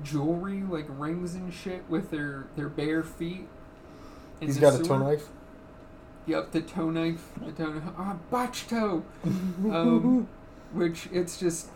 jewelry 0.01 0.63
like 0.63 0.85
rings 0.89 1.35
and 1.35 1.53
shit 1.53 1.83
with 1.89 2.11
their 2.11 2.47
their 2.55 2.69
bare 2.69 3.03
feet. 3.03 3.47
He's 4.39 4.57
got 4.57 4.79
a 4.79 4.83
toe 4.83 4.97
knife. 4.97 5.29
Yep, 6.25 6.51
the 6.51 6.61
toe 6.61 6.89
knife, 6.89 7.31
the 7.45 7.51
toe 7.51 7.73
knife. 7.73 7.83
Ah, 7.97 8.17
botch 8.29 8.67
toe. 8.67 9.03
Um, 9.25 10.27
which 10.73 11.07
it's 11.11 11.37
just 11.37 11.69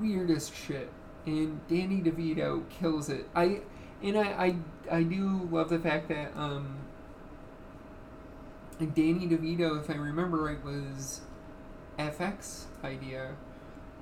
weirdest 0.00 0.54
shit. 0.54 0.90
And 1.26 1.60
Danny 1.68 2.00
DeVito 2.00 2.62
kills 2.70 3.08
it. 3.08 3.28
I 3.34 3.60
and 4.02 4.16
I 4.16 4.22
I, 4.90 4.96
I 4.98 5.02
do 5.02 5.48
love 5.50 5.68
the 5.68 5.78
fact 5.78 6.08
that 6.08 6.36
um 6.36 6.78
Danny 8.78 9.26
DeVito, 9.26 9.80
if 9.80 9.90
I 9.90 9.94
remember 9.94 10.38
right, 10.38 10.62
was 10.62 11.22
FX 11.98 12.64
idea. 12.84 13.34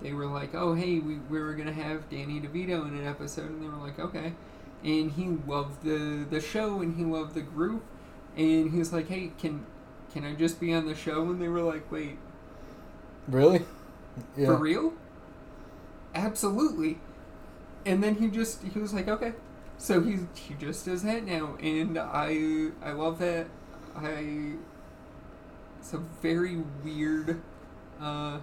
They 0.03 0.13
were 0.13 0.27
like, 0.27 0.55
oh 0.55 0.75
hey, 0.75 0.99
we, 0.99 1.17
we 1.31 1.41
were 1.41 1.55
gonna 1.55 1.73
have 1.73 2.09
Danny 2.11 2.41
DeVito 2.41 2.87
in 2.87 2.99
an 2.99 3.07
episode, 3.07 3.51
and 3.51 3.63
they 3.63 3.69
were 3.69 3.77
like, 3.77 3.99
okay. 3.99 4.35
And 4.83 5.13
he 5.13 5.29
loved 5.47 5.83
the 5.83 6.27
the 6.29 6.41
show, 6.41 6.81
and 6.81 6.97
he 6.97 7.05
loved 7.05 7.35
the 7.35 7.41
group, 7.41 7.85
and 8.37 8.71
he 8.71 8.79
was 8.79 8.93
like, 8.93 9.09
hey, 9.09 9.33
can 9.39 9.67
can 10.13 10.25
I 10.25 10.35
just 10.35 10.61
be 10.61 10.73
on 10.73 10.87
the 10.87 10.95
show? 10.95 11.23
And 11.23 11.41
they 11.43 11.49
were 11.49 11.63
like, 11.63 11.91
wait, 11.91 12.19
Really? 13.29 13.63
Yeah. 14.37 14.47
for 14.47 14.57
real? 14.57 14.93
Absolutely. 16.15 16.99
And 17.85 18.03
then 18.03 18.17
he 18.17 18.29
just 18.29 18.63
he 18.63 18.79
was 18.79 18.95
like, 18.95 19.09
okay. 19.09 19.33
So 19.79 20.01
he 20.01 20.19
he 20.35 20.55
just 20.55 20.85
does 20.87 21.03
that 21.03 21.25
now, 21.25 21.57
and 21.61 21.99
I 21.99 22.69
I 22.83 22.93
love 22.93 23.19
that. 23.19 23.47
I 23.97 24.53
it's 25.81 25.93
a 25.93 25.99
very 26.23 26.59
weird 26.83 27.41
uh, 28.01 28.39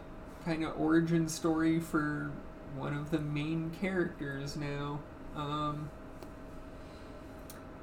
kind 0.45 0.63
of 0.63 0.79
origin 0.79 1.27
story 1.27 1.79
for 1.79 2.31
one 2.75 2.93
of 2.95 3.09
the 3.11 3.19
main 3.19 3.71
characters 3.81 4.55
now. 4.55 4.99
Um, 5.35 5.89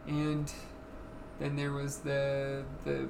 and 0.06 0.52
then 1.40 1.56
there 1.56 1.72
was 1.72 1.98
the 1.98 2.64
the 2.84 3.08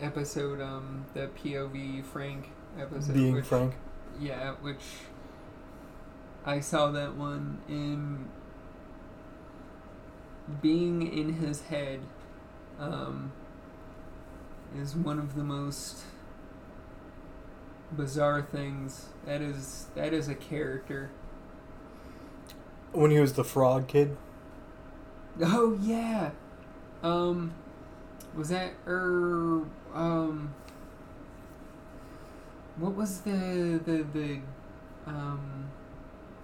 episode 0.00 0.60
um 0.60 1.04
the 1.14 1.28
POV 1.42 2.04
Frank 2.04 2.48
episode 2.78 3.14
Being 3.14 3.34
which- 3.34 3.44
frank. 3.46 3.74
yeah, 4.20 4.54
which 4.60 4.82
I 6.44 6.60
saw 6.60 6.90
that 6.90 7.14
one 7.16 7.58
in 7.68 8.28
being 10.60 11.02
in 11.10 11.34
his 11.34 11.62
head 11.62 12.00
um, 12.78 13.32
is 14.78 14.94
one 14.94 15.18
of 15.18 15.36
the 15.36 15.44
most 15.44 16.02
bizarre 17.92 18.42
things. 18.42 19.06
That 19.24 19.40
is 19.40 19.86
that 19.94 20.12
is 20.12 20.28
a 20.28 20.34
character. 20.34 21.10
When 22.92 23.10
he 23.10 23.18
was 23.20 23.32
the 23.34 23.44
frog 23.44 23.88
kid. 23.88 24.16
Oh 25.42 25.78
yeah. 25.80 26.30
Um 27.04 27.52
was 28.34 28.48
that 28.48 28.72
er 28.86 29.62
um 29.92 30.52
what 32.76 32.94
was 32.94 33.20
the 33.20 33.80
the 33.84 34.04
the 34.12 34.40
um 35.06 35.70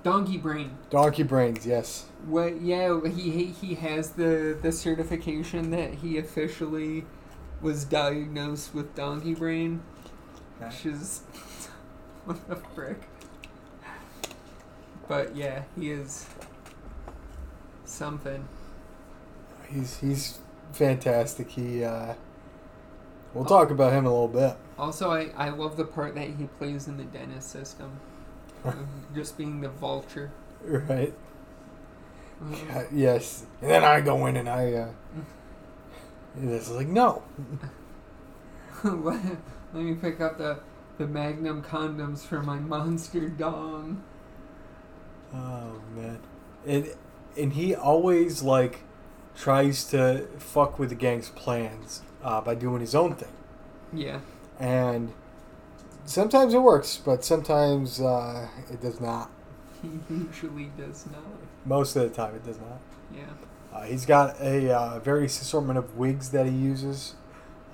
donkey 0.03 0.37
brain? 0.37 0.77
Donkey 0.91 1.23
brains, 1.23 1.67
yes. 1.67 2.05
what 2.27 2.61
yeah 2.61 3.01
he 3.09 3.31
he 3.31 3.45
he 3.47 3.75
has 3.77 4.11
the 4.11 4.57
the 4.61 4.71
certification 4.71 5.71
that 5.71 5.95
he 5.95 6.19
officially 6.19 7.05
was 7.61 7.85
diagnosed 7.85 8.75
with 8.75 8.95
donkey 8.95 9.35
brain. 9.35 9.83
Which 10.59 10.85
is 10.87 11.21
what 12.27 12.47
the 12.49 12.57
frick? 12.57 13.01
But 15.09 15.35
yeah 15.35 15.63
he 15.75 15.91
is 15.91 16.27
something. 17.85 18.47
He's 19.69 19.99
he's 19.99 20.39
fantastic. 20.73 21.51
He 21.51 21.85
uh 21.85 22.15
we'll 23.35 23.45
talk 23.45 23.71
about 23.71 23.93
him 23.93 24.01
in 24.01 24.05
a 24.07 24.11
little 24.11 24.29
bit. 24.29 24.57
Also, 24.79 25.11
I, 25.11 25.31
I 25.37 25.51
love 25.51 25.77
the 25.77 25.85
part 25.85 26.15
that 26.15 26.29
he 26.29 26.47
plays 26.59 26.89
in 26.89 26.97
the 26.97 27.05
Dennis 27.05 27.45
system. 27.45 28.01
just 29.15 29.37
being 29.39 29.61
the 29.61 29.69
vulture. 29.69 30.31
Right. 30.63 31.15
Uh, 32.43 32.57
Uh, 32.73 32.85
yes. 32.93 33.45
And 33.61 33.71
then 33.71 33.85
I 33.85 34.01
go 34.01 34.27
in 34.27 34.37
and 34.37 34.49
I 34.49 34.73
uh 34.73 34.89
and 36.37 36.51
it's 36.51 36.71
like 36.71 36.89
no. 36.89 37.23
let, 38.85 39.21
let 39.75 39.85
me 39.85 39.95
pick 39.95 40.21
up 40.21 40.39
the, 40.39 40.59
the 40.99 41.07
Magnum 41.07 41.63
condoms 41.63 42.21
for 42.21 42.43
my 42.43 42.59
monster 42.59 43.29
dong. 43.29 44.03
Oh 45.33 45.81
man. 45.95 46.19
And 46.67 46.95
and 47.37 47.53
he 47.53 47.75
always 47.75 48.43
like 48.43 48.81
tries 49.41 49.85
to 49.85 50.27
fuck 50.39 50.79
with 50.79 50.91
the 50.91 50.95
gang's 50.95 51.31
plans 51.31 52.03
uh, 52.23 52.41
by 52.43 52.55
doing 52.55 52.81
his 52.81 52.95
own 52.95 53.15
thing. 53.15 53.33
Yeah. 53.93 54.21
And 54.59 55.13
sometimes 56.05 56.53
it 56.53 56.59
works, 56.61 57.01
but 57.03 57.25
sometimes 57.25 58.01
uh, 58.01 58.49
it 58.71 58.83
does 58.83 59.01
not. 59.01 59.31
He 59.81 59.89
usually 60.15 60.71
does 60.77 61.07
not. 61.07 61.23
Most 61.65 61.97
of 61.97 62.03
the 62.03 62.15
time, 62.15 62.35
it 62.35 62.45
does 62.45 62.59
not. 62.59 62.81
Yeah. 63.15 63.23
Uh, 63.73 63.85
he's 63.85 64.05
got 64.05 64.39
a 64.41 64.71
uh, 64.71 64.99
various 64.99 65.41
assortment 65.41 65.79
of 65.79 65.97
wigs 65.97 66.31
that 66.33 66.45
he 66.45 66.53
uses. 66.53 67.15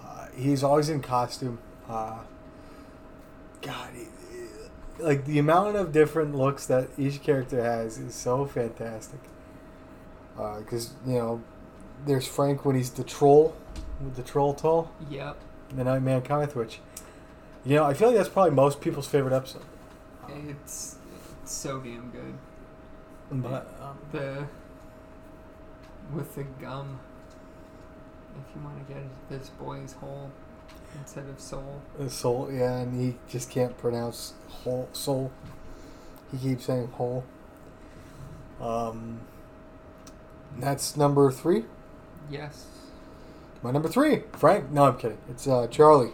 Uh, 0.05 0.28
he's 0.36 0.62
always 0.62 0.88
in 0.88 1.02
costume. 1.02 1.59
Uh, 1.88 2.18
God, 3.60 3.90
like 5.01 5.24
the 5.24 5.40
amount 5.40 5.76
of 5.76 5.90
different 5.90 6.36
looks 6.36 6.66
that 6.66 6.90
each 6.97 7.22
character 7.22 7.62
has 7.62 7.98
is 7.98 8.14
so 8.14 8.47
fantastic. 8.47 9.20
Because 10.36 10.93
you 11.06 11.14
know, 11.14 11.43
there's 12.07 12.27
Frank 12.27 12.65
when 12.65 12.77
he's 12.77 12.91
the 12.91 13.05
troll 13.05 13.55
with 14.03 14.16
the 14.16 14.23
troll 14.23 14.55
tall, 14.55 14.91
Yep. 15.11 15.37
the 15.74 15.85
Nightman 15.85 16.23
cometh, 16.23 16.55
which 16.57 16.81
you 17.65 17.74
know 17.77 17.85
I 17.85 17.95
feel 17.95 18.09
like 18.09 18.16
that's 18.16 18.28
probably 18.28 18.53
most 18.53 18.81
people's 18.81 19.09
favorite 19.09 19.35
episode. 19.35 19.62
It's 20.28 20.97
so 21.45 21.78
damn 21.81 22.11
good. 22.11 22.35
But 23.31 23.74
um, 23.83 23.99
The 24.12 24.47
with 26.15 26.35
the 26.35 26.45
gum. 26.45 27.01
If 28.39 28.55
you 28.55 28.62
want 28.62 28.87
to 28.87 28.93
get 28.95 29.03
this 29.31 29.49
boy's 29.49 29.95
hole 29.95 30.31
instead 31.01 31.24
of 31.28 31.41
soul. 31.41 31.81
soul, 32.09 32.51
yeah, 32.53 32.78
and 32.81 33.01
he 33.01 33.16
just 33.28 33.51
can't 33.51 33.77
pronounce 33.78 34.35
whole 34.49 34.89
soul. 34.93 35.33
He 36.31 36.37
keeps 36.39 36.66
saying 36.66 36.89
whole. 36.89 37.24
Um, 38.61 39.20
that's 40.59 40.97
number 40.97 41.31
three. 41.31 41.65
Yes. 42.31 42.66
My 43.62 43.70
number 43.70 43.89
three, 43.89 44.23
Frank. 44.32 44.70
No, 44.70 44.85
I'm 44.85 44.97
kidding. 44.98 45.19
It's 45.31 45.47
uh, 45.47 45.66
Charlie. 45.69 46.12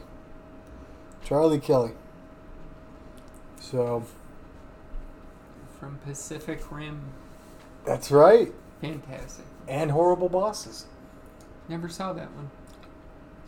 Charlie 1.24 1.58
Kelly. 1.60 1.92
So 3.60 4.04
From 5.78 5.98
Pacific 5.98 6.70
Rim. 6.70 7.00
that's 7.84 8.10
right. 8.10 8.52
Fantastic. 8.80 9.44
And 9.68 9.90
horrible 9.92 10.28
bosses. 10.28 10.86
Never 11.68 11.88
saw 11.88 12.12
that 12.12 12.32
one. 12.34 12.50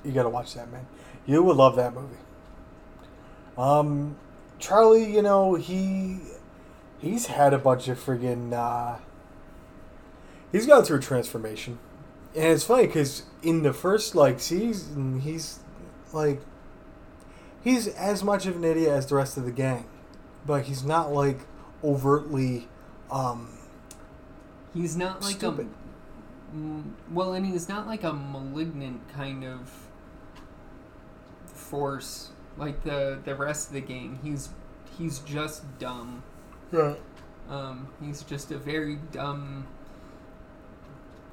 You 0.04 0.12
gotta 0.12 0.28
watch 0.28 0.54
that, 0.54 0.70
man. 0.70 0.86
You 1.26 1.42
would 1.42 1.56
love 1.56 1.76
that 1.76 1.94
movie. 1.94 2.16
Um, 3.58 4.16
Charlie, 4.58 5.12
you 5.12 5.22
know 5.22 5.54
he 5.54 6.20
he's 6.98 7.26
had 7.26 7.52
a 7.52 7.58
bunch 7.58 7.88
of 7.88 7.98
friggin' 7.98 8.52
uh, 8.52 8.98
he's 10.52 10.66
gone 10.66 10.84
through 10.84 10.98
a 10.98 11.02
transformation, 11.02 11.78
and 12.34 12.44
it's 12.44 12.64
funny 12.64 12.86
because 12.86 13.22
in 13.42 13.62
the 13.62 13.72
first 13.72 14.14
like 14.14 14.40
season, 14.40 15.20
he's 15.20 15.60
like 16.12 16.40
he's 17.62 17.88
as 17.88 18.22
much 18.22 18.46
of 18.46 18.56
an 18.56 18.64
idiot 18.64 18.88
as 18.90 19.06
the 19.06 19.14
rest 19.16 19.36
of 19.36 19.44
the 19.44 19.52
gang, 19.52 19.86
but 20.46 20.64
he's 20.64 20.84
not 20.84 21.12
like 21.12 21.40
overtly 21.82 22.68
um 23.10 23.48
He's 24.72 24.96
not 24.96 25.22
like 25.22 25.36
stupid. 25.36 25.68
a 26.54 26.82
well, 27.12 27.32
and 27.32 27.46
he's 27.46 27.68
not 27.68 27.86
like 27.86 28.02
a 28.04 28.12
malignant 28.12 29.08
kind 29.08 29.44
of 29.44 29.70
force 31.46 32.30
like 32.56 32.82
the 32.84 33.18
the 33.24 33.34
rest 33.34 33.68
of 33.68 33.74
the 33.74 33.80
gang. 33.80 34.18
He's 34.22 34.48
he's 34.96 35.18
just 35.20 35.62
dumb. 35.78 36.22
Right. 36.70 37.00
Um, 37.48 37.88
he's 38.00 38.22
just 38.22 38.50
a 38.52 38.58
very 38.58 38.96
dumb, 39.12 39.66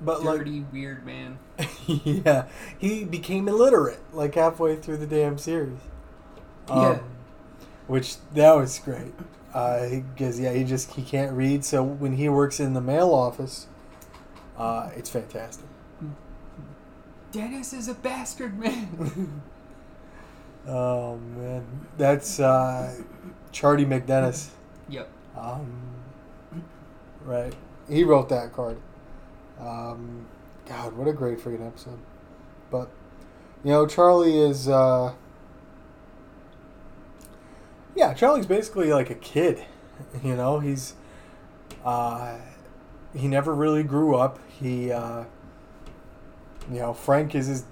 But 0.01 0.23
like 0.23 0.47
weird 0.71 1.05
man. 1.05 1.37
yeah, 1.85 2.47
he 2.77 3.03
became 3.03 3.47
illiterate 3.47 3.99
like 4.13 4.35
halfway 4.35 4.75
through 4.75 4.97
the 4.97 5.07
damn 5.07 5.37
series. 5.37 5.77
Um, 6.67 6.81
Yeah. 6.81 6.99
Which 7.87 8.15
that 8.33 8.53
was 8.55 8.79
great. 8.79 9.13
Because 9.47 10.39
yeah, 10.39 10.53
he 10.53 10.63
just 10.63 10.91
he 10.93 11.03
can't 11.03 11.33
read. 11.33 11.63
So 11.65 11.83
when 11.83 12.13
he 12.13 12.29
works 12.29 12.59
in 12.59 12.73
the 12.73 12.81
mail 12.81 13.13
office, 13.13 13.67
uh, 14.57 14.89
it's 14.95 15.09
fantastic. 15.09 15.65
Dennis 17.31 17.71
is 17.73 17.87
a 17.87 17.93
bastard 17.93 18.57
man. 18.59 19.41
Oh 20.67 21.17
man, 21.17 21.65
that's 21.97 22.39
uh, 22.39 22.93
Charlie 23.51 23.85
McDennis. 23.85 24.49
yep. 24.87 25.09
Um, 25.35 25.65
right, 27.25 27.53
he 27.89 28.03
wrote 28.03 28.29
that 28.29 28.53
card. 28.53 28.77
Um, 29.61 30.25
God, 30.65 30.93
what 30.97 31.07
a 31.07 31.13
great 31.13 31.39
freaking 31.39 31.65
episode! 31.65 31.99
But 32.69 32.89
you 33.63 33.71
know, 33.71 33.85
Charlie 33.85 34.39
is. 34.39 34.67
Uh, 34.67 35.13
yeah, 37.95 38.13
Charlie's 38.13 38.45
basically 38.45 38.91
like 38.91 39.09
a 39.09 39.15
kid. 39.15 39.65
You 40.23 40.35
know, 40.35 40.59
he's. 40.59 40.95
Uh, 41.85 42.37
he 43.15 43.27
never 43.27 43.53
really 43.53 43.83
grew 43.83 44.15
up. 44.15 44.39
He. 44.49 44.91
Uh, 44.91 45.25
you 46.71 46.79
know, 46.79 46.91
Frank 46.93 47.35
is 47.35 47.45
his 47.45 47.65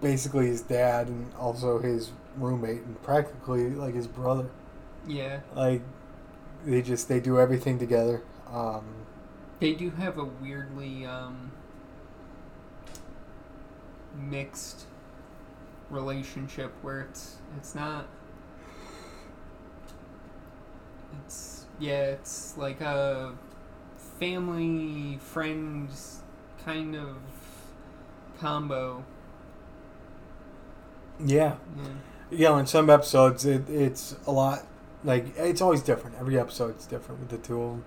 basically 0.00 0.46
his 0.48 0.62
dad 0.62 1.06
and 1.08 1.32
also 1.34 1.78
his 1.78 2.10
roommate 2.36 2.82
and 2.82 3.00
practically 3.02 3.70
like 3.70 3.94
his 3.94 4.06
brother 4.06 4.48
Yeah. 5.06 5.40
like 5.56 5.82
they 6.64 6.82
just 6.82 7.08
they 7.08 7.18
do 7.18 7.40
everything 7.40 7.80
together 7.80 8.22
um 8.52 8.84
They 9.60 9.74
do 9.74 9.90
have 9.90 10.18
a 10.18 10.24
weirdly 10.24 11.04
um, 11.04 11.50
mixed 14.16 14.84
relationship 15.90 16.72
where 16.82 17.00
it's 17.00 17.36
it's 17.56 17.74
not 17.74 18.06
it's 21.24 21.64
yeah 21.78 22.04
it's 22.04 22.56
like 22.58 22.80
a 22.80 23.32
family 24.18 25.18
friends 25.18 26.20
kind 26.64 26.94
of 26.94 27.16
combo. 28.38 29.04
Yeah. 31.24 31.56
Yeah. 32.30 32.48
know 32.50 32.58
in 32.58 32.66
some 32.66 32.90
episodes 32.90 33.44
it, 33.44 33.68
it's 33.68 34.14
a 34.26 34.30
lot 34.30 34.66
like 35.04 35.36
it's 35.36 35.60
always 35.60 35.82
different. 35.82 36.16
Every 36.18 36.38
episode's 36.38 36.86
different 36.86 37.20
with 37.20 37.30
the 37.30 37.38
two 37.38 37.60
of 37.62 37.70
them 37.70 37.84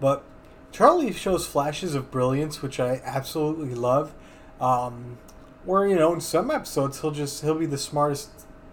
but 0.00 0.24
charlie 0.72 1.12
shows 1.12 1.46
flashes 1.46 1.94
of 1.94 2.10
brilliance 2.10 2.62
which 2.62 2.80
i 2.80 3.00
absolutely 3.04 3.74
love. 3.74 4.12
Um 4.60 5.18
where 5.64 5.86
you 5.86 5.94
know 5.94 6.12
in 6.12 6.20
some 6.20 6.50
episodes 6.50 7.00
he'll 7.00 7.12
just 7.12 7.42
he'll 7.42 7.58
be 7.58 7.66
the 7.66 7.78
smartest 7.78 8.30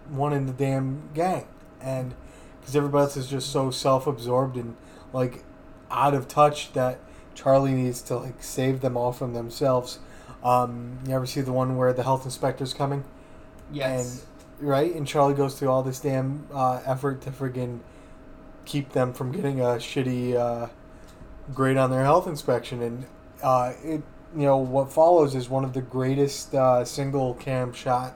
one 0.09 0.34
in 0.34 0.47
the 0.47 0.53
damn 0.53 1.09
gang. 1.13 1.47
And 1.81 2.15
because 2.59 2.76
everybody 2.76 3.03
else 3.03 3.17
is 3.17 3.27
just 3.27 3.51
so 3.51 3.69
self-absorbed 3.69 4.55
and 4.55 4.76
like 5.13 5.43
out 5.91 6.13
of 6.13 6.27
touch 6.27 6.73
that 6.73 6.99
charlie 7.35 7.73
needs 7.73 8.01
to 8.03 8.17
like 8.17 8.41
save 8.41 8.81
them 8.81 8.97
all 8.97 9.11
from 9.11 9.34
themselves. 9.34 9.99
Um 10.41 10.99
you 11.07 11.13
ever 11.13 11.26
see 11.26 11.41
the 11.41 11.53
one 11.53 11.77
where 11.77 11.93
the 11.93 12.03
health 12.03 12.26
inspector's 12.26 12.73
coming? 12.73 13.03
Yes. 13.71 14.26
Right? 14.59 14.93
And 14.93 15.07
Charlie 15.07 15.35
goes 15.35 15.57
through 15.57 15.69
all 15.69 15.84
this 15.84 15.99
damn 15.99 16.47
uh, 16.53 16.81
effort 16.85 17.21
to 17.21 17.31
friggin' 17.31 17.80
keep 18.65 18.91
them 18.91 19.13
from 19.13 19.31
getting 19.31 19.61
a 19.61 19.77
shitty 19.77 20.35
uh, 20.35 20.67
grade 21.53 21.77
on 21.77 21.91
their 21.91 22.03
health 22.03 22.27
inspection, 22.27 22.81
and 22.81 23.05
uh, 23.43 23.73
it 23.84 24.01
you 24.35 24.43
know 24.43 24.57
what 24.57 24.91
follows 24.91 25.35
is 25.35 25.49
one 25.49 25.63
of 25.63 25.73
the 25.73 25.81
greatest 25.81 26.53
uh, 26.53 26.85
single 26.85 27.34
cam 27.35 27.73
shot, 27.73 28.13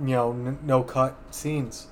you 0.00 0.08
know, 0.08 0.32
n- 0.32 0.58
no 0.62 0.82
cut 0.82 1.16
scenes 1.30 1.88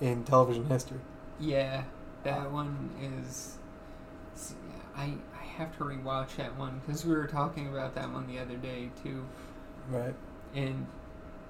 in 0.00 0.24
television 0.24 0.66
history. 0.66 0.98
Yeah, 1.38 1.84
that 2.24 2.50
one 2.50 2.90
is. 3.00 3.56
I 4.96 5.14
I 5.34 5.44
have 5.56 5.76
to 5.78 5.84
rewatch 5.84 6.36
that 6.36 6.56
one 6.58 6.80
because 6.84 7.04
we 7.04 7.14
were 7.14 7.26
talking 7.26 7.68
about 7.68 7.94
that 7.94 8.10
one 8.12 8.26
the 8.26 8.38
other 8.38 8.56
day 8.56 8.90
too, 9.02 9.24
Right. 9.90 10.14
and 10.54 10.86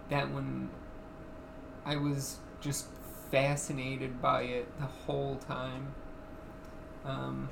that 0.08 0.30
one, 0.30 0.70
I 1.84 1.96
was 1.96 2.38
just 2.60 2.86
fascinated 3.30 4.20
by 4.20 4.42
it 4.42 4.78
the 4.78 4.86
whole 4.86 5.36
time. 5.36 5.94
Um, 7.04 7.48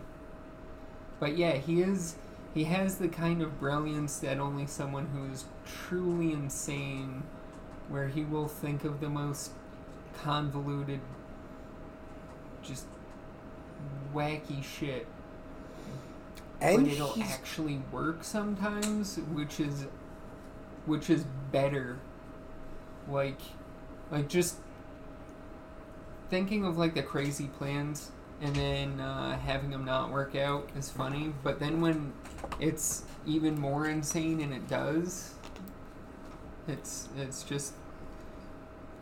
but 1.20 1.36
yeah, 1.36 1.52
he 1.54 1.80
is. 1.82 2.16
He 2.54 2.64
has 2.64 2.96
the 2.98 3.08
kind 3.08 3.42
of 3.42 3.60
brilliance 3.60 4.18
that 4.20 4.38
only 4.38 4.66
someone 4.66 5.06
who 5.08 5.30
is 5.32 5.44
truly 5.66 6.32
insane, 6.32 7.22
where 7.88 8.08
he 8.08 8.24
will 8.24 8.48
think 8.48 8.84
of 8.84 9.00
the 9.00 9.08
most 9.08 9.52
convoluted, 10.22 11.00
just 12.62 12.86
wacky 14.14 14.62
shit 14.62 15.06
And 16.60 16.84
but 16.84 16.92
it'll 16.92 17.12
he's- 17.12 17.32
actually 17.32 17.80
work 17.92 18.24
sometimes, 18.24 19.16
which 19.32 19.60
is 19.60 19.86
which 20.86 21.10
is 21.10 21.24
better. 21.52 21.98
Like 23.08 23.40
like 24.10 24.28
just 24.28 24.56
thinking 26.30 26.64
of 26.64 26.76
like 26.78 26.94
the 26.94 27.02
crazy 27.02 27.46
plans 27.46 28.10
and 28.40 28.54
then 28.54 29.00
uh, 29.00 29.38
having 29.38 29.70
them 29.70 29.84
not 29.84 30.10
work 30.10 30.36
out 30.36 30.68
is 30.76 30.90
funny, 30.90 31.32
but 31.42 31.58
then 31.58 31.80
when 31.80 32.12
it's 32.60 33.02
even 33.26 33.60
more 33.60 33.86
insane 33.86 34.40
and 34.40 34.52
it 34.52 34.68
does, 34.68 35.34
it's 36.66 37.08
it's 37.16 37.42
just 37.42 37.74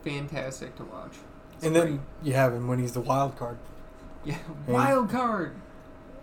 fantastic 0.03 0.77
to 0.77 0.85
watch. 0.85 1.13
It's 1.57 1.65
and 1.65 1.77
then 1.77 2.01
you 2.23 2.33
have 2.33 2.55
him 2.55 2.69
when 2.69 2.79
he's 2.79 2.93
the 2.93 3.01
wild 3.01 3.37
card, 3.37 3.59
great. 4.25 4.37
yeah, 4.69 4.73
wild 4.73 5.11
card. 5.11 5.55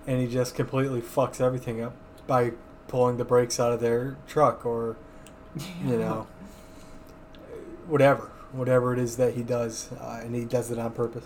and 0.08 0.20
he 0.20 0.28
just 0.28 0.56
completely 0.56 1.02
fucks 1.02 1.40
everything 1.40 1.82
up 1.82 1.94
by 2.26 2.54
pulling 2.88 3.18
the 3.18 3.26
brakes 3.26 3.60
out 3.60 3.72
of 3.72 3.80
their 3.80 4.18
truck 4.28 4.66
or 4.66 4.98
you 5.86 5.98
know, 5.98 6.28
whatever, 7.88 8.32
whatever 8.52 8.94
it 8.94 9.00
is 9.00 9.18
that 9.18 9.36
he 9.36 9.44
does, 9.44 9.92
uh, 10.02 10.22
and 10.24 10.34
he 10.36 10.46
does 10.46 10.72
it 10.72 10.80
on 10.80 10.92
purpose. 10.92 11.26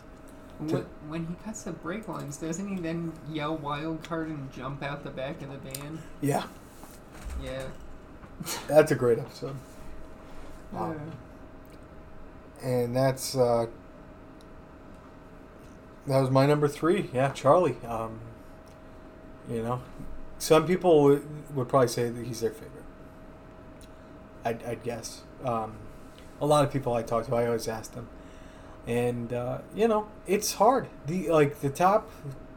When, 0.59 0.85
when 1.07 1.27
he 1.27 1.35
cuts 1.45 1.63
the 1.63 1.71
brake 1.71 2.07
lines, 2.07 2.37
doesn't 2.37 2.67
he 2.67 2.81
then 2.81 3.13
yell 3.29 3.55
wild 3.57 4.03
card 4.03 4.29
and 4.29 4.51
jump 4.51 4.81
out 4.81 5.03
the 5.03 5.11
back 5.11 5.41
of 5.43 5.51
the 5.51 5.57
van? 5.69 5.99
Yeah, 6.21 6.43
Yeah. 7.43 7.63
that's 8.67 8.91
a 8.91 8.95
great 8.95 9.19
episode, 9.19 9.55
Uh, 10.75 10.93
and 12.63 12.95
that's 12.95 13.35
uh, 13.35 13.67
that 16.07 16.19
was 16.21 16.29
my 16.31 16.45
number 16.45 16.67
three. 16.67 17.09
Yeah, 17.13 17.31
Charlie. 17.33 17.77
Um, 17.87 18.19
you 19.49 19.61
know, 19.61 19.81
some 20.39 20.65
people 20.65 21.03
would, 21.03 21.55
would 21.55 21.69
probably 21.69 21.87
say 21.87 22.09
that 22.09 22.25
he's 22.25 22.41
their 22.41 22.51
favorite. 22.51 22.71
I'd, 24.45 24.63
I'd 24.63 24.83
guess. 24.83 25.21
Um, 25.43 25.75
a 26.41 26.45
lot 26.45 26.63
of 26.63 26.71
people 26.71 26.93
I 26.93 27.01
talk 27.03 27.25
to, 27.27 27.35
I 27.35 27.45
always 27.45 27.67
ask 27.67 27.93
them, 27.93 28.07
and 28.87 29.33
uh, 29.33 29.59
you 29.75 29.87
know, 29.87 30.07
it's 30.25 30.53
hard. 30.55 30.87
The 31.05 31.29
like 31.29 31.59
the 31.61 31.69
top 31.69 32.09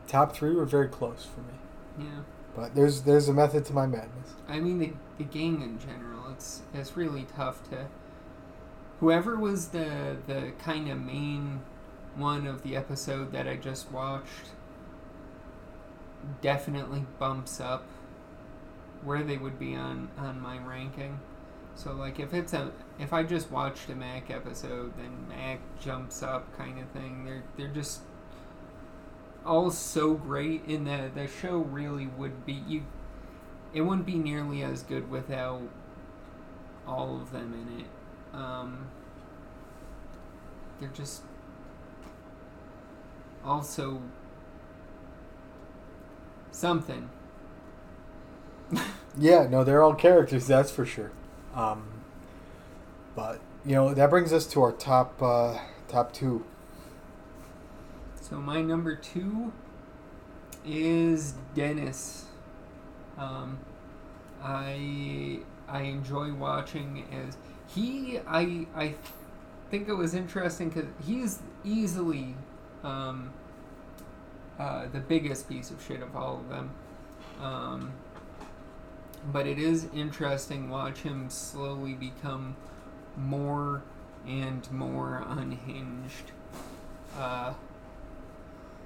top 0.06 0.34
three 0.34 0.54
were 0.54 0.64
very 0.64 0.88
close 0.88 1.26
for 1.32 1.40
me, 1.40 2.06
Yeah. 2.06 2.20
but 2.56 2.74
there's 2.74 3.02
there's 3.02 3.28
a 3.28 3.32
method 3.34 3.64
to 3.66 3.72
my 3.72 3.86
madness. 3.86 4.34
I 4.48 4.60
mean 4.60 4.78
the 4.78 4.92
the 5.18 5.24
gang 5.24 5.60
in 5.62 5.78
general. 5.78 6.30
It's 6.32 6.62
it's 6.72 6.96
really 6.96 7.26
tough 7.36 7.68
to. 7.70 7.86
Whoever 9.00 9.36
was 9.36 9.68
the 9.68 10.16
the 10.26 10.52
kind 10.58 10.88
of 10.90 11.00
main 11.00 11.62
one 12.16 12.46
of 12.46 12.62
the 12.62 12.76
episode 12.76 13.32
that 13.32 13.46
I 13.48 13.56
just 13.56 13.90
watched 13.90 14.50
definitely 16.40 17.04
bumps 17.18 17.60
up 17.60 17.84
where 19.04 19.22
they 19.22 19.36
would 19.38 19.58
be 19.58 19.74
on 19.74 20.08
on 20.18 20.40
my 20.40 20.58
ranking. 20.58 21.20
So 21.80 21.94
like 21.94 22.20
if 22.20 22.34
it's 22.34 22.52
a 22.52 22.72
if 22.98 23.14
I 23.14 23.22
just 23.22 23.50
watched 23.50 23.88
a 23.88 23.94
Mac 23.94 24.30
episode, 24.30 24.92
then 24.98 25.28
Mac 25.30 25.60
jumps 25.80 26.22
up 26.22 26.54
kind 26.58 26.78
of 26.78 26.86
thing. 26.90 27.24
They're 27.24 27.42
they're 27.56 27.74
just 27.74 28.00
all 29.46 29.70
so 29.70 30.12
great 30.12 30.66
and 30.66 30.86
the 30.86 31.10
the 31.14 31.26
show 31.26 31.56
really 31.56 32.06
would 32.06 32.44
be 32.44 32.62
you 32.68 32.82
it 33.72 33.80
wouldn't 33.80 34.04
be 34.04 34.16
nearly 34.16 34.62
as 34.62 34.82
good 34.82 35.10
without 35.10 35.62
all 36.86 37.16
of 37.16 37.32
them 37.32 37.54
in 37.54 37.80
it. 37.80 37.86
Um, 38.34 38.88
they're 40.80 40.90
just 40.90 41.22
also 43.42 44.02
something. 46.50 47.08
Yeah, 49.18 49.48
no, 49.48 49.64
they're 49.64 49.82
all 49.82 49.96
characters, 49.96 50.46
that's 50.46 50.70
for 50.70 50.86
sure. 50.86 51.10
Um, 51.54 51.84
but 53.14 53.40
you 53.64 53.74
know 53.74 53.92
that 53.94 54.10
brings 54.10 54.32
us 54.32 54.46
to 54.48 54.62
our 54.62 54.72
top 54.72 55.20
uh, 55.22 55.58
top 55.88 56.12
two. 56.12 56.44
So 58.20 58.36
my 58.36 58.62
number 58.62 58.94
two 58.94 59.52
is 60.64 61.34
Dennis. 61.54 62.26
Um, 63.18 63.58
I 64.42 65.40
I 65.68 65.82
enjoy 65.82 66.32
watching 66.32 67.04
as 67.12 67.36
he 67.66 68.20
I 68.26 68.66
I 68.74 68.94
think 69.70 69.88
it 69.88 69.94
was 69.94 70.14
interesting 70.14 70.68
because 70.68 70.88
he's 71.04 71.40
easily 71.64 72.34
um, 72.82 73.32
uh, 74.58 74.86
the 74.92 75.00
biggest 75.00 75.48
piece 75.48 75.70
of 75.70 75.82
shit 75.82 76.02
of 76.02 76.16
all 76.16 76.38
of 76.38 76.48
them. 76.48 76.70
Um, 77.40 77.92
but 79.32 79.46
it 79.46 79.58
is 79.58 79.86
interesting 79.94 80.70
watch 80.70 81.00
him 81.00 81.28
slowly 81.30 81.94
become 81.94 82.56
more 83.16 83.82
and 84.26 84.70
more 84.70 85.24
unhinged. 85.28 86.32
Uh, 87.18 87.52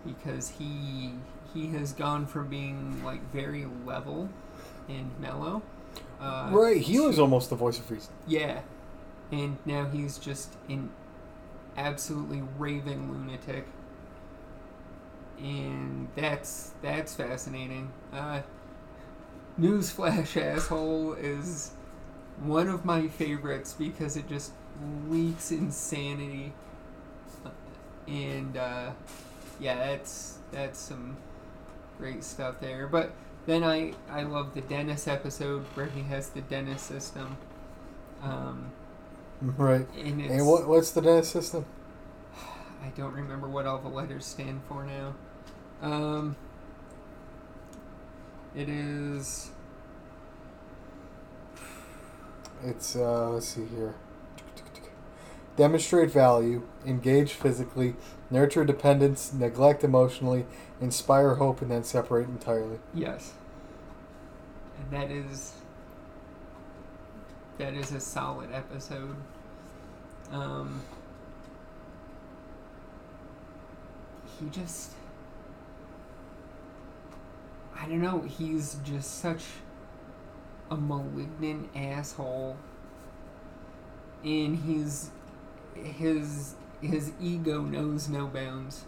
because 0.05 0.51
he 0.51 1.13
he 1.53 1.69
has 1.69 1.93
gone 1.93 2.27
from 2.27 2.49
being 2.49 3.03
like 3.05 3.21
very 3.33 3.67
level 3.87 4.29
and 4.89 5.11
mellow. 5.21 5.63
Uh, 6.21 6.49
right, 6.53 6.79
he 6.81 6.99
was 7.01 7.19
almost 7.19 7.51
the 7.51 7.57
voice 7.57 7.79
of 7.79 7.91
reason. 7.91 8.13
yeah, 8.27 8.61
and 9.31 9.57
now 9.65 9.87
he's 9.87 10.19
just 10.19 10.55
an 10.69 10.91
absolutely 11.77 12.43
raving 12.59 13.11
lunatic, 13.13 13.67
and 15.39 16.09
that's 16.15 16.73
that's 16.83 17.15
fascinating. 17.15 17.91
Uh, 18.13 18.41
Newsflash 19.59 20.37
asshole 20.41 21.15
is 21.15 21.73
one 22.43 22.69
of 22.69 22.85
my 22.85 23.09
favorites 23.09 23.75
because 23.79 24.17
it 24.17 24.29
just 24.29 24.53
leaks 25.09 25.51
insanity, 25.53 26.53
and 28.07 28.57
uh, 28.57 28.91
yeah, 29.61 29.77
that's 29.77 30.39
that's 30.53 30.79
some 30.79 31.17
great 31.99 32.25
stuff 32.25 32.61
there. 32.61 32.87
But 32.87 33.13
then 33.47 33.65
I 33.65 33.95
I 34.11 34.23
love 34.25 34.55
the 34.55 34.61
Dennis 34.61 35.07
episode 35.09 35.65
where 35.75 35.87
he 35.87 36.03
has 36.03 36.31
the 36.31 36.41
Dennis 36.43 36.83
system. 36.83 37.37
Um, 38.23 38.73
Right. 39.41 39.87
and 39.97 40.21
And 40.21 40.47
what 40.47 40.67
what's 40.67 40.91
the 40.93 41.01
Dennis 41.03 41.29
system? 41.29 41.67
I 42.83 42.89
don't 42.97 43.15
remember 43.15 43.49
what 43.49 43.67
all 43.67 43.79
the 43.79 43.89
letters 43.89 44.25
stand 44.27 44.63
for 44.69 44.85
now. 44.85 45.15
Um, 45.83 46.37
it 48.55 48.69
is 48.69 49.51
It's 52.65 52.97
uh, 52.97 53.31
let's 53.31 53.47
see 53.49 53.67
here. 53.67 53.95
Demonstrate 55.57 56.11
value, 56.11 56.67
engage 56.85 57.33
physically, 57.33 57.95
nurture 58.31 58.65
dependence, 58.65 59.33
neglect 59.33 59.85
emotionally, 59.85 60.47
inspire 60.81 61.37
hope, 61.37 61.63
and 61.63 61.71
then 61.71 61.85
separate 61.85 62.29
entirely. 62.29 62.79
yes, 62.93 63.35
and 64.81 64.91
that 64.91 65.11
is 65.13 65.53
that 67.59 67.75
is 67.75 67.93
a 67.93 68.01
solid 68.01 68.51
episode. 68.53 69.15
Um, 70.33 70.83
he 74.41 74.49
just 74.49 74.94
I 77.79 77.87
don't 77.87 78.01
know. 78.01 78.23
He's 78.23 78.77
just 78.85 79.19
such 79.21 79.45
a 80.71 80.77
malignant 80.77 81.71
asshole, 81.75 82.57
and 84.23 84.57
he's 84.57 85.11
his 85.75 86.55
his 86.81 87.13
ego 87.21 87.63
knows 87.63 88.09
no 88.09 88.27
bounds. 88.27 88.85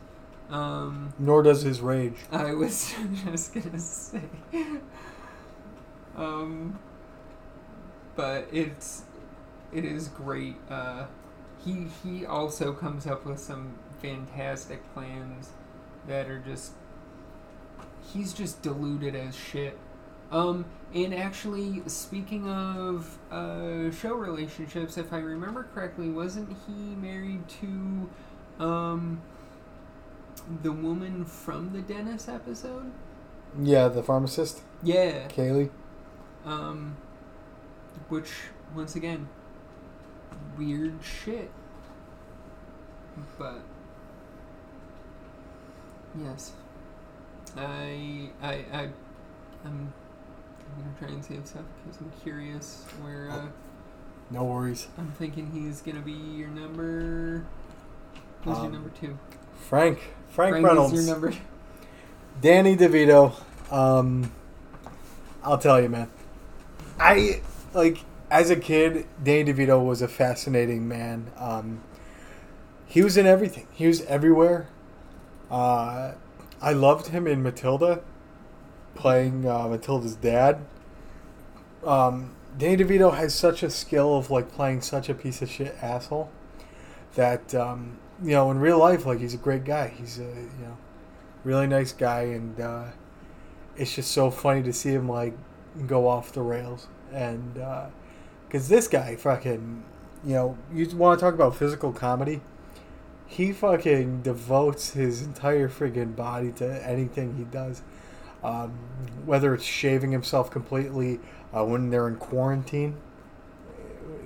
Um, 0.51 1.13
Nor 1.19 1.43
does 1.43 1.63
his 1.63 1.81
rage. 1.81 2.19
I 2.31 2.55
was 2.55 2.95
just 3.25 3.53
gonna 3.53 3.79
say, 3.79 4.23
um, 6.17 6.79
but 8.15 8.49
it's 8.53 9.03
it 9.73 9.85
is 9.85 10.09
great. 10.09 10.57
Uh, 10.71 11.07
he 11.65 11.89
he 12.03 12.25
also 12.25 12.73
comes 12.73 13.07
up 13.07 13.25
with 13.27 13.41
some 13.41 13.75
fantastic 14.01 14.83
plans 14.95 15.51
that 16.07 16.29
are 16.29 16.39
just 16.39 16.73
he's 18.12 18.33
just 18.33 18.62
deluded 18.62 19.15
as 19.15 19.37
shit. 19.37 19.78
Um, 20.33 20.65
and 20.95 21.15
actually, 21.15 21.83
speaking 21.87 22.49
of 22.49 23.19
uh, 23.31 23.91
show 23.93 24.15
relationships, 24.15 24.97
if 24.97 25.12
I 25.12 25.19
remember 25.19 25.69
correctly, 25.74 26.11
wasn't 26.11 26.57
he 26.66 26.73
married 26.97 27.43
to 27.61 28.11
um, 28.65 29.20
the 30.62 30.73
woman 30.73 31.24
from 31.24 31.73
the 31.73 31.81
Dennis 31.81 32.28
episode? 32.28 32.91
Yeah, 33.62 33.89
the 33.89 34.03
pharmacist, 34.03 34.62
Yeah. 34.83 35.28
Kaylee. 35.28 35.70
Um, 36.45 36.97
which, 38.09 38.31
once 38.74 38.97
again, 38.97 39.28
weird 40.59 40.95
shit. 41.03 41.51
But, 43.39 43.61
yes. 46.20 46.53
I, 47.57 48.31
I, 48.43 48.53
I, 48.73 48.89
I'm, 49.65 49.93
I'm 49.93 49.93
gonna 50.78 50.95
try 50.99 51.09
and 51.09 51.24
save 51.24 51.47
stuff 51.47 51.62
because 51.85 52.01
I'm 52.01 52.12
curious 52.23 52.85
where, 53.03 53.31
uh, 53.31 53.47
No 54.31 54.45
worries. 54.45 54.89
I'm 54.99 55.11
thinking 55.12 55.51
he's 55.51 55.81
gonna 55.81 56.01
be 56.01 56.12
your 56.12 56.49
number. 56.49 57.45
Who's 58.45 58.57
your 58.57 58.66
Um, 58.66 58.73
number 58.73 58.91
two? 58.91 59.19
Frank. 59.69 59.99
Frank, 60.28 60.53
Frank 60.55 60.66
Reynolds. 60.66 60.93
your 60.93 61.03
number. 61.05 61.33
Danny 62.41 62.77
DeVito. 62.77 63.33
Um, 63.73 64.31
I'll 65.43 65.59
tell 65.59 65.81
you, 65.81 65.89
man. 65.89 66.11
I 67.01 67.41
like 67.73 67.99
as 68.31 68.51
a 68.51 68.57
kid, 68.57 69.07
Danny 69.23 69.53
DeVito 69.53 69.83
was 69.85 70.03
a 70.03 70.09
fascinating 70.09 70.87
man. 70.87 71.31
Um, 71.39 71.81
he 72.87 73.03
was 73.03 73.16
in 73.16 73.27
everything. 73.27 73.66
He 73.73 73.87
was 73.87 74.03
everywhere. 74.03 74.69
Uh, 75.51 76.12
I 76.61 76.73
loved 76.73 77.09
him 77.09 77.27
in 77.27 77.43
Matilda, 77.43 78.03
playing 78.95 79.47
uh, 79.47 79.69
Matilda's 79.69 80.16
dad. 80.16 80.65
Um, 81.85 82.35
Danny 82.57 82.83
DeVito 82.83 83.15
has 83.15 83.35
such 83.35 83.62
a 83.62 83.70
skill 83.70 84.16
of 84.16 84.31
like 84.31 84.51
playing 84.51 84.81
such 84.81 85.09
a 85.09 85.15
piece 85.15 85.43
of 85.43 85.51
shit 85.51 85.77
asshole 85.83 86.31
that 87.15 87.55
um, 87.55 87.99
you 88.23 88.31
know 88.31 88.51
in 88.51 88.59
real 88.59 88.78
life, 88.78 89.05
like 89.05 89.20
he's 89.20 89.35
a 89.35 89.39
great 89.39 89.65
guy. 89.65 89.89
He's 89.89 90.19
a 90.19 90.23
you 90.23 90.62
know 90.62 90.77
really 91.45 91.66
nice 91.66 91.93
guy, 91.93 92.23
and 92.23 92.59
uh, 92.59 92.85
it's 93.77 93.95
just 93.95 94.11
so 94.11 94.31
funny 94.31 94.62
to 94.62 94.73
see 94.73 94.91
him 94.91 95.09
like 95.09 95.35
go 95.87 96.09
off 96.09 96.33
the 96.33 96.43
rails. 96.43 96.89
And 97.12 97.61
because 98.49 98.69
this 98.69 98.89
guy, 98.89 99.16
fucking, 99.16 99.85
you 100.24 100.35
know, 100.35 100.59
you 100.73 100.89
want 100.97 101.19
to 101.19 101.24
talk 101.24 101.35
about 101.35 101.57
physical 101.57 101.93
comedy. 101.93 102.41
He 103.27 103.53
fucking 103.53 104.23
devotes 104.23 104.93
his 104.93 105.23
entire 105.23 105.69
friggin' 105.69 106.15
body 106.15 106.53
to 106.53 106.89
anything 106.89 107.36
he 107.36 107.44
does. 107.44 107.82
Um, 108.44 108.70
whether 109.24 109.55
it's 109.55 109.65
shaving 109.65 110.12
himself 110.12 110.51
completely 110.51 111.19
uh, 111.53 111.65
when 111.65 111.90
they're 111.90 112.07
in 112.07 112.16
quarantine. 112.16 112.97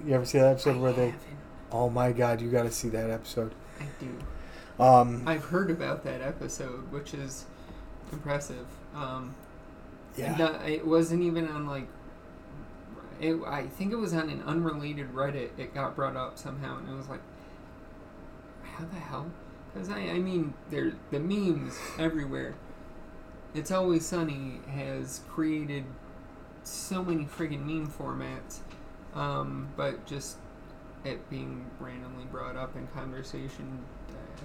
You 0.06 0.14
ever 0.14 0.27
see 0.27 0.39
that 0.39 0.52
episode 0.52 0.77
where 0.77 0.93
they? 0.93 1.06
haven't. 1.06 1.22
Oh 1.72 1.89
my 1.89 2.12
god, 2.12 2.40
you 2.40 2.51
got 2.51 2.64
to 2.64 2.70
see 2.70 2.89
that 2.90 3.10
episode. 3.10 3.55
I 3.81 3.85
do. 3.98 4.82
Um, 4.82 5.22
I've 5.27 5.44
heard 5.44 5.70
about 5.70 6.05
that 6.05 6.20
episode, 6.20 6.90
which 6.90 7.14
is 7.14 7.44
impressive. 8.12 8.66
Um, 8.94 9.35
yeah. 10.16 10.36
no, 10.36 10.60
it 10.66 10.86
wasn't 10.86 11.22
even 11.22 11.48
on 11.48 11.66
like. 11.66 11.86
It, 13.20 13.39
I 13.47 13.66
think 13.66 13.93
it 13.93 13.97
was 13.97 14.14
on 14.14 14.31
an 14.31 14.43
unrelated 14.47 15.14
Reddit. 15.14 15.51
It 15.59 15.74
got 15.74 15.94
brought 15.94 16.16
up 16.16 16.39
somehow, 16.39 16.78
and 16.78 16.89
it 16.89 16.97
was 16.97 17.09
like, 17.09 17.20
how 18.76 18.84
the 18.84 18.97
hell? 18.97 19.26
Because 19.72 19.88
I, 19.88 19.98
I 19.98 20.18
mean, 20.18 20.55
there 20.70 20.92
the 21.10 21.20
memes 21.20 21.78
everywhere. 21.98 22.55
It's 23.55 23.70
always 23.70 24.06
sunny 24.06 24.60
has 24.72 25.20
created 25.28 25.84
so 26.62 27.02
many 27.02 27.24
friggin' 27.24 27.64
meme 27.64 27.90
formats, 27.90 28.59
um, 29.14 29.68
but 29.76 30.06
just 30.06 30.36
it 31.05 31.28
being 31.30 31.66
randomly 31.80 32.24
brought 32.30 32.56
up 32.56 32.76
in 32.76 32.86
conversation, 32.88 33.80
I, 34.10 34.44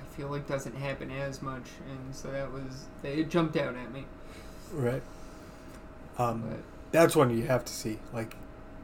I 0.00 0.16
feel 0.16 0.28
like 0.28 0.46
doesn't 0.46 0.76
happen 0.76 1.10
as 1.10 1.42
much, 1.42 1.64
and 1.90 2.14
so 2.14 2.30
that 2.30 2.50
was 2.52 2.86
it 3.02 3.28
jumped 3.28 3.56
out 3.56 3.74
at 3.74 3.92
me. 3.92 4.06
Right. 4.72 5.02
Um, 6.18 6.42
But 6.48 6.60
that's 6.90 7.14
one 7.16 7.36
you 7.36 7.44
have 7.46 7.64
to 7.64 7.72
see. 7.72 7.98
Like, 8.12 8.36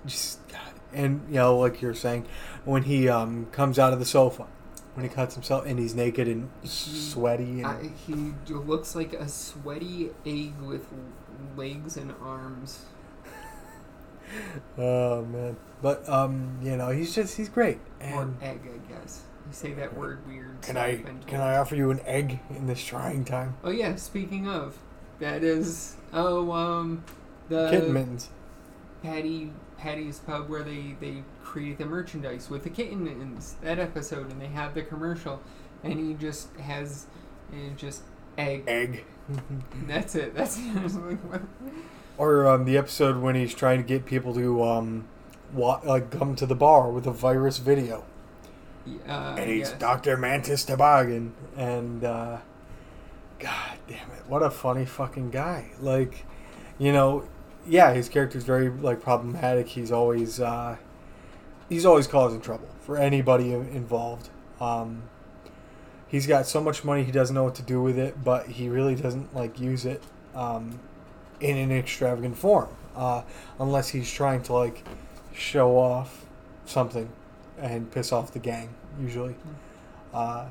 just 0.07 0.47
God. 0.49 0.74
And 0.95 1.27
you 1.29 1.35
know, 1.35 1.59
like 1.59 1.83
you're 1.83 1.95
saying, 1.95 2.27
when 2.65 2.85
he 2.85 3.09
um 3.09 3.47
comes 3.53 3.79
out 3.79 3.93
of 3.93 3.99
the 3.99 4.05
sofa, 4.05 4.47
when 4.95 5.05
he 5.09 5.15
cuts 5.15 5.35
himself 5.35 5.67
and 5.67 5.79
he's 5.79 5.95
naked 5.95 6.29
and 6.29 6.51
sweaty 6.65 7.63
and 7.63 7.67
I, 7.67 7.91
he 8.07 8.33
looks 8.49 8.95
like 8.95 9.13
a 9.13 9.29
sweaty 9.29 10.11
egg 10.25 10.61
with 10.61 10.87
legs 11.57 11.97
and 11.97 12.15
arms. 12.23 12.85
oh 14.79 15.25
man. 15.25 15.57
But 15.83 16.09
um, 16.09 16.59
you 16.63 16.77
know, 16.77 16.91
he's 16.91 17.15
just 17.15 17.37
he's 17.37 17.49
great. 17.49 17.79
or 18.01 18.23
And 18.23 18.43
egg, 18.43 18.61
I 18.65 18.93
guess. 18.93 19.23
You 19.47 19.53
say 19.53 19.75
that 19.75 19.95
word 19.95 20.27
weird. 20.27 20.63
can 20.63 20.77
I 20.77 21.03
can. 21.27 21.41
I 21.41 21.57
offer 21.57 21.77
you 21.77 21.91
an 21.91 22.01
egg 22.07 22.41
in 22.51 22.67
this 22.67 22.83
trying 22.83 23.25
time? 23.25 23.57
Oh 23.63 23.71
yeah, 23.71 23.97
speaking 23.97 24.49
of, 24.49 24.79
that 25.19 25.45
is 25.45 25.97
oh 26.13 26.51
um 26.53 27.05
the 27.49 27.69
Kitten 27.71 27.93
mittens. 27.93 28.31
Paddy 29.03 29.53
Paddy's 29.85 30.19
pub 30.21 30.49
where 30.49 30.63
they 30.63 30.97
they 30.99 31.23
create 31.43 31.77
the 31.77 31.85
merchandise 31.85 32.49
with 32.49 32.65
the 32.65 32.71
kitten 32.71 33.05
mittens. 33.05 33.57
That 33.63 33.79
episode, 33.79 34.31
and 34.31 34.41
they 34.41 34.47
have 34.47 34.73
the 34.75 34.83
commercial, 34.83 35.43
and 35.83 36.01
he 36.01 36.15
just 36.15 36.57
has 36.57 37.07
uh, 37.53 37.57
just 37.77 38.03
egg. 38.39 38.65
Egg. 38.67 39.05
That's 39.87 40.15
it. 40.15 40.35
That's. 40.35 40.59
Or 42.17 42.47
um, 42.47 42.65
the 42.65 42.79
episode 42.79 43.19
when 43.19 43.35
he's 43.35 43.55
trying 43.55 43.79
to 43.79 43.85
get 43.87 44.07
people 44.07 44.33
to 44.35 44.63
um, 44.63 45.07
wa- 45.53 45.81
like 45.85 46.11
come 46.11 46.35
to 46.37 46.47
the 46.47 46.55
bar 46.55 46.91
with 46.91 47.07
a 47.07 47.13
virus 47.13 47.59
video. 47.59 48.05
Uh, 49.09 49.37
and 49.39 49.51
he's 49.51 49.71
yes. 49.71 49.79
Dr. 49.79 50.17
Mantis 50.17 50.65
Toboggan. 50.65 51.33
And, 51.57 52.05
uh, 52.05 52.39
God 53.39 53.79
damn 53.89 54.11
it, 54.13 54.29
what 54.29 54.43
a 54.43 54.51
funny 54.51 54.85
fucking 54.85 55.31
guy. 55.31 55.73
Like, 55.81 56.25
you 56.79 56.93
know, 56.93 57.27
yeah, 57.67 57.93
his 57.93 58.09
character's 58.09 58.45
very, 58.45 58.69
like, 58.69 59.01
problematic. 59.01 59.69
He's 59.69 59.93
always, 59.93 60.41
uh, 60.41 60.77
he's 61.69 61.85
always 61.87 62.07
causing 62.07 62.41
trouble 62.41 62.69
for 62.81 62.97
anybody 62.97 63.53
involved. 63.53 64.29
Um, 64.61 65.05
he's 66.09 66.27
got 66.27 66.47
so 66.47 66.61
much 66.61 66.85
money, 66.85 67.05
he 67.05 67.13
doesn't 67.13 67.35
know 67.35 67.45
what 67.45 67.55
to 67.57 67.63
do 67.63 67.83
with 67.83 67.99
it, 67.99 68.23
but 68.23 68.47
he 68.47 68.69
really 68.69 68.95
doesn't, 68.95 69.35
like, 69.35 69.61
use 69.61 69.85
it, 69.85 70.03
um, 70.35 70.79
in 71.41 71.57
an 71.57 71.73
extravagant 71.73 72.37
form. 72.37 72.69
Uh, 72.95 73.23
unless 73.59 73.89
he's 73.89 74.13
trying 74.13 74.43
to, 74.43 74.53
like, 74.53 74.85
show 75.35 75.77
off 75.77 76.25
something 76.65 77.09
and 77.59 77.91
piss 77.91 78.13
off 78.13 78.33
the 78.33 78.39
gang 78.39 78.69
usually. 79.01 79.35
Uh, 80.13 80.47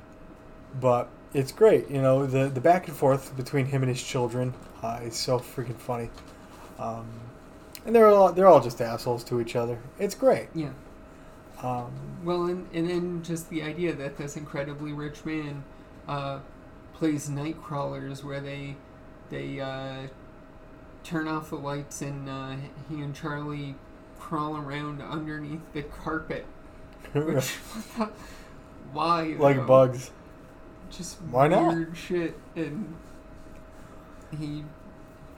but 0.80 1.10
it's 1.34 1.52
great, 1.52 1.90
you 1.90 2.02
know 2.02 2.26
the 2.26 2.50
the 2.50 2.60
back 2.60 2.88
and 2.88 2.98
forth 2.98 3.36
between 3.38 3.66
him 3.66 3.82
and 3.82 3.90
his 3.90 4.04
children 4.04 4.54
uh, 4.82 5.00
is 5.04 5.16
so 5.16 5.40
freaking 5.40 5.76
funny, 5.76 6.10
um, 6.84 7.08
and 7.86 7.96
they're 7.96 8.08
all 8.08 8.32
they're 8.32 8.48
all 8.48 8.62
just 8.62 8.82
assholes 8.82 9.24
to 9.26 9.40
each 9.42 9.56
other. 9.56 9.80
It's 10.00 10.16
great. 10.16 10.48
Yeah. 10.54 10.72
Um, 11.62 11.92
Well, 12.24 12.46
and, 12.46 12.68
and 12.74 12.90
then 12.90 13.24
just 13.24 13.50
the 13.50 13.62
idea 13.64 13.94
that 13.94 14.18
this 14.18 14.36
incredibly 14.36 14.92
rich 14.92 15.24
man 15.26 15.64
uh, 16.08 16.40
plays 16.94 17.30
night 17.30 17.62
crawlers 17.62 18.24
where 18.24 18.42
they 18.42 18.76
they 19.30 19.60
uh, 19.60 20.08
turn 21.04 21.28
off 21.28 21.50
the 21.50 21.56
lights 21.56 22.02
and 22.02 22.30
uh, 22.30 22.56
he 22.90 23.02
and 23.02 23.16
Charlie 23.16 23.76
crawl 24.20 24.58
around 24.58 25.02
underneath 25.02 25.62
the 25.74 25.84
carpet. 25.84 26.46
Which, 27.14 27.50
what 27.96 28.08
the- 28.10 28.14
why? 28.92 29.36
like 29.40 29.58
though? 29.58 29.66
bugs. 29.66 30.12
Just 30.90 31.20
Why 31.24 31.48
not? 31.48 31.74
weird 31.74 31.98
shit. 31.98 32.38
And 32.56 32.94
he 34.38 34.64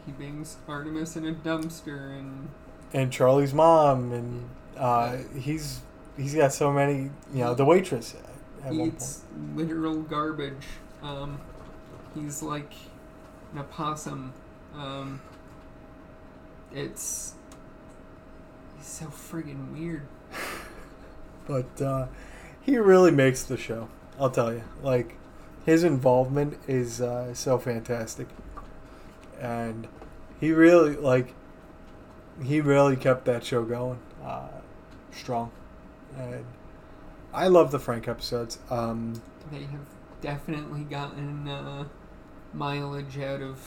he 0.05 0.11
bangs 0.11 0.57
Artemis 0.67 1.15
in 1.15 1.25
a 1.25 1.33
dumpster 1.33 2.17
and 2.17 2.49
And 2.93 3.11
Charlie's 3.11 3.53
mom, 3.53 4.11
and 4.11 4.49
uh, 4.77 5.17
he's 5.37 5.81
he's 6.17 6.35
got 6.35 6.53
so 6.53 6.71
many. 6.71 7.09
You 7.33 7.43
know, 7.43 7.55
the 7.55 7.65
waitress 7.65 8.15
at 8.63 8.73
eats 8.73 9.21
literal 9.55 10.01
garbage. 10.01 10.65
Um, 11.01 11.39
he's 12.13 12.41
like 12.41 12.71
an 13.53 13.59
opossum. 13.59 14.33
Um, 14.75 15.21
it's 16.73 17.35
he's 18.77 18.87
so 18.87 19.05
friggin' 19.05 19.71
weird. 19.71 20.03
but 21.47 21.81
uh, 21.81 22.07
he 22.61 22.77
really 22.77 23.11
makes 23.11 23.43
the 23.43 23.57
show. 23.57 23.87
I'll 24.19 24.29
tell 24.29 24.53
you, 24.53 24.63
like 24.81 25.17
his 25.65 25.83
involvement 25.83 26.57
is 26.67 27.01
uh, 27.01 27.33
so 27.33 27.57
fantastic, 27.57 28.27
and 29.39 29.87
he 30.39 30.51
really 30.51 30.95
like 30.95 31.33
he 32.43 32.61
really 32.61 32.95
kept 32.95 33.25
that 33.25 33.43
show 33.43 33.63
going 33.63 33.99
uh, 34.23 34.47
strong, 35.11 35.51
and 36.17 36.45
I 37.33 37.47
love 37.47 37.71
the 37.71 37.79
Frank 37.79 38.07
episodes. 38.07 38.59
Um, 38.69 39.21
They 39.51 39.63
have 39.63 39.85
definitely 40.21 40.83
gotten 40.83 41.47
uh, 41.47 41.85
mileage 42.53 43.17
out 43.19 43.41
of 43.41 43.59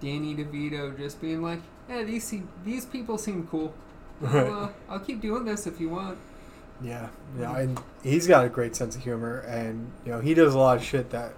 Danny 0.00 0.34
DeVito 0.34 0.96
just 0.96 1.20
being 1.20 1.42
like, 1.42 1.60
"Yeah, 1.88 2.02
these 2.02 2.24
seem, 2.24 2.48
these 2.64 2.86
people 2.86 3.18
seem 3.18 3.46
cool. 3.46 3.74
Right. 4.20 4.48
I'll, 4.48 4.64
uh, 4.64 4.68
I'll 4.90 5.00
keep 5.00 5.22
doing 5.22 5.44
this 5.46 5.66
if 5.66 5.80
you 5.80 5.88
want." 5.88 6.18
Yeah, 6.82 7.08
yeah, 7.38 7.56
and 7.56 7.80
he's 8.02 8.26
got 8.26 8.44
a 8.44 8.48
great 8.48 8.76
sense 8.76 8.94
of 8.96 9.02
humor, 9.02 9.40
and 9.40 9.90
you 10.04 10.12
know 10.12 10.20
he 10.20 10.34
does 10.34 10.54
a 10.54 10.58
lot 10.58 10.76
of 10.76 10.84
shit 10.84 11.10
that 11.10 11.32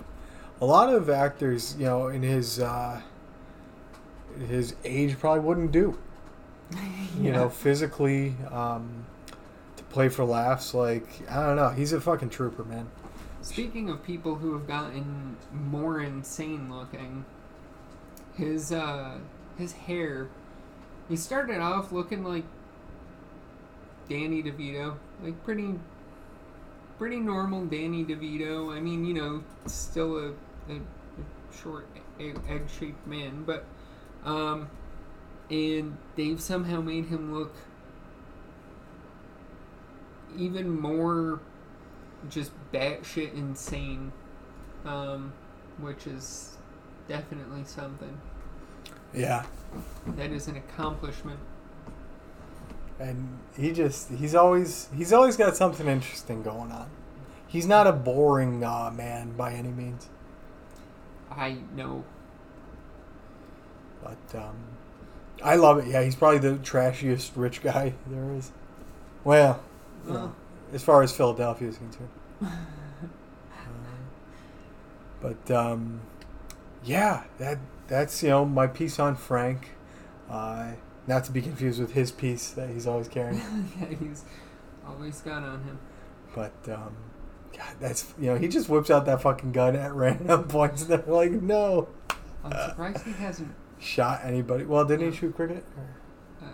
a 0.60 0.66
lot 0.66 0.92
of 0.94 1.10
actors, 1.10 1.74
you 1.76 1.84
know, 1.84 2.06
in 2.06 2.22
his 2.22 2.60
uh, 2.60 3.00
his 4.48 4.74
age 4.84 5.18
probably 5.18 5.40
wouldn't 5.40 5.72
do. 5.72 5.98
You 7.20 7.30
Yeah. 7.30 7.32
know, 7.32 7.48
physically, 7.50 8.34
um, 8.50 9.04
to 9.76 9.82
play 9.84 10.08
for 10.08 10.24
laughs, 10.24 10.74
like 10.74 11.06
I 11.30 11.46
don't 11.46 11.56
know, 11.56 11.68
he's 11.70 11.92
a 11.92 12.00
fucking 12.00 12.30
trooper, 12.30 12.64
man. 12.64 12.88
Speaking 13.42 13.90
of 13.90 14.02
people 14.02 14.36
who 14.36 14.52
have 14.54 14.66
gotten 14.66 15.36
more 15.52 16.00
insane 16.00 16.70
looking, 16.72 17.24
his 18.34 18.72
uh 18.72 19.18
his 19.58 19.72
hair 19.72 20.28
he 21.08 21.16
started 21.16 21.60
off 21.60 21.92
looking 21.92 22.24
like 22.24 22.44
Danny 24.08 24.42
DeVito, 24.42 24.96
like 25.22 25.42
pretty 25.44 25.74
pretty 26.98 27.20
normal 27.20 27.66
Danny 27.66 28.04
DeVito. 28.04 28.74
I 28.74 28.80
mean, 28.80 29.04
you 29.04 29.14
know, 29.14 29.42
still 29.66 30.16
a, 30.18 30.28
a, 30.72 30.76
a 30.76 31.54
short 31.62 31.86
egg 32.20 32.68
shaped 32.68 33.06
man, 33.06 33.44
but 33.44 33.64
um 34.24 34.68
and 35.50 35.96
they've 36.16 36.40
somehow 36.40 36.80
made 36.80 37.06
him 37.06 37.34
look 37.34 37.52
even 40.36 40.80
more 40.80 41.40
just 42.30 42.52
batshit 42.72 43.34
insane, 43.34 44.12
um, 44.86 45.32
which 45.78 46.06
is 46.06 46.56
definitely 47.08 47.64
something. 47.64 48.18
Yeah, 49.12 49.44
That 50.06 50.30
is 50.30 50.48
an 50.48 50.56
accomplishment. 50.56 51.38
and 52.98 53.38
he 53.58 53.72
just 53.72 54.10
he's 54.10 54.34
always 54.34 54.88
he's 54.96 55.12
always 55.12 55.36
got 55.36 55.56
something 55.56 55.86
interesting 55.86 56.42
going 56.42 56.70
on. 56.72 56.88
He's 57.46 57.66
not 57.66 57.86
a 57.86 57.92
boring 57.92 58.64
uh, 58.64 58.90
man 58.94 59.36
by 59.36 59.52
any 59.52 59.68
means, 59.70 60.08
I 61.30 61.58
know. 61.74 62.04
But 64.02 64.38
um, 64.38 64.56
I 65.42 65.56
love 65.56 65.78
it. 65.78 65.86
Yeah, 65.86 66.02
he's 66.02 66.14
probably 66.14 66.38
the 66.38 66.56
trashiest 66.58 67.32
rich 67.36 67.62
guy 67.62 67.94
there 68.06 68.32
is. 68.32 68.52
Well, 69.24 69.62
you 70.06 70.14
know, 70.14 70.34
as 70.72 70.82
far 70.82 71.02
as 71.02 71.12
Philadelphia 71.12 71.68
is 71.68 71.78
concerned. 71.78 72.08
Uh, 73.54 73.68
but 75.20 75.50
um, 75.54 76.00
yeah, 76.82 77.22
that 77.38 77.58
that's 77.86 78.22
you 78.22 78.30
know 78.30 78.44
my 78.44 78.66
piece 78.66 78.98
on 78.98 79.14
Frank. 79.14 79.70
Uh, 80.28 80.72
not 81.06 81.24
to 81.24 81.32
be 81.32 81.42
confused 81.42 81.80
with 81.80 81.92
his 81.92 82.10
piece 82.10 82.50
that 82.50 82.70
he's 82.70 82.86
always 82.86 83.06
carrying. 83.06 83.40
yeah, 83.80 83.86
he's 83.86 84.24
always 84.86 85.20
got 85.20 85.42
on 85.42 85.62
him. 85.62 85.78
But 86.34 86.52
um, 86.68 86.96
God, 87.56 87.74
that's 87.80 88.12
you 88.18 88.26
know 88.26 88.36
he 88.36 88.48
just 88.48 88.68
whips 88.68 88.90
out 88.90 89.06
that 89.06 89.22
fucking 89.22 89.52
gun 89.52 89.76
at 89.76 89.94
random 89.94 90.44
points. 90.44 90.82
And 90.82 90.90
they're 90.90 91.14
like, 91.14 91.30
no, 91.30 91.88
I'm 92.44 92.70
surprised 92.70 93.04
he 93.04 93.12
hasn't. 93.12 93.54
Shot 93.82 94.20
anybody. 94.24 94.64
Well, 94.64 94.84
didn't 94.84 95.10
he 95.12 95.16
shoot 95.16 95.34
cricket? 95.34 95.64
Uh, 96.42 96.46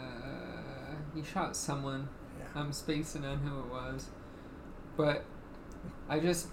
he 1.15 1.23
shot 1.23 1.55
someone. 1.57 2.09
Yeah. 2.39 2.47
I'm 2.61 2.73
spacing 2.73 3.25
on 3.25 3.39
who 3.39 3.59
it 3.61 3.67
was, 3.67 4.09
but 4.97 5.25
I 6.09 6.19
just. 6.21 6.49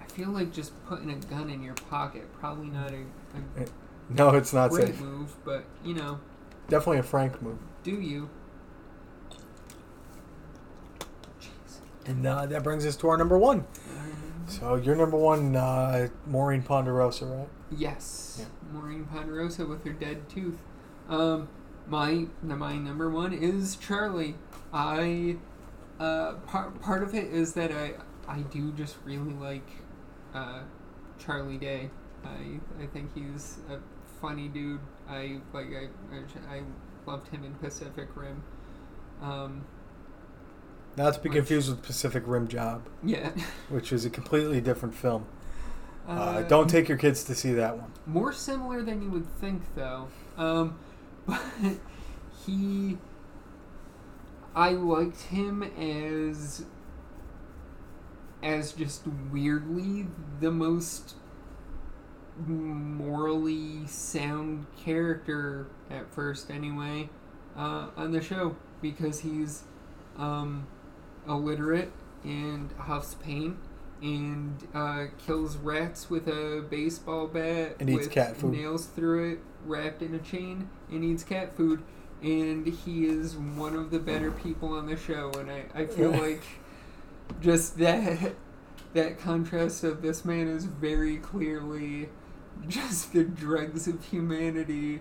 I 0.00 0.04
feel 0.12 0.30
like 0.30 0.52
just 0.52 0.72
putting 0.86 1.10
a 1.10 1.14
gun 1.16 1.48
in 1.50 1.62
your 1.62 1.74
pocket 1.74 2.30
probably 2.40 2.66
not 2.66 2.90
a, 2.92 2.96
a 3.60 3.64
No, 4.08 4.30
it's 4.30 4.52
not 4.52 4.70
great 4.70 4.88
safe. 4.88 5.00
move, 5.00 5.36
but 5.44 5.64
you 5.84 5.94
know, 5.94 6.18
Definitely 6.68 6.98
a 6.98 7.02
Frank 7.04 7.40
move. 7.40 7.58
do 7.84 7.92
you? 7.92 8.28
Jeez. 11.40 11.78
And 12.06 12.26
uh, 12.26 12.46
that 12.46 12.62
brings 12.64 12.84
us 12.86 12.96
to 12.96 13.08
our 13.08 13.16
number 13.16 13.38
one. 13.38 13.60
Um, 13.60 14.44
So 14.48 14.74
your 14.74 14.96
number 14.96 15.16
one, 15.16 15.54
uh, 15.54 16.08
Maureen 16.26 16.62
Ponderosa, 16.62 17.26
right? 17.26 17.48
Yes, 17.76 18.36
Yeah. 18.40 18.46
Maureen 18.72 19.04
Ponderosa 19.04 19.66
with 19.66 19.84
her 19.84 19.92
dead 19.92 20.28
tooth. 20.28 20.58
Um, 21.08 21.48
my 21.88 22.26
my 22.42 22.76
number 22.76 23.10
one 23.10 23.32
is 23.32 23.76
Charlie. 23.76 24.34
I 24.72 25.36
uh, 25.98 26.34
part 26.46 26.80
part 26.80 27.02
of 27.02 27.14
it 27.14 27.24
is 27.32 27.52
that 27.54 27.70
I 27.72 27.94
I 28.28 28.40
do 28.42 28.72
just 28.72 28.96
really 29.04 29.32
like 29.34 29.68
uh, 30.34 30.60
Charlie 31.18 31.58
Day. 31.58 31.90
I 32.24 32.60
I 32.82 32.86
think 32.86 33.14
he's 33.14 33.58
a 33.70 33.78
funny 34.20 34.48
dude. 34.48 34.80
I 35.08 35.40
like 35.52 35.66
I 35.68 35.88
I, 36.14 36.56
I 36.56 36.62
loved 37.06 37.28
him 37.28 37.44
in 37.44 37.54
Pacific 37.54 38.08
Rim. 38.14 38.42
Um, 39.22 39.64
Not 40.96 41.14
to 41.14 41.20
be 41.20 41.28
Which- 41.28 41.36
confused 41.38 41.70
with 41.70 41.82
Pacific 41.82 42.24
Rim 42.26 42.48
Job, 42.48 42.88
yeah. 43.04 43.30
which 43.68 43.92
is 43.92 44.04
a 44.04 44.10
completely 44.10 44.60
different 44.60 44.94
film. 44.94 45.26
Uh, 46.08 46.12
Uh, 46.12 46.42
don't 46.42 46.68
take 46.68 46.88
your 46.88 46.98
kids 46.98 47.24
to 47.24 47.34
see 47.34 47.52
that 47.52 47.76
one. 47.78 47.92
More 48.06 48.32
similar 48.32 48.82
than 48.82 49.02
you 49.02 49.10
would 49.10 49.26
think, 49.40 49.62
though. 49.74 50.08
Um, 50.36 50.78
but 51.26 51.40
he. 52.46 52.98
I 54.54 54.70
liked 54.70 55.22
him 55.22 55.62
as. 55.62 56.64
as 58.42 58.72
just 58.72 59.02
weirdly 59.30 60.06
the 60.40 60.50
most 60.50 61.14
morally 62.46 63.86
sound 63.86 64.66
character 64.82 65.66
at 65.90 66.12
first, 66.12 66.50
anyway, 66.50 67.08
uh, 67.56 67.88
on 67.96 68.12
the 68.12 68.20
show. 68.20 68.56
Because 68.80 69.20
he's 69.20 69.64
um, 70.16 70.66
illiterate 71.28 71.92
and 72.24 72.72
huffs 72.78 73.14
paint 73.14 73.56
and 74.02 74.66
uh, 74.74 75.06
kills 75.26 75.56
rats 75.56 76.08
with 76.08 76.26
a 76.28 76.64
baseball 76.70 77.26
bat 77.26 77.76
And 77.80 77.90
eats 77.90 78.04
with 78.06 78.10
cat 78.10 78.36
food. 78.36 78.52
nails 78.52 78.86
through 78.86 79.32
it 79.32 79.38
wrapped 79.66 80.00
in 80.02 80.14
a 80.14 80.18
chain 80.18 80.68
and 80.90 81.04
eats 81.04 81.22
cat 81.22 81.54
food. 81.56 81.82
And 82.22 82.66
he 82.66 83.06
is 83.06 83.36
one 83.36 83.74
of 83.76 83.90
the 83.90 83.98
better 83.98 84.30
people 84.30 84.74
on 84.74 84.86
the 84.86 84.96
show 84.96 85.30
and 85.38 85.50
i, 85.50 85.64
I 85.74 85.86
feel 85.86 86.10
like 86.10 86.42
just 87.40 87.78
that 87.78 88.34
that 88.92 89.18
contrast 89.18 89.84
of 89.84 90.02
this 90.02 90.24
man 90.24 90.46
is 90.48 90.64
very 90.66 91.16
clearly 91.16 92.08
just 92.68 93.12
the 93.14 93.24
dregs 93.24 93.86
of 93.88 94.04
humanity 94.04 95.00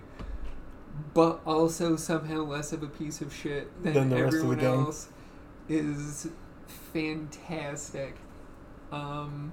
but 1.13 1.41
also 1.45 1.95
somehow 1.97 2.43
less 2.43 2.71
of 2.71 2.83
a 2.83 2.87
piece 2.87 3.19
of 3.21 3.33
shit 3.33 3.83
than, 3.83 3.93
Than 3.93 4.09
the 4.09 4.23
rest 4.23 4.37
of 4.37 4.41
the 4.43 4.47
everyone 4.53 4.59
else 4.85 5.09
is 5.67 6.29
fantastic 6.93 8.15
um 8.91 9.51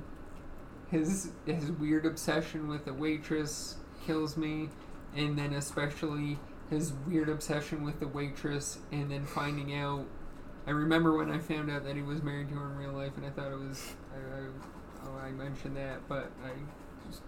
his 0.91 1.31
his 1.45 1.71
weird 1.73 2.07
obsession 2.07 2.69
with 2.69 2.85
the 2.85 2.95
waitress 2.95 3.77
kills 4.07 4.37
me 4.37 4.69
and 5.15 5.39
then 5.39 5.53
especially 5.53 6.39
his 6.71 6.93
weird 7.07 7.29
obsession 7.29 7.85
with 7.85 7.99
the 8.01 8.09
waitress 8.09 8.79
and 8.93 9.11
then 9.11 9.25
finding 9.25 9.75
out 9.75 10.05
I 10.67 10.71
remember 10.71 11.17
when 11.17 11.31
I 11.31 11.39
found 11.39 11.71
out 11.71 11.85
that 11.85 11.95
he 11.95 12.03
was 12.03 12.23
married 12.23 12.49
to 12.49 12.55
her 12.55 12.71
in 12.71 12.77
real 12.77 12.93
life 12.93 13.17
and 13.17 13.25
I 13.27 13.31
thought 13.31 13.53
it 13.53 13.59
was 13.59 13.95
I, 14.13 14.17
I, 14.17 15.09
oh, 15.09 15.19
I 15.19 15.31
mentioned 15.31 15.77
that 15.77 16.09
but 16.09 16.31
I 16.45 16.51
just 17.09 17.23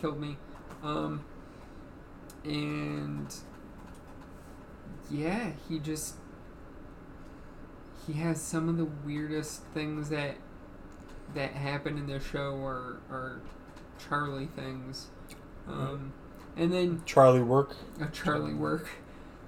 killed 0.00 0.20
me. 0.20 0.36
Um 0.82 1.24
and 2.44 3.34
yeah 5.10 5.50
he 5.68 5.78
just 5.78 6.14
he 8.06 8.14
has 8.14 8.40
some 8.40 8.68
of 8.68 8.78
the 8.78 8.88
weirdest 9.04 9.62
things 9.74 10.08
that 10.08 10.36
that 11.34 11.52
happen 11.52 11.98
in 11.98 12.06
the 12.06 12.20
show 12.20 12.56
are 12.64 13.00
are 13.10 13.40
Charlie 13.98 14.46
things 14.46 15.08
um 15.68 16.12
and 16.56 16.72
then 16.72 17.02
Charlie 17.06 17.40
Work. 17.42 17.76
a 18.00 18.06
Charlie 18.06 18.54
work. 18.54 18.88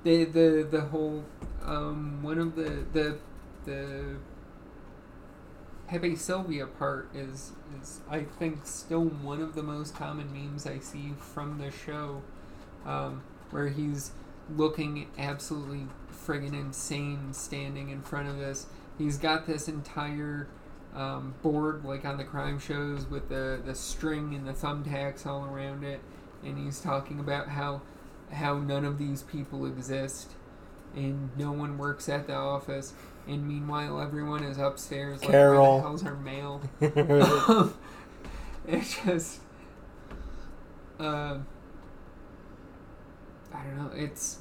The 0.05 0.25
the 0.25 0.67
the 0.71 0.81
whole 0.83 1.25
um 1.65 2.23
one 2.23 2.39
of 2.39 2.55
the 2.57 2.85
the 2.93 3.19
the 3.65 4.17
Pepe 5.89 6.15
Silvia 6.15 6.67
part 6.67 7.09
is 7.15 7.53
is 7.81 8.01
I 8.09 8.21
think 8.23 8.61
still 8.65 9.05
one 9.05 9.41
of 9.43 9.55
the 9.57 9.63
most 9.63 9.95
common 9.97 10.33
memes 10.33 10.67
I 10.67 10.79
see 10.79 11.15
from 11.19 11.59
the 11.59 11.71
show, 11.73 12.23
um, 12.87 13.23
where 13.51 13.69
he's 13.69 14.13
looking 14.57 15.09
absolutely 15.19 15.87
friggin' 16.13 16.55
insane 16.55 17.33
standing 17.33 17.89
in 17.91 18.03
front 18.03 18.29
of 18.29 18.39
this. 18.39 18.67
He's 18.99 19.19
got 19.19 19.47
this 19.47 19.67
entire 19.69 20.47
um, 20.95 21.35
board 21.43 21.85
like 21.85 22.05
on 22.05 22.17
the 22.17 22.25
crime 22.25 22.59
shows 22.59 23.07
with 23.07 23.29
the 23.29 23.61
the 23.65 23.75
string 23.75 24.35
and 24.35 24.47
the 24.47 24.53
thumbtacks 24.53 25.27
all 25.27 25.45
around 25.45 25.85
it, 25.85 26.01
and 26.45 26.59
he's 26.59 26.81
talking 26.81 27.21
about 27.21 27.49
how 27.49 27.83
how 28.33 28.59
none 28.59 28.85
of 28.85 28.99
these 28.99 29.23
people 29.23 29.67
exist. 29.67 30.33
And 30.95 31.31
no 31.39 31.53
one 31.53 31.79
works 31.79 32.09
at 32.09 32.27
the 32.27 32.35
office. 32.35 32.95
And 33.29 33.47
meanwhile 33.47 34.01
everyone 34.01 34.43
is 34.43 34.59
upstairs 34.59 35.21
like 35.21 35.31
where 35.31 35.51
Carol. 35.53 35.77
the 35.77 35.83
hell's 35.83 36.05
our 36.05 36.17
mail? 36.17 36.61
Um, 36.83 37.75
it's 38.67 39.01
just 39.05 39.41
uh, 40.99 41.39
I 43.55 43.63
don't 43.65 43.77
know. 43.79 43.91
It's 43.95 44.39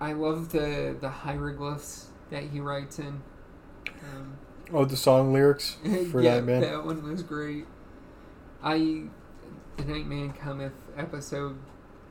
I 0.00 0.12
love 0.12 0.52
the 0.52 0.96
the 1.00 1.08
hieroglyphs 1.08 2.09
that 2.30 2.44
he 2.44 2.60
writes 2.60 2.98
in 2.98 3.22
um, 3.86 4.38
oh, 4.72 4.84
the 4.84 4.96
song 4.96 5.32
lyrics 5.32 5.76
for 6.10 6.22
yeah, 6.22 6.40
that 6.40 6.60
that 6.60 6.84
one 6.84 7.02
was 7.02 7.22
great. 7.22 7.66
I, 8.62 9.04
the 9.76 9.84
Night 9.84 10.06
Man 10.06 10.32
Cometh 10.32 10.72
episode, 10.96 11.58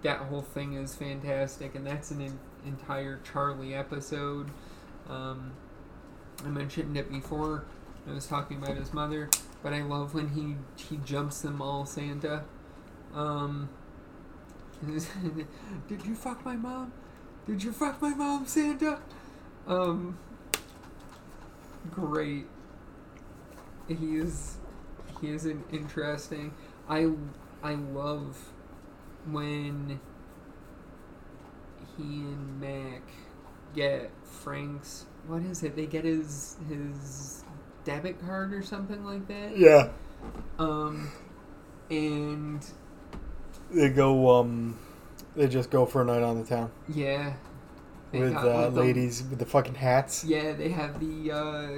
that 0.03 0.19
whole 0.19 0.41
thing 0.41 0.73
is 0.73 0.95
fantastic, 0.95 1.75
and 1.75 1.85
that's 1.85 2.11
an 2.11 2.21
en- 2.21 2.39
entire 2.65 3.19
Charlie 3.23 3.75
episode. 3.75 4.49
Um, 5.07 5.53
I 6.43 6.49
mentioned 6.49 6.97
it 6.97 7.11
before. 7.11 7.65
I 8.07 8.13
was 8.13 8.25
talking 8.25 8.57
about 8.57 8.77
his 8.77 8.93
mother, 8.93 9.29
but 9.61 9.73
I 9.73 9.81
love 9.81 10.13
when 10.13 10.29
he 10.29 10.55
he 10.83 10.97
jumps 10.97 11.41
them 11.41 11.61
all 11.61 11.85
Santa. 11.85 12.43
Um, 13.13 13.69
did 15.87 16.05
you 16.05 16.15
fuck 16.15 16.43
my 16.45 16.55
mom? 16.55 16.93
Did 17.45 17.63
you 17.63 17.71
fuck 17.71 18.01
my 18.01 18.13
mom, 18.13 18.45
Santa? 18.45 18.99
Um, 19.69 20.17
great. 21.91 22.47
He 23.87 24.17
is 24.17 24.57
he 25.21 25.29
is 25.29 25.45
an 25.45 25.63
interesting. 25.71 26.53
I 26.89 27.11
I 27.63 27.75
love 27.75 28.51
when 29.29 29.99
he 31.97 32.03
and 32.03 32.59
Mac 32.59 33.01
get 33.75 34.11
Frank's 34.23 35.05
what 35.27 35.43
is 35.43 35.63
it? 35.63 35.75
They 35.75 35.85
get 35.85 36.05
his 36.05 36.57
his 36.67 37.43
debit 37.83 38.19
card 38.25 38.53
or 38.53 38.63
something 38.63 39.05
like 39.05 39.27
that. 39.27 39.57
Yeah, 39.57 39.89
Um, 40.57 41.09
and 41.89 42.65
they 43.71 43.89
go. 43.89 44.39
Um, 44.39 44.77
they 45.35 45.47
just 45.47 45.69
go 45.69 45.85
for 45.85 46.01
a 46.01 46.05
night 46.05 46.23
on 46.23 46.39
the 46.39 46.45
town 46.45 46.71
yeah, 46.87 47.33
they 48.11 48.19
with 48.19 48.33
uh, 48.35 48.69
the- 48.69 48.81
ladies 48.81 49.23
with 49.23 49.39
the 49.39 49.45
fucking 49.45 49.75
hats. 49.75 50.23
Yeah, 50.23 50.53
they 50.53 50.69
have 50.69 50.99
the 50.99 51.31
uh, 51.31 51.69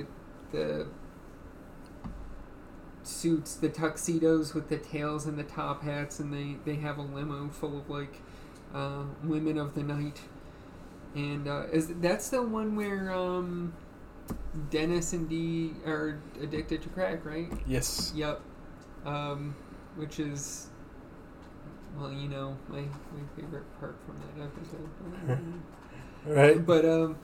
the 0.52 0.88
suits, 3.04 3.56
the 3.56 3.70
tuxedos 3.70 4.54
with 4.54 4.70
the 4.70 4.78
tails 4.78 5.26
and 5.26 5.38
the 5.38 5.44
top 5.44 5.84
hats, 5.84 6.20
and 6.20 6.34
they 6.34 6.58
they 6.66 6.80
have 6.80 6.98
a 6.98 7.02
limo 7.02 7.50
full 7.50 7.78
of 7.80 7.90
like 7.90 8.22
uh, 8.74 9.04
women 9.24 9.58
of 9.58 9.76
the 9.76 9.84
night, 9.84 10.22
And 11.16 11.48
uh, 11.48 11.66
is 11.72 11.88
that's 12.02 12.30
the 12.30 12.42
one 12.42 12.76
where 12.76 13.12
um, 13.14 13.74
Dennis 14.70 15.14
and 15.14 15.30
Dee 15.30 15.74
are 15.86 16.20
addicted 16.42 16.82
to 16.84 16.90
crack, 16.90 17.26
right? 17.26 17.52
Yes. 17.68 18.14
Yep. 18.16 18.42
Um, 19.06 19.56
which 19.96 20.20
is, 20.20 20.70
well, 21.98 22.12
you 22.12 22.30
know, 22.30 22.58
my, 22.70 22.82
my 22.82 23.24
favorite 23.36 23.66
part 23.80 23.98
from 24.06 24.20
that 24.38 24.46
episode. 24.46 25.62
Right. 26.26 26.64
but 26.66 26.86
um, 26.86 27.18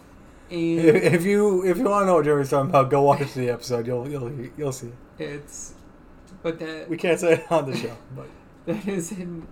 and 0.49 0.79
If 0.79 1.25
you 1.25 1.65
if 1.65 1.77
you 1.77 1.83
want 1.83 2.03
to 2.03 2.05
know 2.07 2.15
what 2.15 2.25
Jereme's 2.25 2.49
talking 2.49 2.69
about, 2.69 2.89
go 2.89 3.01
watch 3.01 3.33
the 3.33 3.49
episode. 3.49 3.85
You'll 3.85 4.07
you'll 4.09 4.31
you'll 4.57 4.71
see. 4.71 4.91
it's, 5.19 5.73
but 6.41 6.59
that 6.59 6.89
We 6.89 6.97
can't 6.97 7.19
say 7.19 7.33
it 7.33 7.51
on 7.51 7.69
the 7.69 7.75
show, 7.77 7.95
but 8.15 8.27
that 8.65 8.87
is 8.87 9.11
an 9.11 9.47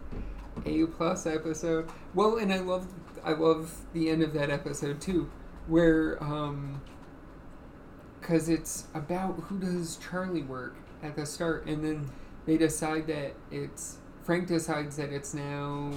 A 0.66 0.86
plus 0.86 1.26
episode. 1.26 1.90
Well, 2.14 2.38
and 2.38 2.52
I 2.54 2.60
love 2.60 2.88
I 3.24 3.34
love 3.34 3.82
the 3.94 4.10
end 4.10 4.24
of 4.24 4.34
that 4.34 4.50
episode 4.50 5.02
too, 5.02 5.30
where 5.68 6.22
um, 6.24 6.82
because 8.20 8.50
it's 8.50 8.86
about 8.94 9.34
who 9.42 9.60
does 9.60 9.98
Charlie 9.98 10.44
work 10.44 10.76
at 11.04 11.16
the 11.16 11.26
start, 11.26 11.66
and 11.66 11.84
then 11.84 12.10
they 12.46 12.58
decide 12.58 13.08
that 13.08 13.34
it's 13.52 13.98
Frank 14.24 14.48
decides 14.48 14.96
that 14.96 15.12
it's 15.12 15.34
now 15.34 15.92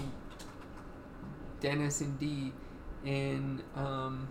Dennis 1.60 2.00
and 2.00 2.18
Dee, 2.18 2.52
and 3.04 3.62
um. 3.76 4.28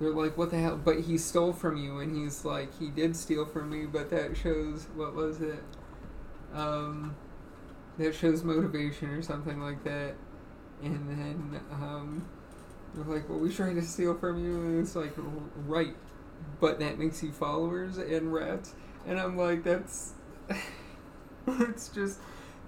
They're 0.00 0.10
like, 0.10 0.36
what 0.36 0.50
the 0.50 0.58
hell? 0.58 0.76
But 0.76 1.02
he 1.02 1.16
stole 1.16 1.52
from 1.52 1.76
you, 1.76 2.00
and 2.00 2.16
he's 2.16 2.44
like, 2.44 2.76
he 2.80 2.88
did 2.88 3.14
steal 3.14 3.46
from 3.46 3.70
me, 3.70 3.86
but 3.86 4.10
that 4.10 4.36
shows, 4.36 4.88
what 4.96 5.14
was 5.14 5.40
it? 5.40 5.62
Um, 6.52 7.14
that 7.98 8.14
shows 8.14 8.42
motivation 8.42 9.10
or 9.10 9.22
something 9.22 9.60
like 9.60 9.84
that. 9.84 10.14
And 10.82 11.08
then 11.08 11.60
um, 11.72 12.28
they're 12.94 13.04
like, 13.14 13.28
well, 13.28 13.38
we 13.38 13.52
tried 13.52 13.74
to 13.74 13.82
steal 13.82 14.14
from 14.14 14.44
you. 14.44 14.54
And 14.56 14.80
it's 14.80 14.96
like, 14.96 15.12
right. 15.66 15.94
But 16.60 16.80
that 16.80 16.98
makes 16.98 17.22
you 17.22 17.32
followers 17.32 17.98
and 17.98 18.32
rats. 18.32 18.74
And 19.06 19.18
I'm 19.18 19.36
like, 19.36 19.62
that's. 19.64 20.12
it's 21.46 21.88
just 21.88 22.18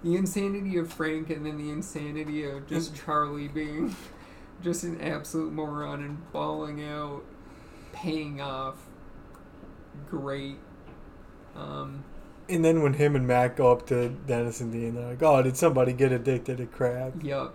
the 0.03 0.15
insanity 0.15 0.77
of 0.77 0.91
Frank 0.91 1.29
and 1.29 1.45
then 1.45 1.57
the 1.57 1.69
insanity 1.69 2.43
of 2.45 2.67
just 2.67 2.95
Charlie 3.05 3.47
being 3.47 3.95
just 4.61 4.83
an 4.83 4.99
absolute 5.01 5.53
moron 5.53 6.03
and 6.03 6.31
bawling 6.31 6.83
out, 6.83 7.23
paying 7.93 8.41
off. 8.41 8.75
Great. 10.09 10.57
Um, 11.55 12.03
and 12.49 12.63
then 12.63 12.81
when 12.81 12.93
him 12.93 13.15
and 13.15 13.27
Mac 13.27 13.57
go 13.57 13.71
up 13.71 13.87
to 13.87 14.09
Dennis 14.09 14.61
and 14.61 14.71
Dee, 14.71 14.89
they're 14.89 15.09
like, 15.09 15.23
"Oh, 15.23 15.41
did 15.41 15.57
somebody 15.57 15.93
get 15.93 16.11
addicted 16.11 16.57
to 16.57 16.65
crack?" 16.65 17.13
Yup. 17.21 17.53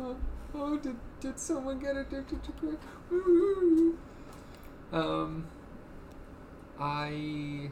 Oh, 0.00 0.16
oh, 0.54 0.76
did, 0.78 0.96
did 1.20 1.38
someone 1.38 1.78
get 1.78 1.96
addicted 1.96 2.42
to 2.44 2.52
crack? 2.52 2.78
Um, 4.90 5.46
I. 6.80 7.70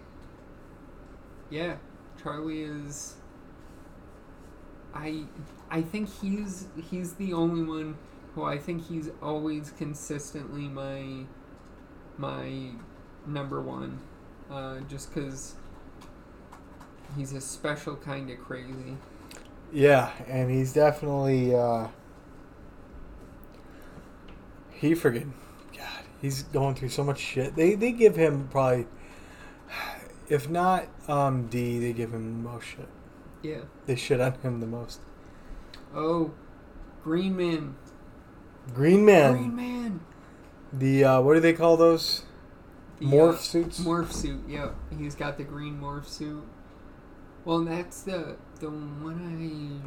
Yeah, 1.48 1.76
Charlie 2.22 2.62
is. 2.62 3.14
I 4.92 5.24
I 5.70 5.82
think 5.82 6.08
he's 6.20 6.66
he's 6.90 7.14
the 7.14 7.32
only 7.32 7.62
one 7.62 7.96
who 8.34 8.44
I 8.44 8.58
think 8.58 8.86
he's 8.86 9.10
always 9.22 9.72
consistently 9.76 10.68
my 10.68 11.24
my 12.18 12.70
number 13.26 13.60
one, 13.60 14.00
uh, 14.50 14.80
just 14.80 15.12
because 15.12 15.54
he's 17.16 17.32
a 17.32 17.40
special 17.40 17.96
kind 17.96 18.30
of 18.30 18.38
crazy. 18.38 18.96
Yeah, 19.72 20.12
and 20.28 20.50
he's 20.50 20.72
definitely 20.72 21.54
uh 21.54 21.88
he 24.70 24.92
friggin' 24.92 25.32
God, 25.76 26.04
he's 26.20 26.42
going 26.44 26.74
through 26.74 26.90
so 26.90 27.02
much 27.02 27.18
shit. 27.18 27.56
They 27.56 27.74
they 27.74 27.92
give 27.92 28.16
him 28.16 28.48
probably 28.48 28.86
if 30.28 30.48
not 30.48 30.86
um 31.08 31.48
Dee, 31.48 31.78
they 31.80 31.92
give 31.92 32.12
him 32.12 32.42
the 32.42 32.50
most 32.50 32.66
shit. 32.66 32.88
Yeah. 33.42 33.60
They 33.86 33.96
shit 33.96 34.20
on 34.20 34.34
him 34.34 34.60
the 34.60 34.66
most. 34.66 35.00
Oh, 35.96 36.32
Green 37.02 37.36
Man. 37.36 37.74
Green 38.74 39.04
Man. 39.04 39.32
Green 39.32 39.56
Man. 39.56 40.00
The 40.72 41.04
uh 41.04 41.20
what 41.22 41.34
do 41.34 41.40
they 41.40 41.54
call 41.54 41.76
those? 41.76 42.24
The, 42.98 43.06
Morph 43.06 43.34
uh, 43.34 43.38
suits? 43.38 43.80
Morph 43.80 44.12
suit. 44.12 44.42
Yep. 44.46 44.74
He's 44.98 45.14
got 45.14 45.38
the 45.38 45.44
green 45.44 45.80
morph 45.80 46.06
suit. 46.06 46.44
Well, 47.44 47.64
that's 47.64 48.02
the 48.02 48.36
the 48.60 48.68
one 48.68 49.82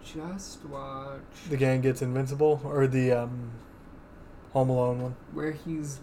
I 0.00 0.04
just 0.04 0.64
watched 0.64 1.48
The 1.50 1.56
gang 1.56 1.80
gets 1.80 2.02
invincible 2.02 2.60
or 2.64 2.86
the 2.86 3.12
um 3.12 3.52
Home 4.52 4.70
Alone 4.70 5.02
one. 5.02 5.16
where 5.32 5.52
he's 5.52 6.00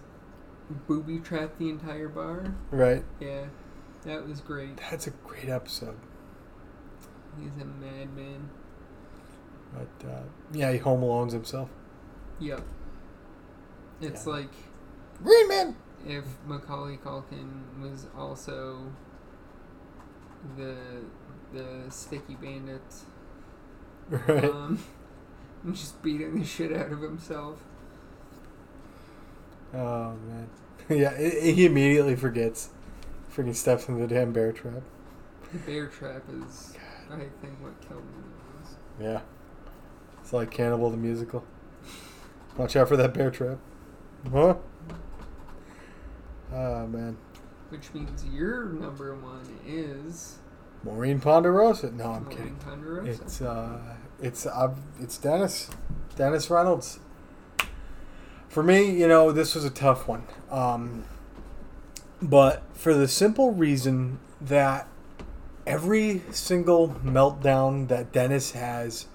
booby 0.87 1.19
trapped 1.19 1.59
the 1.59 1.69
entire 1.69 2.07
bar. 2.07 2.55
Right. 2.69 3.03
Yeah, 3.19 3.45
that 4.03 4.27
was 4.27 4.39
great. 4.39 4.77
That's 4.77 5.07
a 5.07 5.11
great 5.11 5.49
episode. 5.49 5.97
He's 7.39 7.61
a 7.61 7.65
madman. 7.65 8.49
But 9.73 10.07
uh 10.09 10.21
yeah, 10.51 10.71
he 10.71 10.77
home 10.77 11.01
alones 11.01 11.31
himself. 11.31 11.69
Yep. 12.39 12.61
It's 14.01 14.25
Yeah. 14.25 14.33
like 14.33 14.49
Green 15.23 15.47
Man. 15.47 15.75
if 16.07 16.25
Macaulay 16.47 16.97
Culkin 16.97 17.79
was 17.79 18.07
also 18.17 18.83
the 20.57 20.75
the 21.53 21.89
sticky 21.89 22.35
bandit, 22.35 22.81
Right. 24.09 24.45
um, 24.45 24.79
just 25.71 26.01
beating 26.01 26.39
the 26.39 26.45
shit 26.45 26.73
out 26.75 26.91
of 26.91 27.01
himself. 27.01 27.59
Oh 29.73 30.13
man, 30.27 30.49
yeah, 30.89 31.11
i 31.11 31.23
i- 31.23 31.51
he 31.51 31.65
immediately 31.65 32.15
forgets. 32.15 32.69
Freaking 33.33 33.55
steps 33.55 33.87
into 33.87 34.01
the 34.01 34.13
damn 34.13 34.33
bear 34.33 34.51
trap. 34.51 34.81
The 35.53 35.59
bear 35.59 35.87
trap 35.87 36.23
is, 36.43 36.73
I 37.09 37.15
think, 37.41 37.61
what 37.61 37.79
killed 37.87 38.03
me 38.03 38.23
the 38.23 38.59
most. 38.59 38.75
Yeah, 38.99 39.21
it's 40.31 40.33
like 40.33 40.49
Cannibal 40.49 40.89
the 40.89 40.95
musical. 40.95 41.43
Watch 42.55 42.77
out 42.77 42.87
for 42.87 42.95
that 42.95 43.13
bear 43.13 43.31
trap. 43.31 43.57
Huh? 44.31 44.55
Oh 46.53 46.87
man, 46.87 47.17
Which 47.67 47.93
means 47.93 48.23
your 48.23 48.67
number 48.67 49.13
one 49.15 49.43
is 49.67 50.37
Maureen 50.83 51.19
Ponderosa. 51.19 51.91
No, 51.91 52.11
I'm 52.11 52.23
Maureen 52.23 52.37
kidding. 52.37 52.55
Ponderosa. 52.55 53.11
It's 53.11 53.41
uh, 53.41 53.79
it's 54.21 54.45
uh, 54.45 54.73
it's 55.01 55.17
Dennis, 55.17 55.69
Dennis 56.15 56.49
Reynolds. 56.49 56.99
For 58.47 58.63
me, 58.63 58.89
you 58.89 59.09
know, 59.09 59.33
this 59.33 59.53
was 59.53 59.65
a 59.65 59.69
tough 59.69 60.07
one. 60.07 60.23
Um, 60.49 61.03
but 62.21 62.63
for 62.73 62.93
the 62.93 63.09
simple 63.09 63.51
reason 63.51 64.19
that 64.39 64.87
every 65.67 66.21
single 66.31 66.87
meltdown 67.03 67.89
that 67.89 68.13
Dennis 68.13 68.51
has 68.51 69.07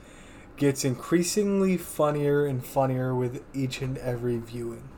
gets 0.57 0.85
increasingly 0.85 1.77
funnier 1.77 2.47
and 2.47 2.65
funnier 2.65 3.15
with 3.15 3.43
each 3.55 3.83
and 3.83 3.99
every 3.99 4.39
viewing. 4.39 4.89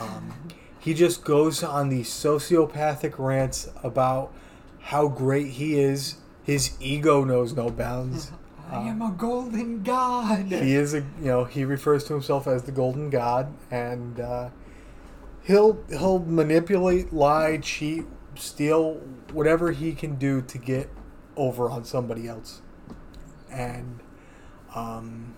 Um, 0.00 0.48
he 0.78 0.94
just 0.94 1.24
goes 1.24 1.62
on 1.62 1.88
these 1.88 2.08
sociopathic 2.08 3.18
rants 3.18 3.70
about 3.82 4.32
how 4.80 5.08
great 5.08 5.52
he 5.52 5.78
is. 5.78 6.16
His 6.42 6.76
ego 6.80 7.24
knows 7.24 7.54
no 7.54 7.70
bounds. 7.70 8.32
I 8.70 8.88
am 8.88 9.02
a 9.02 9.10
golden 9.10 9.82
god. 9.82 10.46
He 10.46 10.74
is 10.74 10.94
a 10.94 10.98
you 10.98 11.26
know 11.26 11.44
he 11.44 11.64
refers 11.64 12.04
to 12.04 12.14
himself 12.14 12.46
as 12.46 12.64
the 12.64 12.72
golden 12.72 13.10
god, 13.10 13.52
and 13.70 14.18
uh, 14.18 14.50
he'll 15.44 15.82
he'll 15.88 16.18
manipulate, 16.20 17.12
lie, 17.12 17.58
cheat, 17.58 18.04
steal, 18.34 18.94
whatever 19.32 19.72
he 19.72 19.92
can 19.92 20.16
do 20.16 20.42
to 20.42 20.58
get 20.58 20.90
over 21.36 21.70
on 21.70 21.84
somebody 21.84 22.26
else. 22.26 22.62
And 23.50 24.00
um, 24.74 25.34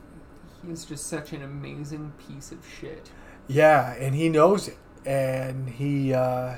He 0.65 0.73
is 0.73 0.85
just 0.85 1.07
such 1.07 1.33
an 1.33 1.43
amazing 1.43 2.13
piece 2.29 2.53
of 2.53 2.59
shit. 2.81 3.11
yeah, 3.49 3.95
and 3.95 4.15
he 4.15 4.29
knows 4.29 4.69
it, 4.69 4.79
and 5.05 5.69
he. 5.71 6.13
Uh, 6.15 6.57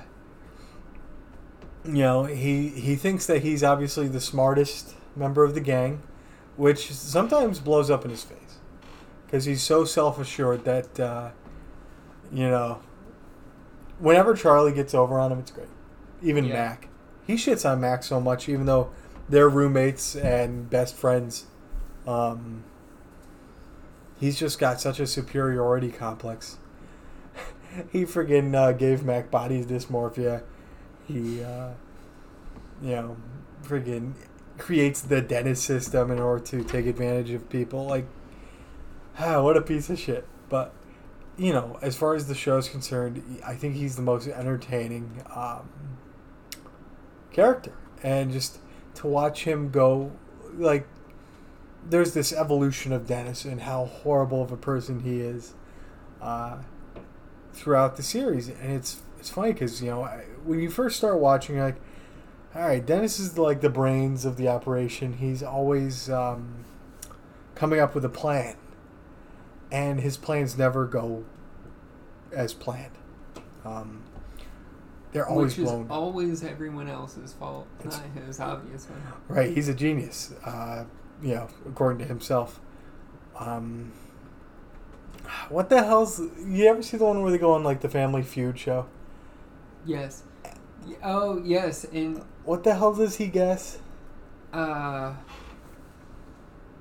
you 1.84 2.02
know, 2.02 2.24
he 2.24 2.68
he 2.68 2.96
thinks 2.96 3.26
that 3.26 3.42
he's 3.42 3.62
obviously 3.62 4.08
the 4.08 4.20
smartest 4.20 4.94
member 5.16 5.44
of 5.44 5.54
the 5.54 5.60
gang, 5.60 6.02
which 6.56 6.92
sometimes 6.92 7.60
blows 7.60 7.90
up 7.90 8.04
in 8.04 8.10
his 8.10 8.24
face 8.24 8.58
because 9.24 9.44
he's 9.46 9.62
so 9.62 9.84
self 9.84 10.18
assured 10.18 10.64
that 10.64 11.00
uh, 11.00 11.30
you 12.32 12.48
know, 12.48 12.80
whenever 13.98 14.34
Charlie 14.34 14.72
gets 14.72 14.92
over 14.92 15.18
on 15.18 15.32
him, 15.32 15.38
it's 15.38 15.50
great. 15.50 15.68
Even 16.20 16.44
Yeah. 16.44 16.54
Mac, 16.54 16.88
he 17.26 17.34
shits 17.34 17.68
on 17.68 17.80
Mac 17.80 18.02
so 18.02 18.20
much, 18.20 18.48
even 18.48 18.66
though 18.66 18.90
they're 19.28 19.48
roommates 19.48 20.14
and 20.16 20.68
best 20.68 20.94
friends. 20.96 21.46
Um, 22.08 22.64
he's 24.18 24.38
just 24.38 24.58
got 24.58 24.80
such 24.80 24.98
a 24.98 25.06
superiority 25.06 25.90
complex. 25.90 26.56
he 27.92 28.04
friggin' 28.04 28.54
uh, 28.54 28.72
gave 28.72 29.04
Mac 29.04 29.30
body 29.30 29.62
dysmorphia. 29.62 30.42
He, 31.06 31.42
uh, 31.42 31.70
you 32.82 32.90
know, 32.90 33.16
friggin' 33.62 34.14
creates 34.56 35.02
the 35.02 35.20
Dennis 35.20 35.62
system 35.62 36.10
in 36.10 36.18
order 36.18 36.42
to 36.46 36.64
take 36.64 36.86
advantage 36.86 37.30
of 37.30 37.50
people. 37.50 37.84
Like, 37.84 38.06
ah, 39.18 39.42
what 39.42 39.58
a 39.58 39.62
piece 39.62 39.90
of 39.90 39.98
shit. 39.98 40.26
But 40.48 40.72
you 41.36 41.52
know, 41.52 41.78
as 41.82 41.94
far 41.94 42.14
as 42.14 42.26
the 42.26 42.34
show 42.34 42.56
is 42.56 42.68
concerned, 42.70 43.40
I 43.46 43.54
think 43.54 43.76
he's 43.76 43.96
the 43.96 44.02
most 44.02 44.26
entertaining 44.26 45.22
um, 45.34 45.68
character, 47.30 47.74
and 48.02 48.32
just 48.32 48.58
to 48.94 49.06
watch 49.06 49.44
him 49.44 49.70
go, 49.70 50.10
like, 50.54 50.88
there's 51.88 52.12
this 52.14 52.32
evolution 52.32 52.92
of 52.92 53.06
Dennis 53.06 53.44
and 53.44 53.62
how 53.62 53.86
horrible 53.86 54.42
of 54.42 54.52
a 54.52 54.56
person 54.56 55.00
he 55.00 55.20
is 55.20 55.54
uh, 56.20 56.58
throughout 57.52 57.96
the 57.96 58.02
series, 58.02 58.48
and 58.48 58.72
it's 58.72 59.02
it's 59.18 59.30
funny 59.30 59.52
because 59.52 59.82
you 59.82 59.90
know 59.90 60.02
I- 60.04 60.24
when 60.44 60.60
you 60.60 60.70
first 60.70 60.96
start 60.96 61.18
watching, 61.18 61.56
you're 61.56 61.64
like, 61.64 61.80
all 62.54 62.62
right, 62.62 62.84
Dennis 62.84 63.18
is 63.18 63.36
like 63.38 63.60
the 63.60 63.70
brains 63.70 64.24
of 64.24 64.36
the 64.36 64.48
operation. 64.48 65.14
He's 65.14 65.42
always 65.42 66.08
um, 66.10 66.64
coming 67.54 67.80
up 67.80 67.94
with 67.94 68.04
a 68.04 68.08
plan, 68.10 68.56
and 69.72 70.00
his 70.00 70.16
plans 70.16 70.56
never 70.56 70.86
go 70.86 71.24
as 72.32 72.52
planned. 72.54 72.92
Um, 73.64 74.02
they're 75.12 75.26
always 75.26 75.56
Which 75.56 75.64
is 75.66 75.70
blown. 75.72 75.86
always 75.90 76.44
everyone 76.44 76.88
else's 76.88 77.32
fault, 77.32 77.66
It's- 77.80 77.96
not 77.98 78.24
his, 78.24 78.38
obviously. 78.40 78.94
Right, 79.28 79.50
he's 79.54 79.68
a 79.68 79.74
genius. 79.74 80.32
Uh, 80.44 80.84
you 81.22 81.34
know, 81.34 81.48
according 81.66 81.98
to 81.98 82.04
himself. 82.04 82.60
Um, 83.38 83.92
what 85.48 85.68
the 85.68 85.82
hell's? 85.84 86.20
You 86.44 86.66
ever 86.66 86.82
see 86.82 86.96
the 86.96 87.04
one 87.04 87.22
where 87.22 87.30
they 87.30 87.38
go 87.38 87.52
on 87.52 87.62
like 87.64 87.80
the 87.80 87.88
Family 87.88 88.22
Feud 88.22 88.58
show? 88.58 88.86
Yes. 89.84 90.22
Oh, 91.02 91.40
yes, 91.44 91.84
and 91.84 92.22
What 92.44 92.64
the 92.64 92.74
hell 92.74 92.94
does 92.94 93.16
he 93.16 93.26
guess? 93.28 93.78
uh, 94.52 95.12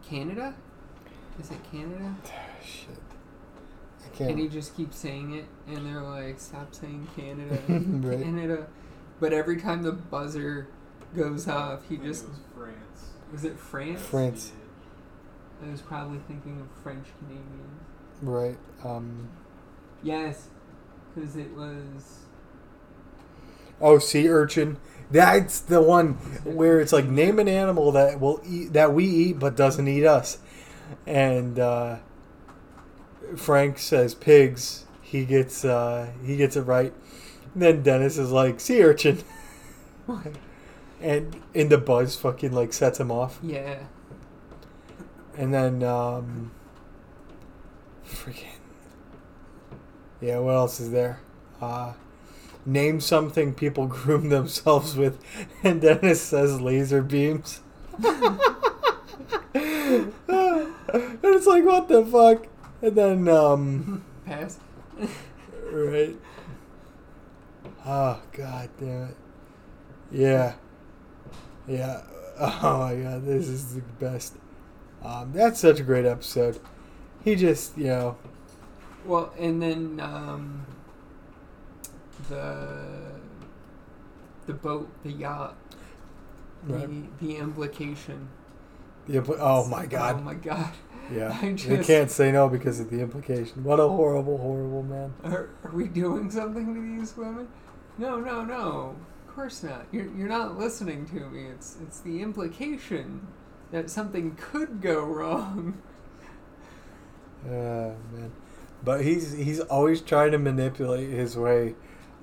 Canada? 0.08 0.54
Is 1.40 1.52
it 1.52 1.60
Canada? 1.72 2.16
Shit, 2.64 2.90
I 4.22 4.24
And 4.24 4.40
he 4.40 4.48
just 4.48 4.76
keeps 4.76 4.98
saying 4.98 5.34
it, 5.34 5.46
and 5.68 5.86
they're 5.86 6.02
like, 6.02 6.40
"Stop 6.40 6.74
saying 6.74 7.08
Canada, 7.16 7.60
Right. 7.68 8.22
Canada." 8.22 8.68
But 9.20 9.34
every 9.34 9.60
time 9.60 9.84
the 9.84 9.92
buzzer 9.92 10.68
goes 11.16 11.48
off, 11.48 11.82
he 11.90 11.98
just 11.98 12.24
it 12.26 12.30
was 12.30 12.40
France. 12.56 12.78
Was 13.32 13.44
it 13.46 13.60
France? 13.60 14.02
France. 14.02 14.52
I 15.66 15.72
was 15.72 15.82
probably 15.82 16.20
thinking 16.28 16.60
of 16.62 16.84
French 16.84 17.08
Canadians. 17.20 17.82
Right. 18.22 18.58
Um, 18.84 19.30
Yes, 20.04 20.48
because 21.14 21.36
it 21.36 21.52
was. 21.56 22.20
oh, 23.82 23.98
sea 24.00 24.30
urchin. 24.30 24.78
That's 25.10 25.60
the 25.60 25.82
one 25.82 26.14
where 26.44 26.80
it's 26.80 26.94
like 26.94 27.06
name 27.06 27.40
an 27.40 27.48
animal 27.48 27.92
that 27.94 28.20
will 28.20 28.42
eat 28.48 28.74
that 28.74 28.94
we 28.94 29.06
eat 29.06 29.40
but 29.40 29.56
doesn't 29.56 29.88
eat 29.88 30.06
us, 30.06 30.38
and 31.06 31.58
uh, 31.58 31.98
Frank 33.36 33.80
says 33.80 34.14
pigs. 34.14 34.86
He 35.02 35.26
gets 35.26 35.64
uh, 35.66 36.12
he 36.24 36.38
gets 36.38 36.56
it 36.56 36.62
right. 36.62 36.94
And 37.54 37.62
then 37.64 37.84
Dennis 37.84 38.18
is 38.18 38.32
like 38.32 38.60
sea 38.60 38.84
urchin, 38.84 39.24
and 41.02 41.42
in 41.54 41.70
the 41.70 41.78
buzz 41.78 42.16
fucking 42.16 42.52
like 42.52 42.74
sets 42.74 43.00
him 43.00 43.12
off. 43.12 43.40
Yeah. 43.42 43.80
And 45.36 45.54
then 45.54 45.84
um, 45.84 46.52
freaking 48.06 48.46
yeah. 50.20 50.40
What 50.40 50.56
else 50.56 50.80
is 50.80 50.92
there? 50.92 51.20
Uh, 51.62 51.94
name 52.66 53.00
something 53.00 53.54
people 53.54 53.88
groom 53.88 54.30
themselves 54.30 54.96
with, 54.96 55.20
and 55.64 55.82
Dennis 55.82 56.22
says 56.22 56.60
laser 56.60 57.02
beams. 57.02 57.62
and 58.04 58.40
it's 61.24 61.48
like 61.48 61.64
what 61.64 61.88
the 61.88 62.06
fuck? 62.06 62.48
And 62.82 62.96
then 62.96 63.28
um, 63.28 64.04
Pass. 64.26 64.60
right. 65.72 66.16
Oh 67.86 68.22
god 68.34 68.70
damn 68.80 69.04
it. 69.04 69.16
Yeah. 70.12 70.54
Yeah. 71.68 72.02
Oh 72.40 72.78
my 72.78 72.96
god, 72.96 73.26
this 73.26 73.48
is 73.48 73.74
the 73.74 73.82
best. 74.00 74.36
Um, 75.04 75.32
that's 75.34 75.60
such 75.60 75.80
a 75.80 75.84
great 75.84 76.06
episode. 76.06 76.60
He 77.24 77.34
just, 77.34 77.76
you 77.76 77.86
know, 77.88 78.18
Well, 79.06 79.34
and 79.40 79.60
then 79.60 80.00
um, 80.00 80.64
the 82.30 82.78
the 84.46 84.54
boat, 84.54 84.88
the 85.04 85.12
yacht, 85.12 85.56
Right. 86.68 86.88
the 87.20 87.26
the 87.26 87.38
implication. 87.38 88.30
yeah, 89.08 89.22
but, 89.22 89.38
oh 89.40 89.66
my 89.68 89.88
god. 89.88 90.18
Oh 90.20 90.22
my 90.22 90.34
god. 90.36 90.72
Yeah. 91.12 91.36
I 91.42 91.48
You 91.48 91.54
just- 91.56 91.88
can't 91.88 92.12
say 92.12 92.32
no 92.32 92.50
because 92.50 92.80
of 92.80 92.90
the 92.92 93.00
implication. 93.02 93.64
What 93.64 93.80
a 93.80 93.88
horrible, 93.88 94.38
horrible 94.38 94.84
man. 94.84 95.14
Are, 95.24 95.50
are 95.64 95.72
we 95.74 95.88
doing 95.88 96.30
something 96.30 96.74
to 96.76 96.82
these 97.00 97.18
women? 97.18 97.48
No, 97.98 98.20
no, 98.20 98.44
no. 98.44 98.96
Of 99.38 99.42
course 99.42 99.62
not. 99.62 99.86
You're, 99.92 100.08
you're 100.18 100.28
not 100.28 100.58
listening 100.58 101.06
to 101.10 101.30
me. 101.30 101.44
It's 101.46 101.78
it's 101.80 102.00
the 102.00 102.24
implication 102.24 103.28
that 103.70 103.88
something 103.88 104.36
could 104.36 104.82
go 104.82 105.04
wrong. 105.06 105.78
Uh, 107.46 107.94
man. 108.12 108.32
But 108.84 109.02
he's 109.04 109.34
he's 109.34 109.60
always 109.60 110.02
trying 110.02 110.32
to 110.32 110.40
manipulate 110.40 111.12
his 111.12 111.38
way 111.38 111.76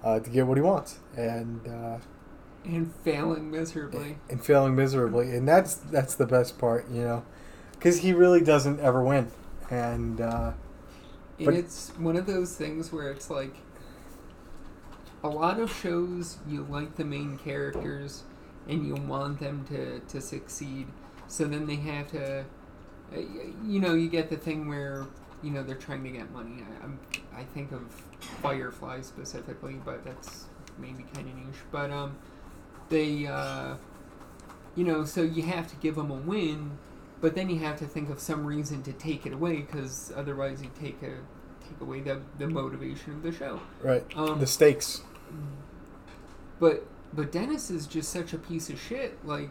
uh, 0.03 0.19
to 0.19 0.29
get 0.29 0.49
what 0.49 0.57
he 0.59 0.63
wants, 0.63 0.99
and 1.17 1.65
uh, 1.69 1.99
And 2.65 2.93
failing 3.05 3.49
miserably. 3.49 4.19
and 4.29 4.45
failing 4.45 4.75
miserably, 4.75 5.37
and 5.37 5.47
that's 5.47 5.77
that's 5.77 6.17
the 6.17 6.27
best 6.27 6.59
part, 6.59 6.91
you 6.91 7.03
know, 7.03 7.25
because 7.75 8.01
he 8.01 8.13
really 8.13 8.41
doesn't 8.41 8.81
ever 8.81 9.05
win, 9.05 9.31
and 9.71 10.21
uh, 10.21 10.55
And 11.39 11.57
it's 11.57 11.91
one 11.97 12.17
of 12.17 12.27
those 12.27 12.57
things 12.57 12.93
where 12.93 13.13
it's 13.13 13.31
like 13.31 13.55
a 15.25 15.29
lot 15.29 15.59
of 15.59 15.75
shows 15.75 16.37
you 16.47 16.67
like 16.69 16.97
the 16.97 17.05
main 17.05 17.39
characters 17.39 18.23
and 18.69 18.87
you 18.87 18.95
want 18.95 19.41
them 19.41 19.65
to, 19.69 19.99
to 20.01 20.21
succeed. 20.21 20.87
So 21.27 21.47
then 21.47 21.67
they 21.67 21.77
have 21.77 22.11
to, 22.13 22.45
uh, 23.15 23.21
you 23.65 23.81
know, 23.81 23.95
you 23.95 24.09
get 24.09 24.29
the 24.29 24.37
thing 24.37 24.69
where 24.69 25.07
you 25.43 25.51
know 25.51 25.63
they're 25.63 25.75
trying 25.75 26.05
to 26.05 26.11
get 26.11 26.31
money. 26.31 26.63
I, 26.63 26.85
I'm 26.85 26.99
I 27.35 27.43
think 27.43 27.73
of 27.73 27.83
Firefly 28.43 29.01
specifically, 29.01 29.81
but 29.85 30.05
that's 30.05 30.45
maybe 30.79 31.05
kind 31.15 31.29
of 31.29 31.35
niche. 31.37 31.63
But 31.73 31.91
um, 31.91 32.17
they 32.91 33.27
uh, 33.27 33.77
you 34.75 34.85
know, 34.85 35.05
so 35.05 35.23
you 35.23 35.43
have 35.45 35.69
to 35.69 35.77
give 35.77 35.97
them 35.97 36.11
a 36.11 36.15
win, 36.15 36.79
but 37.21 37.35
then 37.35 37.49
you 37.49 37.59
have 37.61 37.79
to 37.79 37.87
think 37.87 38.11
of 38.11 38.21
some 38.21 38.45
reason 38.45 38.83
to 38.83 38.93
take 38.93 39.25
it 39.25 39.33
away 39.33 39.63
because 39.63 40.13
otherwise 40.15 40.63
you 40.63 40.71
take 40.79 41.03
a 41.03 41.17
take 41.67 41.81
away 41.81 42.01
the 42.01 42.21
the 42.39 42.47
motivation 42.47 43.13
of 43.15 43.23
the 43.23 43.33
show. 43.33 43.61
right, 43.83 44.05
Um, 44.17 44.39
the 44.39 44.47
stakes. 44.47 45.03
But 46.59 46.87
but 47.13 47.31
Dennis 47.33 47.71
is 47.71 47.87
just 47.87 48.11
such 48.11 48.33
a 48.33 48.39
piece 48.39 48.71
of 48.71 48.81
shit. 48.81 49.25
Like 49.25 49.51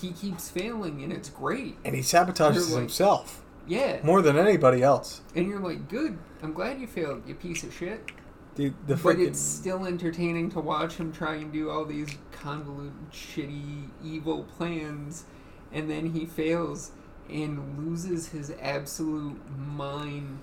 he 0.00 0.12
keeps 0.12 0.48
failing, 0.50 1.02
and 1.02 1.12
it's 1.12 1.28
great. 1.28 1.76
And 1.84 1.94
he 1.94 2.00
sabotages 2.00 2.70
like- 2.70 2.80
himself 2.80 3.42
Yeah, 3.66 4.00
more 4.02 4.22
than 4.22 4.36
anybody 4.36 4.82
else. 4.82 5.20
and 5.34 5.46
you're 5.48 5.60
like, 5.60 5.88
good. 5.88 6.18
I'm 6.42 6.52
glad 6.52 6.80
you 6.80 6.86
failed, 6.86 7.22
you 7.26 7.34
piece 7.34 7.64
of 7.64 7.72
shit. 7.74 8.10
Dude, 8.54 8.74
the 8.86 8.96
but 8.96 9.18
it's 9.18 9.40
still 9.40 9.84
entertaining 9.84 10.48
to 10.50 10.60
watch 10.60 10.94
him 10.94 11.12
try 11.12 11.34
and 11.34 11.52
do 11.52 11.70
all 11.70 11.84
these 11.84 12.16
convoluted, 12.30 13.10
shitty, 13.10 13.88
evil 14.02 14.44
plans, 14.44 15.24
and 15.72 15.90
then 15.90 16.12
he 16.12 16.24
fails 16.24 16.92
and 17.28 17.78
loses 17.78 18.28
his 18.28 18.52
absolute 18.60 19.40
mind. 19.58 20.38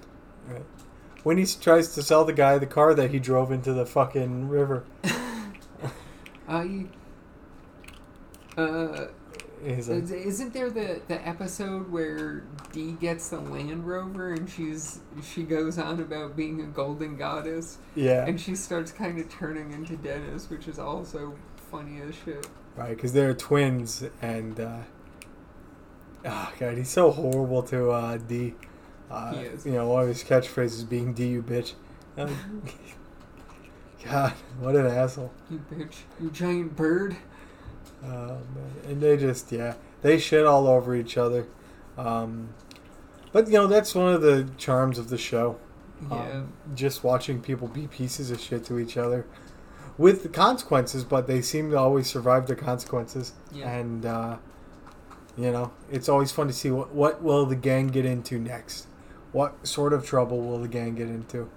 Right. 0.47 0.65
When 1.23 1.37
he 1.37 1.45
tries 1.45 1.93
to 1.95 2.01
sell 2.01 2.25
the 2.25 2.33
guy 2.33 2.57
the 2.57 2.65
car 2.65 2.93
that 2.95 3.11
he 3.11 3.19
drove 3.19 3.51
into 3.51 3.73
the 3.73 3.85
fucking 3.85 4.49
river. 4.49 4.83
I. 6.47 6.85
Uh, 8.57 9.05
Is- 9.63 9.87
Isn't 9.89 10.53
there 10.53 10.69
the, 10.71 11.01
the 11.07 11.25
episode 11.27 11.91
where 11.91 12.43
Dee 12.73 12.93
gets 12.93 13.29
the 13.29 13.39
Land 13.39 13.85
Rover 13.85 14.33
and 14.33 14.49
she's 14.49 14.99
she 15.23 15.43
goes 15.43 15.77
on 15.77 15.99
about 15.99 16.35
being 16.35 16.59
a 16.61 16.65
golden 16.65 17.15
goddess 17.15 17.77
yeah, 17.95 18.25
and 18.25 18.41
she 18.41 18.55
starts 18.55 18.91
kind 18.91 19.19
of 19.19 19.29
turning 19.29 19.71
into 19.71 19.95
Dennis, 19.95 20.49
which 20.49 20.67
is 20.67 20.79
also 20.79 21.35
funny 21.69 22.01
as 22.01 22.15
shit. 22.25 22.47
right, 22.75 22.89
because 22.95 23.13
they're 23.13 23.33
twins, 23.35 24.03
and 24.21 24.59
uh, 24.59 24.79
oh 26.25 26.51
god, 26.59 26.77
he's 26.77 26.89
so 26.89 27.11
horrible 27.11 27.61
to 27.63 27.91
uh, 27.91 28.17
Dee. 28.17 28.55
Uh, 29.11 29.33
He 29.33 29.39
is. 29.41 29.65
You 29.65 29.73
know, 29.73 29.87
one 29.87 30.03
of 30.03 30.07
his 30.07 30.23
catchphrases 30.23 30.87
being 30.87 31.13
"Dee 31.13 31.27
you 31.27 31.43
bitch." 31.43 31.73
God, 34.03 34.33
what 34.59 34.75
an 34.75 34.87
asshole! 34.87 35.31
You 35.49 35.61
bitch, 35.71 35.95
you 36.19 36.31
giant 36.31 36.75
bird. 36.75 37.15
Oh 38.03 38.37
and 38.87 38.99
they 38.99 39.15
just 39.15 39.51
yeah, 39.51 39.75
they 40.01 40.17
shit 40.17 40.45
all 40.45 40.67
over 40.67 40.95
each 40.95 41.17
other. 41.17 41.45
Um, 41.97 42.49
but 43.31 43.45
you 43.47 43.53
know 43.53 43.67
that's 43.67 43.93
one 43.93 44.11
of 44.13 44.21
the 44.21 44.49
charms 44.57 44.97
of 44.97 45.09
the 45.09 45.17
show. 45.19 45.57
Yeah. 46.09 46.17
Um, 46.17 46.53
just 46.73 47.03
watching 47.03 47.41
people 47.41 47.67
be 47.67 47.85
pieces 47.85 48.31
of 48.31 48.39
shit 48.41 48.65
to 48.65 48.79
each 48.79 48.97
other 48.97 49.27
with 49.99 50.23
the 50.23 50.29
consequences, 50.29 51.03
but 51.03 51.27
they 51.27 51.43
seem 51.43 51.69
to 51.69 51.77
always 51.77 52.07
survive 52.07 52.47
the 52.47 52.55
consequences. 52.55 53.33
Yeah. 53.53 53.69
And 53.69 54.03
uh, 54.03 54.37
You 55.37 55.51
know, 55.51 55.71
it's 55.91 56.09
always 56.09 56.31
fun 56.31 56.47
to 56.47 56.53
see 56.53 56.71
what 56.71 56.91
what 56.91 57.21
will 57.21 57.45
the 57.45 57.55
gang 57.55 57.87
get 57.87 58.05
into 58.05 58.39
next. 58.39 58.87
What 59.31 59.65
sort 59.65 59.93
of 59.93 60.05
trouble 60.05 60.41
will 60.41 60.59
the 60.59 60.67
gang 60.67 60.95
get 60.95 61.07
into? 61.07 61.49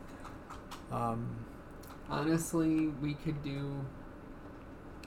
Um, 0.92 1.44
Honestly, 2.08 2.88
we 3.02 3.14
could 3.14 3.42
do 3.42 3.84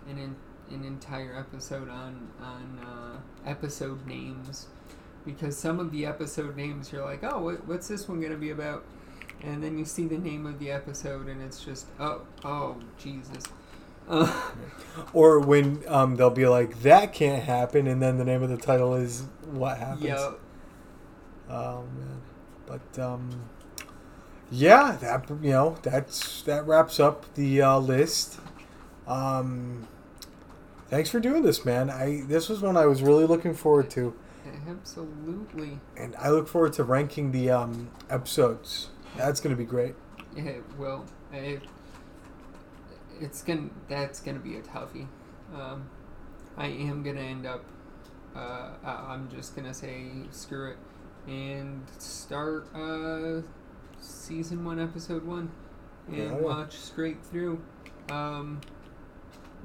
an 0.10 0.18
in, 0.18 0.35
an 0.76 0.84
entire 0.84 1.35
episode 1.38 1.89
on 1.89 2.30
on 2.41 2.80
uh, 2.85 3.49
episode 3.49 4.06
names 4.06 4.68
because 5.26 5.57
some 5.57 5.80
of 5.80 5.91
the 5.91 6.06
episode 6.06 6.56
names 6.56 6.91
you're 6.91 7.03
like, 7.06 7.23
oh, 7.23 7.39
what, 7.39 7.68
what's 7.68 7.88
this 7.88 8.07
one 8.07 8.19
gonna 8.19 8.35
be 8.35 8.49
about? 8.49 8.84
And 9.44 9.64
then 9.64 9.77
you 9.77 9.85
see 9.85 10.07
the 10.07 10.18
name 10.18 10.45
of 10.45 10.57
the 10.57 10.72
episode 10.72 11.27
and 11.27 11.41
it's 11.41 11.64
just, 11.64 11.85
oh, 11.99 12.22
oh, 12.44 12.77
Jesus. 12.98 13.44
Uh, 14.10 14.52
or 15.14 15.39
when 15.39 15.84
um, 15.88 16.15
they'll 16.15 16.30
be 16.30 16.48
like, 16.48 16.81
"That 16.81 17.14
can't 17.14 17.44
happen," 17.44 17.88
and 17.88 18.02
then 18.02 18.18
the 18.18 18.23
name 18.23 18.41
of 18.41 18.49
the 18.49 18.56
title 18.56 18.95
is 18.95 19.26
"What 19.52 19.77
Happens." 19.77 20.03
yeah, 20.03 20.31
Oh 21.49 21.84
man, 21.98 22.22
but 22.68 22.99
um, 22.99 23.49
yeah, 24.52 24.98
that 25.02 25.30
you 25.41 25.52
know 25.52 25.77
that's 25.81 26.41
that 26.44 26.68
wraps 26.68 26.99
up 26.99 27.34
the 27.35 27.61
uh, 27.61 27.80
list. 27.80 28.39
Um, 29.07 29.88
thanks 30.89 31.10
for 31.10 31.19
doing 31.19 31.44
this, 31.44 31.65
man. 31.65 31.89
I 31.89 32.22
this 32.27 32.49
was 32.49 32.61
one 32.61 32.77
I 32.77 32.85
was 32.85 33.02
really 33.02 33.26
looking 33.26 33.53
forward 33.53 33.89
to, 33.91 34.14
absolutely. 34.69 35.80
and 35.95 36.15
I 36.18 36.30
look 36.30 36.48
forward 36.48 36.73
to 36.73 36.84
ranking 36.84 37.31
the 37.31 37.49
um, 37.49 37.89
episodes. 38.10 38.89
That's 39.15 39.39
gonna 39.39 39.56
be 39.56 39.65
great. 39.65 39.95
Yeah, 40.35 40.57
well, 40.77 41.06
it, 41.34 41.64
it's 43.19 43.41
gonna 43.41 43.69
that's 43.88 44.19
gonna 44.19 44.39
be 44.39 44.57
a 44.57 44.61
toughie. 44.61 45.07
Um, 45.56 45.89
I 46.57 46.68
am 46.68 47.03
gonna 47.03 47.22
end 47.22 47.45
up. 47.45 47.64
Uh, 48.35 48.69
I'm 48.85 49.30
just 49.30 49.56
gonna 49.56 49.73
say 49.73 50.10
screw 50.31 50.69
it 50.69 50.77
and 51.28 51.82
start 51.98 52.68
uh, 52.76 53.41
season 54.02 54.64
one, 54.66 54.80
episode 54.80 55.26
one, 55.26 55.52
and 56.08 56.18
Yeah. 56.18 56.34
watch 56.34 56.76
straight 56.78 57.24
through, 57.26 57.60
um, 58.10 58.62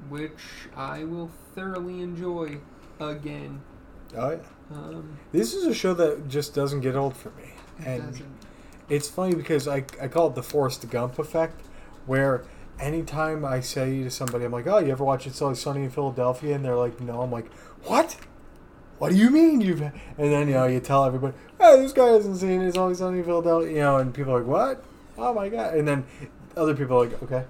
which 0.09 0.67
I 0.75 1.03
will 1.03 1.29
thoroughly 1.55 2.01
enjoy 2.01 2.57
again. 2.99 3.61
Oh 4.15 4.31
yeah, 4.31 4.37
Um, 4.75 5.17
this 5.31 5.53
is 5.53 5.65
a 5.65 5.73
show 5.73 5.93
that 5.95 6.27
just 6.27 6.53
doesn't 6.53 6.81
get 6.81 6.95
old 6.95 7.15
for 7.15 7.29
me, 7.31 7.53
it 7.79 7.87
and 7.87 8.03
doesn't. 8.11 8.37
it's 8.89 9.09
funny 9.09 9.33
because 9.35 9.67
I, 9.67 9.77
I 10.01 10.07
call 10.07 10.27
it 10.27 10.35
the 10.35 10.43
Forrest 10.43 10.87
Gump 10.89 11.17
effect, 11.17 11.61
where 12.05 12.43
anytime 12.79 13.45
I 13.45 13.61
say 13.61 14.03
to 14.03 14.11
somebody, 14.11 14.45
I'm 14.45 14.51
like, 14.51 14.67
oh, 14.67 14.79
you 14.79 14.91
ever 14.91 15.03
watch 15.03 15.25
It's 15.25 15.41
Always 15.41 15.59
Sunny 15.59 15.83
in 15.83 15.89
Philadelphia? 15.89 16.55
And 16.55 16.63
they're 16.65 16.75
like, 16.75 16.99
no. 16.99 17.21
I'm 17.21 17.31
like, 17.31 17.51
what? 17.85 18.17
What 18.99 19.09
do 19.09 19.15
you 19.17 19.29
mean 19.31 19.61
you've? 19.61 19.81
And 19.81 19.93
then 20.17 20.47
you 20.47 20.53
know 20.53 20.65
you 20.67 20.79
tell 20.79 21.03
everybody, 21.05 21.33
hey, 21.63 21.81
this 21.81 21.93
guy 21.93 22.07
hasn't 22.07 22.37
seen 22.37 22.61
It's 22.61 22.77
Always 22.77 22.99
Sunny 22.99 23.19
in 23.19 23.23
Philadelphia, 23.25 23.69
you 23.71 23.79
know, 23.79 23.97
and 23.97 24.13
people 24.13 24.33
are 24.33 24.39
like, 24.39 24.47
what? 24.47 24.83
Oh 25.17 25.33
my 25.33 25.49
god! 25.49 25.75
And 25.75 25.87
then 25.87 26.05
other 26.57 26.75
people 26.75 26.97
are 27.01 27.05
like, 27.07 27.23
okay, 27.23 27.45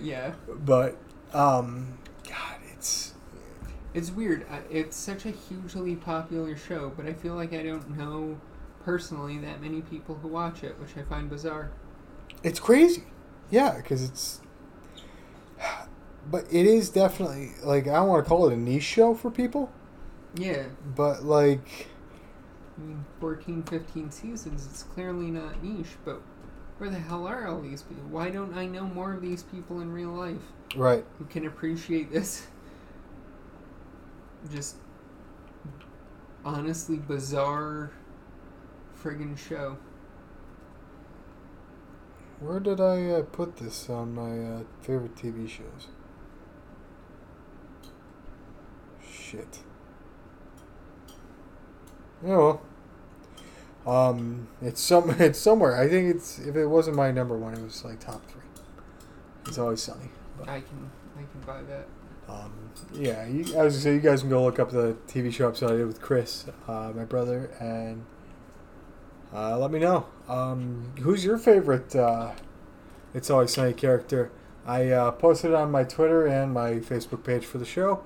Yeah. 0.00 0.32
but 0.48 0.96
um, 1.32 1.98
God, 2.28 2.56
it's 2.72 3.14
It's 3.94 4.10
weird. 4.10 4.46
It's 4.70 4.96
such 4.96 5.24
a 5.26 5.30
hugely 5.30 5.96
popular 5.96 6.56
show, 6.56 6.92
but 6.96 7.06
I 7.06 7.12
feel 7.12 7.34
like 7.34 7.52
I 7.52 7.62
don't 7.62 7.96
know 7.96 8.38
personally 8.84 9.38
that 9.38 9.60
many 9.62 9.80
people 9.82 10.16
who 10.16 10.28
watch 10.28 10.64
it, 10.64 10.78
which 10.80 10.96
I 10.96 11.02
find 11.02 11.30
bizarre. 11.30 11.70
it's 12.42 12.58
crazy, 12.60 13.04
yeah, 13.50 13.76
because 13.76 14.02
it's. 14.02 14.40
But 16.30 16.44
it 16.52 16.66
is 16.66 16.88
definitely 16.90 17.52
like 17.64 17.86
I 17.88 17.94
don't 17.94 18.08
want 18.08 18.24
to 18.24 18.28
call 18.28 18.48
it 18.48 18.52
a 18.52 18.56
niche 18.56 18.82
show 18.84 19.14
for 19.14 19.30
people, 19.30 19.70
Yeah, 20.34 20.64
but 20.96 21.24
like. 21.24 21.88
I 22.82 22.84
mean, 22.84 23.04
14, 23.20 23.62
15 23.62 24.10
seasons, 24.10 24.66
it's 24.66 24.82
clearly 24.82 25.30
not 25.30 25.62
niche, 25.62 25.96
but 26.04 26.20
where 26.78 26.90
the 26.90 26.98
hell 26.98 27.28
are 27.28 27.46
all 27.46 27.60
these 27.60 27.82
people? 27.82 28.02
Why 28.10 28.30
don't 28.30 28.54
I 28.56 28.66
know 28.66 28.84
more 28.84 29.12
of 29.12 29.22
these 29.22 29.44
people 29.44 29.80
in 29.80 29.92
real 29.92 30.10
life 30.10 30.42
Right. 30.74 31.04
who 31.18 31.24
can 31.26 31.46
appreciate 31.46 32.10
this? 32.10 32.46
Just 34.52 34.76
honestly 36.44 36.96
bizarre 36.96 37.92
friggin' 39.00 39.38
show. 39.38 39.78
Where 42.40 42.58
did 42.58 42.80
I 42.80 43.06
uh, 43.10 43.22
put 43.22 43.58
this 43.58 43.88
on 43.88 44.16
my 44.16 44.40
uh, 44.42 44.62
favorite 44.80 45.14
TV 45.14 45.48
shows? 45.48 45.86
Shit. 49.08 49.60
Oh 52.24 52.38
well. 52.38 52.62
Um, 53.86 54.48
it's 54.60 54.80
some 54.80 55.10
it's 55.18 55.38
somewhere. 55.38 55.76
I 55.80 55.88
think 55.88 56.14
it's 56.14 56.38
if 56.38 56.56
it 56.56 56.66
wasn't 56.66 56.96
my 56.96 57.10
number 57.10 57.36
one, 57.36 57.54
it 57.54 57.62
was 57.62 57.84
like 57.84 58.00
top 58.00 58.26
three. 58.30 58.42
It's 59.46 59.58
always 59.58 59.82
sunny. 59.82 60.10
But, 60.38 60.48
I 60.48 60.60
can 60.60 60.90
I 61.16 61.22
can 61.30 61.40
buy 61.46 61.62
that. 61.62 61.86
um, 62.28 62.52
yeah, 62.94 63.26
you, 63.26 63.40
I 63.58 63.64
was 63.64 63.74
gonna 63.74 63.82
say 63.82 63.94
you 63.94 64.00
guys 64.00 64.20
can 64.20 64.30
go 64.30 64.44
look 64.44 64.58
up 64.58 64.70
the 64.70 64.96
TV 65.08 65.32
show 65.32 65.48
episode 65.48 65.72
I 65.72 65.76
did 65.78 65.86
with 65.86 66.00
Chris, 66.00 66.46
uh, 66.68 66.92
my 66.94 67.04
brother, 67.04 67.50
and 67.60 68.04
uh, 69.34 69.58
let 69.58 69.70
me 69.70 69.78
know. 69.78 70.06
Um, 70.28 70.92
who's 71.00 71.24
your 71.24 71.38
favorite? 71.38 71.94
Uh, 71.96 72.32
it's 73.14 73.30
always 73.30 73.52
sunny 73.52 73.72
character. 73.72 74.30
I 74.64 74.90
uh, 74.90 75.10
posted 75.12 75.50
it 75.50 75.54
on 75.56 75.70
my 75.70 75.84
Twitter 75.84 76.26
and 76.26 76.52
my 76.52 76.74
Facebook 76.74 77.24
page 77.24 77.44
for 77.44 77.58
the 77.58 77.64
show. 77.64 78.04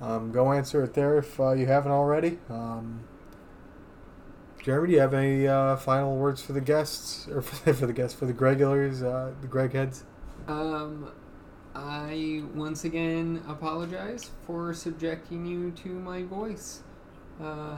Um, 0.00 0.32
go 0.32 0.52
answer 0.52 0.82
it 0.84 0.94
there 0.94 1.16
if 1.18 1.40
uh, 1.40 1.52
you 1.52 1.66
haven't 1.66 1.92
already. 1.92 2.38
Um, 2.50 3.04
Jereme, 4.64 4.86
do 4.86 4.92
you 4.94 5.00
have 5.00 5.12
any 5.12 5.46
uh, 5.46 5.76
final 5.76 6.16
words 6.16 6.40
for 6.40 6.54
the 6.54 6.60
guests 6.60 7.28
or 7.28 7.42
for, 7.42 7.86
the 7.86 7.92
guests 7.92 8.18
for 8.18 8.24
the 8.24 8.32
Gregulars, 8.32 9.02
uh, 9.02 9.34
the 9.42 9.46
Greg 9.46 9.74
heads? 9.74 10.04
Um, 10.48 11.12
I 11.74 12.42
once 12.54 12.84
again 12.84 13.42
apologize 13.46 14.30
for 14.46 14.72
subjecting 14.72 15.44
you 15.44 15.70
to 15.72 15.88
my 15.90 16.22
voice. 16.22 16.82
Uh, 17.42 17.76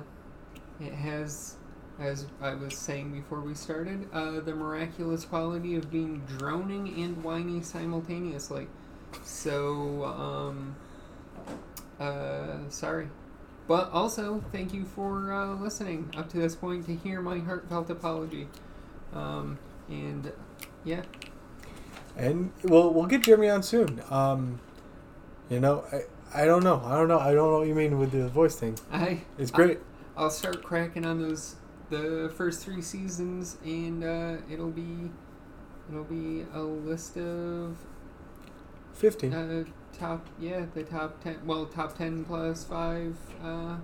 it 0.81 0.93
has, 0.93 1.57
as 1.99 2.27
I 2.41 2.55
was 2.55 2.79
saying 2.79 3.11
before 3.13 3.41
we 3.41 3.55
started, 3.55 4.09
uh, 4.13 4.39
the 4.39 4.55
miraculous 4.55 5.25
quality 5.25 5.75
of 5.75 5.91
being 5.91 6.21
droning 6.39 7.03
and 7.03 7.25
whiny 7.25 7.63
simultaneously. 7.63 8.69
So, 9.25 10.05
um, 10.05 10.77
uh, 11.99 12.69
sorry. 12.69 13.09
But 13.67 13.91
also, 13.91 14.45
thank 14.53 14.73
you 14.73 14.85
for 14.85 15.33
uh, 15.33 15.55
listening 15.55 16.13
up 16.17 16.29
to 16.31 16.39
this 16.39 16.55
point 16.55 16.87
to 16.87 16.95
hear 16.95 17.21
my 17.21 17.39
heartfelt 17.39 17.91
apology. 17.91 18.49
Um, 19.13 19.59
and 19.89 20.33
yeah, 20.85 21.03
And 22.17 22.53
we'll 22.63 22.93
we'll 22.93 23.07
get 23.07 23.23
Jereme 23.23 23.53
on 23.53 23.63
soon. 23.63 24.03
Um, 24.11 24.61
you 25.51 25.61
know, 25.61 25.85
I, 25.93 26.43
I 26.43 26.45
don't 26.45 26.63
know. 26.65 26.81
I 26.85 26.97
don't 26.97 27.09
know. 27.09 27.19
I 27.19 27.35
don't 27.35 27.51
know 27.51 27.59
what 27.59 27.69
you 27.69 27.75
mean 27.75 27.99
with 27.99 28.13
the 28.13 28.29
voice 28.29 28.57
thing. 28.57 28.79
I 28.93 29.21
It's 29.39 29.51
great. 29.51 29.81
I'll 30.17 30.31
start 30.31 30.63
cracking 30.63 31.05
on 31.05 31.21
those 31.21 31.57
the 31.91 32.33
first 32.37 32.61
three 32.65 32.83
seasons, 32.83 33.59
and 33.65 34.03
uh, 34.05 34.37
it'll 34.51 34.71
be 34.71 35.11
it'll 35.91 36.05
be 36.05 36.45
a 36.55 36.63
list 36.63 37.17
of 37.17 37.77
Fifteen. 38.93 39.33
uh, 39.33 39.65
top 39.99 40.27
yeah 40.39 40.65
the 40.75 40.83
top 40.83 41.23
ten 41.23 41.39
well 41.47 41.67
top 41.67 41.97
ten 41.97 42.25
plus 42.25 42.65
five 42.65 43.17
uh, 43.43 43.77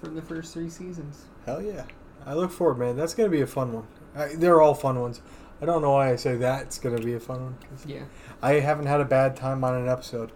from 0.00 0.14
the 0.14 0.22
first 0.22 0.52
three 0.54 0.68
seasons. 0.70 1.24
Hell 1.46 1.62
yeah! 1.62 1.84
I 2.26 2.34
look 2.34 2.50
forward, 2.50 2.78
man. 2.78 2.96
That's 2.96 3.14
gonna 3.14 3.28
be 3.28 3.40
a 3.40 3.46
fun 3.46 3.72
one. 3.72 3.86
I, 4.16 4.34
they're 4.36 4.60
all 4.62 4.74
fun 4.74 5.00
ones. 5.00 5.20
I 5.62 5.66
don't 5.66 5.82
know 5.82 5.92
why 5.92 6.10
I 6.12 6.16
say 6.16 6.36
that's 6.36 6.78
gonna 6.78 7.00
be 7.00 7.14
a 7.14 7.20
fun 7.20 7.42
one. 7.42 7.56
Yeah, 7.86 8.04
I 8.42 8.54
haven't 8.54 8.86
had 8.86 9.00
a 9.00 9.04
bad 9.04 9.36
time 9.36 9.62
on 9.64 9.74
an 9.74 9.88
episode. 9.88 10.32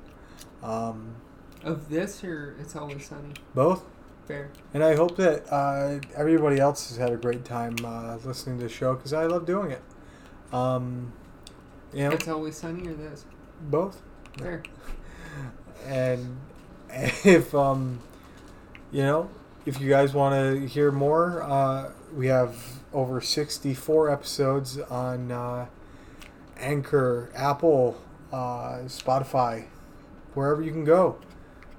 Um, 0.63 1.17
of 1.65 1.89
this 1.89 2.23
or 2.25 2.57
it's 2.61 2.77
always 2.77 3.07
sunny. 3.07 3.35
both, 3.55 3.85
Fair. 4.27 4.51
and 4.75 4.83
I 4.85 4.95
hope 4.97 5.17
that 5.17 5.53
uh, 5.53 6.01
everybody 6.17 6.59
else 6.61 6.89
has 6.89 6.99
had 6.99 7.13
a 7.13 7.17
great 7.17 7.45
time 7.45 7.77
uh, 7.85 8.17
listening 8.25 8.59
to 8.59 8.65
the 8.65 8.69
show 8.71 8.95
because 8.95 9.13
I 9.13 9.27
love 9.27 9.45
doing 9.47 9.71
it. 9.73 9.83
Um, 10.53 11.13
you 11.93 12.05
know, 12.05 12.11
It's 12.13 12.29
always 12.29 12.57
sunny 12.57 12.89
or 12.89 12.95
this. 12.95 13.25
both. 13.63 14.03
And 15.87 16.39
if 16.91 17.55
um 17.55 18.01
you 18.91 19.03
know 19.03 19.31
if 19.67 19.81
you 19.81 19.89
guys 19.89 20.15
want 20.15 20.35
to 20.35 20.67
hear 20.67 20.91
more 20.91 21.43
uh 21.43 21.91
we 22.15 22.27
have 22.29 22.57
over 22.93 23.21
64 23.21 24.11
episodes 24.11 24.79
on 24.79 25.31
uh 25.31 25.67
anchor 26.59 27.31
apple 27.35 28.01
uh 28.33 28.79
spotify 28.87 29.67
wherever 30.35 30.63
you 30.63 30.73
can 30.73 30.85
go. 30.85 31.19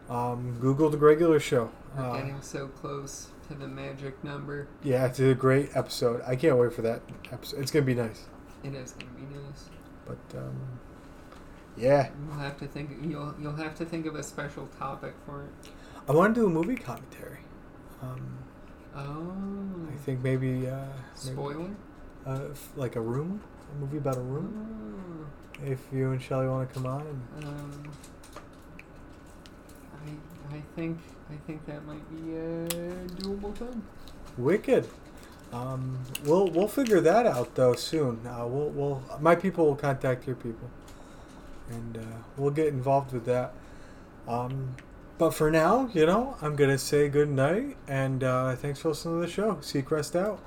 Um 0.09 0.57
google 0.59 0.89
the 0.89 0.97
Gregular 0.97 1.39
show. 1.41 1.71
We're 1.97 2.03
uh, 2.03 2.17
getting 2.17 2.41
so 2.41 2.67
close 2.67 3.27
to 3.47 3.55
the 3.55 3.67
magic 3.67 4.23
number. 4.23 4.67
yeah 4.83 5.05
it's 5.07 5.19
a 5.19 5.33
great 5.33 5.69
episode. 5.75 6.21
I 6.25 6.35
can't 6.35 6.57
wait 6.57 6.73
for 6.73 6.83
that 6.83 7.01
episode. 7.31 7.59
It's 7.61 7.71
gonna 7.71 7.85
be 7.85 7.95
nice. 7.95 8.25
It 8.63 8.73
is 8.75 8.91
gonna 8.91 9.11
be 9.13 9.21
nice. 9.35 9.69
but 10.05 10.37
um 10.37 10.78
yeah 11.79 12.09
You'll 12.27 12.39
have 12.39 12.57
to 12.59 12.67
think. 12.67 12.91
You'll 13.03 13.33
you'll 13.41 13.55
have 13.55 13.73
to 13.75 13.85
think 13.85 14.05
of 14.05 14.15
a 14.15 14.23
special 14.23 14.67
topic 14.77 15.13
for 15.25 15.43
it. 15.45 15.69
I 16.07 16.11
want 16.11 16.35
to 16.35 16.41
do 16.41 16.47
a 16.47 16.49
movie 16.49 16.75
commentary. 16.75 17.39
Um, 18.01 18.37
Oh. 18.95 19.93
I 19.93 19.95
think 19.97 20.23
maybe, 20.23 20.67
uh, 20.67 20.75
maybe 21.23 21.35
Spoiler. 21.35 21.69
uh, 22.25 22.39
like 22.75 22.95
a 22.95 23.01
room, 23.01 23.41
a 23.71 23.79
movie 23.79 23.97
about 23.97 24.17
a 24.17 24.21
room. 24.21 24.49
Oh. 25.61 25.63
If 25.65 25.79
you 25.93 26.11
and 26.11 26.21
Shelly 26.21 26.47
want 26.47 26.67
to 26.67 26.73
come 26.73 26.85
on, 26.87 27.05
and 27.37 27.45
Um, 27.45 27.83
I 29.93 30.55
I 30.55 30.61
think 30.75 30.97
I 31.29 31.35
think 31.45 31.65
that 31.67 31.85
might 31.85 32.05
be 32.09 32.35
a 32.35 32.67
doable 33.21 33.53
thing. 33.55 33.83
wicked. 34.37 34.87
Um, 35.51 35.99
we'll 36.25 36.47
we'll 36.49 36.67
figure 36.67 37.01
that 37.01 37.25
out 37.25 37.55
though 37.55 37.73
soon. 37.73 38.25
Uh, 38.25 38.45
we'll 38.47 38.69
we'll 38.69 39.03
my 39.19 39.35
people 39.35 39.65
will 39.67 39.75
contact 39.75 40.25
your 40.27 40.35
people, 40.35 40.69
and 41.69 41.97
uh, 41.97 42.01
we'll 42.37 42.51
get 42.51 42.67
involved 42.67 43.13
with 43.13 43.25
that. 43.25 43.53
Um, 44.27 44.75
but 45.17 45.31
for 45.31 45.51
now, 45.51 45.89
you 45.93 46.05
know, 46.05 46.37
I'm 46.41 46.55
gonna 46.55 46.77
say 46.77 47.09
good 47.09 47.29
night 47.29 47.77
and 47.87 48.23
uh, 48.23 48.55
thanks 48.55 48.79
for 48.79 48.89
listening 48.89 49.21
to 49.21 49.27
the 49.27 49.31
show. 49.31 49.55
Seacrest 49.55 50.15
out. 50.15 50.39